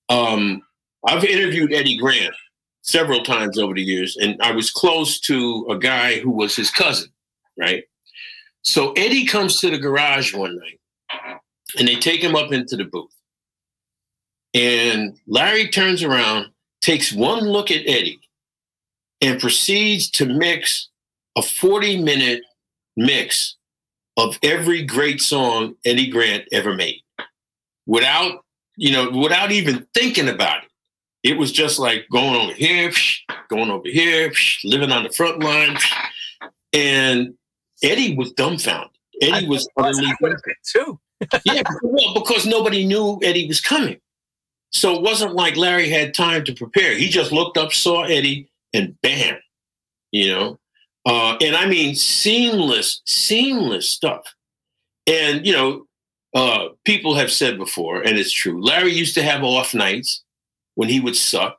Um, 0.08 0.62
I've 1.06 1.24
interviewed 1.24 1.72
Eddie 1.72 1.96
Grant 1.96 2.34
several 2.82 3.22
times 3.22 3.58
over 3.58 3.74
the 3.74 3.82
years, 3.82 4.16
and 4.16 4.40
I 4.42 4.52
was 4.52 4.70
close 4.70 5.20
to 5.20 5.66
a 5.70 5.78
guy 5.78 6.18
who 6.20 6.30
was 6.30 6.56
his 6.56 6.70
cousin, 6.70 7.10
right? 7.58 7.84
So 8.62 8.92
Eddie 8.92 9.26
comes 9.26 9.60
to 9.60 9.70
the 9.70 9.78
garage 9.78 10.34
one 10.34 10.58
night, 10.58 11.38
and 11.78 11.86
they 11.86 11.96
take 11.96 12.22
him 12.22 12.34
up 12.34 12.52
into 12.52 12.76
the 12.76 12.84
booth. 12.84 13.14
And 14.54 15.18
Larry 15.26 15.68
turns 15.68 16.02
around, 16.02 16.46
takes 16.80 17.12
one 17.12 17.44
look 17.44 17.70
at 17.70 17.86
Eddie, 17.86 18.20
and 19.20 19.40
proceeds 19.40 20.10
to 20.12 20.26
mix 20.26 20.88
a 21.36 21.42
40 21.42 22.02
minute 22.02 22.42
mix 22.98 23.56
of 24.16 24.38
every 24.42 24.82
great 24.84 25.22
song 25.22 25.76
Eddie 25.84 26.10
Grant 26.10 26.44
ever 26.52 26.74
made 26.74 27.00
without, 27.86 28.44
you 28.76 28.92
know, 28.92 29.10
without 29.10 29.52
even 29.52 29.86
thinking 29.94 30.28
about 30.28 30.64
it. 30.64 30.70
It 31.22 31.38
was 31.38 31.52
just 31.52 31.78
like 31.78 32.06
going 32.10 32.34
over 32.34 32.52
here, 32.52 32.92
going 33.48 33.70
over 33.70 33.88
here, 33.88 34.32
living 34.64 34.92
on 34.92 35.04
the 35.04 35.10
front 35.10 35.42
line. 35.42 35.76
And 36.72 37.34
Eddie 37.82 38.16
was 38.16 38.32
dumbfounded. 38.32 38.90
Eddie 39.22 39.46
I- 39.46 39.48
was 39.48 39.68
I 39.76 39.88
utterly 39.88 40.12
too 40.64 41.00
yeah, 41.44 41.62
well, 41.82 42.14
because 42.14 42.46
nobody 42.46 42.86
knew 42.86 43.18
Eddie 43.24 43.48
was 43.48 43.60
coming. 43.60 43.98
So 44.70 44.94
it 44.94 45.02
wasn't 45.02 45.34
like 45.34 45.56
Larry 45.56 45.88
had 45.88 46.14
time 46.14 46.44
to 46.44 46.54
prepare. 46.54 46.96
He 46.96 47.08
just 47.08 47.32
looked 47.32 47.56
up, 47.56 47.72
saw 47.72 48.04
Eddie, 48.04 48.48
and 48.72 48.96
bam, 49.00 49.38
you 50.12 50.32
know. 50.32 50.58
Uh, 51.08 51.36
and 51.40 51.56
I 51.56 51.66
mean, 51.66 51.94
seamless, 51.96 53.00
seamless 53.04 53.90
stuff. 53.90 54.34
And 55.06 55.44
you 55.44 55.52
know, 55.52 55.86
uh, 56.34 56.68
people 56.84 57.16
have 57.16 57.32
said 57.32 57.58
before, 57.58 58.02
and 58.02 58.18
it's 58.18 58.32
true. 58.32 58.62
Larry 58.62 58.92
used 58.92 59.14
to 59.14 59.22
have 59.22 59.42
off 59.42 59.74
nights 59.74 60.22
when 60.76 60.88
he 60.88 61.00
would 61.00 61.16
suck. 61.16 61.58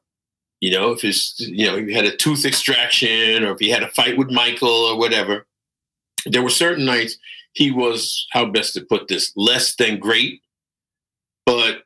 You 0.62 0.72
know, 0.72 0.92
if 0.92 1.02
his, 1.02 1.36
you 1.40 1.66
know, 1.66 1.78
he 1.78 1.94
had 1.94 2.06
a 2.06 2.16
tooth 2.16 2.46
extraction, 2.46 3.44
or 3.44 3.52
if 3.52 3.60
he 3.60 3.70
had 3.70 3.84
a 3.84 3.90
fight 3.90 4.18
with 4.18 4.30
Michael, 4.30 4.70
or 4.70 4.98
whatever. 4.98 5.46
There 6.26 6.44
were 6.44 6.50
certain 6.50 6.86
nights 6.86 7.18
he 7.54 7.72
was 7.72 8.28
how 8.32 8.46
best 8.46 8.74
to 8.74 8.82
put 8.82 9.08
this 9.08 9.32
less 9.36 9.76
than 9.76 10.00
great 10.00 10.42
but 11.46 11.84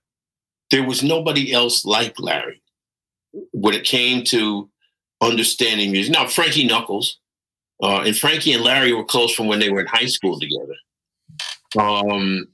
there 0.72 0.84
was 0.84 1.04
nobody 1.04 1.54
else 1.54 1.86
like 1.86 2.20
larry 2.20 2.62
when 3.52 3.74
it 3.74 3.84
came 3.84 4.24
to 4.24 4.70
understanding 5.22 5.92
music 5.92 6.14
now 6.14 6.28
frankie 6.28 6.68
knuckles 6.68 7.20
uh, 7.82 8.02
and 8.02 8.18
frankie 8.18 8.54
and 8.54 8.64
larry 8.64 8.94
were 8.94 9.06
close 9.06 9.34
from 9.34 9.48
when 9.48 9.60
they 9.60 9.70
were 9.70 9.82
in 9.82 9.88
high 9.88 10.06
school 10.06 10.40
together 10.40 10.76
um, 11.80 12.48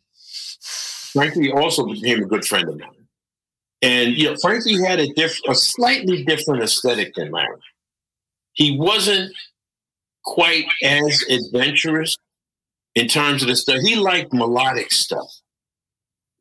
frankie 1.13 1.51
also 1.51 1.85
became 1.85 2.23
a 2.23 2.27
good 2.27 2.45
friend 2.45 2.69
of 2.69 2.79
mine 2.79 2.89
and 3.81 4.17
you 4.17 4.25
know 4.25 4.35
frankie 4.41 4.81
had 4.81 4.99
a 4.99 5.11
diff- 5.13 5.41
a 5.47 5.55
slightly 5.55 6.23
different 6.23 6.63
aesthetic 6.63 7.13
than 7.15 7.31
larry 7.31 7.59
he 8.53 8.77
wasn't 8.77 9.31
quite 10.23 10.65
as 10.83 11.23
adventurous 11.29 12.17
in 12.95 13.07
terms 13.07 13.41
of 13.41 13.47
the 13.47 13.55
stuff. 13.55 13.79
He 13.81 13.95
liked 13.95 14.33
melodic 14.33 14.91
stuff. 14.91 15.29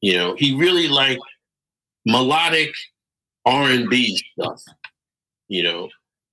You 0.00 0.14
know, 0.14 0.34
he 0.36 0.54
really 0.54 0.88
liked 0.88 1.22
melodic 2.04 2.72
R 3.44 3.70
and 3.70 3.88
B 3.88 4.20
stuff. 4.32 4.62
You 5.48 5.62
know, 5.62 5.88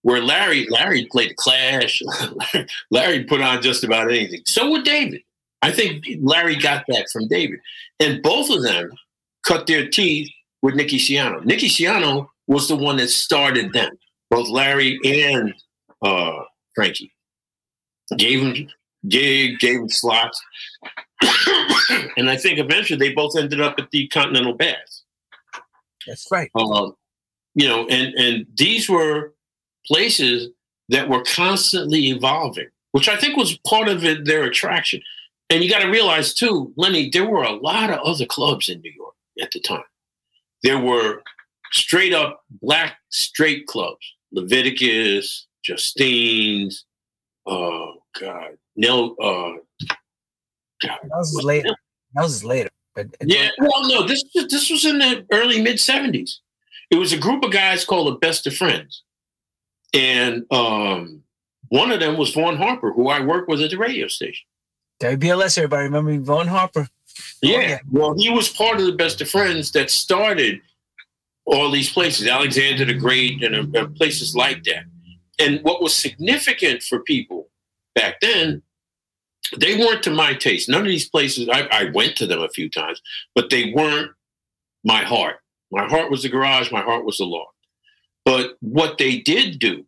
where 0.05 0.21
Larry 0.21 0.67
Larry 0.69 1.07
played 1.11 1.35
Clash, 1.35 1.99
Larry 2.91 3.23
put 3.23 3.41
on 3.41 3.59
just 3.63 3.83
about 3.83 4.11
anything. 4.11 4.43
So 4.45 4.69
would 4.69 4.83
David. 4.83 5.21
I 5.63 5.71
think 5.71 6.05
Larry 6.21 6.55
got 6.57 6.85
that 6.89 7.07
from 7.11 7.27
David, 7.27 7.59
and 7.99 8.21
both 8.21 8.51
of 8.51 8.61
them 8.61 8.91
cut 9.47 9.65
their 9.65 9.89
teeth 9.89 10.29
with 10.61 10.75
Nicky 10.75 10.99
Siano. 10.99 11.43
Nicky 11.43 11.67
Siano 11.67 12.27
was 12.45 12.67
the 12.67 12.75
one 12.75 12.97
that 12.97 13.09
started 13.09 13.73
them, 13.73 13.97
both 14.29 14.47
Larry 14.47 14.99
and 15.03 15.55
uh, 16.03 16.43
Frankie. 16.75 17.11
Gave 18.15 18.41
him 18.41 18.69
gig, 19.07 19.57
gave 19.57 19.79
him 19.79 19.89
slots, 19.89 20.39
and 22.15 22.29
I 22.29 22.37
think 22.37 22.59
eventually 22.59 22.99
they 22.99 23.15
both 23.15 23.35
ended 23.35 23.59
up 23.59 23.79
at 23.79 23.89
the 23.89 24.07
Continental 24.09 24.53
Baths. 24.53 25.03
That's 26.05 26.27
right. 26.29 26.51
Uh, 26.53 26.91
you 27.55 27.67
know, 27.67 27.87
and 27.87 28.13
and 28.13 28.45
these 28.55 28.87
were 28.87 29.33
places 29.87 30.49
that 30.89 31.09
were 31.09 31.23
constantly 31.23 32.09
evolving, 32.09 32.67
which 32.91 33.09
I 33.09 33.17
think 33.17 33.37
was 33.37 33.57
part 33.59 33.87
of 33.87 34.03
it, 34.05 34.25
their 34.25 34.43
attraction. 34.43 35.01
And 35.49 35.63
you 35.63 35.69
got 35.69 35.81
to 35.81 35.89
realize 35.89 36.33
too, 36.33 36.73
Lenny, 36.75 37.09
there 37.09 37.27
were 37.29 37.43
a 37.43 37.53
lot 37.53 37.91
of 37.91 37.99
other 37.99 38.25
clubs 38.25 38.69
in 38.69 38.81
New 38.81 38.91
York 38.91 39.13
at 39.41 39.51
the 39.51 39.59
time. 39.59 39.83
There 40.63 40.79
were 40.79 41.21
straight 41.71 42.13
up 42.13 42.43
black 42.61 42.97
straight 43.09 43.67
clubs, 43.67 44.13
Leviticus, 44.31 45.47
Justine's, 45.63 46.85
oh 47.45 47.95
God, 48.19 48.57
no, 48.75 49.15
uh, 49.15 49.85
God. 50.81 50.99
That 51.03 51.09
was 51.11 51.41
later. 51.43 51.75
That 52.15 52.23
was 52.23 52.43
later. 52.43 52.69
But 52.95 53.07
yeah, 53.21 53.49
well, 53.59 53.87
no, 53.87 54.07
this 54.07 54.23
this 54.33 54.69
was 54.69 54.85
in 54.85 54.99
the 54.99 55.25
early 55.31 55.61
mid 55.61 55.77
'70s. 55.77 56.37
It 56.89 56.95
was 56.95 57.11
a 57.11 57.17
group 57.17 57.43
of 57.43 57.51
guys 57.51 57.83
called 57.83 58.07
the 58.07 58.17
Best 58.17 58.47
of 58.47 58.55
Friends, 58.55 59.03
and 59.95 60.45
um, 60.51 61.23
one 61.69 61.91
of 61.91 61.99
them 61.99 62.17
was 62.17 62.33
Vaughn 62.33 62.57
Harper, 62.57 62.91
who 62.91 63.07
I 63.07 63.21
worked 63.21 63.49
with 63.49 63.61
at 63.61 63.71
the 63.71 63.77
radio 63.77 64.07
station. 64.07 64.45
WBLS, 65.01 65.57
everybody 65.57 65.83
remember 65.83 66.17
Vaughn 66.19 66.47
Harper? 66.47 66.87
Yeah. 67.41 67.57
Oh, 67.57 67.61
yeah. 67.61 67.79
Well, 67.91 68.15
he 68.17 68.29
was 68.29 68.49
part 68.49 68.79
of 68.79 68.85
the 68.85 68.93
Best 68.93 69.21
of 69.21 69.29
Friends 69.29 69.71
that 69.71 69.89
started 69.89 70.61
all 71.45 71.71
these 71.71 71.91
places, 71.91 72.27
Alexander 72.27 72.85
the 72.85 72.93
Great, 72.93 73.43
and 73.43 73.75
uh, 73.75 73.87
places 73.87 74.35
like 74.35 74.63
that. 74.63 74.83
And 75.39 75.61
what 75.63 75.81
was 75.81 75.95
significant 75.95 76.81
for 76.81 76.99
people 77.01 77.49
back 77.93 78.19
then, 78.21 78.63
they 79.57 79.77
weren't 79.77 80.03
to 80.03 80.11
my 80.11 80.33
taste. 80.33 80.69
None 80.69 80.81
of 80.81 80.87
these 80.87 81.09
places, 81.09 81.47
I, 81.49 81.67
I 81.71 81.89
went 81.93 82.15
to 82.17 82.27
them 82.27 82.41
a 82.41 82.49
few 82.49 82.69
times, 82.69 83.01
but 83.33 83.49
they 83.49 83.73
weren't 83.75 84.11
my 84.83 85.03
heart. 85.03 85.37
My 85.71 85.87
heart 85.87 86.09
was 86.09 86.23
the 86.23 86.29
garage, 86.29 86.71
my 86.71 86.81
heart 86.81 87.05
was 87.05 87.17
the 87.17 87.25
loft. 87.25 87.54
But 88.25 88.57
what 88.59 88.97
they 88.97 89.19
did 89.19 89.59
do 89.59 89.85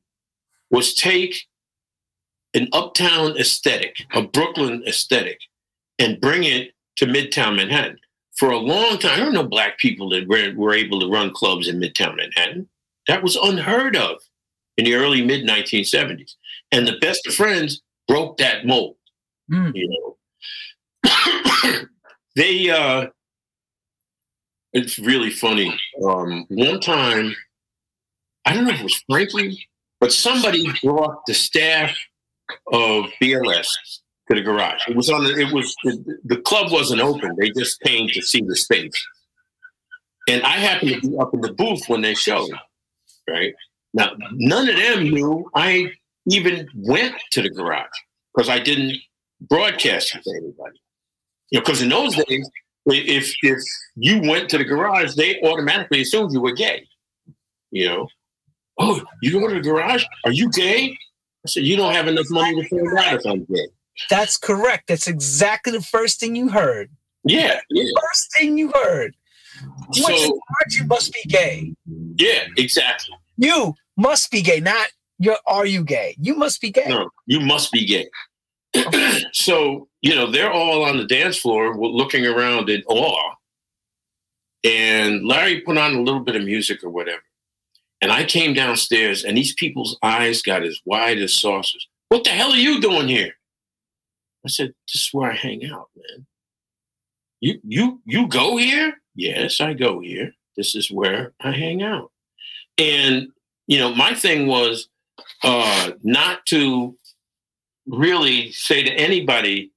was 0.70 0.94
take 0.94 1.48
an 2.54 2.70
uptown 2.72 3.38
aesthetic, 3.38 3.98
a 4.14 4.22
Brooklyn 4.22 4.84
aesthetic, 4.88 5.40
and 6.00 6.22
bring 6.22 6.44
it 6.44 6.72
to 6.98 7.06
Midtown 7.06 7.56
Manhattan. 7.56 8.00
For 8.36 8.52
a 8.52 8.58
long 8.58 9.00
time, 9.00 9.14
I 9.14 9.20
don't 9.20 9.34
know 9.34 9.44
black 9.44 9.80
people 9.80 10.10
that 10.10 10.28
were, 10.28 10.54
were 10.56 10.74
able 10.74 11.00
to 11.00 11.10
run 11.10 11.32
clubs 11.34 11.68
in 11.68 11.80
Midtown 11.80 12.16
Manhattan. 12.18 12.70
That 13.08 13.24
was 13.24 13.36
unheard 13.36 13.96
of 13.96 14.18
in 14.78 14.86
the 14.86 14.94
early 14.94 15.26
mid 15.26 15.48
1970s. 15.48 16.34
And 16.72 16.88
the 16.88 16.98
best 17.00 17.26
of 17.26 17.34
friends 17.34 17.82
broke 18.08 18.38
that 18.38 18.66
mold. 18.66 18.96
Mm. 19.52 19.72
You 19.74 20.16
know, 21.04 21.82
they. 22.36 22.70
Uh, 22.70 23.08
it's 24.74 25.00
really 25.00 25.32
funny. 25.32 25.76
Um, 26.06 26.46
one 26.50 26.80
time, 26.80 27.36
I 28.48 28.54
don't 28.54 28.64
know 28.64 28.72
if 28.72 28.80
it 28.80 28.84
was 28.84 29.04
Frankie, 29.10 29.68
but 30.00 30.14
somebody 30.14 30.66
brought 30.82 31.26
the 31.28 31.34
staff 31.34 31.94
of 32.72 33.08
BLS 33.22 33.68
to 34.30 34.36
the 34.36 34.42
garage. 34.42 34.80
It 34.88 34.96
was 34.96 35.10
on 35.10 35.26
the, 35.26 35.38
it 35.38 35.52
was 35.52 35.76
the, 35.84 36.18
the 36.24 36.38
club 36.38 36.72
wasn't 36.72 37.02
open. 37.02 37.36
They 37.38 37.50
just 37.50 37.82
came 37.82 38.08
to 38.08 38.22
see 38.22 38.42
the 38.42 38.56
space. 38.56 39.06
And 40.30 40.44
I 40.44 40.52
happened 40.52 40.94
to 40.94 41.10
be 41.10 41.18
up 41.18 41.34
in 41.34 41.42
the 41.42 41.52
booth 41.52 41.90
when 41.90 42.00
they 42.00 42.16
showed, 42.16 42.50
right? 43.30 43.54
Now, 43.94 44.12
none 44.32 44.70
of 44.70 44.78
them 44.78 45.04
knew 45.04 45.52
I 45.54 45.92
even 46.30 46.70
went 46.74 47.16
to 47.32 47.42
the 47.42 47.50
garage 47.50 47.86
because 48.34 48.48
I 48.48 48.60
didn't 48.60 48.96
broadcast 49.42 50.16
it 50.16 50.24
to 50.24 50.30
anybody. 50.32 50.80
You 51.50 51.60
know, 51.60 51.66
because 51.66 51.82
in 51.82 51.90
those 51.90 52.16
days, 52.16 52.50
if 52.86 53.36
if 53.42 53.62
you 53.98 54.22
went 54.22 54.50
to 54.52 54.58
the 54.58 54.64
garage, 54.64 55.16
they 55.16 55.42
automatically 55.42 56.02
assumed 56.04 56.32
you 56.32 56.40
were 56.40 56.54
gay. 56.54 56.88
You 57.72 57.88
know, 57.88 58.08
oh, 58.80 59.02
you 59.22 59.32
go 59.32 59.48
to 59.48 59.56
the 59.56 59.62
garage? 59.62 60.04
Are 60.26 60.32
you 60.32 60.50
gay? 60.52 60.98
I 61.46 61.50
said, 61.50 61.64
you 61.64 61.76
don't 61.76 61.94
have 61.94 62.08
enough 62.08 62.30
money 62.30 62.62
to 62.62 62.70
find 62.70 62.98
out 62.98 63.14
if 63.14 63.26
I'm 63.26 63.46
gay. 63.46 63.68
That's 64.10 64.38
correct. 64.38 64.88
That's 64.88 65.08
exactly 65.08 65.72
the 65.72 65.82
first 65.82 66.20
thing 66.20 66.36
you 66.36 66.50
heard. 66.50 66.90
Yeah. 67.24 67.60
yeah. 67.70 67.92
First 68.02 68.34
thing 68.38 68.58
you 68.58 68.72
heard. 68.74 69.16
So, 69.92 70.12
you 70.12 70.42
heard, 70.48 70.74
you 70.74 70.86
must 70.86 71.14
be 71.14 71.22
gay. 71.28 71.74
Yeah, 72.16 72.48
exactly. 72.58 73.16
You 73.38 73.74
must 73.98 74.30
be 74.30 74.42
gay, 74.42 74.60
not 74.60 74.90
you're 75.20 75.38
are 75.48 75.66
you 75.66 75.84
gay? 75.84 76.16
You 76.20 76.36
must 76.36 76.62
be 76.62 76.72
gay. 76.72 76.86
No, 76.88 77.10
you 77.26 77.40
must 77.40 77.72
be 77.72 77.86
gay. 77.86 78.10
so, 79.34 79.88
you 80.02 80.14
know, 80.14 80.32
they're 80.32 80.52
all 80.52 80.84
on 80.84 80.98
the 80.98 81.06
dance 81.06 81.38
floor 81.38 81.76
looking 81.76 82.26
around 82.26 82.70
in 82.70 82.84
awe. 82.88 83.34
And 84.64 85.26
Larry 85.26 85.62
put 85.62 85.78
on 85.78 85.96
a 85.96 86.02
little 86.02 86.20
bit 86.20 86.36
of 86.36 86.44
music 86.44 86.84
or 86.84 86.90
whatever. 86.90 87.22
And 88.02 88.12
I 88.12 88.24
came 88.24 88.54
downstairs 88.54 89.24
and 89.24 89.38
these 89.38 89.54
people's 89.54 89.98
eyes 90.04 90.42
got 90.42 90.64
as 90.64 90.80
wide 90.86 91.18
as 91.18 91.34
saucers. 91.34 91.88
What 92.10 92.24
the 92.24 92.30
hell 92.30 92.52
are 92.52 92.58
you 92.58 92.80
doing 92.80 93.08
here? 93.08 93.34
I 94.46 94.50
said, 94.50 94.74
This 94.88 95.04
is 95.04 95.10
where 95.12 95.32
I 95.32 95.36
hang 95.36 95.66
out, 95.66 95.90
man. 95.96 96.26
You 97.40 97.60
you 97.64 98.02
you 98.06 98.28
go 98.28 98.58
here? 98.58 98.94
Yes, 99.16 99.60
I 99.62 99.74
go 99.74 100.00
here. 100.00 100.32
This 100.56 100.76
is 100.76 100.90
where 100.90 101.34
I 101.42 101.52
hang 101.52 101.84
out. 101.84 102.12
And 102.78 103.28
you 103.68 103.80
know, 103.80 103.94
my 103.94 104.14
thing 104.14 104.48
was 104.48 104.88
uh 105.44 105.92
not 106.04 106.46
to 106.48 106.96
really 107.88 108.52
say 108.52 108.84
to 108.84 108.92
anybody, 108.92 109.72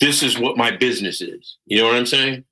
this 0.00 0.22
is 0.22 0.38
what 0.38 0.56
my 0.56 0.70
business 0.70 1.20
is. 1.20 1.56
You 1.66 1.78
know 1.78 1.86
what 1.86 1.96
I'm 1.96 2.06
saying? 2.06 2.44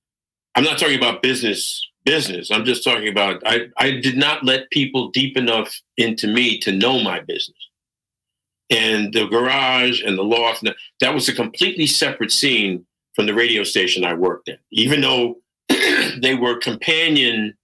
I'm 0.55 0.65
not 0.65 0.79
talking 0.79 0.99
about 0.99 1.23
business 1.23 1.87
business. 2.07 2.51
I'm 2.51 2.65
just 2.65 2.83
talking 2.83 3.09
about 3.09 3.43
I, 3.45 3.67
I 3.77 3.91
did 3.91 4.17
not 4.17 4.45
let 4.45 4.71
people 4.71 5.11
deep 5.11 5.37
enough 5.37 5.79
into 5.99 6.27
me 6.27 6.59
to 6.61 6.73
know 6.73 7.03
my 7.03 7.21
business 7.21 7.59
and 8.71 9.13
the 9.13 9.27
garage 9.27 10.03
and 10.03 10.17
the 10.17 10.25
loft. 10.25 10.65
That 11.01 11.15
was 11.15 11.29
a 11.29 11.35
completely 11.35 11.87
separate 11.87 12.33
scene 12.33 12.87
from 13.15 13.27
the 13.27 13.35
radio 13.35 13.65
station 13.65 14.05
I 14.05 14.15
worked 14.15 14.49
at. 14.49 14.61
Even 14.71 15.01
though 15.03 15.37
they 15.69 16.35
were 16.35 16.57
companion 16.59 17.55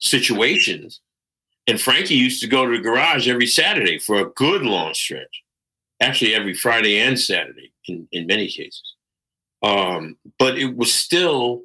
situations, 0.00 1.00
and 1.66 1.80
Frankie 1.80 2.14
used 2.14 2.42
to 2.42 2.48
go 2.48 2.66
to 2.66 2.76
the 2.76 2.82
garage 2.82 3.28
every 3.28 3.46
Saturday 3.46 3.98
for 3.98 4.18
a 4.18 4.30
good 4.30 4.62
long 4.62 4.92
stretch. 4.92 5.42
Actually, 6.00 6.34
every 6.34 6.52
Friday 6.52 6.98
and 6.98 7.18
Saturday 7.18 7.72
in, 7.86 8.06
in 8.12 8.26
many 8.26 8.48
cases. 8.48 8.94
Um, 9.62 10.18
but 10.38 10.58
it 10.58 10.76
was 10.76 10.92
still, 10.92 11.62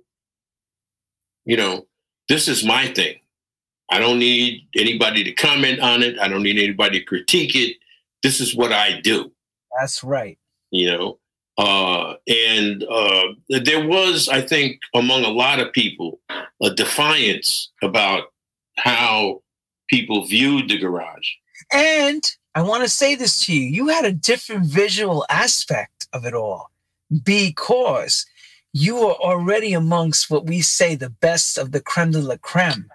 you 1.50 1.58
know, 1.58 1.88
this 2.28 2.48
is 2.48 2.64
my 2.64 2.88
thing. 2.88 3.16
I 3.92 4.00
don't 4.00 4.20
need 4.20 4.68
anybody 4.76 5.24
to 5.24 5.34
comment 5.34 5.80
on 5.80 6.04
it. 6.04 6.20
I 6.20 6.28
don't 6.28 6.44
need 6.44 6.60
anybody 6.60 7.00
to 7.00 7.06
critique 7.06 7.56
it 7.56 7.78
this 8.24 8.40
is 8.40 8.56
what 8.56 8.72
I 8.72 9.00
do. 9.02 9.32
That's 9.80 10.04
right. 10.04 10.38
You 10.72 10.92
know, 10.92 11.20
uh, 11.58 12.16
and 12.28 12.84
uh, 12.84 13.34
there 13.50 13.88
was, 13.88 14.30
I 14.30 14.42
think, 14.42 14.80
among 14.94 15.24
a 15.24 15.30
lot 15.30 15.60
of 15.60 15.74
people, 15.74 16.20
a 16.62 16.70
defiance 16.74 17.72
about 17.82 18.26
how 18.78 19.42
people 19.90 20.26
viewed 20.26 20.70
the 20.70 20.78
garage. 20.78 21.28
And 21.74 22.24
I 22.56 22.62
want 22.62 22.84
to 22.84 22.90
say 22.90 23.16
this 23.16 23.46
to 23.46 23.56
you 23.56 23.62
you 23.62 23.88
had 23.90 24.06
a 24.06 24.12
different 24.12 24.66
visual 24.66 25.26
aspect 25.30 26.08
of 26.14 26.26
it 26.26 26.34
all 26.34 26.72
because 27.24 28.26
you 28.74 28.98
are 28.98 29.16
already 29.16 29.74
amongst 29.74 30.30
what 30.30 30.46
we 30.46 30.62
say 30.62 30.96
the 30.96 31.10
best 31.10 31.58
of 31.58 31.72
the 31.72 31.82
creme 31.82 32.12
de 32.12 32.20
la 32.20 32.38
creme. 32.38 32.90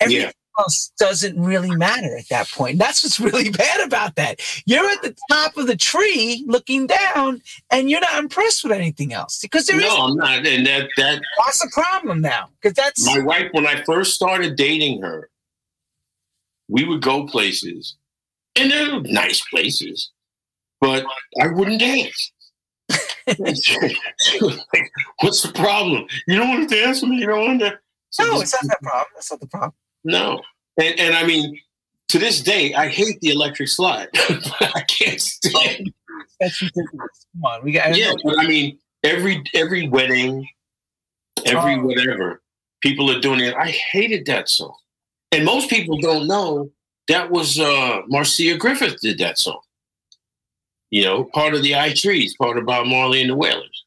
Everything 0.00 0.26
yeah 0.26 0.32
else 0.58 0.92
doesn't 0.98 1.40
really 1.40 1.74
matter 1.76 2.16
at 2.16 2.28
that 2.28 2.48
point. 2.50 2.78
that's 2.78 3.02
what's 3.02 3.20
really 3.32 3.50
bad 3.50 3.86
about 3.86 4.16
that. 4.16 4.40
You're 4.66 4.88
at 4.88 5.02
the 5.02 5.16
top 5.30 5.56
of 5.56 5.66
the 5.66 5.76
tree 5.76 6.44
looking 6.46 6.86
down, 6.86 7.42
and 7.70 7.90
you're 7.90 8.00
not 8.00 8.18
impressed 8.18 8.64
with 8.64 8.72
anything 8.72 9.12
else 9.12 9.40
because 9.40 9.66
there 9.66 9.78
no, 9.78 9.86
is. 9.86 9.92
No, 9.92 10.04
I'm 10.04 10.16
not. 10.16 10.46
And 10.46 10.66
that 10.66 10.88
that 10.96 11.22
that's 11.44 11.64
a 11.64 11.68
problem 11.70 12.20
now 12.20 12.48
because 12.60 12.74
that's 12.74 13.04
my 13.06 13.20
wife. 13.20 13.48
When 13.52 13.66
I 13.66 13.82
first 13.84 14.14
started 14.14 14.56
dating 14.56 15.02
her, 15.02 15.30
we 16.68 16.84
would 16.84 17.02
go 17.02 17.26
places, 17.26 17.96
and 18.56 18.70
they're 18.70 19.00
nice 19.02 19.42
places, 19.48 20.10
but 20.80 21.04
I 21.40 21.48
wouldn't 21.48 21.80
dance. 21.80 22.32
What's 25.20 25.42
the 25.42 25.52
problem? 25.54 26.06
You 26.26 26.36
don't 26.36 26.48
want 26.48 26.68
to 26.68 26.74
dance 26.74 27.00
with 27.00 27.10
me? 27.10 27.18
You 27.18 27.26
don't 27.26 27.46
want 27.46 27.60
to? 27.60 27.78
So 28.10 28.24
no, 28.24 28.40
it's 28.40 28.52
not 28.52 28.68
that 28.68 28.82
problem. 28.82 29.06
That's 29.14 29.30
not 29.30 29.40
the 29.40 29.46
problem. 29.46 29.72
No. 30.04 30.42
And, 30.80 30.98
and 31.00 31.14
I 31.14 31.24
mean, 31.26 31.58
to 32.08 32.18
this 32.18 32.42
day, 32.42 32.74
I 32.74 32.88
hate 32.88 33.20
the 33.20 33.30
electric 33.30 33.68
slide. 33.68 34.08
I 34.14 34.84
can't 34.86 35.20
stand. 35.20 35.92
That's 36.40 36.60
ridiculous. 36.60 37.26
Come 37.34 37.44
on, 37.44 37.64
we 37.64 37.72
got. 37.72 37.96
Yeah, 37.96 38.12
but 38.22 38.38
I 38.38 38.46
mean, 38.46 38.78
every 39.02 39.42
every 39.54 39.88
wedding, 39.88 40.46
every 41.46 41.74
oh. 41.74 41.82
whatever, 41.82 42.42
people 42.82 43.10
are 43.10 43.20
doing 43.20 43.40
it. 43.40 43.54
I 43.54 43.68
hated 43.70 44.26
that 44.26 44.48
song, 44.48 44.74
and 45.32 45.44
most 45.44 45.70
people 45.70 45.98
don't 45.98 46.26
know 46.26 46.70
that 47.08 47.30
was 47.30 47.58
uh, 47.58 48.02
Marcia 48.06 48.56
Griffith 48.56 49.00
did 49.00 49.18
that 49.18 49.38
song. 49.38 49.60
You 50.94 51.02
know, 51.02 51.24
part 51.24 51.54
of 51.54 51.64
the 51.64 51.74
I 51.74 51.92
Threes, 51.92 52.36
part 52.36 52.56
of 52.56 52.66
Bob 52.66 52.86
Marley 52.86 53.20
and 53.20 53.30
the 53.30 53.34
Wailers. 53.34 53.84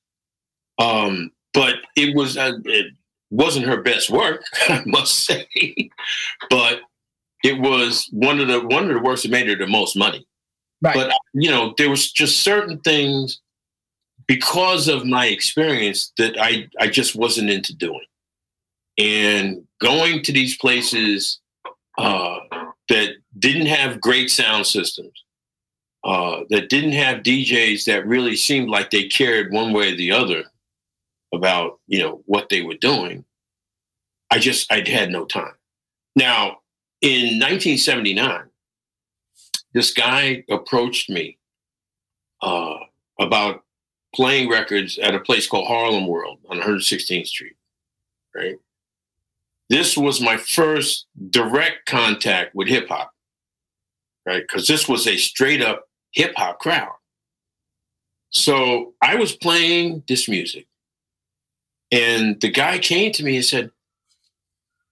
Um, 0.78 1.32
but 1.54 1.76
it 1.96 2.14
was 2.14 2.36
uh, 2.36 2.58
it 2.66 2.88
wasn't 3.30 3.66
her 3.66 3.82
best 3.82 4.10
work, 4.10 4.44
I 4.68 4.84
must 4.86 5.26
say. 5.26 5.48
but 6.50 6.82
it 7.46 7.62
was 7.62 8.10
one 8.12 8.42
of 8.42 8.50
the 8.50 8.60
one 8.60 8.90
of 8.90 8.94
the 8.94 9.02
works 9.02 9.24
that 9.24 9.32
made 9.32 9.48
her 9.48 9.56
the 9.56 9.68
most 9.68 9.96
money. 9.96 10.28
Right. 10.82 10.96
But 10.96 11.14
you 11.34 11.50
know, 11.50 11.74
there 11.78 11.90
was 11.90 12.12
just 12.12 12.42
certain 12.42 12.82
things 12.82 13.40
because 14.28 14.90
of 14.90 15.06
my 15.06 15.28
experience 15.28 16.12
that 16.18 16.36
I 16.38 16.68
I 16.78 16.88
just 16.88 17.16
wasn't 17.16 17.50
into 17.50 17.74
doing, 17.74 18.06
and 18.98 19.64
going 19.80 20.24
to 20.24 20.34
these 20.34 20.58
places 20.58 21.40
uh, 21.98 22.40
that 22.90 23.12
didn't 23.40 23.68
have 23.68 24.02
great 24.02 24.30
sound 24.30 24.68
systems, 24.68 25.24
uh, 26.04 26.44
that 26.50 26.70
didn't 26.70 26.94
have 26.94 27.24
DJs 27.24 27.86
that 27.86 28.08
really 28.08 28.36
seemed 28.36 28.70
like 28.70 28.92
they 28.92 29.08
cared 29.08 29.52
one 29.52 29.74
way 29.74 29.94
or 29.94 29.98
the 29.98 30.12
other 30.12 30.44
about 31.34 31.80
you 31.88 32.00
know 32.00 32.22
what 32.26 32.50
they 32.50 32.62
were 32.62 32.76
doing. 32.76 33.26
I 34.32 34.40
just 34.40 34.72
I 34.72 34.88
had 34.88 35.10
no 35.10 35.26
time. 35.26 35.54
Now 36.16 36.60
in 37.02 37.40
1979, 37.40 38.44
this 39.74 39.94
guy 39.94 40.44
approached 40.50 41.10
me 41.10 41.38
uh, 42.42 42.78
about 43.20 43.64
playing 44.16 44.50
records 44.50 44.98
at 44.98 45.16
a 45.16 45.20
place 45.20 45.48
called 45.48 45.68
Harlem 45.68 46.08
World 46.08 46.40
on 46.50 46.60
116th 46.60 47.28
Street. 47.28 47.56
Right. 48.34 48.58
This 49.70 49.98
was 49.98 50.22
my 50.22 50.38
first 50.38 51.08
direct 51.30 51.86
contact 51.88 52.56
with 52.56 52.68
hip 52.68 52.88
hop. 52.88 53.12
Right, 54.26 54.42
because 54.42 54.68
this 54.68 54.90
was 54.90 55.08
a 55.08 55.16
straight 55.16 55.62
up 55.62 55.87
hip 56.18 56.34
hop 56.36 56.60
crowd. 56.60 56.94
So 58.30 58.94
I 59.02 59.16
was 59.16 59.36
playing 59.36 60.04
this 60.08 60.28
music, 60.28 60.68
and 61.92 62.40
the 62.42 62.50
guy 62.50 62.80
came 62.80 63.12
to 63.14 63.24
me 63.24 63.38
and 63.38 63.46
said, 63.46 63.72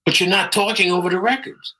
But 0.04 0.20
you're 0.20 0.30
not 0.30 0.52
talking 0.52 0.90
over 0.90 1.10
the 1.10 1.20
records. 1.20 1.74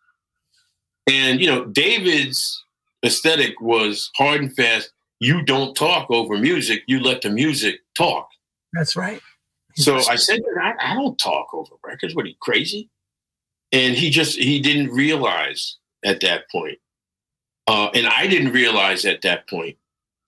And 1.08 1.40
you 1.40 1.46
know, 1.46 1.64
David's 1.64 2.62
aesthetic 3.04 3.60
was 3.60 4.10
hard 4.16 4.42
and 4.42 4.54
fast. 4.54 4.90
You 5.20 5.42
don't 5.42 5.74
talk 5.74 6.10
over 6.10 6.36
music. 6.36 6.82
You 6.86 7.00
let 7.00 7.22
the 7.22 7.30
music 7.30 7.80
talk. 7.96 8.28
That's 8.72 8.96
right. 8.96 9.22
So 9.76 9.96
I 10.08 10.16
said, 10.16 10.40
I, 10.60 10.72
I 10.80 10.94
don't 10.94 11.18
talk 11.18 11.52
over 11.54 11.74
records. 11.84 12.14
What 12.14 12.24
are 12.24 12.28
you 12.28 12.34
crazy? 12.40 12.90
And 13.72 13.94
he 13.94 14.10
just 14.10 14.36
he 14.36 14.60
didn't 14.60 14.90
realize 14.90 15.76
at 16.04 16.20
that 16.20 16.50
point, 16.50 16.78
uh, 17.66 17.90
and 17.94 18.06
I 18.06 18.26
didn't 18.26 18.52
realize 18.52 19.04
at 19.04 19.22
that 19.22 19.48
point 19.48 19.76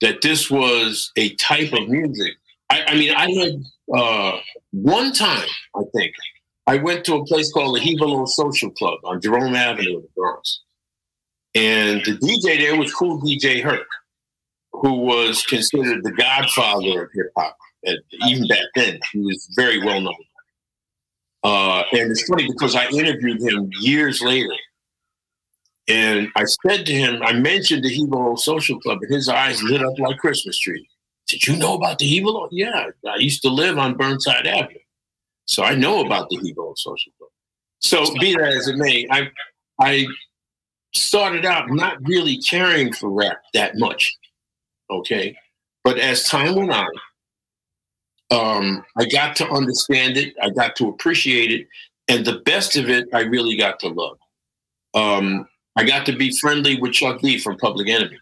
that 0.01 0.21
this 0.21 0.49
was 0.49 1.11
a 1.15 1.35
type 1.35 1.73
of 1.73 1.87
music. 1.87 2.33
I, 2.69 2.83
I 2.87 2.95
mean, 2.95 3.13
I 3.15 3.29
had 3.31 3.63
uh, 3.95 4.39
one 4.71 5.13
time, 5.13 5.47
I 5.75 5.81
think, 5.95 6.13
I 6.67 6.77
went 6.77 7.03
to 7.05 7.15
a 7.15 7.25
place 7.25 7.51
called 7.51 7.75
the 7.75 7.79
Hevalo 7.79 8.27
Social 8.27 8.69
Club 8.71 8.99
on 9.03 9.19
Jerome 9.21 9.55
Avenue 9.55 9.97
in 9.97 10.01
the 10.01 10.09
Bronx. 10.15 10.61
And 11.55 12.01
the 12.05 12.11
DJ 12.11 12.59
there 12.59 12.77
was 12.77 12.93
Kool 12.93 13.19
DJ 13.21 13.63
Herc, 13.63 13.87
who 14.71 14.93
was 14.93 15.43
considered 15.45 16.03
the 16.03 16.11
godfather 16.11 17.05
of 17.05 17.09
hip 17.13 17.31
hop. 17.35 17.57
Even 18.27 18.47
back 18.47 18.65
then, 18.75 18.99
he 19.11 19.19
was 19.19 19.49
very 19.55 19.83
well 19.83 19.99
known. 19.99 20.13
Uh, 21.43 21.83
and 21.91 22.11
it's 22.11 22.27
funny 22.27 22.47
because 22.47 22.75
I 22.75 22.87
interviewed 22.89 23.41
him 23.41 23.69
years 23.79 24.21
later. 24.21 24.53
And 25.89 26.29
I 26.35 26.45
said 26.45 26.85
to 26.85 26.93
him, 26.93 27.21
I 27.23 27.33
mentioned 27.33 27.83
the 27.83 27.89
Hevalo 27.89 28.37
Social 28.37 28.79
Club, 28.79 28.99
and 29.01 29.13
his 29.13 29.27
eyes 29.27 29.63
lit 29.63 29.83
up 29.83 29.97
like 29.97 30.17
Christmas 30.19 30.57
tree. 30.57 30.87
Did 31.27 31.47
you 31.47 31.55
know 31.57 31.73
about 31.73 31.97
the 31.97 32.05
Hevalo? 32.05 32.47
Yeah, 32.51 32.87
I 33.07 33.17
used 33.17 33.41
to 33.41 33.49
live 33.49 33.77
on 33.77 33.97
Burnside 33.97 34.47
Avenue. 34.47 34.77
So 35.45 35.63
I 35.63 35.73
know 35.73 36.05
about 36.05 36.29
the 36.29 36.37
Hevalo 36.37 36.77
Social 36.77 37.11
Club. 37.17 37.29
So 37.79 38.05
be 38.19 38.33
that 38.33 38.53
as 38.53 38.67
it 38.67 38.77
may, 38.77 39.07
I 39.09 39.29
I 39.79 40.05
started 40.93 41.45
out 41.45 41.69
not 41.69 41.97
really 42.07 42.37
caring 42.37 42.93
for 42.93 43.09
rap 43.09 43.41
that 43.53 43.77
much. 43.77 44.15
Okay. 44.91 45.35
But 45.83 45.97
as 45.97 46.25
time 46.25 46.55
went 46.55 46.71
on, 46.71 46.89
um, 48.31 48.85
I 48.97 49.05
got 49.05 49.35
to 49.37 49.49
understand 49.49 50.17
it, 50.17 50.35
I 50.41 50.49
got 50.49 50.75
to 50.77 50.89
appreciate 50.89 51.51
it, 51.51 51.67
and 52.07 52.25
the 52.25 52.39
best 52.39 52.75
of 52.75 52.89
it, 52.89 53.07
I 53.13 53.21
really 53.21 53.55
got 53.55 53.79
to 53.79 53.87
love. 53.87 54.17
Um, 54.93 55.47
I 55.75 55.83
got 55.83 56.05
to 56.07 56.15
be 56.15 56.35
friendly 56.37 56.79
with 56.79 56.93
Chuck 56.93 57.21
D 57.21 57.39
from 57.39 57.57
Public 57.57 57.87
Enemy, 57.87 58.17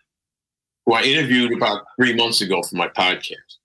who 0.86 0.94
I 0.94 1.04
interviewed 1.04 1.54
about 1.54 1.84
three 2.00 2.14
months 2.14 2.42
ago 2.42 2.62
for 2.62 2.76
my 2.76 2.88
podcast. 2.90 3.58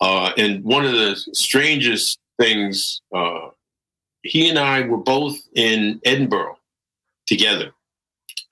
Uh, 0.00 0.32
and 0.36 0.64
one 0.64 0.84
of 0.84 0.92
the 0.92 1.16
strangest 1.32 2.18
things, 2.38 3.00
uh, 3.14 3.48
he 4.22 4.48
and 4.48 4.58
I 4.58 4.82
were 4.82 4.98
both 4.98 5.36
in 5.54 6.00
Edinburgh 6.04 6.56
together 7.26 7.72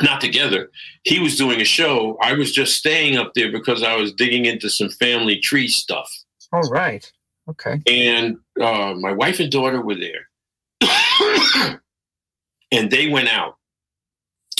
not 0.03 0.21
together. 0.21 0.71
He 1.05 1.19
was 1.19 1.37
doing 1.37 1.61
a 1.61 1.65
show. 1.65 2.19
I 2.21 2.35
was 2.35 2.53
just 2.53 2.77
staying 2.77 3.17
up 3.17 3.33
there 3.35 3.51
because 3.51 3.83
I 3.83 3.97
was 3.97 4.13
digging 4.13 4.45
into 4.45 4.69
some 4.69 4.91
family 4.91 5.39
tree 5.39 5.69
stuff. 5.69 6.11
All 6.53 6.69
right. 6.71 7.11
Okay. 7.49 7.81
And 7.87 8.39
uh, 8.61 8.95
my 8.99 9.13
wife 9.13 9.41
and 9.41 9.51
daughter 9.51 9.81
were 9.81 9.95
there. 9.95 10.29
and 12.73 12.91
they 12.91 13.09
went 13.09 13.29
out. 13.29 13.56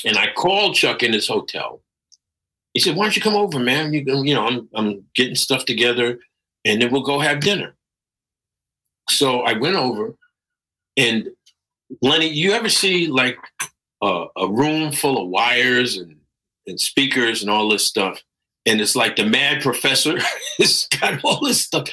And 0.05 0.17
I 0.17 0.33
called 0.33 0.75
Chuck 0.75 1.03
in 1.03 1.13
his 1.13 1.27
hotel. 1.27 1.81
He 2.75 2.81
said, 2.81 2.97
Why 2.97 3.05
don't 3.05 3.17
you 3.17 3.23
come 3.23 3.37
over, 3.37 3.59
man? 3.59 3.93
You, 3.93 4.05
you 4.25 4.35
know, 4.35 4.47
I'm, 4.47 4.69
I'm 4.75 5.05
getting 5.15 5.35
stuff 5.35 5.65
together 5.65 6.19
and 6.65 6.83
then 6.83 6.93
we'll 6.93 7.03
go 7.03 7.21
have 7.21 7.41
dinner. 7.41 7.75
So 9.09 9.41
I 9.41 9.55
went 9.55 9.77
over 9.77 10.15
and 10.97 11.31
Lenny, 12.03 12.29
you 12.29 12.53
ever 12.53 12.69
see 12.69 13.07
like 13.07 13.39
a, 14.03 14.27
a 14.37 14.49
room 14.49 14.93
full 14.93 15.23
of 15.23 15.29
wires 15.29 15.97
and, 15.97 16.17
and 16.67 16.81
speakers 16.81 17.43
and 17.43 17.51
all 17.51 17.69
this 17.69 17.87
stuff. 17.87 18.23
And 18.67 18.81
it's 18.81 18.97
like 18.97 19.17
the 19.17 19.25
mad 19.25 19.63
professor 19.63 20.19
has 20.59 20.89
got 21.01 21.25
all 21.25 21.45
this 21.45 21.63
stuff. 21.63 21.89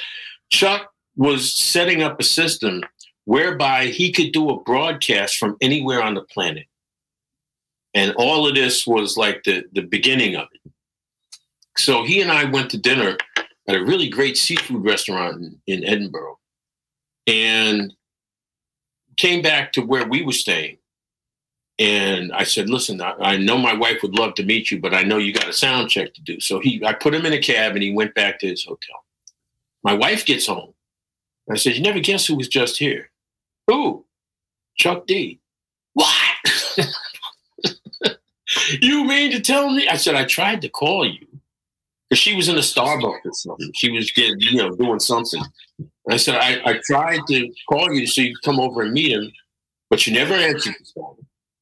Chuck 0.50 0.90
was 1.16 1.52
setting 1.52 2.02
up 2.02 2.18
a 2.18 2.24
system 2.24 2.82
whereby 3.24 3.86
he 3.86 4.12
could 4.12 4.32
do 4.32 4.50
a 4.50 4.60
broadcast 4.62 5.36
from 5.36 5.56
anywhere 5.60 6.02
on 6.02 6.14
the 6.14 6.22
planet. 6.22 6.66
And 7.94 8.12
all 8.16 8.46
of 8.46 8.54
this 8.54 8.86
was 8.86 9.16
like 9.16 9.44
the, 9.44 9.64
the 9.72 9.82
beginning 9.82 10.34
of 10.34 10.48
it. 10.52 10.72
So 11.76 12.04
he 12.04 12.20
and 12.20 12.30
I 12.30 12.44
went 12.44 12.70
to 12.70 12.78
dinner 12.78 13.16
at 13.68 13.76
a 13.76 13.84
really 13.84 14.08
great 14.08 14.36
seafood 14.36 14.84
restaurant 14.84 15.36
in, 15.36 15.60
in 15.66 15.84
Edinburgh 15.84 16.38
and 17.26 17.94
came 19.16 19.42
back 19.42 19.72
to 19.72 19.80
where 19.80 20.06
we 20.06 20.22
were 20.22 20.32
staying. 20.32 20.78
And 21.78 22.32
I 22.32 22.44
said, 22.44 22.70
listen, 22.70 23.00
I, 23.00 23.14
I, 23.18 23.36
know 23.36 23.58
my 23.58 23.74
wife 23.74 24.00
would 24.02 24.16
love 24.16 24.34
to 24.34 24.44
meet 24.44 24.70
you, 24.70 24.80
but 24.80 24.94
I 24.94 25.02
know 25.02 25.16
you 25.16 25.32
got 25.32 25.48
a 25.48 25.52
sound 25.52 25.90
check 25.90 26.14
to 26.14 26.22
do. 26.22 26.38
So 26.38 26.60
he, 26.60 26.84
I 26.84 26.92
put 26.92 27.14
him 27.14 27.26
in 27.26 27.32
a 27.32 27.40
cab 27.40 27.72
and 27.72 27.82
he 27.82 27.92
went 27.92 28.14
back 28.14 28.38
to 28.40 28.46
his 28.46 28.64
hotel. 28.64 29.04
My 29.82 29.92
wife 29.92 30.24
gets 30.24 30.46
home. 30.46 30.72
I 31.50 31.56
said, 31.56 31.74
you 31.74 31.82
never 31.82 31.98
guess 31.98 32.26
who 32.26 32.36
was 32.36 32.48
just 32.48 32.78
here? 32.78 33.10
Who? 33.66 34.04
Chuck 34.76 35.06
D. 35.06 35.40
What? 35.94 36.08
you 38.80 39.04
mean 39.04 39.30
to 39.32 39.40
tell 39.40 39.70
me? 39.70 39.88
I 39.88 39.96
said, 39.96 40.14
I 40.14 40.24
tried 40.24 40.62
to 40.62 40.68
call 40.68 41.06
you 41.06 41.26
because 42.08 42.18
she 42.18 42.34
was 42.34 42.48
in 42.48 42.56
a 42.56 42.60
Starbucks 42.60 43.24
or 43.24 43.32
something. 43.32 43.72
She 43.74 43.90
was 43.90 44.10
getting, 44.12 44.40
you 44.40 44.56
know, 44.56 44.74
doing 44.74 45.00
something. 45.00 45.42
And 45.78 45.90
I 46.14 46.16
said, 46.16 46.36
I, 46.36 46.60
I 46.64 46.80
tried 46.84 47.20
to 47.28 47.52
call 47.68 47.92
you 47.92 48.06
so 48.06 48.20
you 48.20 48.34
could 48.34 48.44
come 48.44 48.60
over 48.60 48.82
and 48.82 48.92
meet 48.92 49.12
him, 49.12 49.30
but 49.90 50.06
you 50.06 50.12
never 50.12 50.34
answered 50.34 50.74
the 50.78 50.86
phone 50.94 51.16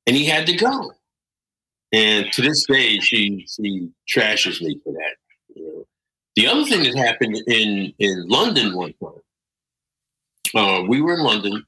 and 0.07 0.16
he 0.16 0.24
had 0.24 0.47
to 0.47 0.57
go. 0.57 0.93
And 1.93 2.32
to 2.32 2.43
this 2.43 2.64
day, 2.66 2.99
she 3.01 3.47
she 3.49 3.90
trashes 4.09 4.62
me 4.62 4.80
for 4.82 4.93
that. 4.93 5.16
You 5.55 5.66
know? 5.66 5.86
The 6.36 6.47
other 6.47 6.64
thing 6.64 6.82
that 6.84 6.97
happened 6.97 7.36
in 7.47 7.93
in 7.99 8.28
London 8.28 8.74
one 8.74 8.95
time, 8.95 9.20
uh, 10.55 10.82
we 10.88 11.03
were 11.03 11.14
in 11.14 11.22
London, 11.22 11.64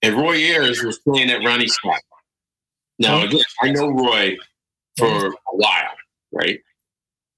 and 0.00 0.14
Roy 0.14 0.36
Ayers 0.36 0.82
was 0.82 0.98
playing 1.00 1.30
at 1.30 1.44
Ronnie 1.44 1.68
Scott. 1.68 2.00
Now 3.02 3.24
again, 3.24 3.40
I 3.60 3.70
know 3.72 3.90
Roy 3.90 4.36
for 4.96 5.26
a 5.26 5.32
while, 5.50 5.94
right? 6.30 6.60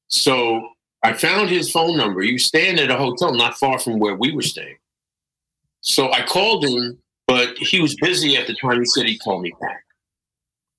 So 0.09 0.69
I 1.03 1.15
found 1.15 1.49
his 1.49 1.71
phone 1.71 1.97
number. 1.97 2.21
He 2.21 2.35
was 2.35 2.45
staying 2.45 2.79
at 2.79 2.91
a 2.91 2.97
hotel 2.97 3.33
not 3.33 3.57
far 3.57 3.79
from 3.79 3.99
where 3.99 4.15
we 4.15 4.31
were 4.33 4.43
staying. 4.43 4.77
So 5.81 6.13
I 6.13 6.23
called 6.23 6.65
him, 6.65 6.99
but 7.27 7.57
he 7.57 7.81
was 7.81 7.95
busy 7.97 8.37
at 8.37 8.47
the 8.47 8.55
time. 8.55 8.79
He 8.79 8.85
said 8.85 9.07
he'd 9.07 9.19
call 9.19 9.41
me 9.41 9.55
back. 9.59 9.85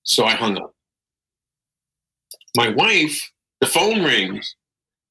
So 0.04 0.26
I 0.26 0.32
hung 0.32 0.58
up. 0.58 0.74
My 2.56 2.70
wife, 2.70 3.32
the 3.62 3.68
phone 3.68 4.04
rings. 4.04 4.56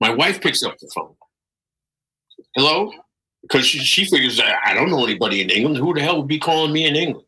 My 0.00 0.10
wife 0.10 0.40
picks 0.40 0.62
up 0.62 0.78
the 0.78 0.90
phone. 0.94 1.14
Hello? 2.54 2.92
Because 3.42 3.66
she, 3.66 3.78
she 3.78 4.04
figures 4.04 4.40
I 4.40 4.72
don't 4.72 4.90
know 4.90 5.04
anybody 5.04 5.42
in 5.42 5.50
England. 5.50 5.78
Who 5.78 5.94
the 5.94 6.00
hell 6.00 6.18
would 6.18 6.28
be 6.28 6.38
calling 6.38 6.72
me 6.72 6.86
in 6.86 6.94
England? 6.94 7.23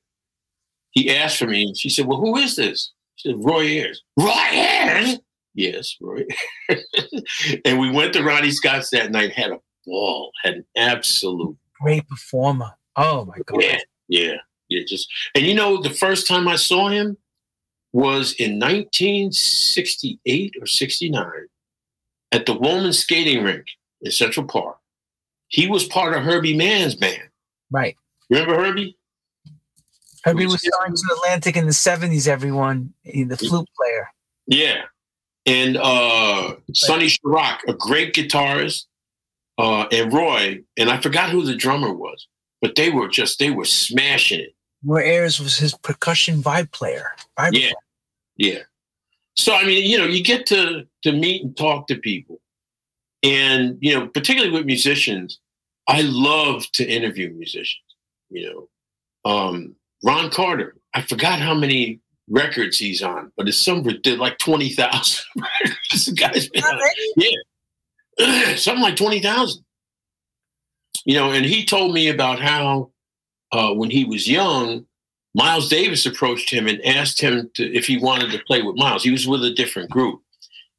He 0.97 1.15
asked 1.15 1.37
for 1.37 1.47
me, 1.47 1.63
and 1.63 1.77
she 1.77 1.91
said, 1.91 2.07
Well, 2.07 2.19
who 2.19 2.37
is 2.37 2.57
this? 2.57 2.91
She 3.17 3.29
said, 3.29 3.37
Roy 3.39 3.65
Ayers. 3.65 4.03
Roy 4.19 4.31
Ayers? 4.31 5.19
Yes, 5.55 5.95
Roy. 6.01 6.25
and 7.67 7.79
we 7.79 7.91
went 7.91 8.15
to 8.15 8.25
Ronnie 8.25 8.51
Scott's 8.51 8.89
that 8.91 9.11
night, 9.11 9.33
had 9.33 9.51
a 9.51 9.61
ball, 9.85 10.33
had 10.43 10.55
an 10.55 10.67
absolute 10.75 11.57
great 11.79 12.09
performer. 12.09 12.71
Oh 12.97 13.27
my 13.27 13.37
god. 13.45 13.63
Yeah, 13.63 13.79
yeah, 14.09 14.37
yeah. 14.71 14.83
Just 14.89 15.13
and 15.35 15.45
you 15.45 15.55
know, 15.55 15.83
the 15.83 15.91
first 15.91 16.27
time 16.27 16.49
I 16.49 16.57
saw 16.57 16.89
him 16.89 17.19
was 17.93 18.33
in 18.39 18.59
1968 18.59 20.55
or 20.59 20.67
69 20.67 21.27
at 22.33 22.47
the 22.47 22.55
Wollman 22.55 22.95
skating 22.95 23.45
rink 23.45 23.67
in 24.01 24.11
Central 24.11 24.47
Park. 24.47 24.79
He 25.49 25.67
was 25.67 25.85
part 25.85 26.15
of 26.15 26.23
Herbie 26.23 26.57
Mann's 26.57 26.95
band. 26.95 27.29
Right. 27.71 27.97
Remember 28.31 28.57
Herbie? 28.57 28.97
Herbie 30.27 30.47
was 30.47 30.61
signed 30.61 30.97
to 30.97 31.15
Atlantic 31.15 31.57
in 31.57 31.67
the 31.67 31.73
70s, 31.73 32.27
everyone, 32.27 32.93
the 33.05 33.37
flute 33.37 33.69
player. 33.77 34.09
Yeah. 34.49 34.83
And 35.47 35.77
uh, 35.77 36.57
Sonny 36.73 37.07
Sharrock, 37.07 37.59
a 37.69 37.75
great 37.75 38.13
guitarist, 38.13 38.87
uh, 39.59 39.87
and 39.93 40.13
Roy, 40.13 40.65
and 40.77 40.91
I 40.91 41.01
forgot 41.01 41.31
who 41.31 41.45
the 41.45 41.55
drummer 41.55 41.95
was, 41.95 42.27
but 42.61 42.75
they 42.75 42.91
were 42.91 43.07
just, 43.07 43.39
they 43.39 43.51
were 43.51 43.65
smashing 43.65 44.41
it. 44.41 44.55
Roy 44.85 45.03
Ayers 45.03 45.39
was 45.39 45.57
his 45.57 45.75
percussion 45.79 46.43
vibe 46.43 46.73
player. 46.73 47.13
Vibe 47.39 47.53
yeah. 47.53 47.61
Player. 47.61 47.75
Yeah. 48.37 48.59
So, 49.37 49.55
I 49.55 49.65
mean, 49.65 49.89
you 49.89 49.97
know, 49.97 50.07
you 50.07 50.25
get 50.25 50.45
to, 50.47 50.87
to 51.05 51.13
meet 51.13 51.45
and 51.45 51.57
talk 51.57 51.87
to 51.87 51.97
people. 51.97 52.41
And, 53.23 53.79
you 53.81 53.95
know, 53.95 54.09
particularly 54.09 54.53
with 54.53 54.67
musicians, 54.67 55.39
I 55.87 56.03
love 56.03 56.67
to 56.73 56.85
interview 56.85 57.33
musicians, 57.33 57.85
you 58.29 58.51
know. 58.51 59.31
Um, 59.31 59.77
Ron 60.05 60.31
Carter, 60.31 60.77
I 60.95 61.03
forgot 61.03 61.41
how 61.41 61.55
many 61.55 62.01
records 62.29 62.79
he's 62.79 63.03
on, 63.03 63.33
but 63.37 63.49
it's 63.49 63.59
some 63.59 63.83
like 63.83 64.39
20,000 64.39 65.25
records. 65.37 66.09
guy's 66.11 66.49
been 66.49 66.65
on, 66.65 66.81
yeah, 67.17 68.55
something 68.57 68.83
like 68.83 68.97
20,000. 68.97 69.65
You 71.05 71.15
know, 71.15 71.33
and 71.33 71.45
he 71.45 71.65
told 71.65 71.95
me 71.95 72.09
about 72.09 72.41
how 72.41 72.91
uh, 73.53 73.73
when 73.73 73.91
he 73.91 74.05
was 74.05 74.29
young, 74.29 74.87
Miles 75.35 75.69
Davis 75.69 76.07
approached 76.07 76.51
him 76.51 76.67
and 76.67 76.85
asked 76.85 77.21
him 77.21 77.51
to, 77.55 77.75
if 77.75 77.87
he 77.87 77.99
wanted 77.99 78.33
to 78.33 78.43
play 78.45 78.63
with 78.63 78.77
Miles. 78.77 79.05
He 79.05 79.11
was 79.11 79.29
with 79.29 79.45
a 79.45 79.53
different 79.53 79.91
group. 79.91 80.23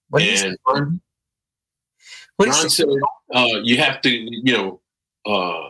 What 0.10 0.24
and 0.24 0.58
Ron, 0.68 1.02
Ron 2.40 2.70
said, 2.70 2.88
uh, 3.34 3.62
you 3.64 3.78
have 3.78 4.02
to, 4.02 4.10
you 4.10 4.54
know, 4.54 4.82
uh, 5.26 5.70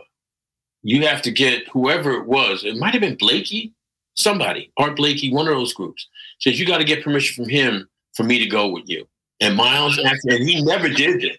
you 0.82 1.06
have 1.06 1.22
to 1.22 1.30
get 1.30 1.68
whoever 1.68 2.12
it 2.12 2.26
was. 2.26 2.64
It 2.64 2.76
might 2.76 2.92
have 2.92 3.00
been 3.00 3.16
Blakey, 3.16 3.72
somebody, 4.14 4.70
Art 4.76 4.96
Blakey, 4.96 5.32
one 5.32 5.48
of 5.48 5.54
those 5.54 5.72
groups. 5.72 6.06
Says 6.40 6.58
you 6.58 6.66
got 6.66 6.78
to 6.78 6.84
get 6.84 7.02
permission 7.02 7.44
from 7.44 7.50
him 7.50 7.88
for 8.14 8.22
me 8.22 8.38
to 8.38 8.46
go 8.46 8.68
with 8.68 8.88
you. 8.88 9.06
And 9.40 9.56
Miles, 9.56 9.98
and 9.98 10.48
he 10.48 10.62
never 10.62 10.88
did 10.88 11.22
it, 11.22 11.38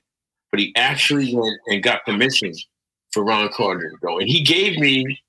but 0.52 0.60
he 0.60 0.74
actually 0.76 1.36
went 1.36 1.60
and 1.68 1.84
got 1.84 2.06
permission 2.06 2.54
for 3.12 3.24
Ron 3.24 3.50
Carter 3.50 3.90
to 3.90 3.98
go. 3.98 4.20
And 4.20 4.28
he 4.28 4.42
gave 4.42 4.78
me. 4.78 5.20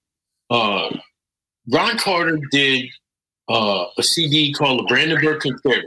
Uh, 0.49 0.97
Ron 1.73 1.97
Carter 1.99 2.39
did 2.51 2.87
uh, 3.49 3.87
a 3.97 4.03
CD 4.03 4.53
called 4.53 4.81
the 4.81 4.85
Brandenburg 4.85 5.41
Concerto, 5.41 5.87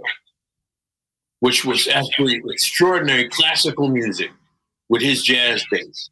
which 1.40 1.66
was 1.66 1.88
actually 1.88 2.42
extraordinary 2.46 3.28
classical 3.30 3.90
music 3.90 4.32
with 4.88 5.02
his 5.02 5.24
jazz 5.24 5.64
bass 5.70 6.10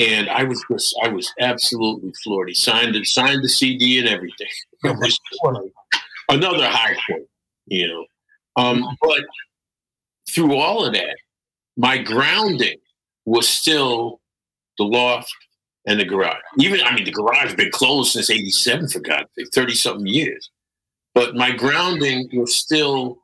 and 0.00 0.30
I 0.30 0.44
was 0.44 0.64
just, 0.70 0.98
I 1.04 1.08
was 1.08 1.30
absolutely 1.40 2.12
floored. 2.24 2.48
He 2.48 2.54
signed 2.54 2.96
it, 2.96 3.06
signed 3.06 3.44
the 3.44 3.48
CD 3.48 3.98
and 3.98 4.08
everything. 4.08 4.48
It 4.82 4.96
was 4.96 5.20
another 6.30 6.66
high 6.66 6.96
point, 7.06 7.28
you 7.66 7.86
know. 7.86 8.06
Um, 8.56 8.96
but 9.02 9.20
through 10.26 10.56
all 10.56 10.86
of 10.86 10.94
that, 10.94 11.16
my 11.76 11.98
grounding 11.98 12.78
was 13.26 13.46
still 13.46 14.20
the 14.78 14.84
loft 14.84 15.30
and 15.86 16.00
the 16.00 16.06
garage. 16.06 16.40
Even 16.58 16.80
I 16.80 16.94
mean, 16.94 17.04
the 17.04 17.10
garage 17.10 17.48
has 17.48 17.54
been 17.54 17.70
closed 17.70 18.12
since 18.12 18.30
'87 18.30 18.88
for 18.88 19.00
God's 19.00 19.28
sake, 19.36 19.48
thirty 19.52 19.74
something 19.74 20.06
years. 20.06 20.48
But 21.14 21.34
my 21.34 21.50
grounding 21.50 22.30
was 22.32 22.54
still 22.54 23.18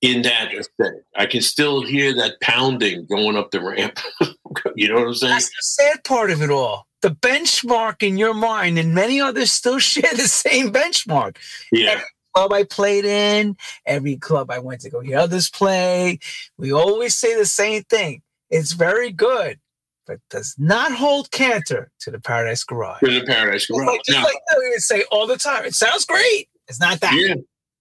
in 0.00 0.22
that 0.22 0.52
aesthetic. 0.52 1.04
I 1.16 1.26
can 1.26 1.40
still 1.40 1.82
hear 1.82 2.12
that 2.16 2.40
pounding 2.40 3.06
going 3.06 3.36
up 3.36 3.52
the 3.52 3.60
ramp. 3.60 4.00
you 4.76 4.88
know 4.88 4.96
what 4.96 5.08
I'm 5.08 5.14
saying? 5.14 5.32
That's 5.32 5.48
the 5.48 5.62
sad 5.62 6.04
part 6.04 6.30
of 6.30 6.42
it 6.42 6.50
all. 6.50 6.86
The 7.00 7.10
benchmark 7.10 8.02
in 8.02 8.16
your 8.16 8.34
mind, 8.34 8.78
and 8.78 8.94
many 8.94 9.20
others 9.20 9.50
still 9.50 9.78
share 9.80 10.10
the 10.12 10.28
same 10.28 10.72
benchmark. 10.72 11.36
Yeah. 11.70 11.90
Every 11.90 12.04
club 12.34 12.52
I 12.52 12.64
played 12.64 13.04
in, 13.04 13.56
every 13.86 14.16
club 14.16 14.50
I 14.50 14.58
went 14.58 14.80
to 14.82 14.90
go 14.90 15.00
hear 15.00 15.18
others 15.18 15.50
play, 15.50 16.18
we 16.58 16.72
always 16.72 17.14
say 17.14 17.36
the 17.36 17.46
same 17.46 17.82
thing. 17.84 18.22
It's 18.50 18.72
very 18.72 19.10
good, 19.10 19.58
but 20.06 20.18
does 20.30 20.54
not 20.58 20.92
hold 20.92 21.30
canter 21.30 21.90
to 22.00 22.10
the 22.10 22.20
Paradise 22.20 22.64
Garage. 22.64 23.00
To 23.00 23.20
the 23.20 23.26
Paradise 23.26 23.66
Garage. 23.66 23.86
Like, 23.86 24.00
just 24.06 24.18
now, 24.18 24.24
like 24.24 24.36
we 24.58 24.68
would 24.70 24.82
say 24.82 25.04
all 25.10 25.26
the 25.26 25.36
time. 25.36 25.64
It 25.64 25.74
sounds 25.74 26.04
great. 26.04 26.48
It's 26.68 26.80
not 26.80 27.00
that. 27.00 27.14
Yeah. 27.14 27.34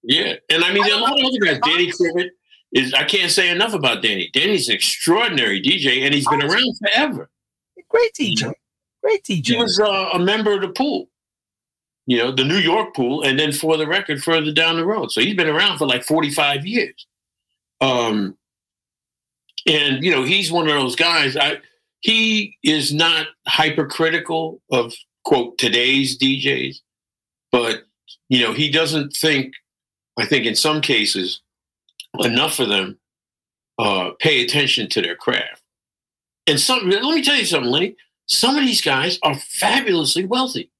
Yeah, 0.03 0.33
and 0.49 0.63
I 0.63 0.73
mean, 0.73 0.83
are 0.83 0.97
a 0.97 1.01
lot 1.01 1.19
of 1.19 1.25
other 1.25 1.37
guys. 1.45 1.59
Danny 1.63 1.91
Krivit 1.91 2.29
is. 2.71 2.93
I 2.93 3.03
can't 3.03 3.31
say 3.31 3.49
enough 3.49 3.73
about 3.73 4.01
Danny. 4.01 4.29
Danny's 4.33 4.69
an 4.69 4.75
extraordinary 4.75 5.61
DJ, 5.61 6.03
and 6.03 6.13
he's 6.13 6.27
been 6.27 6.41
around 6.41 6.77
forever. 6.77 7.29
Great 7.89 8.13
DJ. 8.13 8.53
Great 9.03 9.23
DJ. 9.23 9.47
He 9.47 9.57
was 9.57 9.79
uh, 9.79 10.09
a 10.13 10.19
member 10.19 10.53
of 10.53 10.61
the 10.61 10.69
pool. 10.69 11.07
You 12.05 12.17
know, 12.17 12.31
the 12.31 12.43
New 12.43 12.57
York 12.57 12.95
pool, 12.95 13.23
and 13.23 13.39
then 13.39 13.51
for 13.51 13.77
the 13.77 13.87
record, 13.87 14.23
further 14.23 14.51
down 14.51 14.77
the 14.77 14.85
road. 14.85 15.11
So 15.11 15.21
he's 15.21 15.35
been 15.35 15.49
around 15.49 15.77
for 15.77 15.87
like 15.87 16.03
forty-five 16.03 16.65
years. 16.65 17.07
Um, 17.79 18.37
and 19.67 20.03
you 20.03 20.11
know, 20.11 20.23
he's 20.23 20.51
one 20.51 20.67
of 20.67 20.73
those 20.73 20.95
guys. 20.95 21.37
I 21.37 21.59
he 22.01 22.57
is 22.63 22.93
not 22.93 23.27
hypercritical 23.47 24.61
of 24.71 24.93
quote 25.23 25.57
today's 25.57 26.17
DJs, 26.17 26.77
but 27.51 27.83
you 28.29 28.43
know, 28.43 28.53
he 28.53 28.71
doesn't 28.71 29.13
think 29.13 29.53
I 30.17 30.25
think 30.25 30.45
in 30.45 30.55
some 30.55 30.81
cases, 30.81 31.41
enough 32.19 32.59
of 32.59 32.69
them 32.69 32.97
uh, 33.79 34.11
pay 34.19 34.43
attention 34.43 34.89
to 34.89 35.01
their 35.01 35.15
craft. 35.15 35.61
And 36.47 36.59
some, 36.59 36.89
let 36.89 37.03
me 37.03 37.23
tell 37.23 37.37
you 37.37 37.45
something, 37.45 37.71
Lenny. 37.71 37.95
Some 38.27 38.57
of 38.57 38.63
these 38.63 38.81
guys 38.81 39.19
are 39.23 39.35
fabulously 39.35 40.25
wealthy. 40.25 40.71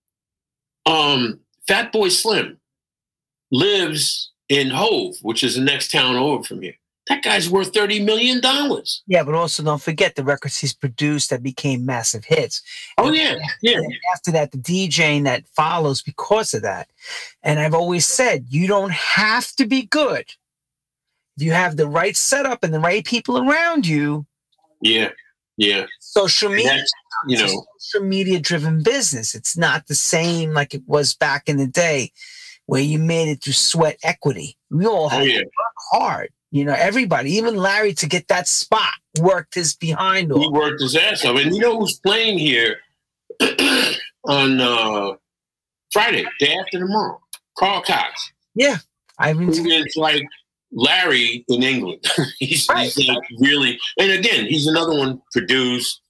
Um, 0.86 1.40
Fatboy 1.68 2.12
Slim 2.12 2.60
lives 3.52 4.32
in 4.50 4.70
Hove, 4.70 5.16
which 5.22 5.44
is 5.44 5.56
the 5.56 5.62
next 5.62 5.92
town 5.92 6.16
over 6.16 6.44
from 6.44 6.62
here. 6.62 6.76
That 7.08 7.24
guy's 7.24 7.50
worth 7.50 7.74
thirty 7.74 8.00
million 8.00 8.42
dollars. 8.42 9.02
Yeah, 9.08 9.24
but 9.24 9.34
also 9.34 9.64
don't 9.64 9.82
forget 9.82 10.16
the 10.16 10.24
records 10.24 10.60
he's 10.60 10.74
produced 10.74 11.30
that 11.32 11.42
became 11.42 11.86
massive 11.86 12.24
hits. 12.24 12.62
Oh 12.98 13.08
and 13.08 13.16
yeah, 13.16 13.36
yeah. 13.62 13.80
After 14.14 14.32
that, 14.32 14.52
the 14.52 14.60
DJing 14.60 15.24
that 15.24 15.48
follows 15.48 16.02
because 16.02 16.54
of 16.54 16.62
that. 16.62 16.90
And 17.42 17.60
I've 17.60 17.74
always 17.74 18.08
said 18.08 18.46
you 18.50 18.68
don't 18.68 18.92
have 18.92 19.52
to 19.54 19.66
be 19.66 19.84
good. 19.88 20.26
You 21.38 21.52
have 21.52 21.78
the 21.78 21.88
right 21.88 22.16
setup 22.16 22.64
and 22.64 22.74
the 22.74 22.80
right 22.80 23.06
people 23.06 23.38
around 23.38 23.88
you. 23.88 24.26
Yeah, 24.82 25.10
yeah. 25.58 25.86
Social 26.00 26.50
media, 26.50 26.84
you 27.28 27.38
know, 27.38 27.66
social 27.78 28.06
media 28.06 28.40
driven 28.40 28.84
business. 28.84 29.34
It's 29.34 29.58
not 29.58 29.88
the 29.88 29.96
same 29.96 30.54
like 30.54 30.74
it 30.74 30.84
was 30.88 31.16
back 31.16 31.48
in 31.48 31.58
the 31.58 31.68
day, 31.68 32.12
where 32.66 32.82
you 32.82 33.00
made 33.00 33.30
it 33.30 33.44
through 33.44 33.54
sweat 33.54 33.98
equity. 34.04 34.58
We 34.70 34.86
all 34.86 35.10
had 35.10 35.22
oh, 35.22 35.26
yeah. 35.26 35.40
to 35.40 35.46
work 35.46 35.76
hard 35.92 36.30
you 36.52 36.66
know, 36.66 36.74
everybody, 36.74 37.32
even 37.32 37.56
Larry, 37.56 37.94
to 37.96 38.08
get 38.08 38.28
that 38.28 38.48
spot, 38.48 38.94
worked 39.20 39.56
his 39.56 39.74
behind 39.74 40.34
off. 40.34 40.42
He 40.42 40.50
worked 40.50 40.82
his 40.82 40.98
ass 40.98 41.24
off. 41.24 41.40
And 41.40 41.56
you 41.56 41.62
know 41.62 41.80
who's 41.80 42.00
playing 42.02 42.38
here 42.38 42.78
on 44.26 44.60
uh, 44.60 45.14
Friday, 45.94 46.26
day 46.40 46.58
after 46.58 46.80
tomorrow? 46.80 47.22
Carl 47.58 47.82
Cox. 47.82 48.34
Yeah. 48.54 48.78
I 49.18 49.32
mean, 49.32 49.50
it's 49.54 49.96
like 49.96 50.24
Larry 50.72 51.46
in 51.48 51.64
England. 51.64 52.06
he's, 52.40 52.68
right. 52.70 52.92
he's 52.92 53.08
like 53.08 53.24
really, 53.40 53.80
and 54.00 54.12
again, 54.12 54.46
he's 54.46 54.68
another 54.68 54.98
one 54.98 55.22
produced, 55.32 56.02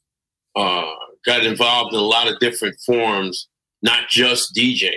uh, 0.55 0.91
got 1.25 1.45
involved 1.45 1.93
in 1.93 1.99
a 1.99 2.03
lot 2.03 2.31
of 2.31 2.39
different 2.39 2.75
forms, 2.85 3.47
not 3.81 4.09
just 4.09 4.55
DJing. 4.55 4.95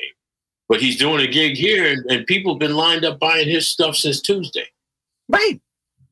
But 0.68 0.80
he's 0.80 0.96
doing 0.96 1.20
a 1.20 1.30
gig 1.30 1.56
here, 1.56 1.92
and, 1.92 2.10
and 2.10 2.26
people 2.26 2.54
have 2.54 2.58
been 2.58 2.74
lined 2.74 3.04
up 3.04 3.18
buying 3.18 3.48
his 3.48 3.68
stuff 3.68 3.96
since 3.96 4.20
Tuesday. 4.20 4.66
Right. 5.28 5.60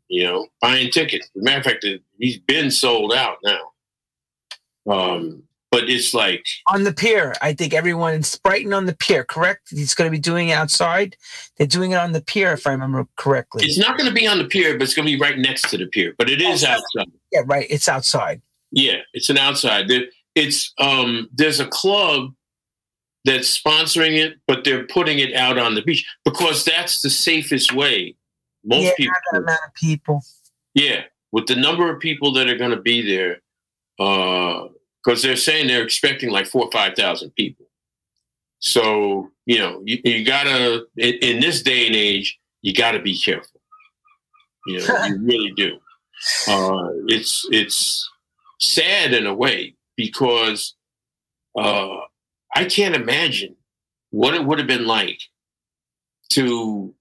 you 0.08 0.24
know, 0.24 0.46
buying 0.60 0.90
tickets. 0.90 1.28
Matter 1.34 1.58
of 1.58 1.64
fact, 1.64 1.86
he's 2.18 2.38
been 2.38 2.70
sold 2.70 3.12
out 3.12 3.38
now. 3.42 3.60
Um, 4.90 5.42
but 5.72 5.88
it's 5.88 6.12
like 6.12 6.46
on 6.68 6.84
the 6.84 6.92
pier. 6.92 7.32
I 7.40 7.54
think 7.54 7.72
everyone 7.72 8.14
in 8.14 8.22
Brighton 8.44 8.74
on 8.74 8.84
the 8.84 8.94
pier, 8.94 9.24
correct? 9.24 9.70
He's 9.70 9.94
going 9.94 10.06
to 10.06 10.12
be 10.12 10.20
doing 10.20 10.50
it 10.50 10.52
outside. 10.52 11.16
They're 11.56 11.66
doing 11.66 11.92
it 11.92 11.96
on 11.96 12.12
the 12.12 12.20
pier, 12.20 12.52
if 12.52 12.66
I 12.66 12.72
remember 12.72 13.06
correctly. 13.16 13.64
It's 13.64 13.78
not 13.78 13.96
going 13.96 14.08
to 14.08 14.14
be 14.14 14.26
on 14.26 14.36
the 14.36 14.44
pier, 14.44 14.74
but 14.74 14.82
it's 14.82 14.94
going 14.94 15.08
to 15.08 15.12
be 15.12 15.18
right 15.18 15.38
next 15.38 15.70
to 15.70 15.78
the 15.78 15.86
pier. 15.86 16.14
But 16.18 16.28
it 16.28 16.42
is 16.42 16.62
outside. 16.62 17.10
Yeah, 17.32 17.40
right. 17.46 17.66
It's 17.70 17.88
outside. 17.88 18.42
Yeah, 18.70 18.98
it's 19.14 19.30
an 19.30 19.38
outside. 19.38 19.90
It's 20.34 20.72
um. 20.78 21.28
There's 21.32 21.58
a 21.58 21.66
club 21.66 22.34
that's 23.24 23.58
sponsoring 23.58 24.18
it, 24.18 24.34
but 24.46 24.64
they're 24.64 24.86
putting 24.86 25.20
it 25.20 25.34
out 25.34 25.56
on 25.56 25.74
the 25.74 25.82
beach 25.82 26.06
because 26.24 26.64
that's 26.66 27.00
the 27.00 27.10
safest 27.10 27.74
way. 27.74 28.14
Most 28.62 28.84
yeah, 28.84 28.92
people, 28.98 29.14
amount 29.32 29.60
of 29.66 29.74
people. 29.74 30.22
Yeah, 30.74 31.04
with 31.32 31.46
the 31.46 31.56
number 31.56 31.90
of 31.90 31.98
people 31.98 32.32
that 32.34 32.50
are 32.50 32.56
going 32.56 32.70
to 32.72 32.80
be 32.80 33.00
there, 33.00 33.40
uh, 33.98 34.68
because 35.02 35.22
they're 35.22 35.36
saying 35.36 35.66
they're 35.66 35.82
expecting 35.82 36.30
like 36.30 36.46
four 36.46 36.64
or 36.64 36.70
five 36.70 36.94
thousand 36.94 37.30
people. 37.30 37.66
So 38.60 39.30
you 39.46 39.58
know, 39.58 39.82
you, 39.84 39.98
you 40.04 40.24
gotta 40.24 40.86
in, 40.96 41.14
in, 41.14 41.40
this 41.40 41.62
day 41.62 41.86
and 41.86 41.96
age, 41.96 42.38
you 42.62 42.72
gotta 42.72 43.00
be 43.00 43.18
careful. 43.18 43.60
You 44.66 44.78
know, 44.78 45.04
you 45.04 45.18
really 45.22 45.52
do. 45.52 45.78
Uh, 46.48 46.88
it's 47.08 47.46
it's 47.50 48.08
sad 48.60 49.12
in 49.12 49.26
a 49.26 49.34
way 49.34 49.74
because 49.96 50.74
uh, 51.58 51.98
I 52.54 52.64
can't 52.64 52.94
imagine 52.94 53.56
what 54.10 54.34
it 54.34 54.44
would 54.44 54.58
have 54.58 54.68
been 54.68 54.86
like 54.86 55.20
to 56.30 56.94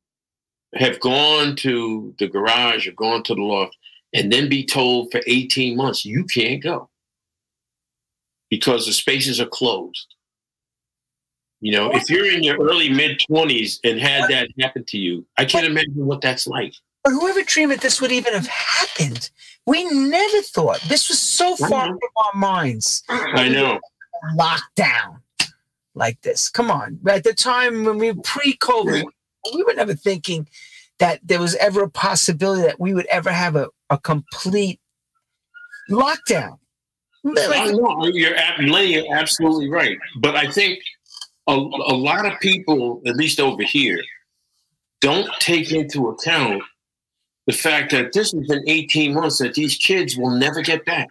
have 0.73 0.99
gone 0.99 1.55
to 1.57 2.15
the 2.17 2.27
garage 2.27 2.87
or 2.87 2.93
gone 2.93 3.23
to 3.23 3.35
the 3.35 3.41
loft 3.41 3.77
and 4.13 4.31
then 4.31 4.49
be 4.49 4.65
told 4.65 5.11
for 5.11 5.21
18 5.27 5.75
months 5.75 6.05
you 6.05 6.23
can't 6.25 6.63
go 6.63 6.89
because 8.51 8.85
the 8.85 8.93
spaces 8.93 9.39
are 9.41 9.47
closed. 9.47 10.13
You 11.61 11.71
know, 11.71 11.91
if 11.91 12.09
you're 12.09 12.29
in 12.29 12.43
your 12.43 12.57
early 12.57 12.89
mid 12.89 13.21
20s 13.29 13.79
and 13.83 13.99
had 13.99 14.29
that 14.29 14.49
happen 14.59 14.83
to 14.89 14.97
you, 14.97 15.25
I 15.37 15.45
can't 15.45 15.65
imagine 15.65 16.05
what 16.05 16.21
that's 16.21 16.45
like. 16.45 16.73
But 17.03 17.11
whoever 17.11 17.41
dreamed 17.43 17.71
that 17.71 17.81
this 17.81 18.01
would 18.01 18.11
even 18.11 18.33
have 18.33 18.47
happened? 18.47 19.29
We 19.65 19.85
never 19.85 20.41
thought 20.41 20.81
this 20.81 21.07
was 21.07 21.19
so 21.19 21.55
far 21.55 21.87
mm-hmm. 21.87 21.93
from 21.93 22.25
our 22.25 22.39
minds. 22.39 23.03
I 23.09 23.47
know. 23.49 23.79
Lockdown 24.35 25.21
like 25.95 26.21
this. 26.21 26.49
Come 26.49 26.71
on. 26.71 26.99
At 27.07 27.23
the 27.23 27.33
time 27.33 27.85
when 27.85 27.97
we 27.97 28.13
pre-COVID, 28.13 29.03
we 29.53 29.63
were 29.63 29.73
never 29.73 29.93
thinking 29.93 30.47
that 30.99 31.19
there 31.23 31.39
was 31.39 31.55
ever 31.55 31.83
a 31.83 31.89
possibility 31.89 32.63
that 32.63 32.79
we 32.79 32.93
would 32.93 33.07
ever 33.07 33.31
have 33.31 33.55
a, 33.55 33.67
a 33.89 33.97
complete 33.97 34.79
lockdown. 35.89 36.57
Like, 37.23 37.71
know 37.71 38.05
you're, 38.07 38.35
Lenny, 38.59 38.93
you're 38.93 39.15
absolutely 39.15 39.69
right. 39.69 39.97
But 40.19 40.35
I 40.35 40.49
think 40.51 40.79
a, 41.47 41.53
a 41.53 41.95
lot 41.95 42.25
of 42.25 42.39
people, 42.39 43.01
at 43.05 43.15
least 43.15 43.39
over 43.39 43.63
here, 43.63 44.01
don't 45.01 45.29
take 45.39 45.71
into 45.71 46.09
account 46.09 46.63
the 47.47 47.53
fact 47.53 47.91
that 47.91 48.13
this 48.13 48.31
has 48.31 48.47
been 48.47 48.63
18 48.67 49.13
months 49.13 49.39
that 49.39 49.53
these 49.53 49.77
kids 49.77 50.17
will 50.17 50.31
never 50.31 50.61
get 50.61 50.85
back. 50.85 51.07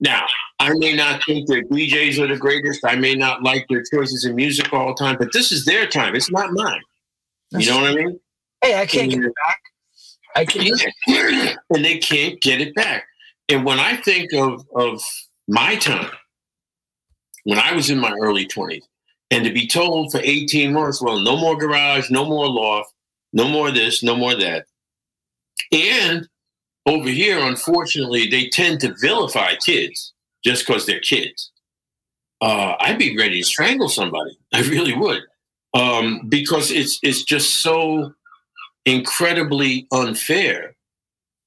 Now, 0.00 0.26
I 0.58 0.72
may 0.74 0.94
not 0.94 1.22
think 1.24 1.48
their 1.48 1.62
DJs 1.62 2.18
are 2.18 2.26
the 2.26 2.36
greatest. 2.36 2.84
I 2.84 2.96
may 2.96 3.14
not 3.14 3.42
like 3.42 3.66
their 3.68 3.82
choices 3.82 4.24
in 4.24 4.34
music 4.34 4.72
all 4.72 4.88
the 4.88 4.94
time, 4.94 5.16
but 5.18 5.32
this 5.32 5.52
is 5.52 5.64
their 5.64 5.86
time. 5.86 6.14
It's 6.14 6.30
not 6.30 6.52
mine. 6.52 6.82
You 7.52 7.70
know 7.70 7.80
what 7.80 7.90
I 7.90 7.94
mean? 7.94 8.20
Hey, 8.62 8.78
I 8.78 8.86
can't 8.86 9.12
and, 9.12 9.22
get 9.22 9.30
it 9.30 9.34
back. 9.46 9.60
I 10.34 10.44
can't, 10.44 11.58
and 11.70 11.84
they 11.84 11.98
can't 11.98 12.40
get 12.40 12.60
it 12.60 12.74
back. 12.74 13.06
And 13.48 13.64
when 13.64 13.78
I 13.78 13.96
think 13.96 14.32
of 14.32 14.66
of 14.74 15.02
my 15.48 15.76
time, 15.76 16.10
when 17.44 17.58
I 17.58 17.72
was 17.74 17.90
in 17.90 17.98
my 17.98 18.12
early 18.20 18.46
twenties, 18.46 18.84
and 19.30 19.44
to 19.44 19.52
be 19.52 19.66
told 19.66 20.12
for 20.12 20.20
eighteen 20.22 20.72
months, 20.72 21.00
well, 21.00 21.20
no 21.20 21.36
more 21.36 21.56
garage, 21.56 22.10
no 22.10 22.24
more 22.24 22.48
loft, 22.48 22.92
no 23.32 23.48
more 23.48 23.70
this, 23.70 24.02
no 24.02 24.16
more 24.16 24.34
that, 24.34 24.66
and 25.72 26.28
over 26.86 27.08
here, 27.08 27.38
unfortunately, 27.40 28.28
they 28.28 28.48
tend 28.48 28.80
to 28.80 28.94
vilify 29.00 29.54
kids 29.64 30.12
just 30.44 30.64
because 30.64 30.86
they're 30.86 31.00
kids. 31.00 31.50
Uh, 32.40 32.74
I'd 32.78 32.98
be 32.98 33.16
ready 33.16 33.40
to 33.40 33.46
strangle 33.46 33.88
somebody. 33.88 34.38
I 34.52 34.60
really 34.62 34.94
would, 34.94 35.22
um, 35.74 36.28
because 36.28 36.70
it's 36.70 37.00
it's 37.02 37.24
just 37.24 37.56
so 37.56 38.12
incredibly 38.84 39.88
unfair. 39.90 40.75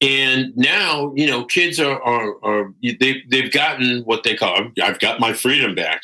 And 0.01 0.55
now, 0.55 1.13
you 1.15 1.27
know, 1.27 1.45
kids 1.45 1.79
are 1.79 2.01
are, 2.01 2.43
are 2.43 2.73
they 2.81 3.23
they've 3.29 3.51
gotten 3.51 4.01
what 4.03 4.23
they 4.23 4.35
call 4.35 4.71
I've 4.81 4.99
got 4.99 5.19
my 5.19 5.33
freedom 5.33 5.75
back. 5.75 6.01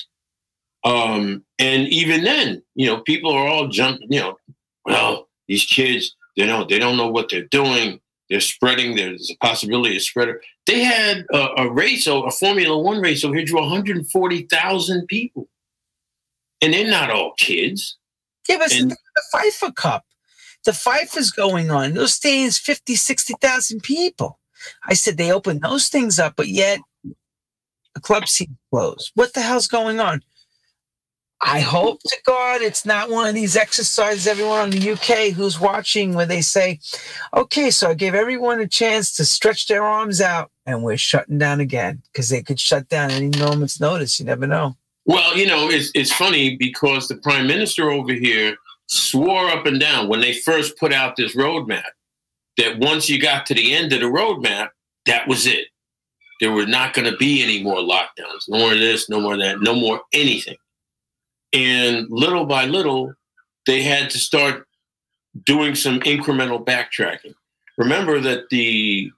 Um, 0.83 1.43
and 1.57 1.87
even 1.87 2.23
then, 2.23 2.61
you 2.75 2.85
know, 2.85 3.01
people 3.01 3.31
are 3.31 3.47
all 3.47 3.67
jumping. 3.67 4.11
You 4.11 4.19
know, 4.19 4.37
well, 4.85 5.29
these 5.47 5.65
kids, 5.65 6.15
they 6.35 6.45
don't 6.45 6.69
they 6.69 6.79
don't 6.79 6.97
know 6.97 7.09
what 7.09 7.29
they're 7.29 7.45
doing. 7.45 7.99
They're 8.29 8.41
spreading. 8.41 8.95
There's 8.95 9.31
a 9.31 9.45
possibility 9.45 9.95
of 9.95 10.01
spreader. 10.01 10.41
They 10.67 10.83
had 10.83 11.25
a, 11.31 11.47
a 11.57 11.71
race, 11.71 12.07
a 12.07 12.31
Formula 12.31 12.77
One 12.77 12.99
race 12.99 13.23
over 13.23 13.35
here, 13.35 13.45
drew 13.45 13.59
140,000 13.59 15.07
people, 15.07 15.47
and 16.61 16.73
they're 16.73 16.89
not 16.89 17.11
all 17.11 17.33
kids. 17.37 17.97
Yeah, 18.49 18.57
but 18.57 18.73
and, 18.73 18.91
the, 18.91 18.97
the 19.15 19.39
FIFA 19.63 19.75
Cup, 19.75 20.05
the 20.66 20.72
FIFA's 20.72 21.32
going 21.32 21.72
on. 21.72 21.93
Those 21.93 22.20
stadiums, 22.20 22.59
50, 22.59 22.95
60,000 22.95 23.82
people. 23.82 24.39
I 24.86 24.93
said 24.93 25.18
they 25.18 25.32
opened 25.32 25.61
those 25.61 25.88
things 25.88 26.20
up, 26.20 26.34
but 26.36 26.47
yet 26.47 26.80
the 27.93 28.01
club 28.01 28.28
seems 28.28 28.57
closed. 28.72 29.11
What 29.16 29.34
the 29.34 29.41
hell's 29.41 29.68
going 29.68 29.99
on? 29.99 30.22
I 31.41 31.59
hope 31.59 31.99
to 32.03 32.18
God 32.26 32.61
it's 32.61 32.86
not 32.86 33.09
one 33.09 33.28
of 33.28 33.36
these 33.36 33.55
exercises, 33.55 34.26
everyone 34.26 34.59
on 34.59 34.70
the 34.72 34.91
UK 34.91 35.34
who's 35.34 35.59
watching, 35.59 36.13
where 36.13 36.26
they 36.26 36.41
say, 36.41 36.80
okay, 37.36 37.70
so 37.70 37.89
I 37.89 37.93
gave 37.93 38.16
everyone 38.16 38.59
a 38.59 38.68
chance 38.68 39.16
to 39.18 39.26
stretch 39.26 39.68
their 39.68 39.84
arms 39.84 40.22
out 40.22 40.49
and 40.66 40.82
we're 40.82 40.97
shutting 40.97 41.38
down 41.38 41.59
again 41.59 42.01
because 42.11 42.30
they 42.30 42.41
could 42.41 42.59
shut 42.59 42.89
down 42.89 43.11
any 43.11 43.38
moment's 43.38 43.80
notice. 43.80 44.20
You 44.20 44.26
never 44.26 44.47
know. 44.47 44.76
Well, 45.05 45.38
you 45.38 45.45
know, 45.45 45.70
it's, 45.70 45.91
it's 45.93 46.11
funny 46.11 46.55
because 46.55 47.07
the 47.07 47.18
prime 47.18 47.45
minister 47.45 47.91
over 47.91 48.13
here 48.13 48.57
swore 48.88 49.49
up 49.49 49.65
and 49.65 49.79
down 49.79 50.07
when 50.07 50.21
they 50.21 50.33
first 50.33 50.77
put 50.77 50.93
out 50.93 51.15
this 51.15 51.36
roadmap 51.36 51.83
that 52.57 52.79
once 52.79 53.09
you 53.09 53.19
got 53.19 53.45
to 53.45 53.53
the 53.53 53.73
end 53.73 53.91
of 53.93 53.99
the 53.99 54.05
roadmap, 54.05 54.69
that 55.05 55.27
was 55.27 55.45
it. 55.45 55.67
There 56.41 56.51
were 56.51 56.65
not 56.65 56.93
going 56.93 57.09
to 57.09 57.17
be 57.17 57.41
any 57.41 57.63
more 57.63 57.77
lockdowns, 57.77 58.47
no 58.47 58.59
more 58.59 58.75
this, 58.75 59.09
no 59.09 59.19
more 59.19 59.38
that, 59.38 59.61
no 59.61 59.73
more 59.73 60.01
anything. 60.13 60.57
And 61.53 62.07
little 62.09 62.45
by 62.45 62.65
little, 62.65 63.13
they 63.65 63.81
had 63.81 64.09
to 64.11 64.19
start 64.19 64.67
doing 65.45 65.75
some 65.75 65.99
incremental 66.01 66.63
backtracking. 66.63 67.33
Remember 67.77 68.19
that 68.19 68.49
the 68.49 69.11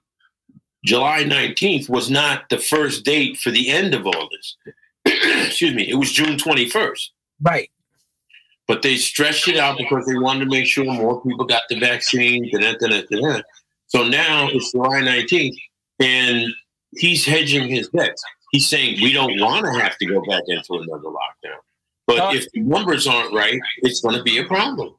July 0.84 1.24
19th 1.24 1.88
was 1.88 2.10
not 2.10 2.48
the 2.50 2.58
first 2.58 3.04
date 3.04 3.36
for 3.36 3.50
the 3.50 3.68
end 3.68 3.94
of 3.94 4.06
all 4.06 4.28
this. 4.30 4.56
Excuse 5.46 5.74
me, 5.74 5.88
it 5.88 5.96
was 5.96 6.12
June 6.12 6.36
21st. 6.36 7.08
Right. 7.42 7.70
But 8.68 8.82
they 8.82 8.96
stretched 8.96 9.48
it 9.48 9.56
out 9.56 9.78
because 9.78 10.06
they 10.06 10.18
wanted 10.18 10.44
to 10.44 10.50
make 10.50 10.66
sure 10.66 10.84
more 10.84 11.22
people 11.22 11.46
got 11.46 11.62
the 11.68 11.80
vaccine. 11.80 12.50
So 13.86 14.06
now 14.06 14.48
it's 14.52 14.72
July 14.72 15.00
19th, 15.00 15.56
and 15.98 16.52
he's 16.94 17.24
hedging 17.24 17.68
his 17.68 17.88
bets. 17.88 18.22
He's 18.52 18.68
saying 18.68 19.00
we 19.02 19.12
don't 19.12 19.40
want 19.40 19.64
to 19.64 19.80
have 19.80 19.96
to 19.98 20.06
go 20.06 20.20
back 20.26 20.42
into 20.46 20.74
another 20.74 21.08
lockdown. 21.08 21.58
But 22.06 22.34
if 22.36 22.50
the 22.52 22.60
numbers 22.60 23.06
aren't 23.06 23.34
right, 23.34 23.60
it's 23.78 24.00
going 24.00 24.16
to 24.16 24.22
be 24.22 24.38
a 24.38 24.44
problem. 24.44 24.94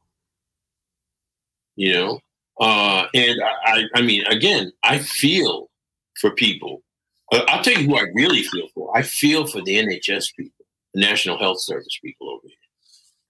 You 1.76 1.94
know, 1.94 2.20
uh, 2.60 3.06
and 3.14 3.40
I, 3.66 3.84
I 3.96 4.02
mean, 4.02 4.26
again, 4.28 4.72
I 4.84 5.00
feel 5.00 5.70
for 6.20 6.32
people. 6.32 6.82
Uh, 7.32 7.44
I'll 7.48 7.64
tell 7.64 7.74
you 7.74 7.88
who 7.88 7.98
I 7.98 8.06
really 8.14 8.44
feel 8.44 8.68
for. 8.74 8.96
I 8.96 9.02
feel 9.02 9.48
for 9.48 9.62
the 9.62 9.78
NHS 9.78 10.36
people, 10.36 10.66
the 10.94 11.02
National 11.02 11.38
Health 11.38 11.62
Service 11.62 11.98
people 12.04 12.30
over 12.30 12.48
here. 12.48 12.56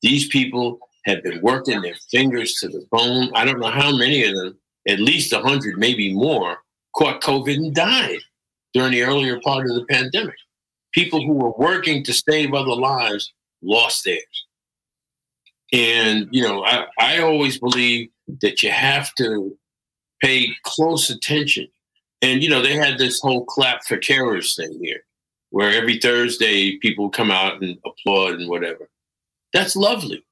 These 0.02 0.28
people 0.28 0.80
have 1.06 1.24
been 1.24 1.42
working 1.42 1.82
their 1.82 1.96
fingers 2.12 2.54
to 2.56 2.68
the 2.68 2.86
bone. 2.92 3.32
I 3.34 3.46
don't 3.46 3.60
know 3.60 3.70
how 3.70 3.96
many 3.96 4.24
of 4.24 4.36
them, 4.36 4.58
at 4.88 5.00
least 5.00 5.34
100, 5.34 5.78
maybe 5.78 6.14
more, 6.14 6.58
caught 6.96 7.22
COVID 7.22 7.56
and 7.56 7.74
died 7.74 8.20
during 8.74 8.92
the 8.92 9.04
earlier 9.04 9.40
part 9.42 9.70
of 9.70 9.76
the 9.76 9.86
pandemic. 9.86 10.36
People 10.94 11.26
who 11.26 11.34
were 11.34 11.54
working 11.58 12.04
to 12.04 12.14
save 12.14 12.54
other 12.54 12.76
lives 12.76 13.34
lost 13.62 14.06
theirs. 14.06 14.46
And, 15.72 16.28
you 16.32 16.42
know, 16.42 16.64
I, 16.66 16.86
I 17.00 17.20
always 17.20 17.60
believe 17.60 18.10
that 18.42 18.64
you 18.64 18.72
have 18.72 19.14
to 19.16 19.56
pay 20.22 20.48
close 20.64 21.10
attention. 21.10 21.68
And, 22.22 22.44
you 22.44 22.50
know, 22.50 22.62
they 22.62 22.74
had 22.74 22.98
this 22.98 23.20
whole 23.20 23.46
clap 23.46 23.86
for 23.86 23.98
carers 23.98 24.56
thing 24.56 24.80
here, 24.82 25.04
where 25.52 25.72
every 25.72 26.00
Thursday 26.00 26.78
people 26.78 27.10
come 27.10 27.32
out 27.32 27.62
and 27.62 27.78
applaud 27.86 28.36
and 28.36 28.50
whatever. 28.50 28.90
That's 29.54 29.76
lovely. 29.76 30.24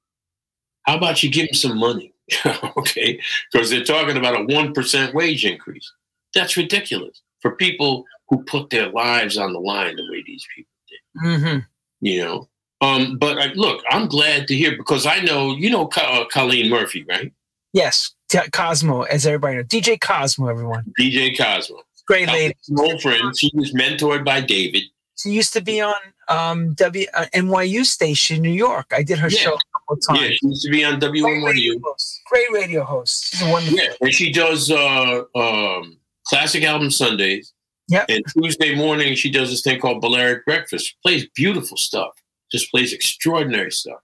How 0.84 0.97
about 0.97 1.22
you 1.24 1.30
give 1.30 1.47
them 1.47 1.55
some 1.55 1.78
money? 1.78 2.13
okay, 2.78 3.20
because 3.51 3.70
they're 3.70 3.84
talking 3.84 4.18
about 4.18 4.39
a 4.39 4.53
one 4.53 4.74
percent 4.74 5.13
wage 5.13 5.45
increase. 5.45 5.91
That's 6.34 6.57
ridiculous 6.57 7.22
for 7.41 7.55
people 7.55 8.05
who 8.30 8.43
put 8.43 8.70
their 8.70 8.89
lives 8.89 9.38
on 9.38 9.53
the 9.53 9.59
line 9.59 9.95
the 9.95 10.07
way 10.11 10.24
these 10.26 10.45
people 10.55 10.72
did. 10.89 11.28
Mm-hmm. 11.28 11.59
You 12.01 12.24
know, 12.24 12.49
um, 12.82 13.18
but 13.18 13.38
I, 13.38 13.47
look, 13.53 13.82
I'm 13.89 14.07
glad 14.07 14.47
to 14.47 14.55
hear 14.55 14.76
because 14.76 15.05
I 15.05 15.20
know 15.20 15.55
you 15.55 15.70
know 15.70 15.89
uh, 15.95 16.26
Colleen 16.26 16.70
Murphy, 16.70 17.05
right? 17.07 17.32
Yes, 17.74 18.13
Cosmo, 18.51 19.03
as 19.03 19.26
everybody 19.26 19.57
knows, 19.57 19.65
DJ 19.65 19.99
Cosmo, 19.99 20.47
everyone. 20.47 20.93
DJ 20.99 21.38
Cosmo, 21.38 21.78
great 22.07 22.28
lady, 22.28 22.55
old 22.78 23.01
friend. 23.01 23.38
She 23.38 23.51
was 23.53 23.74
mentored 23.74 24.26
by 24.26 24.41
David. 24.41 24.84
She 25.18 25.30
used 25.32 25.53
to 25.53 25.61
be 25.61 25.82
on 25.82 25.95
um, 26.28 26.74
W 26.76 27.05
uh, 27.13 27.26
NYU 27.34 27.86
station, 27.86 28.41
New 28.41 28.51
York. 28.51 28.86
I 28.91 29.01
did 29.01 29.18
her 29.18 29.30
yeah. 29.30 29.39
show 29.39 29.53
a 29.55 29.80
couple 29.80 29.97
times. 29.97 30.22
Yeah, 30.22 30.30
she 30.30 30.47
used 30.47 30.65
to 30.65 30.72
be 30.72 30.86
on 30.86 30.99
WNYU. 30.99 31.41
Great 31.41 31.43
radio 31.43 31.80
host. 31.84 32.22
Great 32.28 32.51
radio 32.51 32.84
host. 32.84 33.32
She's 33.32 33.41
a 33.41 33.51
wonderful. 33.51 33.80
Yeah, 33.80 33.93
and 33.99 34.13
she 34.13 34.32
does 34.32 34.70
uh, 34.70 35.24
um, 35.36 35.97
classic 36.28 36.63
album 36.63 36.91
Sundays. 36.91 37.53
Yeah. 37.88 38.05
And 38.09 38.24
Tuesday 38.34 38.76
morning, 38.76 39.15
she 39.15 39.32
does 39.32 39.49
this 39.49 39.61
thing 39.61 39.80
called 39.80 40.01
Balearic 40.01 40.45
Breakfast. 40.45 40.95
Plays 41.03 41.28
beautiful 41.36 41.78
stuff. 41.78 42.11
Just 42.51 42.70
plays 42.70 42.93
extraordinary 42.93 43.72
stuff. 43.72 43.99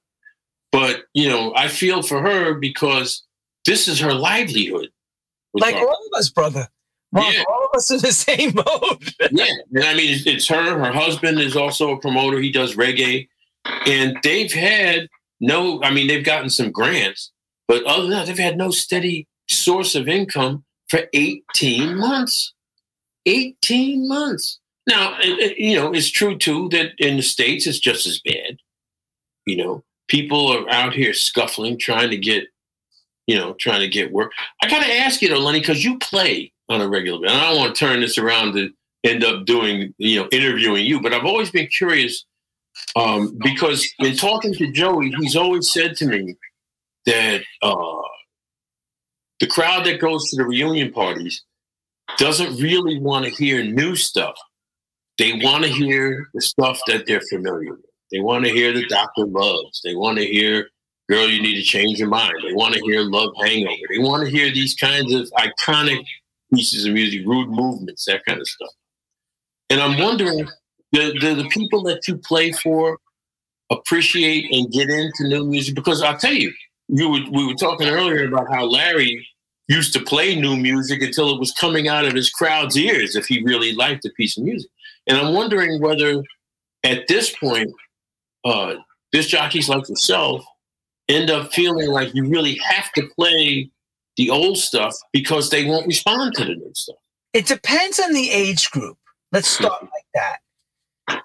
But 0.71 1.03
you 1.13 1.29
know, 1.29 1.53
I 1.55 1.67
feel 1.67 2.01
for 2.01 2.21
her 2.21 2.55
because 2.55 3.23
this 3.65 3.87
is 3.87 3.99
her 3.99 4.13
livelihood. 4.13 4.89
Like 5.53 5.75
all 5.75 5.89
of 5.89 6.17
us, 6.17 6.29
brother. 6.29 6.67
yeah. 7.13 7.43
all 7.47 7.62
us 7.73 7.91
in 7.91 7.99
the 7.99 8.11
same 8.11 8.51
boat. 8.51 9.13
yeah, 9.31 9.45
and 9.73 9.83
I 9.83 9.93
mean, 9.93 10.19
it's, 10.25 10.47
her. 10.47 10.79
Her 10.79 10.91
husband 10.91 11.39
is 11.39 11.55
also 11.55 11.91
a 11.91 11.99
promoter. 11.99 12.39
He 12.39 12.51
does 12.51 12.75
reggae, 12.75 13.27
and 13.85 14.17
they've 14.23 14.51
had 14.51 15.09
no. 15.39 15.81
I 15.83 15.91
mean, 15.91 16.07
they've 16.07 16.25
gotten 16.25 16.49
some 16.49 16.71
grants, 16.71 17.31
but 17.67 17.83
other 17.83 18.03
than 18.03 18.11
that, 18.11 18.27
they've 18.27 18.37
had 18.37 18.57
no 18.57 18.71
steady 18.71 19.27
source 19.49 19.95
of 19.95 20.07
income 20.07 20.63
for 20.89 21.01
18 21.13 21.97
months. 21.97 22.53
18 23.25 24.07
months. 24.07 24.59
Now, 24.87 25.17
you 25.21 25.75
know, 25.75 25.93
it's 25.93 26.11
true 26.11 26.37
too 26.37 26.69
that 26.69 26.91
in 26.97 27.17
the 27.17 27.23
States 27.23 27.65
it's 27.67 27.79
just 27.79 28.05
as 28.05 28.19
bad. 28.19 28.57
You 29.45 29.57
know, 29.57 29.83
people 30.07 30.47
are 30.49 30.69
out 30.69 30.93
here 30.93 31.13
scuffling, 31.13 31.77
trying 31.79 32.09
to 32.11 32.17
get, 32.17 32.45
you 33.27 33.35
know, 33.35 33.53
trying 33.53 33.79
to 33.79 33.87
get 33.87 34.11
work. 34.11 34.31
I 34.61 34.69
got 34.69 34.83
to 34.83 34.93
ask 34.93 35.21
you 35.21 35.29
though, 35.29 35.39
Lenny, 35.39 35.59
because 35.59 35.83
you 35.83 35.97
play 35.99 36.52
on 36.69 36.81
a 36.81 36.87
regular 36.87 37.19
basis. 37.19 37.33
And 37.33 37.41
I 37.41 37.49
don't 37.49 37.59
want 37.59 37.75
to 37.75 37.85
turn 37.85 37.99
this 38.01 38.17
around 38.17 38.53
to 38.53 38.69
end 39.03 39.23
up 39.23 39.45
doing, 39.45 39.93
you 39.97 40.21
know, 40.21 40.27
interviewing 40.31 40.85
you, 40.85 41.01
but 41.01 41.13
I've 41.13 41.25
always 41.25 41.51
been 41.51 41.67
curious 41.67 42.25
um, 42.95 43.37
because 43.43 43.87
in 43.99 44.15
talking 44.15 44.53
to 44.53 44.71
Joey, 44.71 45.13
he's 45.19 45.35
always 45.35 45.71
said 45.71 45.95
to 45.97 46.05
me 46.05 46.35
that 47.05 47.41
uh, 47.61 48.01
the 49.39 49.47
crowd 49.47 49.85
that 49.85 49.99
goes 49.99 50.29
to 50.29 50.37
the 50.37 50.45
reunion 50.45 50.91
parties 50.91 51.43
doesn't 52.17 52.61
really 52.61 52.99
want 52.99 53.25
to 53.25 53.31
hear 53.31 53.63
new 53.63 53.95
stuff. 53.95 54.35
They 55.17 55.33
want 55.43 55.63
to 55.63 55.69
hear 55.69 56.29
the 56.33 56.41
stuff 56.41 56.79
that 56.87 57.05
they're 57.05 57.21
familiar 57.29 57.71
with. 57.71 57.85
They 58.11 58.19
want 58.19 58.45
to 58.45 58.51
hear 58.51 58.73
the 58.73 58.87
Doctor 58.87 59.25
Loves. 59.25 59.81
They 59.83 59.95
want 59.95 60.17
to 60.17 60.25
hear 60.25 60.69
Girl, 61.09 61.27
You 61.27 61.41
Need 61.41 61.55
to 61.55 61.63
Change 61.63 61.99
Your 61.99 62.07
Mind. 62.07 62.33
They 62.43 62.53
want 62.53 62.73
to 62.75 62.79
hear 62.81 63.01
Love 63.01 63.33
Hangover. 63.43 63.75
They 63.89 63.99
want 63.99 64.23
to 64.23 64.29
hear 64.29 64.51
these 64.51 64.75
kinds 64.75 65.13
of 65.13 65.29
iconic 65.37 66.05
pieces 66.53 66.85
of 66.85 66.93
music, 66.93 67.25
rude 67.25 67.49
movements, 67.49 68.05
that 68.05 68.23
kind 68.25 68.39
of 68.39 68.47
stuff. 68.47 68.71
And 69.69 69.81
I'm 69.81 69.97
wondering, 69.99 70.47
do, 70.91 71.13
do 71.19 71.35
the 71.35 71.49
people 71.49 71.83
that 71.83 72.07
you 72.07 72.17
play 72.17 72.51
for 72.51 72.97
appreciate 73.71 74.51
and 74.51 74.71
get 74.71 74.89
into 74.89 75.27
new 75.27 75.45
music? 75.45 75.75
Because 75.75 76.01
I'll 76.01 76.17
tell 76.17 76.33
you, 76.33 76.53
you 76.87 77.09
were, 77.09 77.21
we 77.31 77.47
were 77.47 77.55
talking 77.55 77.87
earlier 77.87 78.27
about 78.27 78.51
how 78.51 78.65
Larry 78.65 79.25
used 79.67 79.93
to 79.93 80.01
play 80.01 80.35
new 80.35 80.55
music 80.55 81.01
until 81.01 81.33
it 81.33 81.39
was 81.39 81.51
coming 81.53 81.87
out 81.87 82.05
of 82.05 82.13
his 82.13 82.29
crowd's 82.29 82.77
ears 82.77 83.15
if 83.15 83.25
he 83.25 83.43
really 83.43 83.73
liked 83.73 84.05
a 84.05 84.09
piece 84.11 84.37
of 84.37 84.43
music. 84.43 84.69
And 85.07 85.17
I'm 85.17 85.33
wondering 85.33 85.81
whether 85.81 86.23
at 86.83 87.07
this 87.07 87.35
point, 87.35 87.71
uh, 88.45 88.75
disc 89.11 89.29
jockeys 89.29 89.69
like 89.69 89.87
yourself 89.87 90.45
end 91.09 91.29
up 91.29 91.53
feeling 91.53 91.89
like 91.89 92.13
you 92.13 92.27
really 92.27 92.55
have 92.57 92.91
to 92.93 93.07
play 93.15 93.69
the 94.17 94.29
old 94.29 94.57
stuff 94.57 94.95
because 95.11 95.49
they 95.49 95.65
won't 95.65 95.87
respond 95.87 96.33
to 96.35 96.45
the 96.45 96.55
new 96.55 96.71
stuff. 96.73 96.97
It 97.33 97.47
depends 97.47 97.99
on 97.99 98.13
the 98.13 98.29
age 98.29 98.69
group. 98.71 98.97
Let's 99.31 99.47
start 99.47 99.81
like 99.81 100.05
that. 100.13 100.37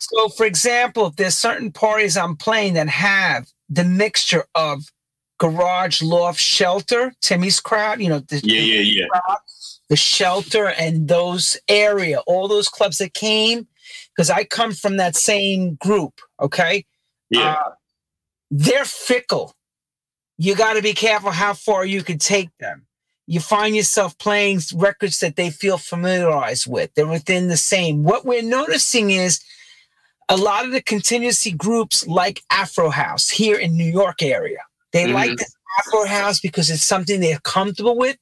So, 0.01 0.29
for 0.31 0.47
example, 0.47 1.07
if 1.07 1.17
there's 1.17 1.37
certain 1.37 1.71
parties 1.71 2.17
I'm 2.17 2.37
playing 2.37 2.75
that 2.75 2.89
have 2.89 3.49
the 3.69 3.85
mixture 3.85 4.45
of 4.55 4.85
garage 5.39 6.03
loft 6.03 6.41
shelter, 6.41 7.13
Timmy's 7.21 7.61
crowd, 7.61 8.01
you 8.01 8.09
know, 8.09 8.21
the, 8.21 8.41
yeah, 8.43 8.61
yeah, 8.61 8.81
yeah. 8.81 9.07
Crowd, 9.09 9.39
the 9.89 9.97
shelter 9.97 10.69
and 10.71 11.09
those 11.09 11.57
area, 11.69 12.21
all 12.27 12.49
those 12.49 12.69
clubs 12.69 12.99
that 12.99 13.15
came, 13.15 13.69
because 14.17 14.31
I 14.31 14.45
come 14.45 14.73
from 14.73 14.97
that 14.97 15.15
same 15.15 15.77
group, 15.77 16.21
okay? 16.41 16.85
Yeah. 17.31 17.53
Uh, 17.53 17.71
they're 18.51 18.85
fickle. 18.85 19.55
You 20.39 20.55
got 20.55 20.75
to 20.75 20.83
be 20.83 20.95
careful 20.95 21.33
how 21.33 21.53
far 21.53 21.85
you 21.85 22.03
can 22.03 22.19
take 22.19 22.51
them. 22.59 22.87
You 23.27 23.41
find 23.41 23.77
yourself 23.77 24.17
playing 24.19 24.61
records 24.75 25.19
that 25.19 25.37
they 25.37 25.51
feel 25.51 25.77
familiarized 25.77 26.67
with. 26.67 26.95
They're 26.95 27.07
within 27.07 27.49
the 27.49 27.57
same. 27.59 28.05
What 28.05 28.25
we're 28.25 28.43
noticing 28.43 29.11
is 29.11 29.41
a 30.29 30.37
lot 30.37 30.65
of 30.65 30.71
the 30.73 30.81
contingency 30.81 31.53
groups 31.53 32.07
like 32.07 32.43
Afro 32.51 32.89
House 32.89 33.29
here 33.29 33.57
in 33.57 33.77
New 33.77 33.91
York 33.91 34.23
area. 34.23 34.61
They 34.93 35.05
mm-hmm. 35.05 35.15
like 35.15 35.37
this 35.37 35.55
Afro 35.79 36.07
House 36.07 36.41
because 36.41 36.71
it's 36.71 36.83
something 36.83 37.21
they're 37.21 37.41
comfortable 37.41 37.99
with. 37.99 38.17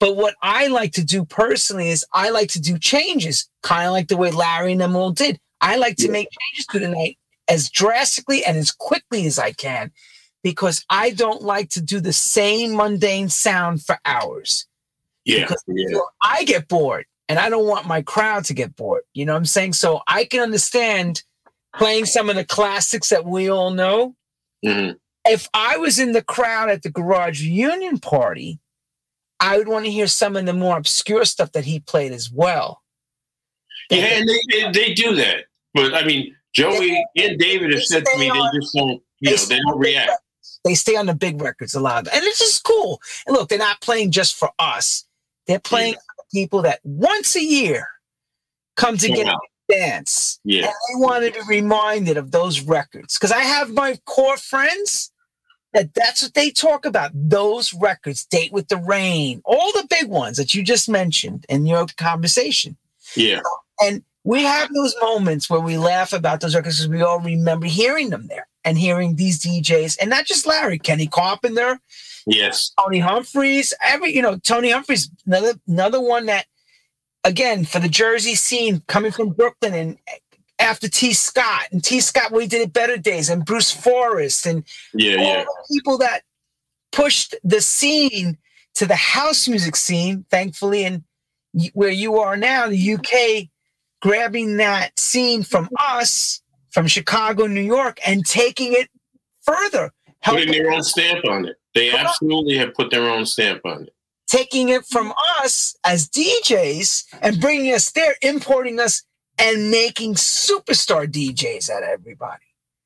But 0.00 0.16
what 0.16 0.34
I 0.42 0.66
like 0.66 0.92
to 0.94 1.04
do 1.04 1.24
personally 1.24 1.90
is 1.90 2.04
I 2.12 2.30
like 2.30 2.48
to 2.50 2.60
do 2.60 2.76
changes, 2.76 3.48
kind 3.62 3.86
of 3.86 3.92
like 3.92 4.08
the 4.08 4.16
way 4.16 4.32
Larry 4.32 4.72
and 4.72 4.80
them 4.80 4.96
all 4.96 5.12
did. 5.12 5.38
I 5.60 5.76
like 5.76 5.96
to 5.98 6.06
yeah. 6.06 6.12
make 6.12 6.28
changes 6.28 6.66
to 6.72 6.78
the 6.80 6.88
night 6.88 7.18
as 7.48 7.70
drastically 7.70 8.44
and 8.44 8.56
as 8.56 8.72
quickly 8.72 9.26
as 9.26 9.38
I 9.38 9.52
can 9.52 9.92
because 10.42 10.84
I 10.90 11.10
don't 11.10 11.42
like 11.42 11.70
to 11.70 11.82
do 11.82 12.00
the 12.00 12.12
same 12.12 12.74
mundane 12.74 13.28
sound 13.28 13.82
for 13.82 13.98
hours. 14.04 14.66
Yeah. 15.24 15.48
yeah. 15.68 15.98
I 16.22 16.44
get 16.44 16.68
bored 16.68 17.06
and 17.28 17.38
I 17.38 17.48
don't 17.48 17.66
want 17.66 17.86
my 17.86 18.02
crowd 18.02 18.44
to 18.46 18.54
get 18.54 18.74
bored. 18.74 19.02
You 19.14 19.24
know 19.24 19.34
what 19.34 19.38
I'm 19.38 19.44
saying? 19.44 19.74
So 19.74 20.00
I 20.08 20.24
can 20.24 20.40
understand 20.40 21.22
playing 21.76 22.06
some 22.06 22.28
of 22.28 22.36
the 22.36 22.44
classics 22.44 23.08
that 23.10 23.24
we 23.24 23.48
all 23.48 23.70
know. 23.70 24.16
Mm-hmm 24.64 24.92
if 25.26 25.48
I 25.54 25.76
was 25.76 25.98
in 25.98 26.12
the 26.12 26.22
crowd 26.22 26.70
at 26.70 26.82
the 26.82 26.90
garage 26.90 27.40
union 27.42 27.98
party, 27.98 28.58
I 29.40 29.58
would 29.58 29.68
want 29.68 29.84
to 29.84 29.90
hear 29.90 30.06
some 30.06 30.36
of 30.36 30.46
the 30.46 30.52
more 30.52 30.76
obscure 30.76 31.24
stuff 31.24 31.52
that 31.52 31.64
he 31.64 31.80
played 31.80 32.12
as 32.12 32.30
well. 32.30 32.82
Yeah, 33.90 34.04
and 34.04 34.28
they, 34.28 34.72
they 34.72 34.94
do 34.94 35.14
that. 35.16 35.44
But 35.74 35.94
I 35.94 36.04
mean, 36.04 36.34
Joey 36.54 37.04
they, 37.16 37.28
and 37.28 37.38
David 37.38 37.72
have 37.72 37.82
said 37.82 38.04
to 38.04 38.18
me 38.18 38.30
on, 38.30 38.36
they 38.36 38.58
just 38.58 38.74
don't, 38.74 39.02
you 39.20 39.30
know, 39.30 39.36
they 39.36 39.58
don't 39.58 39.78
react. 39.78 40.12
They 40.64 40.74
stay 40.74 40.96
on 40.96 41.06
the 41.06 41.14
big 41.14 41.40
records 41.40 41.74
a 41.74 41.80
lot. 41.80 42.06
And 42.12 42.24
it's 42.24 42.38
just 42.38 42.64
cool. 42.64 43.00
And 43.26 43.34
look, 43.34 43.48
they're 43.48 43.58
not 43.58 43.80
playing 43.80 44.12
just 44.12 44.36
for 44.36 44.50
us. 44.58 45.04
They're 45.46 45.58
playing 45.58 45.94
yeah. 45.94 45.98
for 46.16 46.24
people 46.32 46.62
that 46.62 46.80
once 46.84 47.34
a 47.36 47.42
year 47.42 47.88
come 48.76 48.96
to 48.98 49.08
get 49.08 49.34
dance. 49.68 50.40
Yeah. 50.44 50.66
And 50.66 50.68
they 50.68 51.06
want 51.06 51.24
to 51.24 51.32
be 51.32 51.46
reminded 51.48 52.16
of 52.16 52.30
those 52.30 52.60
records. 52.60 53.18
Because 53.18 53.32
I 53.32 53.40
have 53.40 53.70
my 53.70 53.98
core 54.04 54.36
friends 54.36 55.10
that 55.72 55.94
that's 55.94 56.22
what 56.22 56.34
they 56.34 56.50
talk 56.50 56.84
about. 56.84 57.10
Those 57.14 57.72
records, 57.74 58.24
Date 58.24 58.52
with 58.52 58.68
the 58.68 58.76
Rain, 58.76 59.42
all 59.44 59.72
the 59.72 59.86
big 59.88 60.08
ones 60.08 60.36
that 60.36 60.54
you 60.54 60.62
just 60.62 60.88
mentioned 60.88 61.44
in 61.48 61.66
your 61.66 61.86
conversation. 61.96 62.76
Yeah. 63.16 63.40
And 63.80 64.04
we 64.24 64.42
have 64.44 64.72
those 64.72 64.94
moments 65.00 65.50
where 65.50 65.60
we 65.60 65.78
laugh 65.78 66.12
about 66.12 66.40
those 66.40 66.54
records 66.54 66.78
because 66.78 66.88
we 66.88 67.02
all 67.02 67.20
remember 67.20 67.66
hearing 67.66 68.10
them 68.10 68.28
there 68.28 68.46
and 68.64 68.78
hearing 68.78 69.16
these 69.16 69.42
DJs, 69.42 69.96
and 70.00 70.10
not 70.10 70.24
just 70.24 70.46
Larry, 70.46 70.78
Kenny 70.78 71.06
Carpenter. 71.06 71.80
Yes. 72.26 72.72
Tony 72.78 73.00
Humphries. 73.00 73.74
Every, 73.84 74.14
you 74.14 74.22
know, 74.22 74.38
Tony 74.38 74.70
Humphries, 74.70 75.10
another 75.26 75.54
another 75.66 76.00
one 76.00 76.26
that 76.26 76.46
again 77.24 77.64
for 77.64 77.80
the 77.80 77.88
Jersey 77.88 78.34
scene 78.34 78.82
coming 78.86 79.12
from 79.12 79.30
Brooklyn 79.30 79.74
and 79.74 79.98
after 80.62 80.88
Tee 80.88 81.12
Scott 81.12 81.66
and 81.72 81.82
Tee 81.82 82.00
Scott, 82.00 82.30
we 82.30 82.46
did 82.46 82.62
it 82.62 82.72
better 82.72 82.96
days, 82.96 83.28
and 83.28 83.44
Bruce 83.44 83.72
Forest, 83.72 84.46
and 84.46 84.64
yeah, 84.94 85.16
all 85.16 85.24
yeah. 85.24 85.44
the 85.44 85.74
people 85.74 85.98
that 85.98 86.22
pushed 86.92 87.34
the 87.42 87.60
scene 87.60 88.38
to 88.74 88.86
the 88.86 88.96
house 88.96 89.48
music 89.48 89.74
scene, 89.76 90.24
thankfully, 90.30 90.84
and 90.84 91.02
where 91.74 91.90
you 91.90 92.18
are 92.18 92.36
now, 92.36 92.68
the 92.68 92.94
UK, 92.94 93.48
grabbing 94.00 94.58
that 94.58 94.98
scene 94.98 95.42
from 95.42 95.68
us, 95.78 96.41
from 96.72 96.86
Chicago, 96.86 97.46
New 97.46 97.60
York, 97.60 97.98
and 98.06 98.24
taking 98.26 98.72
it 98.72 98.88
further. 99.42 99.92
Putting 100.24 100.52
their 100.52 100.70
own 100.70 100.82
stamp 100.82 101.24
on 101.28 101.46
it. 101.46 101.56
They 101.74 101.90
absolutely 101.90 102.56
have 102.58 102.74
put 102.74 102.90
their 102.90 103.08
own 103.08 103.26
stamp 103.26 103.64
on 103.64 103.84
it. 103.84 103.94
Taking 104.26 104.68
it 104.70 104.84
from 104.86 105.12
us 105.42 105.76
as 105.84 106.08
DJs 106.08 107.04
and 107.20 107.40
bringing 107.40 107.74
us 107.74 107.90
there, 107.92 108.14
importing 108.22 108.80
us 108.80 109.04
and 109.38 109.70
making 109.70 110.14
superstar 110.14 111.06
DJs 111.06 111.70
out 111.70 111.82
of 111.82 111.88
everybody. 111.88 112.44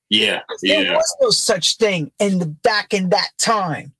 Yeah, 0.08 0.40
yeah. 0.62 0.82
there 0.82 0.94
was 0.94 1.16
no 1.20 1.30
such 1.30 1.76
thing 1.76 2.12
in 2.18 2.38
the 2.38 2.46
back 2.46 2.94
in 2.94 3.10
that 3.10 3.30
time 3.38 3.92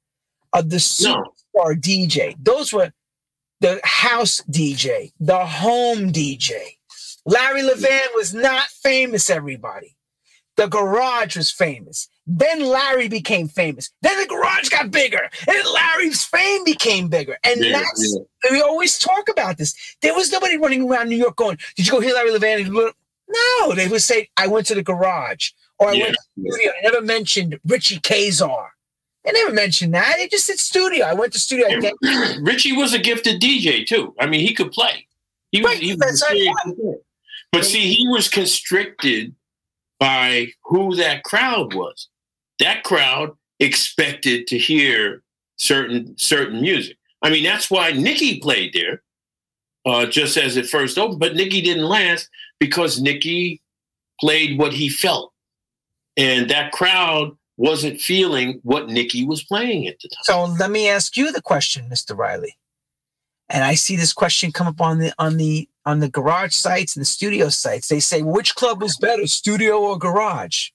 of 0.53 0.71
the 0.71 0.77
superstar 0.77 1.27
no. 1.55 1.75
DJ. 1.75 2.37
Those 2.39 2.73
were 2.73 2.93
the 3.61 3.81
house 3.85 4.41
DJ, 4.51 5.13
the 5.19 5.45
home 5.45 6.13
DJ. 6.13 6.76
Larry 7.27 7.63
Levan 7.63 8.07
was 8.15 8.33
not 8.33 8.69
famous, 8.69 9.29
everybody. 9.29 9.97
The 10.57 10.69
garage 10.69 11.37
was 11.37 11.51
famous. 11.51 12.09
Then 12.27 12.65
Larry 12.65 13.09
became 13.09 13.47
famous. 13.47 13.91
Then 14.01 14.19
the 14.19 14.27
garage 14.27 14.69
got 14.69 14.91
bigger. 14.91 15.29
And 15.47 15.59
Larry's 15.75 16.25
fame 16.25 16.65
became 16.65 17.09
bigger. 17.09 17.37
And 17.45 17.63
yeah, 17.63 17.73
that's, 17.73 18.19
yeah. 18.45 18.53
we 18.53 18.63
always 18.63 18.99
talk 18.99 19.29
about 19.29 19.59
this. 19.59 19.75
There 20.01 20.15
was 20.15 20.33
nobody 20.33 20.57
running 20.57 20.89
around 20.89 21.09
New 21.09 21.17
York 21.17 21.37
going, 21.37 21.59
Did 21.77 21.87
you 21.87 21.93
go 21.93 22.01
hear 22.01 22.15
Larry 22.15 22.31
Levan? 22.31 22.93
No, 23.29 23.75
they 23.75 23.89
would 23.89 24.03
say, 24.03 24.29
I 24.37 24.47
went 24.47 24.67
to 24.69 24.75
the 24.75 24.83
garage 24.83 25.51
or 25.79 25.91
I 25.91 25.93
yeah, 25.93 26.05
went 26.05 26.15
to 26.15 26.23
the 26.37 26.53
studio. 26.53 26.73
I 26.79 26.83
never 26.83 27.03
mentioned 27.03 27.59
Richie 27.67 27.99
Kaczor. 27.99 28.69
They 29.25 29.33
never 29.33 29.53
mentioned 29.53 29.93
that. 29.95 30.15
They 30.17 30.29
just 30.29 30.47
said 30.47 30.59
studio. 30.59 31.05
I 31.05 31.13
went 31.13 31.33
to 31.33 31.41
studio. 31.41 31.67
Richie 32.41 32.73
was 32.73 32.95
a 32.95 32.99
gifted 32.99 33.43
DJ 33.43 33.85
too. 33.85 34.15
I 34.21 34.27
mean, 34.27 34.41
he 34.41 34.55
could 34.55 34.71
play. 34.71 35.07
He 35.51 35.63
was, 35.63 35.73
right, 35.73 35.83
he 35.83 35.95
was 35.95 36.23
but 37.53 37.65
see, 37.65 37.93
he 37.93 38.09
was 38.09 38.29
constricted 38.29 39.35
by 39.99 40.49
who 40.65 40.95
that 40.97 41.25
crowd 41.25 41.75
was. 41.75 42.09
That 42.59 42.85
crowd 42.85 43.37
expected 43.61 44.47
to 44.49 44.59
hear 44.59 45.23
certain 45.57 46.17
certain 46.19 46.61
music. 46.61 46.97
I 47.23 47.31
mean, 47.31 47.45
that's 47.45 47.71
why 47.71 47.93
Nicky 47.93 48.41
played 48.41 48.73
there, 48.75 49.03
uh, 49.87 50.07
just 50.07 50.37
as 50.37 50.57
it 50.57 50.69
first 50.69 50.99
opened. 50.99 51.21
But 51.21 51.35
Nicky 51.35 51.61
didn't 51.61 51.85
last 51.85 52.29
because 52.61 53.01
Nicky 53.01 53.63
played 54.21 54.59
what 54.59 54.73
he 54.73 54.89
felt, 54.89 55.33
and 56.17 56.49
that 56.51 56.73
crowd 56.73 57.37
wasn't 57.57 58.01
feeling 58.01 58.61
what 58.63 58.89
Nicky 58.89 59.25
was 59.25 59.43
playing 59.43 59.87
at 59.87 59.99
the 60.01 60.09
time. 60.09 60.23
So 60.25 60.45
let 60.59 60.71
me 60.71 60.89
ask 60.89 61.17
you 61.17 61.33
the 61.33 61.43
question, 61.43 61.89
Mr. 61.89 62.17
Riley. 62.17 62.57
And 63.49 63.65
I 63.65 63.75
see 63.75 63.97
this 63.97 64.13
question 64.13 64.53
come 64.53 64.67
up 64.67 64.81
on 64.81 64.99
the 64.99 65.13
on 65.19 65.37
the 65.37 65.69
on 65.87 66.01
the 66.01 66.09
garage 66.09 66.53
sites 66.53 66.97
and 66.97 67.01
the 67.01 67.07
studio 67.07 67.49
sites. 67.49 67.89
They 67.89 68.01
say 68.01 68.21
which 68.21 68.55
club 68.57 68.83
was 68.83 68.97
better, 68.99 69.27
studio 69.27 69.79
or 69.79 69.97
garage? 69.97 70.71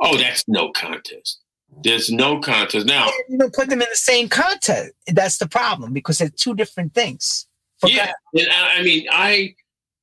Oh, 0.00 0.16
that's 0.16 0.44
no 0.46 0.70
contest. 0.70 1.40
There's 1.82 2.10
no 2.10 2.40
contest 2.40 2.86
now. 2.86 3.08
You 3.28 3.38
don't 3.38 3.54
put 3.54 3.70
them 3.70 3.80
in 3.80 3.88
the 3.90 3.96
same 3.96 4.28
contest. 4.28 4.92
That's 5.06 5.38
the 5.38 5.48
problem 5.48 5.92
because 5.92 6.18
they're 6.18 6.28
two 6.28 6.54
different 6.54 6.94
things. 6.94 7.46
yeah, 7.84 8.12
and 8.34 8.48
I 8.50 8.82
mean, 8.82 9.06
I 9.10 9.54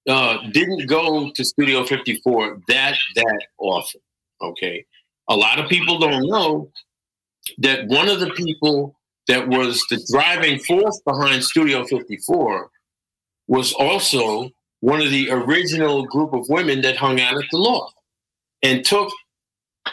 uh, 0.10 0.38
didn't 0.52 0.88
go 0.88 1.32
to 1.32 1.46
Studio 1.46 1.86
54 1.86 2.62
that 2.68 2.98
that 3.16 3.48
often. 3.60 4.02
Okay, 4.42 4.86
a 5.30 5.36
lot 5.36 5.60
of 5.60 5.70
people 5.70 6.00
don't 6.00 6.28
know 6.28 6.72
that 7.60 7.88
one 7.88 8.08
of 8.08 8.20
the 8.20 8.32
people 8.32 8.98
that 9.28 9.48
was 9.48 9.84
the 9.90 10.04
driving 10.12 10.58
force 10.60 11.00
behind 11.06 11.44
Studio 11.44 11.86
54 11.86 12.72
was 13.48 13.74
also 13.74 14.50
one 14.82 15.02
of 15.02 15.10
the 15.10 15.30
original 15.32 16.06
group 16.06 16.34
of 16.34 16.48
women 16.50 16.82
that 16.82 16.98
hung 16.98 17.20
out 17.20 17.38
at 17.38 17.50
the 17.52 17.58
loft 17.58 17.96
and 18.62 18.86
took 18.86 19.12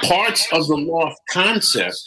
parts 0.02 0.46
of 0.52 0.66
the 0.66 0.76
loft 0.76 1.20
concept 1.30 2.02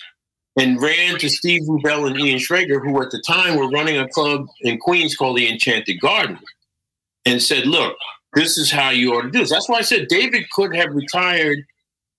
and 0.58 0.82
ran 0.82 1.18
to 1.20 1.30
Steve 1.30 1.62
Rubell 1.64 2.08
and 2.08 2.20
Ian 2.20 2.40
Schrager, 2.40 2.82
who 2.82 3.02
at 3.02 3.12
the 3.12 3.22
time 3.22 3.58
were 3.58 3.70
running 3.70 3.98
a 3.98 4.08
club 4.10 4.48
in 4.62 4.80
Queens 4.80 5.16
called 5.16 5.38
the 5.38 5.50
Enchanted 5.50 6.00
Garden, 6.02 6.40
and 7.26 7.42
said, 7.42 7.68
Look, 7.68 7.96
this 8.34 8.58
is 8.58 8.72
how 8.72 8.90
you 8.90 9.14
ought 9.14 9.22
to 9.22 9.32
do 9.32 9.40
this. 9.40 9.52
That's 9.52 9.70
why 9.70 9.78
I 9.78 9.82
said 9.82 10.08
David 10.08 10.50
could 10.52 10.76
have 10.76 10.94
retired 10.94 11.60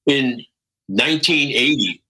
in 0.06 0.44
1980 0.86 2.02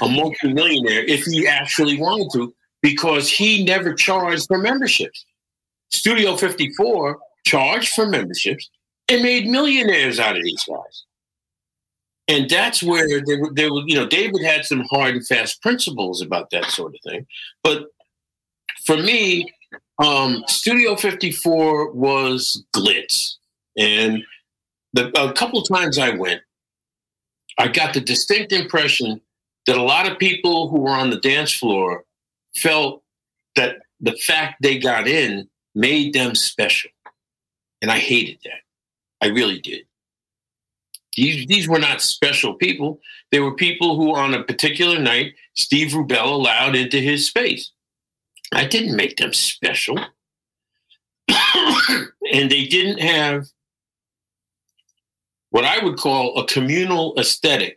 a 0.00 0.08
multimillionaire 0.08 1.04
if 1.04 1.24
he 1.24 1.46
actually 1.46 1.98
wanted 2.00 2.30
to, 2.32 2.54
because 2.80 3.30
he 3.30 3.64
never 3.64 3.92
charged 3.92 4.46
for 4.46 4.58
memberships. 4.58 5.26
Studio 5.90 6.36
54 6.36 7.18
charged 7.44 7.90
for 7.90 8.06
memberships 8.06 8.68
and 9.08 9.22
made 9.22 9.46
millionaires 9.46 10.18
out 10.18 10.36
of 10.36 10.42
these 10.42 10.64
guys. 10.64 11.04
And 12.28 12.50
that's 12.50 12.82
where 12.82 13.06
there 13.54 13.72
were, 13.72 13.82
you 13.86 13.94
know, 13.94 14.06
David 14.06 14.42
had 14.42 14.64
some 14.64 14.84
hard 14.90 15.14
and 15.14 15.26
fast 15.26 15.62
principles 15.62 16.20
about 16.20 16.50
that 16.50 16.64
sort 16.66 16.94
of 16.94 17.00
thing. 17.04 17.24
But 17.62 17.86
for 18.84 18.96
me, 18.96 19.52
um, 20.02 20.42
Studio 20.48 20.96
54 20.96 21.92
was 21.92 22.64
glitz. 22.74 23.34
And 23.78 24.22
the, 24.92 25.08
a 25.20 25.32
couple 25.34 25.62
times 25.62 25.98
I 25.98 26.10
went, 26.10 26.40
I 27.58 27.68
got 27.68 27.94
the 27.94 28.00
distinct 28.00 28.52
impression 28.52 29.20
that 29.66 29.76
a 29.76 29.82
lot 29.82 30.10
of 30.10 30.18
people 30.18 30.68
who 30.68 30.80
were 30.80 30.90
on 30.90 31.10
the 31.10 31.20
dance 31.20 31.52
floor 31.52 32.04
felt 32.56 33.02
that 33.54 33.76
the 34.00 34.16
fact 34.16 34.56
they 34.62 34.78
got 34.78 35.06
in 35.06 35.48
made 35.76 36.14
them 36.14 36.34
special. 36.34 36.90
And 37.82 37.90
I 37.90 37.98
hated 37.98 38.38
that. 38.44 38.60
I 39.20 39.28
really 39.28 39.60
did. 39.60 39.82
These, 41.16 41.46
these 41.46 41.68
were 41.68 41.78
not 41.78 42.02
special 42.02 42.54
people. 42.54 43.00
They 43.30 43.40
were 43.40 43.54
people 43.54 43.96
who, 43.96 44.14
on 44.14 44.34
a 44.34 44.42
particular 44.42 44.98
night, 44.98 45.34
Steve 45.54 45.92
Rubell 45.92 46.32
allowed 46.32 46.74
into 46.74 46.98
his 46.98 47.26
space. 47.26 47.70
I 48.52 48.64
didn't 48.66 48.96
make 48.96 49.16
them 49.16 49.32
special. 49.32 49.98
and 51.28 52.50
they 52.50 52.66
didn't 52.66 53.00
have 53.00 53.46
what 55.50 55.64
I 55.64 55.82
would 55.84 55.96
call 55.96 56.38
a 56.38 56.46
communal 56.46 57.14
aesthetic 57.18 57.76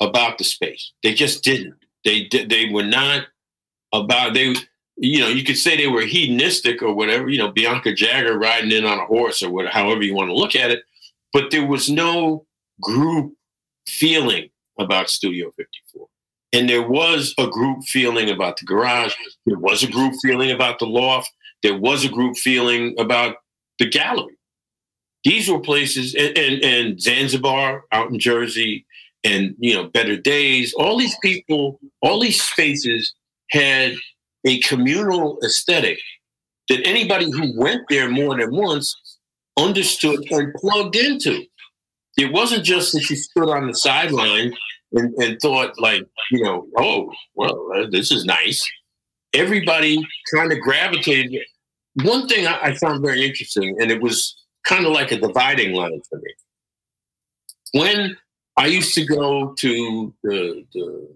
about 0.00 0.38
the 0.38 0.44
space. 0.44 0.92
They 1.02 1.14
just 1.14 1.44
didn't. 1.44 1.74
They 2.04 2.28
they 2.30 2.70
were 2.70 2.84
not 2.84 3.26
about 3.92 4.34
they. 4.34 4.54
You 4.98 5.20
know, 5.20 5.28
you 5.28 5.44
could 5.44 5.58
say 5.58 5.76
they 5.76 5.86
were 5.86 6.02
hedonistic 6.02 6.82
or 6.82 6.92
whatever. 6.92 7.28
You 7.28 7.38
know, 7.38 7.52
Bianca 7.52 7.94
Jagger 7.94 8.38
riding 8.38 8.72
in 8.72 8.84
on 8.84 8.98
a 8.98 9.06
horse 9.06 9.42
or 9.42 9.50
whatever, 9.50 9.72
however 9.72 10.02
you 10.02 10.14
want 10.14 10.28
to 10.28 10.34
look 10.34 10.56
at 10.56 10.70
it. 10.70 10.82
But 11.32 11.50
there 11.50 11.66
was 11.66 11.88
no 11.88 12.46
group 12.80 13.34
feeling 13.86 14.50
about 14.78 15.10
Studio 15.10 15.50
54. 15.56 16.06
And 16.52 16.68
there 16.68 16.88
was 16.88 17.34
a 17.38 17.46
group 17.46 17.84
feeling 17.84 18.30
about 18.30 18.56
the 18.56 18.64
garage. 18.64 19.14
There 19.46 19.58
was 19.58 19.82
a 19.82 19.90
group 19.90 20.14
feeling 20.22 20.50
about 20.50 20.78
the 20.78 20.86
loft. 20.86 21.30
There 21.62 21.78
was 21.78 22.04
a 22.04 22.08
group 22.08 22.36
feeling 22.36 22.94
about 22.98 23.36
the 23.78 23.88
gallery. 23.88 24.38
These 25.24 25.50
were 25.50 25.60
places, 25.60 26.14
and, 26.14 26.38
and, 26.38 26.64
and 26.64 27.00
Zanzibar 27.00 27.84
out 27.92 28.10
in 28.10 28.18
Jersey, 28.18 28.86
and 29.24 29.54
you 29.58 29.74
know 29.74 29.88
better 29.88 30.16
days 30.16 30.72
all 30.74 30.96
these 30.96 31.16
people 31.22 31.80
all 32.02 32.20
these 32.20 32.40
spaces 32.40 33.14
had 33.50 33.92
a 34.48 34.58
communal 34.60 35.38
aesthetic 35.44 35.98
that 36.68 36.86
anybody 36.86 37.30
who 37.30 37.52
went 37.60 37.82
there 37.90 38.10
more 38.10 38.36
than 38.38 38.54
once 38.54 38.96
understood 39.58 40.20
and 40.30 40.54
plugged 40.54 40.96
into. 40.96 41.44
It 42.16 42.32
wasn't 42.32 42.64
just 42.64 42.92
that 42.92 43.08
you 43.10 43.16
stood 43.16 43.50
on 43.50 43.66
the 43.68 43.74
sideline 43.74 44.52
and, 44.92 45.14
and 45.16 45.38
thought 45.40 45.78
like 45.78 46.02
you 46.30 46.42
know 46.42 46.66
oh 46.78 47.12
well 47.34 47.70
uh, 47.76 47.86
this 47.90 48.10
is 48.10 48.24
nice. 48.24 48.66
Everybody 49.34 50.02
kind 50.34 50.50
of 50.50 50.60
gravitated. 50.60 51.42
One 52.02 52.26
thing 52.26 52.46
I, 52.46 52.58
I 52.62 52.74
found 52.74 53.02
very 53.02 53.26
interesting 53.26 53.76
and 53.80 53.90
it 53.90 54.00
was 54.00 54.34
kind 54.64 54.86
of 54.86 54.92
like 54.92 55.12
a 55.12 55.20
dividing 55.20 55.74
line 55.74 56.00
for 56.08 56.18
me. 56.18 56.32
When 57.72 58.16
I 58.56 58.66
used 58.66 58.94
to 58.94 59.04
go 59.04 59.54
to 59.58 60.14
the, 60.22 60.64
the 60.72 61.08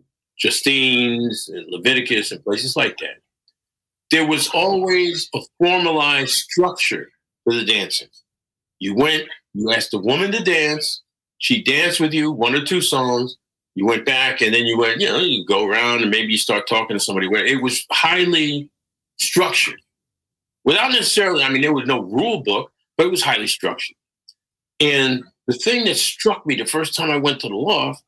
Justine's 0.42 1.48
and 1.48 1.64
Leviticus 1.68 2.32
and 2.32 2.42
places 2.42 2.74
like 2.74 2.98
that. 2.98 3.20
There 4.10 4.26
was 4.26 4.48
always 4.48 5.28
a 5.34 5.40
formalized 5.58 6.32
structure 6.32 7.10
for 7.44 7.54
the 7.54 7.64
dancing. 7.64 8.08
You 8.80 8.96
went, 8.96 9.28
you 9.54 9.70
asked 9.70 9.94
a 9.94 9.98
woman 9.98 10.32
to 10.32 10.42
dance, 10.42 11.02
she 11.38 11.62
danced 11.62 12.00
with 12.00 12.12
you 12.12 12.32
one 12.32 12.56
or 12.56 12.64
two 12.64 12.80
songs, 12.80 13.36
you 13.76 13.86
went 13.86 14.04
back, 14.04 14.42
and 14.42 14.52
then 14.52 14.66
you 14.66 14.76
went, 14.76 15.00
you 15.00 15.06
know, 15.06 15.18
you 15.18 15.46
go 15.46 15.64
around 15.66 16.02
and 16.02 16.10
maybe 16.10 16.32
you 16.32 16.38
start 16.38 16.68
talking 16.68 16.96
to 16.96 17.02
somebody. 17.02 17.28
Where 17.28 17.44
it 17.44 17.62
was 17.62 17.86
highly 17.90 18.68
structured, 19.18 19.80
without 20.64 20.90
necessarily. 20.90 21.44
I 21.44 21.48
mean, 21.48 21.62
there 21.62 21.72
was 21.72 21.86
no 21.86 22.02
rule 22.02 22.42
book, 22.42 22.72
but 22.98 23.06
it 23.06 23.10
was 23.10 23.22
highly 23.22 23.46
structured. 23.46 23.96
And 24.80 25.22
the 25.46 25.54
thing 25.54 25.84
that 25.84 25.96
struck 25.96 26.44
me 26.44 26.56
the 26.56 26.66
first 26.66 26.94
time 26.94 27.10
I 27.10 27.16
went 27.16 27.40
to 27.40 27.48
the 27.48 27.54
loft 27.54 28.02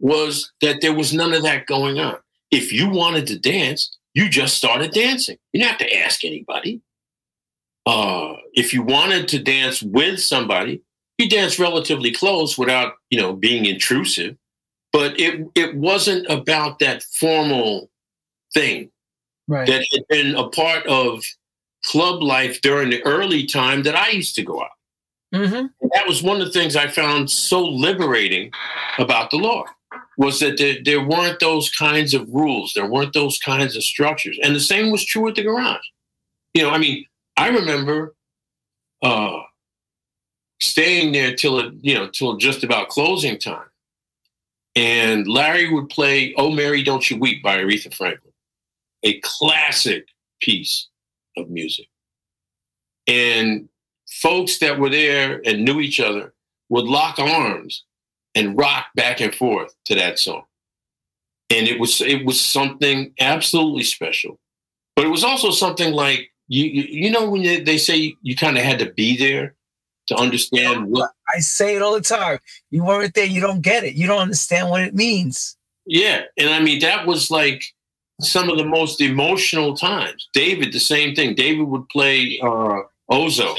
was 0.00 0.52
that 0.60 0.80
there 0.80 0.94
was 0.94 1.12
none 1.12 1.32
of 1.32 1.42
that 1.42 1.66
going 1.66 1.98
on. 1.98 2.16
If 2.50 2.72
you 2.72 2.88
wanted 2.88 3.26
to 3.28 3.38
dance, 3.38 3.96
you 4.14 4.28
just 4.28 4.56
started 4.56 4.92
dancing. 4.92 5.38
You 5.52 5.60
didn't 5.60 5.70
have 5.70 5.88
to 5.88 5.96
ask 5.96 6.24
anybody. 6.24 6.80
Uh, 7.86 8.34
if 8.54 8.72
you 8.72 8.82
wanted 8.82 9.28
to 9.28 9.42
dance 9.42 9.82
with 9.82 10.20
somebody, 10.20 10.82
you 11.18 11.28
dance 11.28 11.58
relatively 11.58 12.12
close 12.12 12.56
without, 12.56 12.94
you 13.10 13.20
know, 13.20 13.34
being 13.34 13.66
intrusive. 13.66 14.36
But 14.92 15.18
it 15.18 15.46
it 15.54 15.74
wasn't 15.74 16.26
about 16.30 16.78
that 16.78 17.02
formal 17.02 17.90
thing 18.54 18.90
right. 19.48 19.66
that 19.66 19.84
had 19.92 20.06
been 20.08 20.34
a 20.36 20.48
part 20.48 20.86
of 20.86 21.24
club 21.84 22.22
life 22.22 22.60
during 22.62 22.90
the 22.90 23.04
early 23.04 23.44
time 23.44 23.82
that 23.82 23.96
I 23.96 24.10
used 24.10 24.34
to 24.36 24.42
go 24.42 24.62
out. 24.62 24.70
Mm-hmm. 25.34 25.88
That 25.94 26.06
was 26.06 26.22
one 26.22 26.40
of 26.40 26.46
the 26.46 26.52
things 26.52 26.76
I 26.76 26.86
found 26.86 27.30
so 27.30 27.64
liberating 27.64 28.52
about 28.98 29.30
the 29.30 29.36
law. 29.36 29.64
Was 30.16 30.40
that 30.40 30.58
there, 30.58 30.76
there 30.84 31.06
weren't 31.06 31.40
those 31.40 31.70
kinds 31.70 32.14
of 32.14 32.28
rules, 32.28 32.72
there 32.74 32.86
weren't 32.86 33.12
those 33.12 33.38
kinds 33.38 33.76
of 33.76 33.82
structures, 33.82 34.38
and 34.42 34.54
the 34.54 34.60
same 34.60 34.90
was 34.90 35.04
true 35.04 35.28
at 35.28 35.34
the 35.34 35.42
garage. 35.42 35.84
You 36.54 36.62
know, 36.62 36.70
I 36.70 36.78
mean, 36.78 37.04
I 37.36 37.48
remember 37.48 38.14
uh, 39.02 39.40
staying 40.60 41.12
there 41.12 41.34
till 41.34 41.58
it, 41.58 41.74
you 41.80 41.94
know, 41.94 42.08
till 42.08 42.36
just 42.36 42.62
about 42.64 42.88
closing 42.88 43.38
time, 43.38 43.68
and 44.76 45.26
Larry 45.26 45.72
would 45.72 45.88
play 45.88 46.34
"Oh 46.36 46.50
Mary, 46.50 46.82
Don't 46.82 47.08
You 47.10 47.18
Weep" 47.18 47.42
by 47.42 47.58
Aretha 47.58 47.92
Franklin, 47.92 48.32
a 49.02 49.20
classic 49.20 50.06
piece 50.40 50.88
of 51.36 51.50
music, 51.50 51.88
and 53.06 53.68
folks 54.08 54.58
that 54.58 54.78
were 54.78 54.90
there 54.90 55.42
and 55.44 55.64
knew 55.64 55.80
each 55.80 55.98
other 55.98 56.34
would 56.68 56.84
lock 56.84 57.18
arms 57.18 57.84
and 58.34 58.56
rock 58.56 58.86
back 58.94 59.20
and 59.20 59.34
forth 59.34 59.74
to 59.86 59.94
that 59.94 60.18
song. 60.18 60.44
And 61.50 61.68
it 61.68 61.78
was 61.78 62.00
it 62.00 62.24
was 62.24 62.40
something 62.40 63.12
absolutely 63.20 63.84
special. 63.84 64.38
But 64.96 65.04
it 65.04 65.10
was 65.10 65.24
also 65.24 65.50
something 65.50 65.92
like 65.92 66.30
you 66.48 66.64
you, 66.64 66.82
you 66.82 67.10
know 67.10 67.30
when 67.30 67.42
they, 67.42 67.60
they 67.60 67.78
say 67.78 68.16
you 68.22 68.36
kind 68.36 68.56
of 68.56 68.64
had 68.64 68.78
to 68.80 68.92
be 68.92 69.16
there 69.16 69.54
to 70.08 70.16
understand 70.16 70.86
what 70.86 71.10
I 71.34 71.40
say 71.40 71.76
it 71.76 71.82
all 71.82 71.94
the 71.94 72.00
time. 72.00 72.38
You 72.70 72.84
weren't 72.84 73.14
there, 73.14 73.26
you 73.26 73.40
don't 73.40 73.60
get 73.60 73.84
it. 73.84 73.94
You 73.94 74.06
don't 74.06 74.20
understand 74.20 74.70
what 74.70 74.82
it 74.82 74.94
means. 74.94 75.56
Yeah, 75.86 76.22
and 76.38 76.50
I 76.50 76.60
mean 76.60 76.80
that 76.80 77.06
was 77.06 77.30
like 77.30 77.62
some 78.20 78.48
of 78.48 78.56
the 78.56 78.64
most 78.64 79.00
emotional 79.00 79.76
times. 79.76 80.28
David, 80.32 80.72
the 80.72 80.80
same 80.80 81.14
thing. 81.14 81.34
David 81.34 81.64
would 81.64 81.88
play 81.88 82.38
uh, 82.42 82.80
Ozo 83.10 83.56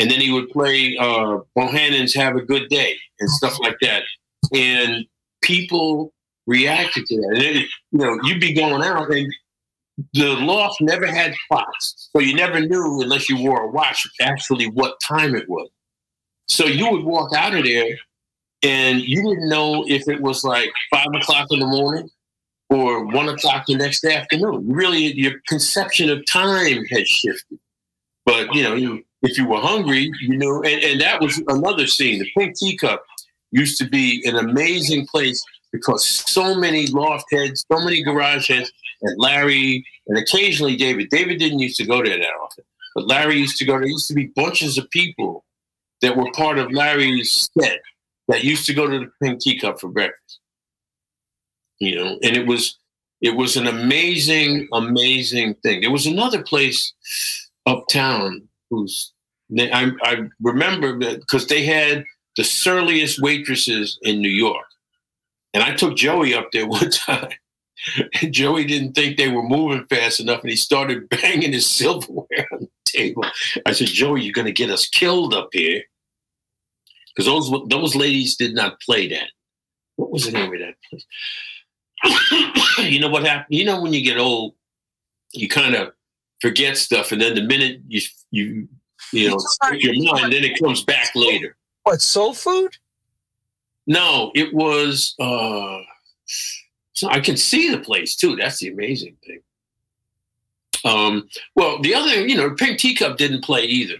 and 0.00 0.10
then 0.10 0.18
he 0.18 0.32
would 0.32 0.48
play 0.48 0.96
uh, 0.98 1.38
Bohannon's 1.54 2.14
"Have 2.14 2.34
a 2.34 2.40
Good 2.40 2.68
Day" 2.68 2.96
and 3.20 3.30
stuff 3.30 3.60
like 3.60 3.76
that, 3.82 4.02
and 4.52 5.04
people 5.42 6.12
reacted 6.46 7.06
to 7.06 7.16
that. 7.16 7.28
And 7.34 7.40
then, 7.40 7.54
you 7.54 7.98
know, 7.98 8.18
you'd 8.24 8.40
be 8.40 8.54
going 8.54 8.82
out, 8.82 9.10
and 9.12 9.32
the 10.14 10.28
loft 10.36 10.80
never 10.80 11.06
had 11.06 11.34
clocks, 11.48 12.08
so 12.12 12.18
you 12.18 12.34
never 12.34 12.60
knew 12.60 13.02
unless 13.02 13.28
you 13.28 13.36
wore 13.38 13.62
a 13.62 13.70
watch 13.70 14.06
actually 14.22 14.66
what 14.68 14.98
time 15.06 15.36
it 15.36 15.48
was. 15.48 15.68
So 16.48 16.64
you 16.64 16.90
would 16.90 17.04
walk 17.04 17.34
out 17.34 17.54
of 17.54 17.64
there, 17.64 17.98
and 18.62 19.02
you 19.02 19.22
didn't 19.22 19.50
know 19.50 19.84
if 19.86 20.08
it 20.08 20.22
was 20.22 20.42
like 20.44 20.72
five 20.90 21.08
o'clock 21.14 21.48
in 21.50 21.60
the 21.60 21.66
morning 21.66 22.08
or 22.70 23.04
one 23.04 23.28
o'clock 23.28 23.66
the 23.66 23.74
next 23.74 24.04
afternoon. 24.04 24.66
Really, 24.66 25.12
your 25.12 25.34
conception 25.46 26.08
of 26.08 26.24
time 26.24 26.86
had 26.86 27.06
shifted. 27.06 27.58
But 28.24 28.54
you 28.54 28.62
know, 28.62 28.74
you 28.74 29.04
if 29.22 29.36
you 29.36 29.46
were 29.46 29.60
hungry, 29.60 30.10
you 30.20 30.36
know, 30.36 30.62
and, 30.62 30.82
and 30.82 31.00
that 31.00 31.20
was 31.20 31.42
another 31.48 31.86
scene. 31.86 32.18
The 32.18 32.30
Pink 32.36 32.56
Teacup 32.56 33.04
used 33.50 33.78
to 33.78 33.88
be 33.88 34.22
an 34.24 34.36
amazing 34.36 35.06
place 35.06 35.42
because 35.72 36.04
so 36.04 36.54
many 36.54 36.86
loft 36.88 37.26
heads, 37.32 37.64
so 37.70 37.80
many 37.80 38.02
garage 38.02 38.48
heads, 38.48 38.72
and 39.02 39.18
Larry, 39.18 39.84
and 40.08 40.18
occasionally 40.18 40.76
David. 40.76 41.08
David 41.10 41.38
didn't 41.38 41.58
used 41.58 41.76
to 41.76 41.86
go 41.86 42.02
there 42.02 42.18
that 42.18 42.32
often, 42.42 42.64
but 42.94 43.06
Larry 43.06 43.36
used 43.36 43.58
to 43.58 43.64
go 43.64 43.74
there. 43.74 43.86
Used 43.86 44.08
to 44.08 44.14
be 44.14 44.26
bunches 44.26 44.78
of 44.78 44.88
people 44.90 45.44
that 46.02 46.16
were 46.16 46.30
part 46.32 46.58
of 46.58 46.72
Larry's 46.72 47.48
set 47.58 47.80
that 48.28 48.44
used 48.44 48.66
to 48.66 48.74
go 48.74 48.86
to 48.86 48.98
the 49.00 49.10
Pink 49.22 49.40
Teacup 49.40 49.80
for 49.80 49.88
breakfast. 49.88 50.38
You 51.78 51.96
know, 51.96 52.18
and 52.22 52.36
it 52.36 52.46
was 52.46 52.78
it 53.20 53.36
was 53.36 53.56
an 53.56 53.66
amazing, 53.66 54.68
amazing 54.72 55.54
thing. 55.62 55.80
There 55.80 55.90
was 55.90 56.06
another 56.06 56.42
place 56.42 56.92
uptown 57.66 58.48
who's 58.70 59.12
I, 59.58 59.90
I 60.02 60.28
remember 60.40 60.96
because 60.96 61.46
they 61.48 61.64
had 61.64 62.04
the 62.36 62.44
surliest 62.44 63.20
waitresses 63.20 63.98
in 64.02 64.20
New 64.20 64.28
York, 64.28 64.66
and 65.52 65.62
I 65.62 65.74
took 65.74 65.96
Joey 65.96 66.34
up 66.34 66.48
there 66.52 66.66
one 66.66 66.90
time. 66.90 67.30
And 68.20 68.32
Joey 68.34 68.64
didn't 68.64 68.92
think 68.92 69.16
they 69.16 69.30
were 69.30 69.42
moving 69.42 69.86
fast 69.86 70.20
enough, 70.20 70.42
and 70.42 70.50
he 70.50 70.56
started 70.56 71.08
banging 71.08 71.52
his 71.52 71.66
silverware 71.66 72.46
on 72.52 72.60
the 72.60 72.68
table. 72.84 73.24
I 73.64 73.72
said, 73.72 73.88
"Joey, 73.88 74.22
you're 74.22 74.34
going 74.34 74.46
to 74.46 74.52
get 74.52 74.70
us 74.70 74.86
killed 74.86 75.32
up 75.32 75.48
here," 75.52 75.82
because 77.14 77.26
those 77.26 77.50
those 77.68 77.96
ladies 77.96 78.36
did 78.36 78.54
not 78.54 78.80
play 78.80 79.08
that. 79.08 79.30
What 79.96 80.10
was 80.10 80.26
the 80.26 80.32
name 80.32 80.52
of 80.52 80.60
that 80.60 80.74
place? 80.90 81.06
you 82.90 83.00
know 83.00 83.08
what 83.08 83.24
happened? 83.24 83.46
You 83.58 83.64
know 83.64 83.80
when 83.80 83.94
you 83.94 84.02
get 84.02 84.18
old, 84.18 84.54
you 85.32 85.48
kind 85.48 85.74
of 85.74 85.92
forget 86.40 86.76
stuff, 86.76 87.12
and 87.12 87.20
then 87.20 87.34
the 87.34 87.42
minute 87.42 87.80
you 87.88 88.00
you 88.30 88.68
you 89.12 89.28
know 89.28 89.38
your 89.72 89.94
mind, 90.12 90.32
then 90.32 90.44
it 90.44 90.58
comes 90.58 90.84
back 90.84 91.14
later. 91.14 91.56
What 91.82 92.00
soul 92.00 92.34
food? 92.34 92.76
No, 93.86 94.30
it 94.34 94.52
was. 94.54 95.14
uh 95.18 95.78
so 96.92 97.08
I 97.08 97.20
can 97.20 97.36
see 97.36 97.70
the 97.70 97.78
place 97.78 98.14
too. 98.14 98.36
That's 98.36 98.58
the 98.58 98.68
amazing 98.68 99.16
thing. 99.24 99.40
Um, 100.84 101.28
well, 101.54 101.80
the 101.80 101.94
other, 101.94 102.26
you 102.26 102.36
know, 102.36 102.50
Pink 102.54 102.78
Teacup 102.78 103.16
didn't 103.16 103.42
play 103.42 103.64
either. 103.64 103.96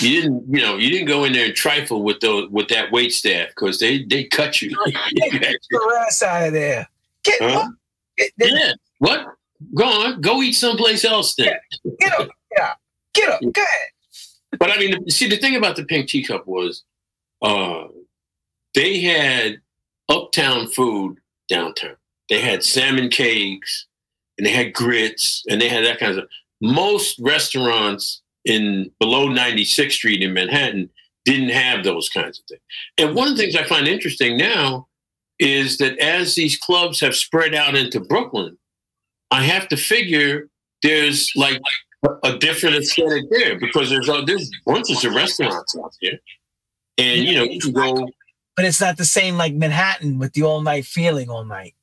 You 0.00 0.22
didn't, 0.22 0.44
you 0.48 0.60
know, 0.60 0.76
you 0.76 0.90
didn't 0.90 1.06
go 1.06 1.22
in 1.24 1.32
there 1.32 1.46
and 1.46 1.54
trifle 1.54 2.02
with 2.02 2.18
those 2.20 2.48
with 2.50 2.68
that 2.68 2.90
wait 2.90 3.12
staff 3.12 3.48
because 3.50 3.78
they 3.78 4.04
they 4.04 4.24
cut 4.24 4.60
you. 4.62 4.74
Get 4.86 5.58
your 5.70 5.96
ass 5.98 6.22
out 6.22 6.48
of 6.48 6.52
there. 6.52 6.88
Get, 7.22 7.42
huh? 7.42 7.68
Get, 8.16 8.32
yeah. 8.38 8.72
What? 8.98 9.36
Go 9.74 9.84
on. 9.84 10.20
Go 10.20 10.42
eat 10.42 10.52
someplace 10.52 11.04
else 11.04 11.34
then. 11.34 11.54
Get 12.00 12.20
up. 12.20 12.28
Yeah. 12.56 12.72
Get 13.14 13.28
up. 13.30 13.40
Go 13.40 13.62
ahead. 13.62 14.58
But 14.58 14.70
I 14.70 14.78
mean, 14.78 15.08
see, 15.08 15.28
the 15.28 15.36
thing 15.36 15.56
about 15.56 15.76
the 15.76 15.84
Pink 15.84 16.08
Teacup 16.08 16.46
was 16.46 16.84
uh, 17.40 17.84
they 18.74 19.00
had 19.00 19.60
uptown 20.08 20.68
food 20.68 21.18
downtown. 21.48 21.96
They 22.28 22.40
had 22.40 22.62
salmon 22.62 23.08
cakes 23.08 23.86
and 24.38 24.46
they 24.46 24.52
had 24.52 24.72
grits 24.72 25.44
and 25.48 25.60
they 25.60 25.68
had 25.68 25.84
that 25.84 25.98
kind 25.98 26.12
of 26.12 26.18
stuff. 26.18 26.30
Most 26.60 27.18
restaurants 27.18 28.22
in 28.44 28.90
below 28.98 29.28
96th 29.28 29.92
Street 29.92 30.22
in 30.22 30.32
Manhattan 30.32 30.90
didn't 31.24 31.50
have 31.50 31.84
those 31.84 32.08
kinds 32.08 32.38
of 32.38 32.44
things. 32.46 32.62
And 32.98 33.14
one 33.14 33.28
of 33.28 33.36
the 33.36 33.42
things 33.42 33.56
I 33.56 33.64
find 33.64 33.86
interesting 33.86 34.36
now 34.36 34.88
is 35.38 35.78
that 35.78 35.98
as 35.98 36.34
these 36.34 36.56
clubs 36.56 37.00
have 37.00 37.14
spread 37.14 37.54
out 37.54 37.74
into 37.74 38.00
Brooklyn, 38.00 38.56
I 39.32 39.42
have 39.42 39.68
to 39.68 39.76
figure 39.76 40.48
there's 40.82 41.32
like 41.34 41.60
a 42.22 42.36
different 42.38 42.76
aesthetic 42.76 43.24
there 43.30 43.58
because 43.58 43.88
there's 43.90 44.08
uh, 44.08 44.22
there's 44.26 44.50
bunches 44.66 45.04
of 45.04 45.14
restaurants 45.14 45.76
out 45.76 45.94
there, 46.02 46.18
and 46.98 47.24
you 47.24 47.34
know 47.34 47.44
you 47.44 47.60
can 47.60 47.72
go. 47.72 48.08
But 48.56 48.66
it's 48.66 48.80
not 48.80 48.98
the 48.98 49.04
same 49.04 49.36
like 49.36 49.54
Manhattan 49.54 50.18
with 50.18 50.34
the 50.34 50.42
all 50.42 50.60
night 50.60 50.84
feeling 50.84 51.30
all 51.30 51.44
night. 51.44 51.74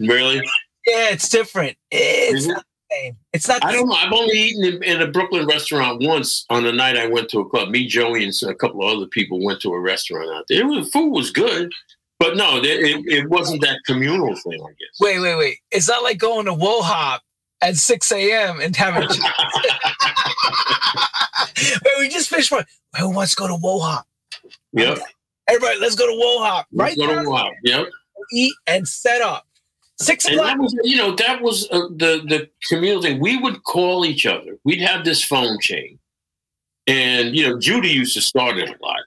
Really? 0.00 0.38
Yeah, 0.86 1.10
it's 1.10 1.28
different. 1.28 1.76
It's 1.90 2.46
not 2.46 2.64
the 2.64 2.96
same. 2.96 3.16
It's 3.32 3.48
not. 3.48 3.64
I 3.64 3.72
don't 3.72 3.88
know. 3.88 3.94
I've 3.94 4.12
only 4.12 4.36
eaten 4.36 4.64
in, 4.64 4.82
in, 4.82 5.02
a 5.02 5.06
Brooklyn 5.06 5.46
restaurant 5.46 6.02
once 6.02 6.44
on 6.50 6.64
the 6.64 6.72
night 6.72 6.96
I 6.96 7.06
went 7.06 7.28
to 7.30 7.40
a 7.40 7.48
club. 7.48 7.68
Me, 7.68 7.86
Joey, 7.86 8.24
and 8.24 8.32
a 8.48 8.54
couple 8.54 8.82
of 8.82 8.96
other 8.96 9.06
people 9.06 9.44
went 9.44 9.60
to 9.60 9.72
a 9.72 9.80
restaurant 9.80 10.30
out 10.30 10.46
there. 10.48 10.66
Was, 10.66 10.90
food 10.90 11.10
was 11.10 11.30
good. 11.30 11.72
But 12.18 12.36
no, 12.36 12.58
it, 12.58 12.64
it 12.64 13.28
wasn't 13.28 13.60
that 13.62 13.80
communal 13.84 14.34
thing, 14.36 14.60
I 14.62 14.70
guess. 14.70 15.00
Wait, 15.00 15.20
wait, 15.20 15.36
wait. 15.36 15.58
It's 15.70 15.88
not 15.88 16.02
like 16.02 16.18
going 16.18 16.46
to 16.46 16.54
Wo 16.54 16.80
Hop 16.80 17.22
at 17.60 17.76
6 17.76 18.12
a.m. 18.12 18.60
and 18.60 18.74
having. 18.74 19.08
Wait, 21.84 21.94
we 21.98 22.08
just 22.08 22.28
finished 22.28 22.50
one. 22.50 22.64
Who 22.98 23.10
wants 23.10 23.34
to 23.34 23.40
go 23.40 23.48
to 23.48 23.56
Wo 23.56 23.78
Hop? 23.80 24.06
Yep. 24.72 24.98
Everybody, 25.48 25.78
let's 25.78 25.94
go 25.94 26.06
to 26.06 26.18
Wo 26.18 26.42
Hop. 26.42 26.66
Right? 26.72 26.96
Let's 26.96 27.12
go 27.12 27.22
to 27.22 27.28
Wo 27.28 27.36
Hop. 27.36 27.52
Yep. 27.64 27.88
Eat 28.32 28.54
and 28.66 28.88
set 28.88 29.22
up. 29.22 29.46
Six 29.98 30.26
o'clock. 30.26 30.52
And 30.52 30.60
that 30.60 30.62
was, 30.62 30.76
you 30.84 30.96
know, 30.96 31.14
that 31.14 31.40
was 31.40 31.68
uh, 31.70 31.88
the 31.88 32.22
the 32.28 32.50
community 32.68 33.08
thing. 33.08 33.20
We 33.20 33.38
would 33.38 33.62
call 33.64 34.04
each 34.04 34.26
other. 34.26 34.58
We'd 34.64 34.82
have 34.82 35.06
this 35.06 35.24
phone 35.24 35.58
chain, 35.60 35.98
and 36.86 37.34
you 37.34 37.48
know, 37.48 37.58
Judy 37.58 37.88
used 37.88 38.12
to 38.14 38.20
start 38.20 38.58
it 38.58 38.68
a 38.68 38.84
lot. 38.84 39.00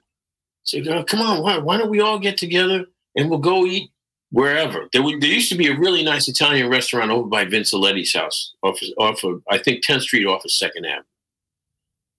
So, 0.64 0.78
oh, 0.88 1.04
come 1.04 1.20
on, 1.20 1.42
why, 1.42 1.58
why 1.58 1.78
don't 1.78 1.90
we 1.90 2.00
all 2.00 2.18
get 2.18 2.36
together 2.36 2.86
and 3.16 3.28
we'll 3.28 3.38
go 3.38 3.64
eat 3.66 3.90
wherever. 4.30 4.88
There, 4.92 5.02
there 5.02 5.30
used 5.30 5.50
to 5.50 5.58
be 5.58 5.68
a 5.68 5.78
really 5.78 6.02
nice 6.02 6.28
Italian 6.28 6.68
restaurant 6.68 7.10
over 7.10 7.28
by 7.28 7.44
Vince 7.44 7.72
Aletti's 7.72 8.14
house, 8.14 8.54
off, 8.62 8.78
off 8.98 9.24
of 9.24 9.42
I 9.50 9.58
think 9.58 9.84
10th 9.84 10.02
Street, 10.02 10.26
off 10.26 10.44
of 10.44 10.50
Second 10.50 10.86
Avenue. 10.86 11.04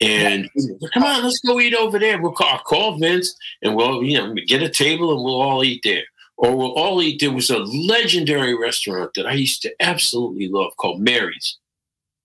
And 0.02 0.50
come 0.94 1.04
on, 1.04 1.24
let's 1.24 1.40
go 1.40 1.60
eat 1.60 1.76
over 1.76 2.00
there. 2.00 2.20
We'll 2.20 2.32
call, 2.32 2.58
call 2.60 2.98
Vince 2.98 3.36
and 3.62 3.76
we'll, 3.76 4.04
you 4.04 4.18
know, 4.18 4.34
get 4.48 4.64
a 4.64 4.70
table 4.70 5.14
and 5.14 5.24
we'll 5.24 5.40
all 5.40 5.64
eat 5.64 5.82
there. 5.84 6.04
Or 6.38 6.56
we'll 6.56 6.74
all 6.74 7.04
eat. 7.04 7.20
There 7.20 7.32
was 7.32 7.52
a 7.52 7.60
legendary 7.60 8.58
restaurant 8.58 9.12
that 9.14 9.28
I 9.28 9.34
used 9.34 9.62
to 9.62 9.76
absolutely 9.80 10.48
love 10.50 10.76
called 10.78 11.00
Mary's 11.00 11.58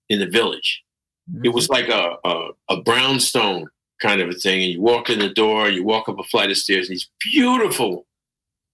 in 0.09 0.21
the 0.21 0.27
village. 0.27 0.83
Mm-hmm. 1.31 1.45
It 1.45 1.53
was 1.53 1.69
like 1.69 1.89
a, 1.89 2.17
a, 2.25 2.49
a 2.71 2.81
brownstone 2.81 3.69
kind 4.01 4.23
of 4.23 4.31
a 4.31 4.35
thing. 4.35 4.63
And 4.63 4.73
you 4.73 4.81
walk 4.81 5.11
in 5.11 5.19
the 5.19 5.29
door, 5.29 5.69
you 5.69 5.85
walk 5.85 6.09
up 6.09 6.19
a 6.19 6.25
flight 6.25 6.51
of 6.51 6.57
stairs, 6.57 6.89
and 6.89 6.95
these 6.95 7.11
beautiful 7.21 8.06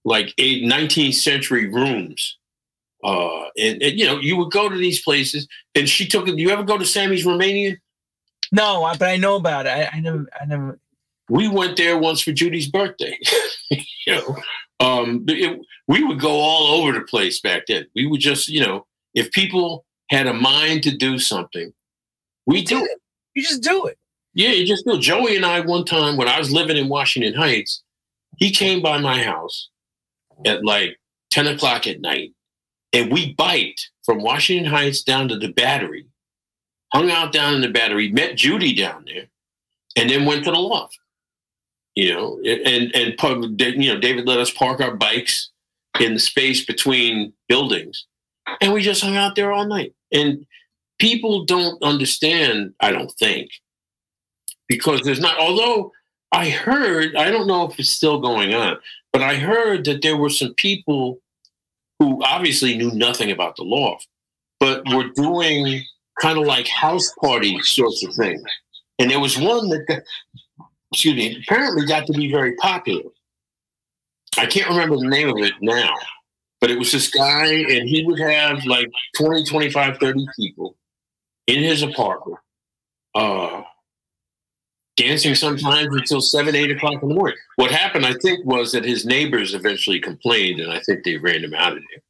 like 0.05 0.33
eight, 0.37 0.63
19th 0.63 1.15
century 1.15 1.67
rooms. 1.67 2.37
Uh, 3.03 3.45
and, 3.57 3.81
and, 3.81 3.99
you 3.99 4.05
know, 4.05 4.19
you 4.19 4.37
would 4.37 4.51
go 4.51 4.69
to 4.69 4.77
these 4.77 5.01
places, 5.01 5.47
and 5.75 5.89
she 5.89 6.07
took. 6.07 6.25
Do 6.25 6.35
you 6.35 6.51
ever 6.51 6.63
go 6.63 6.77
to 6.77 6.85
Sammy's 6.85 7.25
Romanian? 7.25 7.77
No, 8.51 8.89
but 8.97 9.09
I 9.09 9.17
know 9.17 9.35
about 9.35 9.65
it. 9.65 9.69
I, 9.69 9.89
I 9.91 9.99
never, 9.99 10.25
I 10.39 10.45
never. 10.45 10.79
We 11.29 11.47
went 11.49 11.75
there 11.75 11.97
once 11.97 12.21
for 12.21 12.31
Judy's 12.31 12.69
birthday. 12.69 13.17
you 13.69 13.83
know, 14.07 14.37
Um, 14.83 15.23
it, 15.27 15.59
we 15.87 16.03
would 16.03 16.19
go 16.19 16.31
all 16.31 16.81
over 16.81 16.91
the 16.91 17.05
place 17.05 17.39
back 17.39 17.67
then. 17.67 17.87
We 17.95 18.05
would 18.05 18.19
just, 18.19 18.49
you 18.49 18.61
know, 18.61 18.85
if 19.13 19.31
people 19.31 19.85
had 20.09 20.27
a 20.27 20.33
mind 20.33 20.83
to 20.83 20.95
do 20.95 21.19
something, 21.19 21.73
we 22.45 22.63
do 22.63 22.83
it. 22.83 22.99
You 23.33 23.43
just 23.43 23.63
do 23.63 23.85
it. 23.85 23.97
Yeah, 24.33 24.49
you 24.49 24.65
just 24.65 24.85
do. 24.85 24.99
Joey 24.99 25.35
and 25.35 25.45
I, 25.45 25.61
one 25.61 25.85
time 25.85 26.17
when 26.17 26.27
I 26.27 26.37
was 26.37 26.51
living 26.51 26.75
in 26.75 26.89
Washington 26.89 27.33
Heights, 27.33 27.81
he 28.37 28.51
came 28.51 28.81
by 28.81 28.97
my 28.97 29.23
house 29.23 29.69
at 30.45 30.63
like 30.65 30.97
10 31.31 31.47
o'clock 31.47 31.87
at 31.87 32.01
night 32.01 32.33
and 32.93 33.11
we 33.11 33.33
biked 33.33 33.89
from 34.03 34.21
Washington 34.21 34.71
Heights 34.71 35.01
down 35.01 35.27
to 35.29 35.37
the 35.37 35.51
battery, 35.51 36.05
hung 36.93 37.09
out 37.09 37.33
down 37.33 37.55
in 37.55 37.61
the 37.61 37.69
battery, 37.69 38.11
met 38.11 38.37
Judy 38.37 38.73
down 38.73 39.05
there, 39.05 39.25
and 39.97 40.09
then 40.09 40.25
went 40.25 40.45
to 40.45 40.51
the 40.51 40.57
loft. 40.57 40.99
You 41.95 42.13
know, 42.13 42.39
and 42.45 42.95
and 42.95 43.83
you 43.83 43.93
know, 43.93 43.99
David 43.99 44.27
let 44.27 44.39
us 44.39 44.51
park 44.51 44.79
our 44.79 44.95
bikes 44.95 45.51
in 45.99 46.13
the 46.13 46.19
space 46.19 46.65
between 46.65 47.33
buildings, 47.47 48.05
and 48.61 48.73
we 48.73 48.81
just 48.81 49.03
hung 49.03 49.17
out 49.17 49.35
there 49.35 49.51
all 49.51 49.65
night. 49.65 49.93
And 50.11 50.45
people 50.99 51.45
don't 51.45 51.81
understand, 51.83 52.73
I 52.79 52.91
don't 52.91 53.11
think, 53.11 53.49
because 54.67 55.01
there's 55.01 55.19
not. 55.19 55.37
Although 55.37 55.91
I 56.33 56.49
heard, 56.49 57.15
I 57.15 57.29
don't 57.29 57.47
know 57.47 57.69
if 57.69 57.79
it's 57.79 57.89
still 57.89 58.19
going 58.19 58.55
on, 58.55 58.77
but 59.13 59.21
I 59.21 59.35
heard 59.35 59.85
that 59.85 60.01
there 60.01 60.17
were 60.17 60.31
some 60.31 60.55
people 60.55 61.19
who 61.99 62.23
obviously 62.23 62.75
knew 62.75 62.91
nothing 62.91 63.29
about 63.29 63.55
the 63.55 63.63
law, 63.63 63.99
but 64.59 64.83
were 64.93 65.09
doing 65.15 65.83
kind 66.19 66.39
of 66.39 66.45
like 66.45 66.67
house 66.67 67.13
party 67.21 67.61
sorts 67.61 68.03
of 68.03 68.15
things. 68.15 68.41
And 68.97 69.11
there 69.11 69.19
was 69.19 69.37
one 69.37 69.69
that, 69.69 70.03
excuse 70.91 71.15
me, 71.15 71.43
apparently 71.43 71.85
got 71.85 72.07
to 72.07 72.13
be 72.13 72.31
very 72.31 72.55
popular. 72.55 73.11
I 74.37 74.47
can't 74.47 74.69
remember 74.69 74.97
the 74.97 75.07
name 75.07 75.29
of 75.29 75.37
it 75.37 75.53
now, 75.61 75.93
but 76.59 76.71
it 76.71 76.79
was 76.79 76.91
this 76.91 77.11
guy, 77.11 77.45
and 77.45 77.87
he 77.87 78.03
would 78.07 78.19
have 78.19 78.65
like 78.65 78.89
20, 79.17 79.45
25, 79.45 79.99
30 79.99 80.25
people 80.35 80.75
in 81.45 81.63
his 81.63 81.83
apartment. 81.83 82.39
Uh, 83.13 83.61
dancing 84.95 85.35
sometimes 85.35 85.95
until 85.95 86.21
seven, 86.21 86.55
eight 86.55 86.71
o'clock 86.71 87.01
in 87.01 87.09
the 87.09 87.15
morning. 87.15 87.37
What 87.55 87.71
happened, 87.71 88.05
I 88.05 88.13
think, 88.13 88.45
was 88.45 88.71
that 88.73 88.85
his 88.85 89.05
neighbors 89.05 89.53
eventually 89.53 89.99
complained, 89.99 90.59
and 90.59 90.71
I 90.71 90.79
think 90.81 91.03
they 91.03 91.17
ran 91.17 91.43
him 91.43 91.53
out 91.53 91.73
of 91.73 91.83
there 91.89 92.03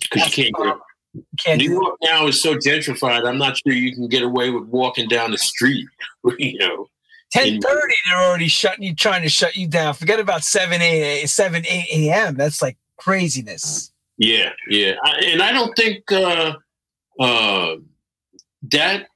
because 0.00 0.36
you 0.36 0.44
can't 0.44 0.56
get. 0.56 1.58
New 1.58 1.72
York 1.72 1.98
now 2.02 2.26
is 2.26 2.40
so 2.40 2.54
gentrified. 2.56 3.26
I'm 3.26 3.38
not 3.38 3.58
sure 3.58 3.74
you 3.74 3.94
can 3.94 4.08
get 4.08 4.22
away 4.22 4.50
with 4.50 4.64
walking 4.64 5.08
down 5.08 5.30
the 5.30 5.38
street. 5.38 5.88
You 6.38 6.56
know, 6.58 6.86
ten 7.32 7.60
thirty, 7.60 7.94
they're 8.08 8.22
already 8.22 8.46
shutting 8.46 8.84
you, 8.84 8.94
trying 8.94 9.22
to 9.22 9.28
shut 9.28 9.56
you 9.56 9.66
down. 9.66 9.92
Forget 9.94 10.20
about 10.20 10.44
seven 10.44 10.80
eight 10.80 11.26
seven 11.26 11.66
eight 11.66 11.88
a.m. 11.90 12.36
That's 12.36 12.62
like 12.62 12.76
craziness. 12.96 13.90
Yeah, 14.18 14.52
yeah, 14.68 14.92
I, 15.02 15.16
and 15.32 15.42
I 15.42 15.50
don't 15.50 15.74
think 15.74 16.12
uh, 16.12 16.54
uh, 17.18 17.74
that 18.70 19.08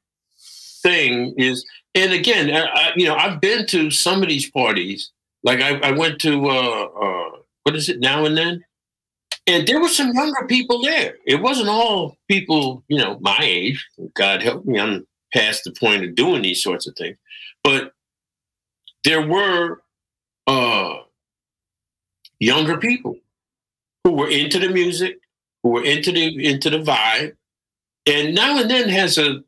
thing 0.87 1.35
is 1.37 1.65
and 1.97 2.13
again, 2.13 2.55
I, 2.55 2.93
you 2.95 3.07
know, 3.07 3.17
I've 3.17 3.41
been 3.41 3.67
to 3.69 3.91
some 3.91 4.23
of 4.23 4.29
these 4.29 4.51
parties. 4.51 5.11
Like 5.43 5.63
I, 5.63 5.79
I 5.79 5.93
went 5.93 6.21
to 6.21 6.47
uh, 6.47 6.85
uh, 6.85 7.31
what 7.63 7.75
is 7.75 7.89
it 7.89 8.01
now 8.01 8.27
and 8.27 8.37
then, 8.37 8.63
and 9.47 9.67
there 9.67 9.81
were 9.81 9.89
some 9.89 10.13
younger 10.13 10.47
people 10.47 10.83
there. 10.83 11.15
It 11.27 11.41
wasn't 11.41 11.69
all 11.69 12.17
people, 12.29 12.85
you 12.89 12.99
know, 12.99 13.19
my 13.21 13.39
age. 13.41 13.87
God 14.15 14.43
help 14.43 14.67
me, 14.67 14.79
I'm 14.79 15.07
past 15.33 15.65
the 15.65 15.73
point 15.73 16.05
of 16.05 16.15
doing 16.15 16.43
these 16.43 16.63
sorts 16.63 16.87
of 16.87 16.95
things. 16.97 17.17
But 17.65 17.93
there 19.05 19.27
were 19.27 19.81
uh, 20.47 20.97
younger 22.41 22.77
people 22.77 23.17
who 24.05 24.13
were 24.13 24.29
into 24.29 24.59
the 24.59 24.69
music, 24.69 25.19
who 25.63 25.71
were 25.71 25.85
into 25.85 26.13
the 26.13 26.47
into 26.47 26.69
the 26.69 26.81
vibe, 26.81 27.37
and 28.05 28.35
now 28.35 28.61
and 28.61 28.71
then 28.71 28.91
has 28.91 29.17
a 29.17 29.43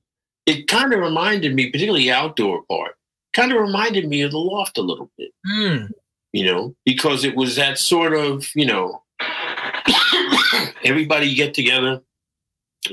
it 0.48 0.66
kind 0.66 0.94
of 0.94 1.00
reminded 1.00 1.54
me, 1.54 1.70
particularly 1.70 2.04
the 2.04 2.12
outdoor 2.12 2.62
part, 2.64 2.96
kind 3.34 3.52
of 3.52 3.60
reminded 3.60 4.08
me 4.08 4.22
of 4.22 4.30
the 4.30 4.38
loft 4.38 4.78
a 4.78 4.82
little 4.82 5.10
bit. 5.18 5.30
Mm. 5.46 5.90
You 6.32 6.46
know, 6.46 6.74
because 6.84 7.24
it 7.24 7.36
was 7.36 7.56
that 7.56 7.78
sort 7.78 8.14
of, 8.14 8.46
you 8.54 8.66
know, 8.66 9.02
everybody 10.84 11.34
get 11.34 11.52
together, 11.52 12.00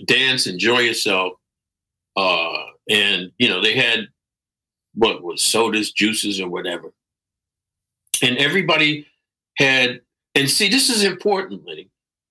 dance, 0.06 0.48
enjoy 0.48 0.80
yourself. 0.80 1.34
Uh, 2.16 2.64
and, 2.90 3.32
you 3.38 3.48
know, 3.48 3.62
they 3.62 3.76
had 3.76 4.08
what 4.94 5.24
was 5.24 5.42
sodas, 5.42 5.92
juices, 5.92 6.40
or 6.40 6.50
whatever. 6.50 6.94
And 8.22 8.38
everybody 8.38 9.08
had, 9.58 10.02
and 10.34 10.50
see, 10.50 10.70
this 10.70 10.90
is 10.90 11.04
important, 11.04 11.66
Lenny. 11.66 11.90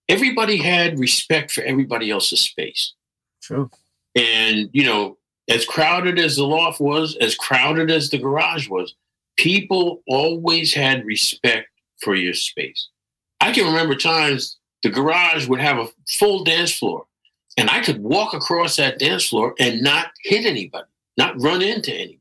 Everybody 0.09 0.59
had 0.59 0.99
respect 0.99 1.51
for 1.51 1.63
everybody 1.63 2.11
else's 2.11 2.41
space. 2.41 2.95
True. 3.43 3.71
And, 4.15 4.71
you 4.73 4.85
know, 4.85 5.19
as 5.49 5.65
crowded 5.65 6.19
as 6.19 6.37
the 6.37 6.45
loft 6.45 6.81
was, 6.81 7.17
as 7.21 7.35
crowded 7.35 7.91
as 7.91 8.11
the 8.11 8.19
garage 8.19 8.69
was, 8.69 8.95
people 9.37 10.03
always 10.07 10.73
had 10.73 11.05
respect 11.05 11.69
for 12.01 12.15
your 12.15 12.35
space. 12.35 12.89
I 13.41 13.53
can 13.53 13.67
remember 13.67 13.95
times 13.95 14.59
the 14.83 14.91
garage 14.91 15.49
would 15.49 15.61
have 15.61 15.79
a 15.79 15.89
full 16.19 16.45
dance 16.45 16.73
floor, 16.73 17.07
and 17.57 17.69
I 17.71 17.83
could 17.83 18.03
walk 18.03 18.35
across 18.35 18.77
that 18.77 18.99
dance 18.99 19.29
floor 19.29 19.55
and 19.59 19.83
not 19.83 20.09
hit 20.23 20.45
anybody, 20.45 20.87
not 21.17 21.41
run 21.41 21.63
into 21.63 21.93
anybody. 21.93 22.21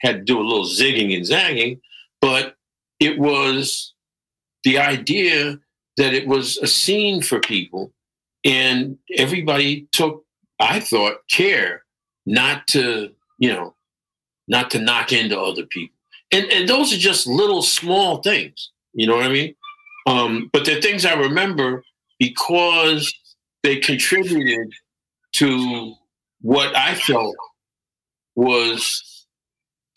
Had 0.00 0.18
to 0.18 0.22
do 0.24 0.38
a 0.38 0.42
little 0.42 0.66
zigging 0.66 1.16
and 1.16 1.26
zagging, 1.26 1.80
but 2.20 2.56
it 3.00 3.18
was 3.18 3.94
the 4.64 4.78
idea 4.78 5.58
that 5.96 6.12
it 6.12 6.26
was 6.26 6.58
a 6.58 6.66
scene 6.66 7.22
for 7.22 7.40
people, 7.40 7.92
and 8.44 8.98
everybody 9.16 9.88
took 9.92 10.25
I 10.58 10.80
thought, 10.80 11.18
care 11.28 11.82
not 12.24 12.66
to, 12.68 13.10
you 13.38 13.52
know, 13.52 13.74
not 14.48 14.70
to 14.72 14.80
knock 14.80 15.12
into 15.12 15.40
other 15.40 15.66
people. 15.66 15.94
And 16.32 16.46
and 16.50 16.68
those 16.68 16.92
are 16.92 16.98
just 16.98 17.26
little 17.26 17.62
small 17.62 18.22
things. 18.22 18.70
You 18.92 19.06
know 19.06 19.16
what 19.16 19.26
I 19.26 19.28
mean? 19.28 19.54
Um, 20.06 20.50
but 20.52 20.64
they're 20.64 20.80
things 20.80 21.04
I 21.04 21.14
remember 21.14 21.84
because 22.18 23.12
they 23.62 23.76
contributed 23.76 24.72
to 25.32 25.94
what 26.40 26.74
I 26.76 26.94
felt 26.94 27.36
was, 28.36 29.26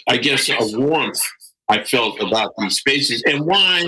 I 0.07 0.18
guess, 0.18 0.49
a 0.49 0.77
warmth 0.77 1.22
I 1.69 1.84
felt 1.84 2.19
about 2.19 2.53
these 2.57 2.77
spaces 2.77 3.22
and 3.23 3.45
why, 3.45 3.86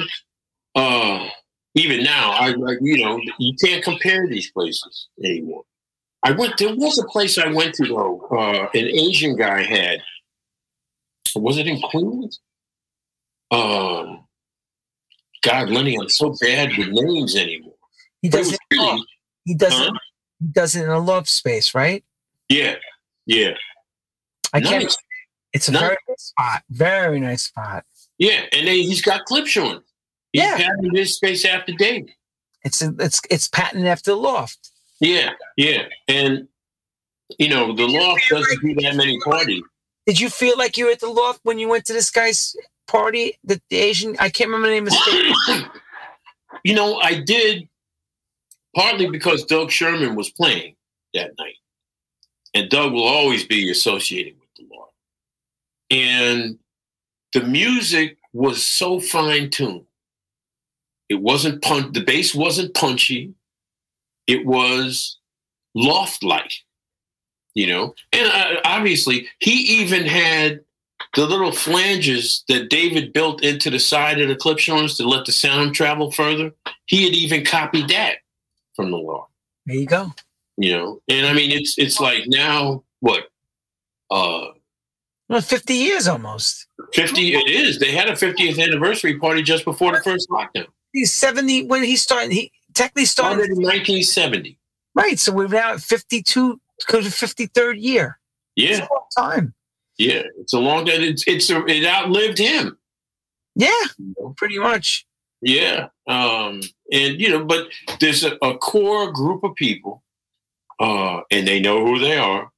uh, 0.76 1.28
even 1.74 2.04
now, 2.04 2.32
I, 2.32 2.52
like, 2.52 2.78
you 2.82 3.04
know, 3.04 3.20
you 3.40 3.56
can't 3.64 3.84
compare 3.84 4.28
these 4.28 4.52
places 4.52 5.08
anymore. 5.24 5.64
I 6.24 6.32
went. 6.32 6.58
There 6.58 6.76
was 6.76 7.00
a 7.00 7.06
place 7.06 7.38
I 7.38 7.48
went 7.48 7.74
to 7.76 7.88
though. 7.88 8.28
Uh, 8.32 8.68
an 8.74 8.88
Asian 8.88 9.36
guy 9.36 9.64
had. 9.64 10.02
Was 11.36 11.58
it 11.58 11.68
in 11.68 11.80
Queens? 11.82 12.40
Um, 13.52 14.26
God, 15.42 15.70
Lenny, 15.70 15.98
I'm 16.00 16.10
so 16.10 16.36
bad 16.40 16.78
with 16.78 16.90
names 16.90 17.36
anymore. 17.36 17.74
He 18.22 18.30
does 18.30 18.54
it. 18.54 18.60
Really, 18.72 19.04
he 19.46 19.56
does 19.56 19.74
huh? 19.74 19.92
it. 19.94 19.94
He 20.40 20.48
does 20.48 20.76
it 20.76 20.84
in 20.84 20.90
a 20.90 21.00
love 21.00 21.28
space, 21.28 21.74
right? 21.74 22.04
Yeah, 22.50 22.76
yeah. 23.26 23.54
I 24.54 24.60
nice. 24.60 24.70
can't. 24.70 24.98
It's 25.54 25.68
a 25.68 25.72
nice. 25.72 25.82
very 25.82 25.98
nice 26.08 26.22
spot. 26.24 26.64
Very 26.70 27.20
nice 27.20 27.44
spot. 27.44 27.86
Yeah, 28.18 28.42
and 28.54 28.68
then 28.68 28.76
he's 28.76 29.02
got 29.02 29.26
clips 29.26 29.50
showing. 29.50 29.82
He's 30.32 30.44
yeah. 30.44 30.58
patented 30.58 30.96
his 30.96 31.16
space 31.16 31.44
after 31.46 31.74
Dave. 31.74 32.10
It's 32.64 32.82
a, 32.82 32.94
it's 33.00 33.22
it's 33.30 33.48
patented 33.48 33.88
after 33.88 34.12
the 34.12 34.18
loft. 34.18 34.71
Yeah, 35.02 35.32
yeah. 35.58 35.88
And, 36.08 36.48
you 37.38 37.50
know, 37.50 37.76
the 37.76 37.88
loft 37.88 38.22
doesn't 38.30 38.62
do 38.62 38.76
that 38.82 38.96
many 38.96 39.20
parties. 39.20 39.64
Did 40.06 40.20
you 40.20 40.30
feel 40.30 40.58
like 40.58 40.78
you 40.78 40.86
were 40.86 40.92
at 40.92 41.00
the 41.00 41.10
loft 41.10 41.42
when 41.44 41.60
you 41.60 41.68
went 41.68 41.86
to 41.86 41.94
this 41.94 42.12
guy's 42.12 42.56
party, 42.88 43.38
the, 43.44 43.60
the 43.70 43.78
Asian? 43.78 44.16
I 44.20 44.30
can't 44.30 44.50
remember 44.50 44.68
the 44.68 44.74
name 44.74 44.88
of 44.88 44.94
the 44.94 45.70
You 46.64 46.76
know, 46.76 46.98
I 47.00 47.20
did 47.20 47.68
partly 48.76 49.10
because 49.10 49.44
Doug 49.46 49.72
Sherman 49.72 50.16
was 50.16 50.30
playing 50.30 50.76
that 51.14 51.32
night. 51.40 51.56
And 52.54 52.70
Doug 52.70 52.94
will 52.94 53.08
always 53.08 53.46
be 53.46 53.72
associated 53.72 54.36
with 54.40 54.50
the 54.58 54.76
loft. 54.76 54.94
And 55.90 56.60
the 57.34 57.42
music 57.42 58.18
was 58.34 58.64
so 58.64 59.00
fine 59.00 59.50
tuned. 59.50 59.86
It 61.10 61.20
wasn't 61.20 61.62
pun- 61.62 61.92
the 61.92 62.04
bass 62.04 62.36
wasn't 62.36 62.76
punchy 62.76 63.34
it 64.28 64.46
was 64.46 65.18
loft 65.76 66.24
like, 66.24 66.52
you 67.54 67.68
know. 67.68 67.94
And 68.14 68.28
uh, 68.28 68.62
obviously, 68.66 69.28
he 69.40 69.52
even 69.82 70.06
had 70.06 70.62
the 71.16 71.26
little 71.26 71.52
flanges 71.52 72.44
that 72.48 72.70
David 72.70 73.14
built 73.14 73.44
into 73.44 73.70
the 73.70 73.80
side 73.80 74.20
of 74.22 74.30
the 74.30 74.36
Klipschorns 74.36 74.98
to 74.98 75.08
let 75.08 75.26
the 75.26 75.32
sound 75.32 75.76
travel 75.76 76.12
further. 76.12 76.52
He 76.86 77.06
had 77.06 77.14
even 77.14 77.44
copied 77.44 77.90
that 77.90 78.18
from 78.76 78.92
the 78.92 78.98
loft. 78.98 79.32
There 79.66 79.76
you 79.76 79.86
go. 79.86 80.12
You 80.58 80.72
know, 80.74 81.02
and 81.08 81.26
I 81.26 81.34
mean, 81.34 81.52
it's 81.52 81.76
it's 81.78 82.00
like 82.00 82.24
now 82.28 82.84
what? 83.00 83.24
Uh, 84.10 84.48
well, 85.32 85.40
50 85.40 85.74
years 85.74 86.10
almost. 86.10 86.68
50, 86.94 87.34
it 87.34 87.50
is. 87.50 87.80
They 87.80 87.94
had 87.94 88.10
a 88.10 88.14
50th 88.14 88.62
anniversary 88.62 89.18
party 89.18 89.42
just 89.42 89.64
before 89.64 89.94
the 89.94 90.04
first 90.04 90.30
lockdown. 90.30 90.68
He's 90.92 91.14
70 91.14 91.68
when 91.68 91.86
he 91.86 91.96
started. 91.96 92.34
He 92.34 92.52
technically 92.74 93.06
started, 93.06 93.46
started 93.46 93.58
in 93.58 93.64
1970. 93.64 94.58
Right. 94.96 95.20
So 95.20 95.32
we're 95.32 95.48
now 95.48 95.74
at 95.74 95.82
52, 95.82 96.60
because 96.80 97.06
of 97.06 97.14
53rd 97.14 97.82
year. 97.82 98.20
Yeah. 98.56 98.70
It's 98.70 98.80
a 98.80 98.94
long 98.94 99.08
time. 99.16 99.54
Yeah. 99.98 100.24
It's 100.40 100.54
a 100.54 100.60
long 100.60 100.86
time. 100.86 101.02
It's, 101.02 101.24
it's 101.28 101.50
a, 101.50 101.66
it 101.66 101.86
outlived 101.86 102.38
him. 102.38 102.78
Yeah. 103.56 103.84
Pretty 104.38 104.60
much. 104.60 105.06
Yeah. 105.42 105.88
Um, 106.08 106.62
and, 106.92 107.20
you 107.20 107.30
know, 107.30 107.46
but 107.46 107.68
there's 108.00 108.24
a, 108.24 108.38
a 108.42 108.58
core 108.58 109.12
group 109.12 109.44
of 109.44 109.56
people, 109.56 110.04
uh, 110.80 111.22
and 111.32 111.48
they 111.48 111.60
know 111.60 111.86
who 111.86 112.00
they 112.00 112.18
are, 112.18 112.52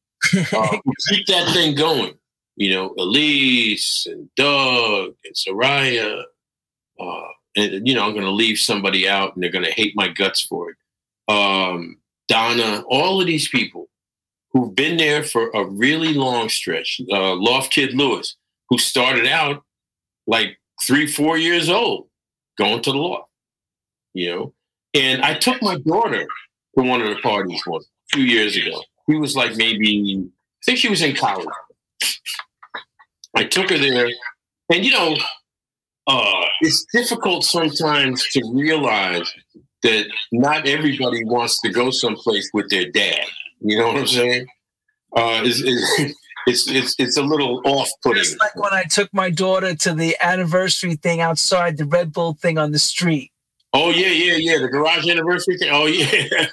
uh, 0.53 0.77
keep 1.09 1.27
that 1.27 1.51
thing 1.53 1.75
going. 1.75 2.13
You 2.55 2.71
know, 2.71 2.93
Elise 2.97 4.05
and 4.05 4.29
Doug 4.35 5.15
and 5.25 5.35
Soraya. 5.35 6.23
Uh, 6.99 7.27
and, 7.55 7.87
you 7.87 7.93
know, 7.93 8.05
I'm 8.05 8.13
going 8.13 8.25
to 8.25 8.31
leave 8.31 8.57
somebody 8.57 9.07
out 9.07 9.35
and 9.35 9.43
they're 9.43 9.51
going 9.51 9.65
to 9.65 9.71
hate 9.71 9.93
my 9.95 10.07
guts 10.07 10.41
for 10.43 10.71
it. 10.71 10.77
Um, 11.33 11.97
Donna, 12.27 12.83
all 12.87 13.21
of 13.21 13.27
these 13.27 13.47
people 13.47 13.89
who've 14.53 14.75
been 14.75 14.97
there 14.97 15.23
for 15.23 15.49
a 15.49 15.65
really 15.65 16.13
long 16.13 16.47
stretch. 16.49 17.01
Uh, 17.11 17.35
Loft 17.35 17.71
Kid 17.71 17.93
Lewis, 17.93 18.35
who 18.69 18.77
started 18.77 19.27
out 19.27 19.63
like 20.27 20.59
three, 20.83 21.07
four 21.07 21.37
years 21.37 21.69
old, 21.69 22.07
going 22.57 22.81
to 22.83 22.91
the 22.91 22.97
loft, 22.97 23.31
you 24.13 24.29
know. 24.29 24.53
And 24.93 25.23
I 25.23 25.33
took 25.33 25.61
my 25.61 25.77
daughter 25.77 26.25
to 26.77 26.83
one 26.83 27.01
of 27.01 27.09
the 27.09 27.21
parties 27.21 27.61
once 27.65 27.85
a 27.85 28.15
few 28.15 28.25
years 28.25 28.55
ago. 28.55 28.81
He 29.07 29.15
was 29.15 29.35
like 29.35 29.55
maybe, 29.55 30.23
I 30.23 30.61
think 30.65 30.77
she 30.77 30.89
was 30.89 31.01
in 31.01 31.15
college. 31.15 31.47
I 33.35 33.43
took 33.43 33.71
her 33.71 33.77
there, 33.77 34.07
and 34.71 34.85
you 34.85 34.91
know, 34.91 35.15
uh, 36.07 36.45
it's 36.61 36.85
difficult 36.93 37.43
sometimes 37.43 38.27
to 38.29 38.41
realize 38.53 39.31
that 39.83 40.05
not 40.31 40.67
everybody 40.67 41.23
wants 41.25 41.59
to 41.61 41.69
go 41.69 41.91
someplace 41.91 42.49
with 42.53 42.69
their 42.69 42.89
dad. 42.89 43.25
You 43.61 43.77
know 43.77 43.87
what 43.87 43.97
I'm 43.97 44.07
saying? 44.07 44.47
Uh, 45.15 45.41
it's, 45.43 45.61
it's, 45.61 46.15
it's, 46.47 46.69
it's, 46.69 46.95
it's 46.99 47.17
a 47.17 47.21
little 47.21 47.61
off 47.65 47.89
putting. 48.01 48.21
It's 48.21 48.37
like 48.37 48.55
when 48.55 48.73
I 48.73 48.83
took 48.83 49.13
my 49.13 49.29
daughter 49.29 49.75
to 49.75 49.93
the 49.93 50.15
anniversary 50.21 50.95
thing 50.95 51.21
outside 51.21 51.77
the 51.77 51.85
Red 51.85 52.11
Bull 52.11 52.33
thing 52.33 52.57
on 52.57 52.71
the 52.71 52.79
street. 52.79 53.31
Oh, 53.73 53.89
yeah, 53.89 54.07
yeah, 54.07 54.35
yeah. 54.35 54.59
The 54.59 54.67
garage 54.67 55.07
anniversary 55.07 55.57
thing. 55.57 55.69
Oh, 55.71 55.85
yeah. 55.87 56.47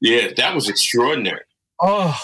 yeah, 0.00 0.28
that 0.36 0.54
was 0.54 0.68
extraordinary. 0.68 1.44
Oh, 1.80 2.18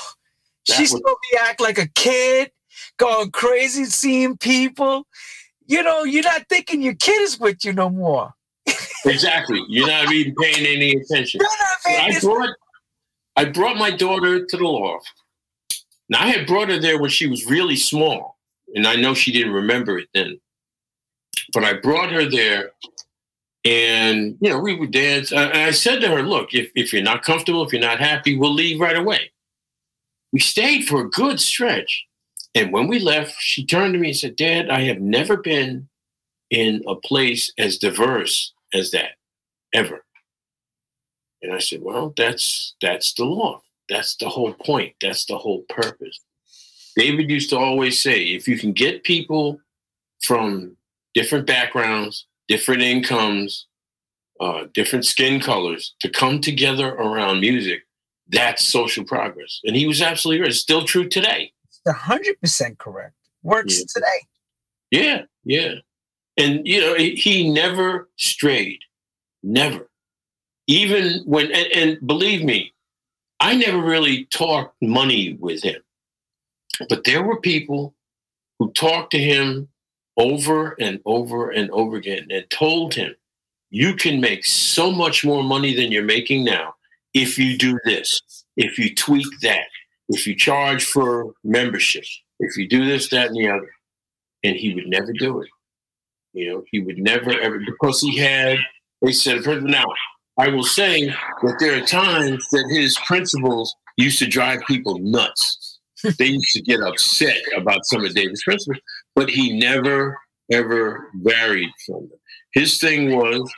that 0.67 0.75
she 0.75 0.83
was... 0.83 0.91
still 0.91 1.17
act 1.43 1.61
like 1.61 1.79
a 1.79 1.89
kid, 1.89 2.51
going 2.97 3.31
crazy, 3.31 3.85
seeing 3.85 4.37
people. 4.37 5.07
You 5.71 5.85
know, 5.85 6.03
you're 6.03 6.25
not 6.25 6.49
thinking 6.49 6.83
your 6.83 6.97
kid 6.97 7.23
is 7.23 7.39
with 7.39 7.65
you 7.65 7.73
no 7.73 7.91
more. 7.91 8.35
exactly. 9.07 9.63
You're 9.69 9.87
not 9.87 10.13
even 10.13 10.35
paying 10.35 10.67
any 10.67 10.97
attention. 11.01 11.41
I 11.87 12.19
brought, 12.21 12.51
I 13.37 13.45
brought 13.45 13.77
my 13.77 13.93
daughter 13.93 14.45
to 14.45 14.57
the 14.57 14.65
loft. 14.65 15.09
Now, 16.09 16.23
I 16.23 16.27
had 16.27 16.49
brought 16.49 16.71
her 16.71 16.81
there 16.81 17.01
when 17.01 17.09
she 17.09 17.29
was 17.29 17.47
really 17.47 17.77
small, 17.77 18.37
and 18.75 18.85
I 18.85 18.97
know 18.97 19.15
she 19.15 19.31
didn't 19.31 19.53
remember 19.53 19.97
it 19.97 20.09
then. 20.13 20.41
But 21.53 21.63
I 21.63 21.75
brought 21.75 22.11
her 22.11 22.29
there, 22.29 22.73
and 23.65 24.37
you 24.41 24.51
know, 24.51 24.59
we 24.59 24.75
would 24.75 24.91
dance. 24.91 25.31
And 25.31 25.53
I 25.53 25.71
said 25.71 26.01
to 26.01 26.09
her, 26.09 26.23
"Look, 26.25 26.53
if 26.53 26.73
if 26.75 26.93
you're 26.93 27.01
not 27.01 27.23
comfortable, 27.23 27.65
if 27.65 27.73
you're 27.73 27.81
not 27.81 28.01
happy, 28.01 28.37
we'll 28.37 28.53
leave 28.53 28.81
right 28.81 28.97
away." 28.97 29.31
We 30.33 30.41
stayed 30.41 30.89
for 30.89 31.03
a 31.03 31.09
good 31.09 31.39
stretch, 31.39 32.07
and 32.55 32.73
when 32.73 32.89
we 32.89 32.99
left, 32.99 33.35
she 33.39 33.65
turned 33.65 33.95
to 33.95 33.99
me 34.01 34.09
and 34.09 34.17
said, 34.17 34.37
"Dad, 34.37 34.71
I 34.71 34.83
have 34.83 35.01
never 35.01 35.37
been 35.37 35.89
in 36.51 36.83
a 36.89 36.97
place 36.97 37.53
as 37.59 37.79
diverse 37.79 38.53
as 38.73 38.91
that 38.91 39.13
ever." 39.73 40.05
And 41.43 41.53
I 41.53 41.59
said, 41.59 41.83
well, 41.83 42.13
that's 42.17 42.75
that's 42.81 43.13
the 43.15 43.25
law. 43.25 43.63
That's 43.89 44.17
the 44.17 44.29
whole 44.29 44.53
point. 44.53 44.95
That's 45.01 45.25
the 45.25 45.39
whole 45.39 45.63
purpose. 45.69 46.21
David 46.97 47.31
used 47.31 47.51
to 47.51 47.59
always 47.59 47.99
say, 47.99 48.23
if 48.23 48.47
you 48.47 48.59
can 48.59 48.73
get 48.73 49.05
people 49.05 49.61
from 50.23 50.77
different 51.15 51.47
backgrounds, 51.47 52.27
different 52.49 52.83
incomes, 52.83 53.67
uh, 54.41 54.65
different 54.75 55.07
skin 55.07 55.41
colors 55.41 55.95
to 56.01 56.09
come 56.09 56.41
together 56.41 56.89
around 56.89 57.41
music, 57.41 57.83
that's 58.29 58.65
social 58.65 59.05
progress. 59.05 59.61
And 59.65 59.77
he 59.77 59.87
was 59.87 60.03
absolutely 60.03 60.43
right. 60.43 60.51
It's 60.51 60.61
still 60.61 60.85
true 60.85 61.09
today. 61.09 61.53
Hundred 61.89 62.41
percent 62.41 62.79
correct. 62.79 63.15
Works 63.43 63.79
yeah. 63.79 63.85
today. 63.95 64.27
Yeah, 64.91 65.23
yeah. 65.45 65.75
And 66.37 66.67
you 66.67 66.81
know, 66.81 66.95
he 66.95 67.51
never 67.51 68.09
strayed. 68.17 68.81
Never 69.43 69.91
even 70.71 71.23
when 71.27 71.51
and, 71.51 71.67
and 71.75 72.07
believe 72.07 72.45
me, 72.45 72.73
I 73.41 73.57
never 73.57 73.79
really 73.79 74.27
talked 74.27 74.77
money 74.81 75.37
with 75.41 75.65
him, 75.65 75.83
but 76.89 77.03
there 77.03 77.25
were 77.25 77.41
people 77.41 77.97
who 78.61 78.71
talked 78.71 79.11
to 79.13 79.19
him 79.19 79.69
over 80.17 80.77
and 80.79 81.01
over 81.07 81.51
and 81.51 81.71
over 81.73 81.97
again 81.97 82.29
and 82.31 82.49
told 82.51 82.95
him, 82.95 83.17
you 83.71 83.97
can 83.97 84.21
make 84.21 84.45
so 84.45 84.93
much 84.93 85.25
more 85.25 85.43
money 85.43 85.75
than 85.75 85.91
you're 85.91 86.05
making 86.05 86.45
now 86.45 86.75
if 87.15 87.37
you 87.37 87.59
do 87.59 87.77
this, 87.85 88.23
if 88.57 88.79
you 88.79 88.95
tweak 88.95 89.27
that, 89.43 89.67
if 90.11 90.27
you 90.27 90.35
charge 90.35 90.85
for 90.85 91.33
membership, 91.45 92.05
if 92.41 92.57
you 92.57 92.69
do 92.69 92.85
this, 92.85 93.09
that, 93.11 93.29
and 93.29 93.37
the 93.37 93.49
other. 93.49 93.71
And 94.43 94.57
he 94.57 94.75
would 94.75 94.89
never 94.89 95.13
do 95.13 95.41
it. 95.41 95.49
You 96.33 96.51
know, 96.51 96.65
he 96.71 96.81
would 96.81 96.99
never 96.99 97.31
ever 97.31 97.59
because 97.59 98.01
he 98.01 98.17
had, 98.17 98.59
they 99.03 99.13
said, 99.13 99.45
now 99.63 99.87
I 100.39 100.49
will 100.49 100.65
say 100.65 101.07
that 101.09 101.57
there 101.59 101.81
are 101.81 101.87
times 101.87 102.47
that 102.51 102.69
his 102.71 102.99
principles 103.07 103.75
used 103.97 104.19
to 104.21 104.27
drive 104.27 104.61
people 104.67 104.99
nuts. 104.99 105.79
they 106.19 106.27
used 106.27 106.53
to 106.55 106.63
get 106.63 106.81
upset 106.81 107.41
about 107.57 107.85
some 107.85 108.05
of 108.05 108.15
David's 108.15 108.43
principles, 108.43 108.81
but 109.15 109.29
he 109.29 109.59
never 109.59 110.19
ever 110.51 111.09
varied 111.17 111.71
from 111.87 112.09
them. 112.09 112.19
His 112.53 112.79
thing 112.79 113.17
was 113.17 113.53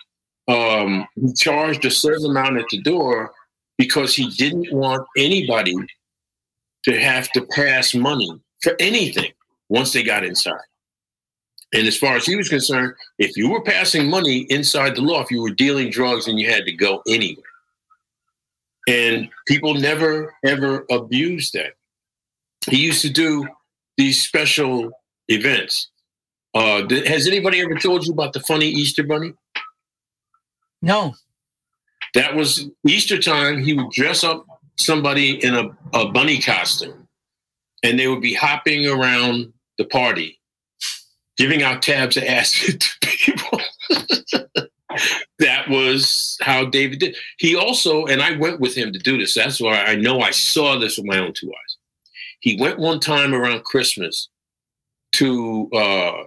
um, 0.49 1.07
he 1.15 1.33
charged 1.33 1.85
a 1.85 1.91
certain 1.91 2.31
amount 2.31 2.59
at 2.59 2.67
the 2.71 2.83
door 2.83 3.33
because 3.79 4.15
he 4.15 4.29
didn't 4.31 4.73
want 4.73 5.07
anybody 5.17 5.77
to 6.85 6.99
have 7.01 7.31
to 7.33 7.47
pass 7.47 7.95
money 7.95 8.31
for 8.63 8.75
anything 8.81 9.33
once 9.69 9.93
they 9.93 10.03
got 10.03 10.25
inside. 10.25 10.61
And 11.75 11.87
as 11.87 11.97
far 11.97 12.17
as 12.17 12.27
he 12.27 12.37
was 12.37 12.49
concerned, 12.49 12.95
if 13.19 13.37
you 13.37 13.51
were 13.51 13.63
passing 13.63 14.09
money 14.09 14.41
inside 14.51 14.95
the 14.95 15.01
loft, 15.01 15.31
you 15.31 15.41
were 15.41 15.51
dealing 15.51 15.91
drugs 15.91 16.29
and 16.29 16.39
you 16.39 16.51
had 16.51 16.67
to 16.67 16.73
go 16.73 17.03
anywhere. 17.09 17.45
And 18.89 19.31
people 19.47 19.75
never, 19.75 20.35
ever 20.45 20.85
abused 20.91 21.55
that. 21.55 21.73
He 22.69 22.79
used 22.79 23.03
to 23.03 23.11
do 23.11 23.49
these 23.97 24.23
special 24.23 24.91
events. 25.29 25.91
Uh, 26.55 26.83
has 27.07 27.27
anybody 27.27 27.61
ever 27.61 27.75
told 27.75 28.05
you 28.05 28.13
about 28.13 28.35
the 28.35 28.41
funny 28.41 28.67
Easter 28.67 29.03
bunny? 29.03 29.33
No. 30.83 31.15
That 32.15 32.35
was 32.35 32.69
Easter 32.87 33.19
time. 33.19 33.63
He 33.63 33.73
would 33.73 33.91
dress 33.91 34.23
up 34.25 34.45
somebody 34.77 35.43
in 35.45 35.55
a, 35.55 35.71
a 35.93 36.09
bunny 36.11 36.41
costume 36.41 37.07
and 37.83 37.99
they 37.99 38.09
would 38.09 38.23
be 38.23 38.35
hopping 38.35 38.87
around 38.87 39.53
the 39.79 39.85
party 39.85 40.39
giving 41.37 41.63
out 41.63 41.83
tabs 41.83 42.17
of 42.17 42.25
acid 42.29 42.81
to 42.81 42.91
people. 43.03 43.61
that 45.39 45.69
was 45.69 46.39
how 46.41 46.65
David 46.65 47.01
did. 47.01 47.17
He 47.39 47.57
also, 47.57 48.07
and 48.07 48.23
I 48.23 48.37
went 48.37 48.61
with 48.61 48.75
him 48.77 48.93
to 48.93 48.99
do 48.99 49.19
this. 49.19 49.35
That's 49.35 49.61
why 49.61 49.83
I 49.83 49.95
know 49.95 50.21
I 50.21 50.31
saw 50.31 50.79
this 50.79 50.97
with 50.97 51.07
my 51.07 51.19
own 51.19 51.33
two 51.33 51.49
eyes. 51.49 51.77
He 52.41 52.61
went 52.61 52.79
one 52.79 53.01
time 53.01 53.35
around 53.35 53.65
Christmas 53.65 54.29
to 55.13 55.71
uh, 55.73 56.25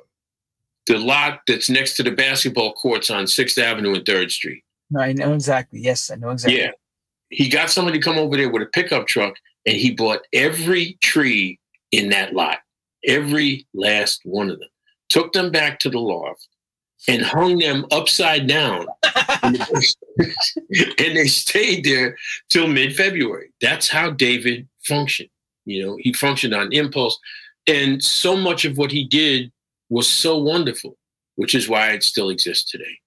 the 0.88 0.98
lot 0.98 1.42
that's 1.48 1.70
next 1.70 1.96
to 1.98 2.04
the 2.04 2.12
basketball 2.12 2.74
courts 2.74 3.10
on 3.10 3.28
Sixth 3.28 3.58
Avenue 3.58 3.96
and 3.96 4.06
Third 4.06 4.32
Street. 4.32 4.64
I 4.98 5.14
know 5.14 5.34
exactly. 5.34 5.80
Yes, 5.80 6.12
I 6.12 6.16
know 6.16 6.30
exactly. 6.30 6.60
Yeah. 6.60 6.72
He 7.30 7.50
got 7.50 7.70
somebody 7.70 8.00
to 8.00 8.04
come 8.04 8.18
over 8.18 8.38
there 8.38 8.50
with 8.50 8.62
a 8.62 8.68
pickup 8.68 9.08
truck 9.08 9.36
and 9.66 9.76
he 9.76 9.92
bought 9.92 10.22
every 10.32 10.98
tree 11.02 11.60
in 11.92 12.10
that 12.10 12.34
lot, 12.34 12.60
every 13.06 13.66
last 13.74 14.22
one 14.24 14.50
of 14.50 14.60
them 14.60 14.70
took 15.10 15.34
them 15.34 15.52
back 15.52 15.80
to 15.80 15.90
the 15.90 16.00
loft 16.00 16.48
and 17.08 17.22
hung 17.22 17.60
them 17.60 17.86
upside 17.92 18.48
down. 18.48 18.88
and 19.44 19.56
they 20.98 21.28
stayed 21.28 21.84
there 21.84 22.18
till 22.50 22.68
mid 22.68 22.96
February. 22.96 23.52
That's 23.62 23.90
how 23.90 24.12
David 24.12 24.68
functioned. 24.86 25.30
You 25.66 25.86
know, 25.86 25.98
he 26.00 26.14
functioned 26.14 26.54
on 26.54 26.72
impulse. 26.74 27.18
And 27.68 28.04
so 28.04 28.36
much 28.36 28.66
of 28.66 28.78
what 28.78 28.92
he 28.92 29.06
did 29.06 29.52
was 29.90 30.08
so 30.08 30.38
wonderful, 30.38 30.98
which 31.36 31.56
is 31.56 31.70
why 31.70 31.90
it 31.92 32.04
still 32.04 32.30
exists 32.30 32.70
today. 32.70 33.00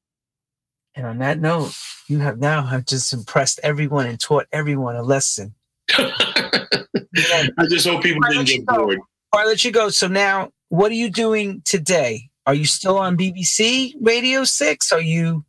And 0.98 1.06
on 1.06 1.18
that 1.18 1.38
note, 1.38 1.72
you 2.08 2.18
have 2.18 2.40
now 2.40 2.60
have 2.60 2.84
just 2.84 3.12
impressed 3.12 3.60
everyone 3.62 4.06
and 4.06 4.18
taught 4.18 4.46
everyone 4.50 4.96
a 4.96 5.02
lesson. 5.02 5.54
I 5.92 7.66
just 7.70 7.86
hope 7.86 8.02
people 8.02 8.20
didn't 8.28 8.46
get 8.46 8.66
bored. 8.66 8.98
All 9.32 9.40
right, 9.40 9.46
let 9.46 9.64
you 9.64 9.70
go. 9.70 9.90
So 9.90 10.08
now 10.08 10.50
what 10.70 10.90
are 10.90 10.96
you 10.96 11.08
doing 11.08 11.62
today? 11.64 12.28
Are 12.46 12.54
you 12.54 12.64
still 12.64 12.98
on 12.98 13.16
BBC 13.16 13.94
Radio 14.00 14.42
6? 14.42 14.92
Are 14.92 15.00
you 15.00 15.44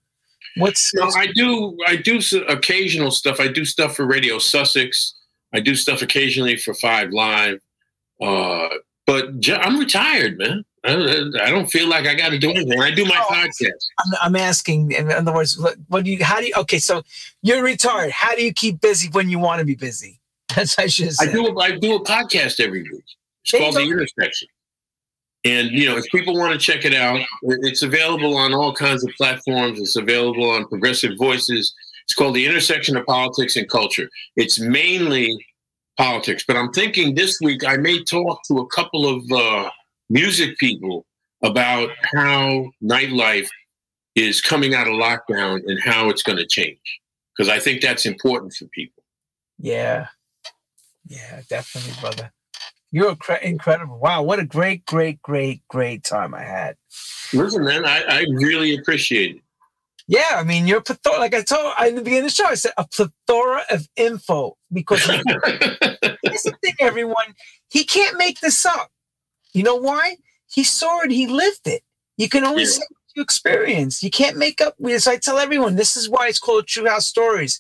What's 0.58 0.94
no, 0.94 1.10
I 1.16 1.28
do 1.34 1.76
I 1.88 1.96
do 1.96 2.22
occasional 2.48 3.10
stuff. 3.10 3.40
I 3.40 3.48
do 3.48 3.66
stuff 3.66 3.96
for 3.96 4.06
Radio 4.06 4.38
Sussex. 4.38 5.16
I 5.52 5.62
do 5.62 5.74
stuff 5.74 6.04
occasionally 6.04 6.58
for 6.58 6.76
Five 6.76 7.10
Live. 7.10 7.60
Uh, 8.22 8.68
but 9.08 9.30
I'm 9.50 9.80
retired, 9.80 10.38
man. 10.38 10.64
I 10.86 11.50
don't 11.50 11.68
feel 11.68 11.90
like 11.90 12.08
I 12.08 12.16
got 12.16 12.30
to 12.30 12.38
do 12.38 12.52
anything. 12.52 12.80
I 12.80 12.92
do 12.92 13.04
my 13.06 13.24
oh, 13.30 13.34
podcast. 13.34 13.88
I'm, 14.00 14.14
I'm, 14.22 14.36
asking, 14.36 14.92
in 14.92 15.12
other 15.12 15.34
words, 15.34 15.60
what 15.88 16.06
do 16.06 16.12
you? 16.12 16.24
How 16.24 16.40
do 16.40 16.48
you? 16.48 16.54
Okay, 16.58 16.80
so 16.80 17.04
you're 17.42 17.64
retired. 17.64 18.12
How 18.12 18.36
do 18.36 18.44
you 18.44 18.54
keep 18.54 18.80
busy 18.80 19.10
when 19.10 19.30
you 19.30 19.40
want 19.40 19.60
to 19.60 19.66
be 19.66 19.76
busy? 19.76 20.20
That's 20.56 20.80
I 20.80 20.88
should. 20.88 21.12
I 21.20 21.32
do. 21.32 21.48
A, 21.48 21.60
I 21.60 21.72
do 21.72 21.96
a 21.96 22.04
podcast 22.04 22.60
every 22.60 22.84
week. 22.84 23.04
It's 23.44 23.58
called 23.58 23.76
the 23.76 23.82
Intersection. 23.82 24.48
And 25.46 25.72
you 25.72 25.86
know, 25.86 25.98
if 25.98 26.06
people 26.12 26.38
want 26.38 26.54
to 26.54 26.60
check 26.60 26.86
it 26.86 26.94
out, 26.94 27.20
it's 27.44 27.82
available 27.82 28.36
on 28.36 28.54
all 28.54 28.74
kinds 28.74 29.04
of 29.04 29.12
platforms. 29.18 29.80
It's 29.80 29.96
available 29.96 30.50
on 30.50 30.68
Progressive 30.68 31.18
Voices. 31.18 31.74
It's 32.06 32.16
called 32.16 32.36
the 32.36 32.46
Intersection 32.46 32.98
of 32.98 33.06
Politics 33.06 33.56
and 33.56 33.70
Culture. 33.70 34.10
It's 34.36 34.60
mainly 34.60 35.46
politics, 35.98 36.44
but 36.48 36.56
I'm 36.56 36.72
thinking 36.72 37.14
this 37.14 37.40
week 37.42 37.66
I 37.66 37.78
may 37.78 38.04
talk 38.04 38.42
to 38.48 38.60
a 38.60 38.68
couple 38.68 39.08
of 39.08 39.24
uh, 39.32 39.70
music 40.10 40.58
people 40.58 41.06
about 41.44 41.90
how 42.14 42.70
nightlife 42.84 43.48
is 44.16 44.42
coming 44.42 44.74
out 44.74 44.88
of 44.88 44.94
lockdown 44.94 45.62
and 45.66 45.80
how 45.80 46.10
it's 46.10 46.24
going 46.24 46.38
to 46.38 46.46
change 46.46 47.00
because 47.36 47.50
I 47.50 47.60
think 47.60 47.82
that's 47.82 48.06
important 48.06 48.54
for 48.54 48.66
people. 48.66 49.04
Yeah, 49.58 50.08
yeah, 51.08 51.42
definitely, 51.50 51.94
brother. 52.02 52.32
You're 52.92 53.16
incredible. 53.44 54.00
Wow, 54.00 54.24
what 54.24 54.40
a 54.40 54.46
great, 54.46 54.86
great, 54.86 55.22
great, 55.22 55.62
great 55.68 56.04
time 56.04 56.34
I 56.34 56.44
had. 56.44 56.76
Listen, 57.34 57.64
man, 57.64 57.86
I, 57.86 58.02
I 58.08 58.26
really 58.32 58.76
appreciate 58.76 59.36
it. 59.36 59.42
Yeah, 60.08 60.32
I 60.32 60.44
mean, 60.44 60.66
you're 60.66 60.82
plethora, 60.82 61.20
like 61.20 61.36
I 61.36 61.44
told 61.44 61.72
in 61.86 61.94
the 61.94 62.02
beginning 62.02 62.26
of 62.26 62.32
the 62.32 62.36
show, 62.36 62.48
I 62.48 62.56
said 62.56 62.72
a 62.78 62.88
plethora 62.88 63.62
of 63.70 63.88
info 63.96 64.58
because 64.74 65.06
here's 65.06 65.24
the 65.24 66.58
thing, 66.64 66.74
everyone, 66.80 67.36
he 67.70 67.84
can't 67.84 68.18
make 68.18 68.40
this 68.40 68.66
up. 68.66 68.90
You 69.54 69.64
know 69.64 69.76
why? 69.76 70.18
He 70.52 70.64
saw 70.64 71.02
it, 71.02 71.12
he 71.12 71.28
lived 71.28 71.68
it. 71.68 71.84
You 72.18 72.30
can 72.30 72.44
only 72.44 72.64
yeah. 72.64 72.70
say 72.70 72.84
what 72.90 73.16
you 73.16 73.22
experience. 73.22 74.04
You 74.04 74.10
can't 74.10 74.38
make 74.38 74.62
up. 74.62 74.76
So 74.98 75.12
I 75.12 75.18
tell 75.18 75.38
everyone, 75.38 75.76
this 75.76 75.96
is 75.96 76.10
why 76.10 76.28
it's 76.28 76.40
called 76.40 76.68
True 76.68 76.88
House 76.88 77.08
Stories. 77.08 77.60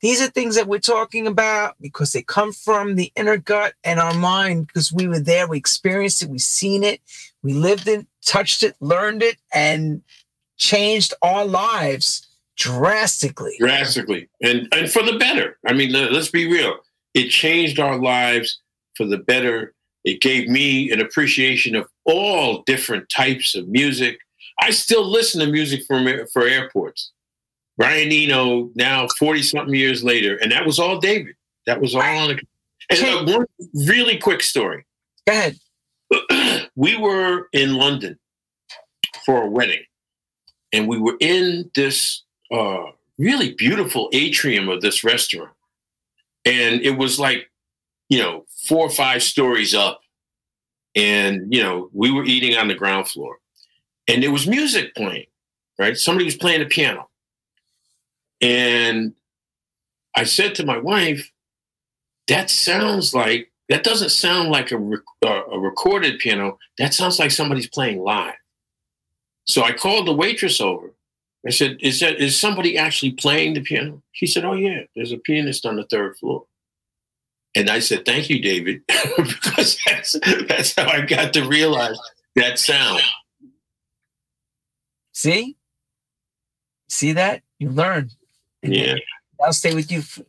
These 0.00 0.20
are 0.20 0.26
things 0.26 0.54
that 0.56 0.66
we're 0.66 0.80
talking 0.80 1.26
about 1.26 1.76
because 1.80 2.12
they 2.12 2.22
come 2.22 2.52
from 2.52 2.96
the 2.96 3.10
inner 3.16 3.38
gut 3.38 3.74
and 3.84 3.98
our 3.98 4.12
mind 4.12 4.66
because 4.66 4.92
we 4.92 5.08
were 5.08 5.20
there, 5.20 5.48
we 5.48 5.56
experienced 5.56 6.22
it, 6.22 6.28
we 6.28 6.38
seen 6.38 6.84
it, 6.84 7.00
we 7.42 7.54
lived 7.54 7.88
it, 7.88 8.06
touched 8.24 8.62
it, 8.62 8.76
learned 8.80 9.22
it, 9.22 9.36
and 9.54 10.02
changed 10.58 11.14
our 11.22 11.46
lives 11.46 12.26
drastically. 12.56 13.56
Drastically. 13.58 14.28
And 14.42 14.68
and 14.72 14.90
for 14.90 15.02
the 15.02 15.16
better. 15.18 15.58
I 15.66 15.72
mean, 15.72 15.92
let's 15.92 16.30
be 16.30 16.50
real. 16.50 16.76
It 17.14 17.30
changed 17.30 17.78
our 17.78 17.98
lives 17.98 18.60
for 18.96 19.06
the 19.06 19.18
better. 19.18 19.73
It 20.04 20.20
gave 20.20 20.48
me 20.48 20.90
an 20.90 21.00
appreciation 21.00 21.74
of 21.74 21.88
all 22.04 22.62
different 22.66 23.08
types 23.08 23.54
of 23.54 23.68
music. 23.68 24.18
I 24.60 24.70
still 24.70 25.04
listen 25.04 25.40
to 25.40 25.46
music 25.46 25.84
for 25.86 26.26
for 26.32 26.46
airports. 26.46 27.12
Brian 27.76 28.12
Eno 28.12 28.70
now 28.74 29.08
40 29.18 29.42
something 29.42 29.74
years 29.74 30.04
later, 30.04 30.36
and 30.36 30.52
that 30.52 30.64
was 30.64 30.78
all 30.78 30.98
David. 30.98 31.34
That 31.66 31.80
was 31.80 31.94
all 31.94 32.02
on 32.02 32.28
the. 32.28 32.40
And 32.90 33.30
uh, 33.30 33.32
one 33.32 33.46
really 33.86 34.18
quick 34.18 34.42
story. 34.42 34.84
Go 35.26 35.32
ahead. 35.32 36.68
we 36.76 36.96
were 36.96 37.48
in 37.52 37.74
London 37.74 38.18
for 39.24 39.42
a 39.42 39.50
wedding, 39.50 39.82
and 40.72 40.86
we 40.86 40.98
were 40.98 41.16
in 41.18 41.70
this 41.74 42.22
uh, 42.52 42.84
really 43.18 43.54
beautiful 43.54 44.10
atrium 44.12 44.68
of 44.68 44.82
this 44.82 45.02
restaurant, 45.02 45.50
and 46.44 46.80
it 46.82 46.98
was 46.98 47.18
like, 47.18 47.50
you 48.08 48.18
know, 48.18 48.44
four 48.68 48.86
or 48.86 48.90
five 48.90 49.22
stories 49.22 49.74
up, 49.74 50.00
and 50.94 51.52
you 51.52 51.62
know, 51.62 51.90
we 51.92 52.10
were 52.10 52.24
eating 52.24 52.56
on 52.56 52.68
the 52.68 52.74
ground 52.74 53.08
floor, 53.08 53.38
and 54.08 54.22
there 54.22 54.32
was 54.32 54.46
music 54.46 54.94
playing. 54.94 55.26
Right, 55.76 55.96
somebody 55.96 56.24
was 56.24 56.36
playing 56.36 56.60
the 56.60 56.66
piano 56.66 57.08
and 58.44 59.14
I 60.14 60.24
said 60.24 60.54
to 60.56 60.66
my 60.66 60.76
wife, 60.76 61.30
that 62.28 62.50
sounds 62.50 63.14
like, 63.14 63.50
that 63.70 63.84
doesn't 63.84 64.10
sound 64.10 64.50
like 64.50 64.70
a, 64.70 64.76
uh, 65.24 65.44
a 65.50 65.58
recorded 65.58 66.18
piano. 66.18 66.58
That 66.76 66.92
sounds 66.92 67.18
like 67.18 67.30
somebody's 67.30 67.68
playing 67.68 68.00
live. 68.00 68.34
So 69.46 69.62
I 69.62 69.72
called 69.72 70.06
the 70.06 70.12
waitress 70.12 70.60
over. 70.60 70.94
I 71.46 71.50
said, 71.50 71.78
is, 71.80 72.00
that, 72.00 72.20
is 72.20 72.38
somebody 72.38 72.76
actually 72.76 73.12
playing 73.12 73.54
the 73.54 73.62
piano? 73.62 74.02
She 74.12 74.26
said, 74.26 74.44
oh, 74.44 74.54
yeah, 74.54 74.80
there's 74.94 75.12
a 75.12 75.18
pianist 75.18 75.64
on 75.64 75.76
the 75.76 75.86
third 75.90 76.16
floor. 76.18 76.44
And 77.56 77.70
I 77.70 77.78
said, 77.78 78.04
thank 78.04 78.28
you, 78.28 78.40
David, 78.40 78.82
because 79.16 79.78
that's, 79.86 80.16
that's 80.48 80.74
how 80.74 80.88
I 80.88 81.02
got 81.02 81.32
to 81.34 81.46
realize 81.46 81.98
that 82.34 82.58
sound. 82.58 83.02
See? 85.12 85.56
See 86.88 87.12
that? 87.12 87.42
You 87.58 87.70
learn. 87.70 88.10
Yeah. 88.62 88.96
I'll 89.42 89.52
stay 89.52 89.74
with 89.74 89.92
you 89.92 90.02
for, 90.02 90.24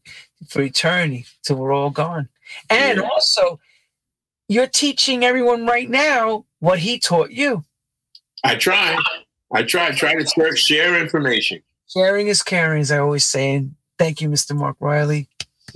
for 0.48 0.62
eternity 0.62 1.26
till 1.44 1.58
we're 1.58 1.74
all 1.74 1.90
gone. 1.90 2.30
And 2.70 3.00
yeah. 3.00 3.08
also, 3.08 3.60
you're 4.48 4.68
teaching 4.68 5.24
everyone 5.24 5.66
right 5.66 5.90
now 5.90 6.46
what 6.60 6.80
he 6.80 7.00
taught 7.00 7.32
you. 7.32 7.64
I 8.44 8.56
try. 8.56 8.98
I 9.54 9.64
try. 9.64 9.88
I 9.88 9.92
try 9.92 10.14
to 10.14 10.56
share 10.56 11.02
information. 11.02 11.62
Sharing 11.88 12.28
is 12.28 12.44
caring, 12.44 12.82
as 12.82 12.92
I 12.92 13.00
always 13.00 13.24
say. 13.24 13.68
thank 13.98 14.22
you, 14.22 14.30
Mr. 14.30 14.56
Mark 14.56 14.78
Riley. 14.80 15.28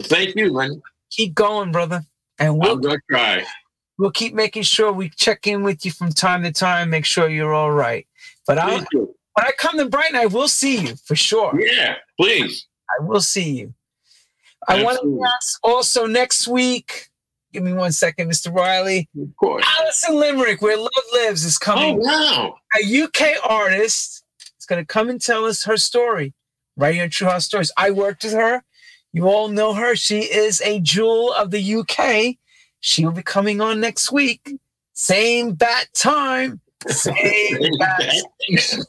Thank 0.02 0.36
you, 0.36 0.54
man. 0.54 0.82
Keep 1.12 1.36
going, 1.36 1.72
brother. 1.72 2.04
And 2.38 2.58
we'll 2.58 2.74
I'm 2.74 2.82
gonna 2.82 3.00
try. 3.10 3.44
We'll 3.98 4.12
keep 4.12 4.34
making 4.34 4.64
sure 4.64 4.92
we 4.94 5.10
check 5.10 5.46
in 5.46 5.64
with 5.64 5.84
you 5.86 5.92
from 5.92 6.12
time 6.12 6.44
to 6.44 6.52
time, 6.54 6.90
make 6.90 7.06
sure 7.06 7.28
you're 7.28 7.54
all 7.54 7.72
right. 7.72 8.08
But 8.48 8.58
I'll, 8.58 8.86
when 8.94 9.08
I 9.38 9.52
come 9.58 9.78
to 9.78 9.90
Brighton, 9.90 10.16
I 10.16 10.26
will 10.26 10.48
see 10.48 10.78
you 10.78 10.96
for 11.06 11.16
sure. 11.16 11.60
Yeah, 11.60 11.96
please. 12.18 12.66
I 12.90 13.04
will 13.04 13.22
see 13.22 13.52
you. 13.52 13.74
I 14.68 14.84
want 14.84 15.02
to 15.02 15.24
ask 15.26 15.60
also 15.64 16.06
next 16.06 16.48
week. 16.48 17.10
Give 17.52 17.64
me 17.64 17.74
one 17.74 17.92
second, 17.92 18.30
Mr. 18.30 18.54
Riley. 18.54 19.10
Of 19.20 19.36
course. 19.36 19.66
Alison 19.80 20.20
Limerick, 20.20 20.62
Where 20.62 20.78
Love 20.78 20.90
Lives, 21.14 21.44
is 21.44 21.58
coming. 21.58 22.00
Oh, 22.02 22.06
wow. 22.06 22.56
A 22.80 23.04
UK 23.04 23.44
artist 23.44 24.24
is 24.60 24.66
going 24.66 24.82
to 24.82 24.86
come 24.86 25.10
and 25.10 25.20
tell 25.20 25.46
us 25.46 25.64
her 25.64 25.78
story 25.78 26.34
right 26.78 26.94
here 26.94 27.06
in 27.06 27.10
True 27.10 27.28
House 27.28 27.46
Stories. 27.46 27.72
I 27.76 27.92
worked 27.92 28.24
with 28.24 28.34
her. 28.34 28.64
You 29.12 29.28
all 29.28 29.48
know 29.48 29.74
her. 29.74 29.96
She 29.96 30.20
is 30.20 30.62
a 30.62 30.80
jewel 30.80 31.34
of 31.34 31.52
the 31.52 31.76
UK. 31.76 32.36
She 32.80 33.06
will 33.06 33.12
be 33.12 33.24
coming 33.24 33.60
on 33.62 33.80
next 33.80 34.12
week. 34.12 34.58
Same 34.94 35.54
bat 35.54 35.88
time. 35.94 36.62
Same 36.88 37.58
bat. 37.80 38.14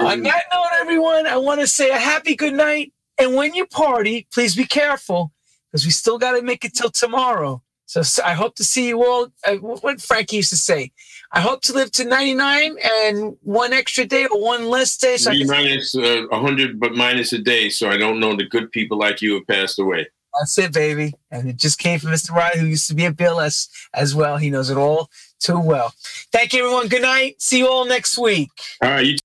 On 0.00 0.22
that 0.22 0.44
note, 0.52 0.68
everyone, 0.80 1.26
I 1.26 1.36
want 1.36 1.60
to 1.60 1.66
say 1.66 1.90
a 1.90 1.98
happy 1.98 2.34
good 2.34 2.54
night. 2.54 2.92
And 3.18 3.34
when 3.34 3.54
you 3.54 3.66
party, 3.66 4.26
please 4.32 4.56
be 4.56 4.64
careful 4.64 5.32
because 5.70 5.84
we 5.84 5.90
still 5.90 6.18
got 6.18 6.32
to 6.32 6.42
make 6.42 6.64
it 6.64 6.74
till 6.74 6.90
tomorrow. 6.90 7.62
So, 7.86 8.02
so, 8.02 8.22
I 8.24 8.34
hope 8.34 8.54
to 8.56 8.64
see 8.64 8.88
you 8.88 9.04
all. 9.04 9.28
Uh, 9.46 9.56
what 9.56 10.00
Frankie 10.00 10.36
used 10.36 10.50
to 10.50 10.56
say, 10.56 10.92
I 11.32 11.40
hope 11.40 11.62
to 11.62 11.72
live 11.72 11.92
to 11.92 12.04
99 12.04 12.76
and 13.04 13.36
one 13.42 13.72
extra 13.72 14.04
day 14.04 14.26
or 14.26 14.42
one 14.42 14.68
less 14.68 14.96
day. 14.96 15.16
So 15.16 15.30
minus 15.46 15.94
uh, 15.94 16.22
100, 16.28 16.80
but 16.80 16.94
minus 16.94 17.32
a 17.32 17.38
day. 17.38 17.68
So 17.68 17.88
I 17.88 17.96
don't 17.96 18.18
know 18.18 18.34
the 18.34 18.46
good 18.48 18.72
people 18.72 18.98
like 18.98 19.22
you 19.22 19.34
have 19.34 19.46
passed 19.46 19.78
away. 19.78 20.08
That's 20.38 20.58
it, 20.58 20.72
baby. 20.72 21.14
And 21.30 21.48
it 21.48 21.56
just 21.56 21.78
came 21.78 21.98
from 21.98 22.10
Mr. 22.10 22.30
Riley, 22.30 22.60
who 22.60 22.66
used 22.66 22.88
to 22.88 22.94
be 22.94 23.04
at 23.06 23.16
BLS 23.16 23.68
as 23.94 24.14
well. 24.14 24.36
He 24.38 24.50
knows 24.50 24.70
it 24.70 24.76
all 24.76 25.08
too 25.40 25.58
well. 25.58 25.92
Thank 26.32 26.52
you, 26.52 26.64
everyone. 26.64 26.88
Good 26.88 27.02
night. 27.02 27.40
See 27.42 27.58
you 27.58 27.68
all 27.68 27.84
next 27.84 28.16
week. 28.18 28.50
All 28.82 28.90
right. 28.90 29.06
You- 29.06 29.16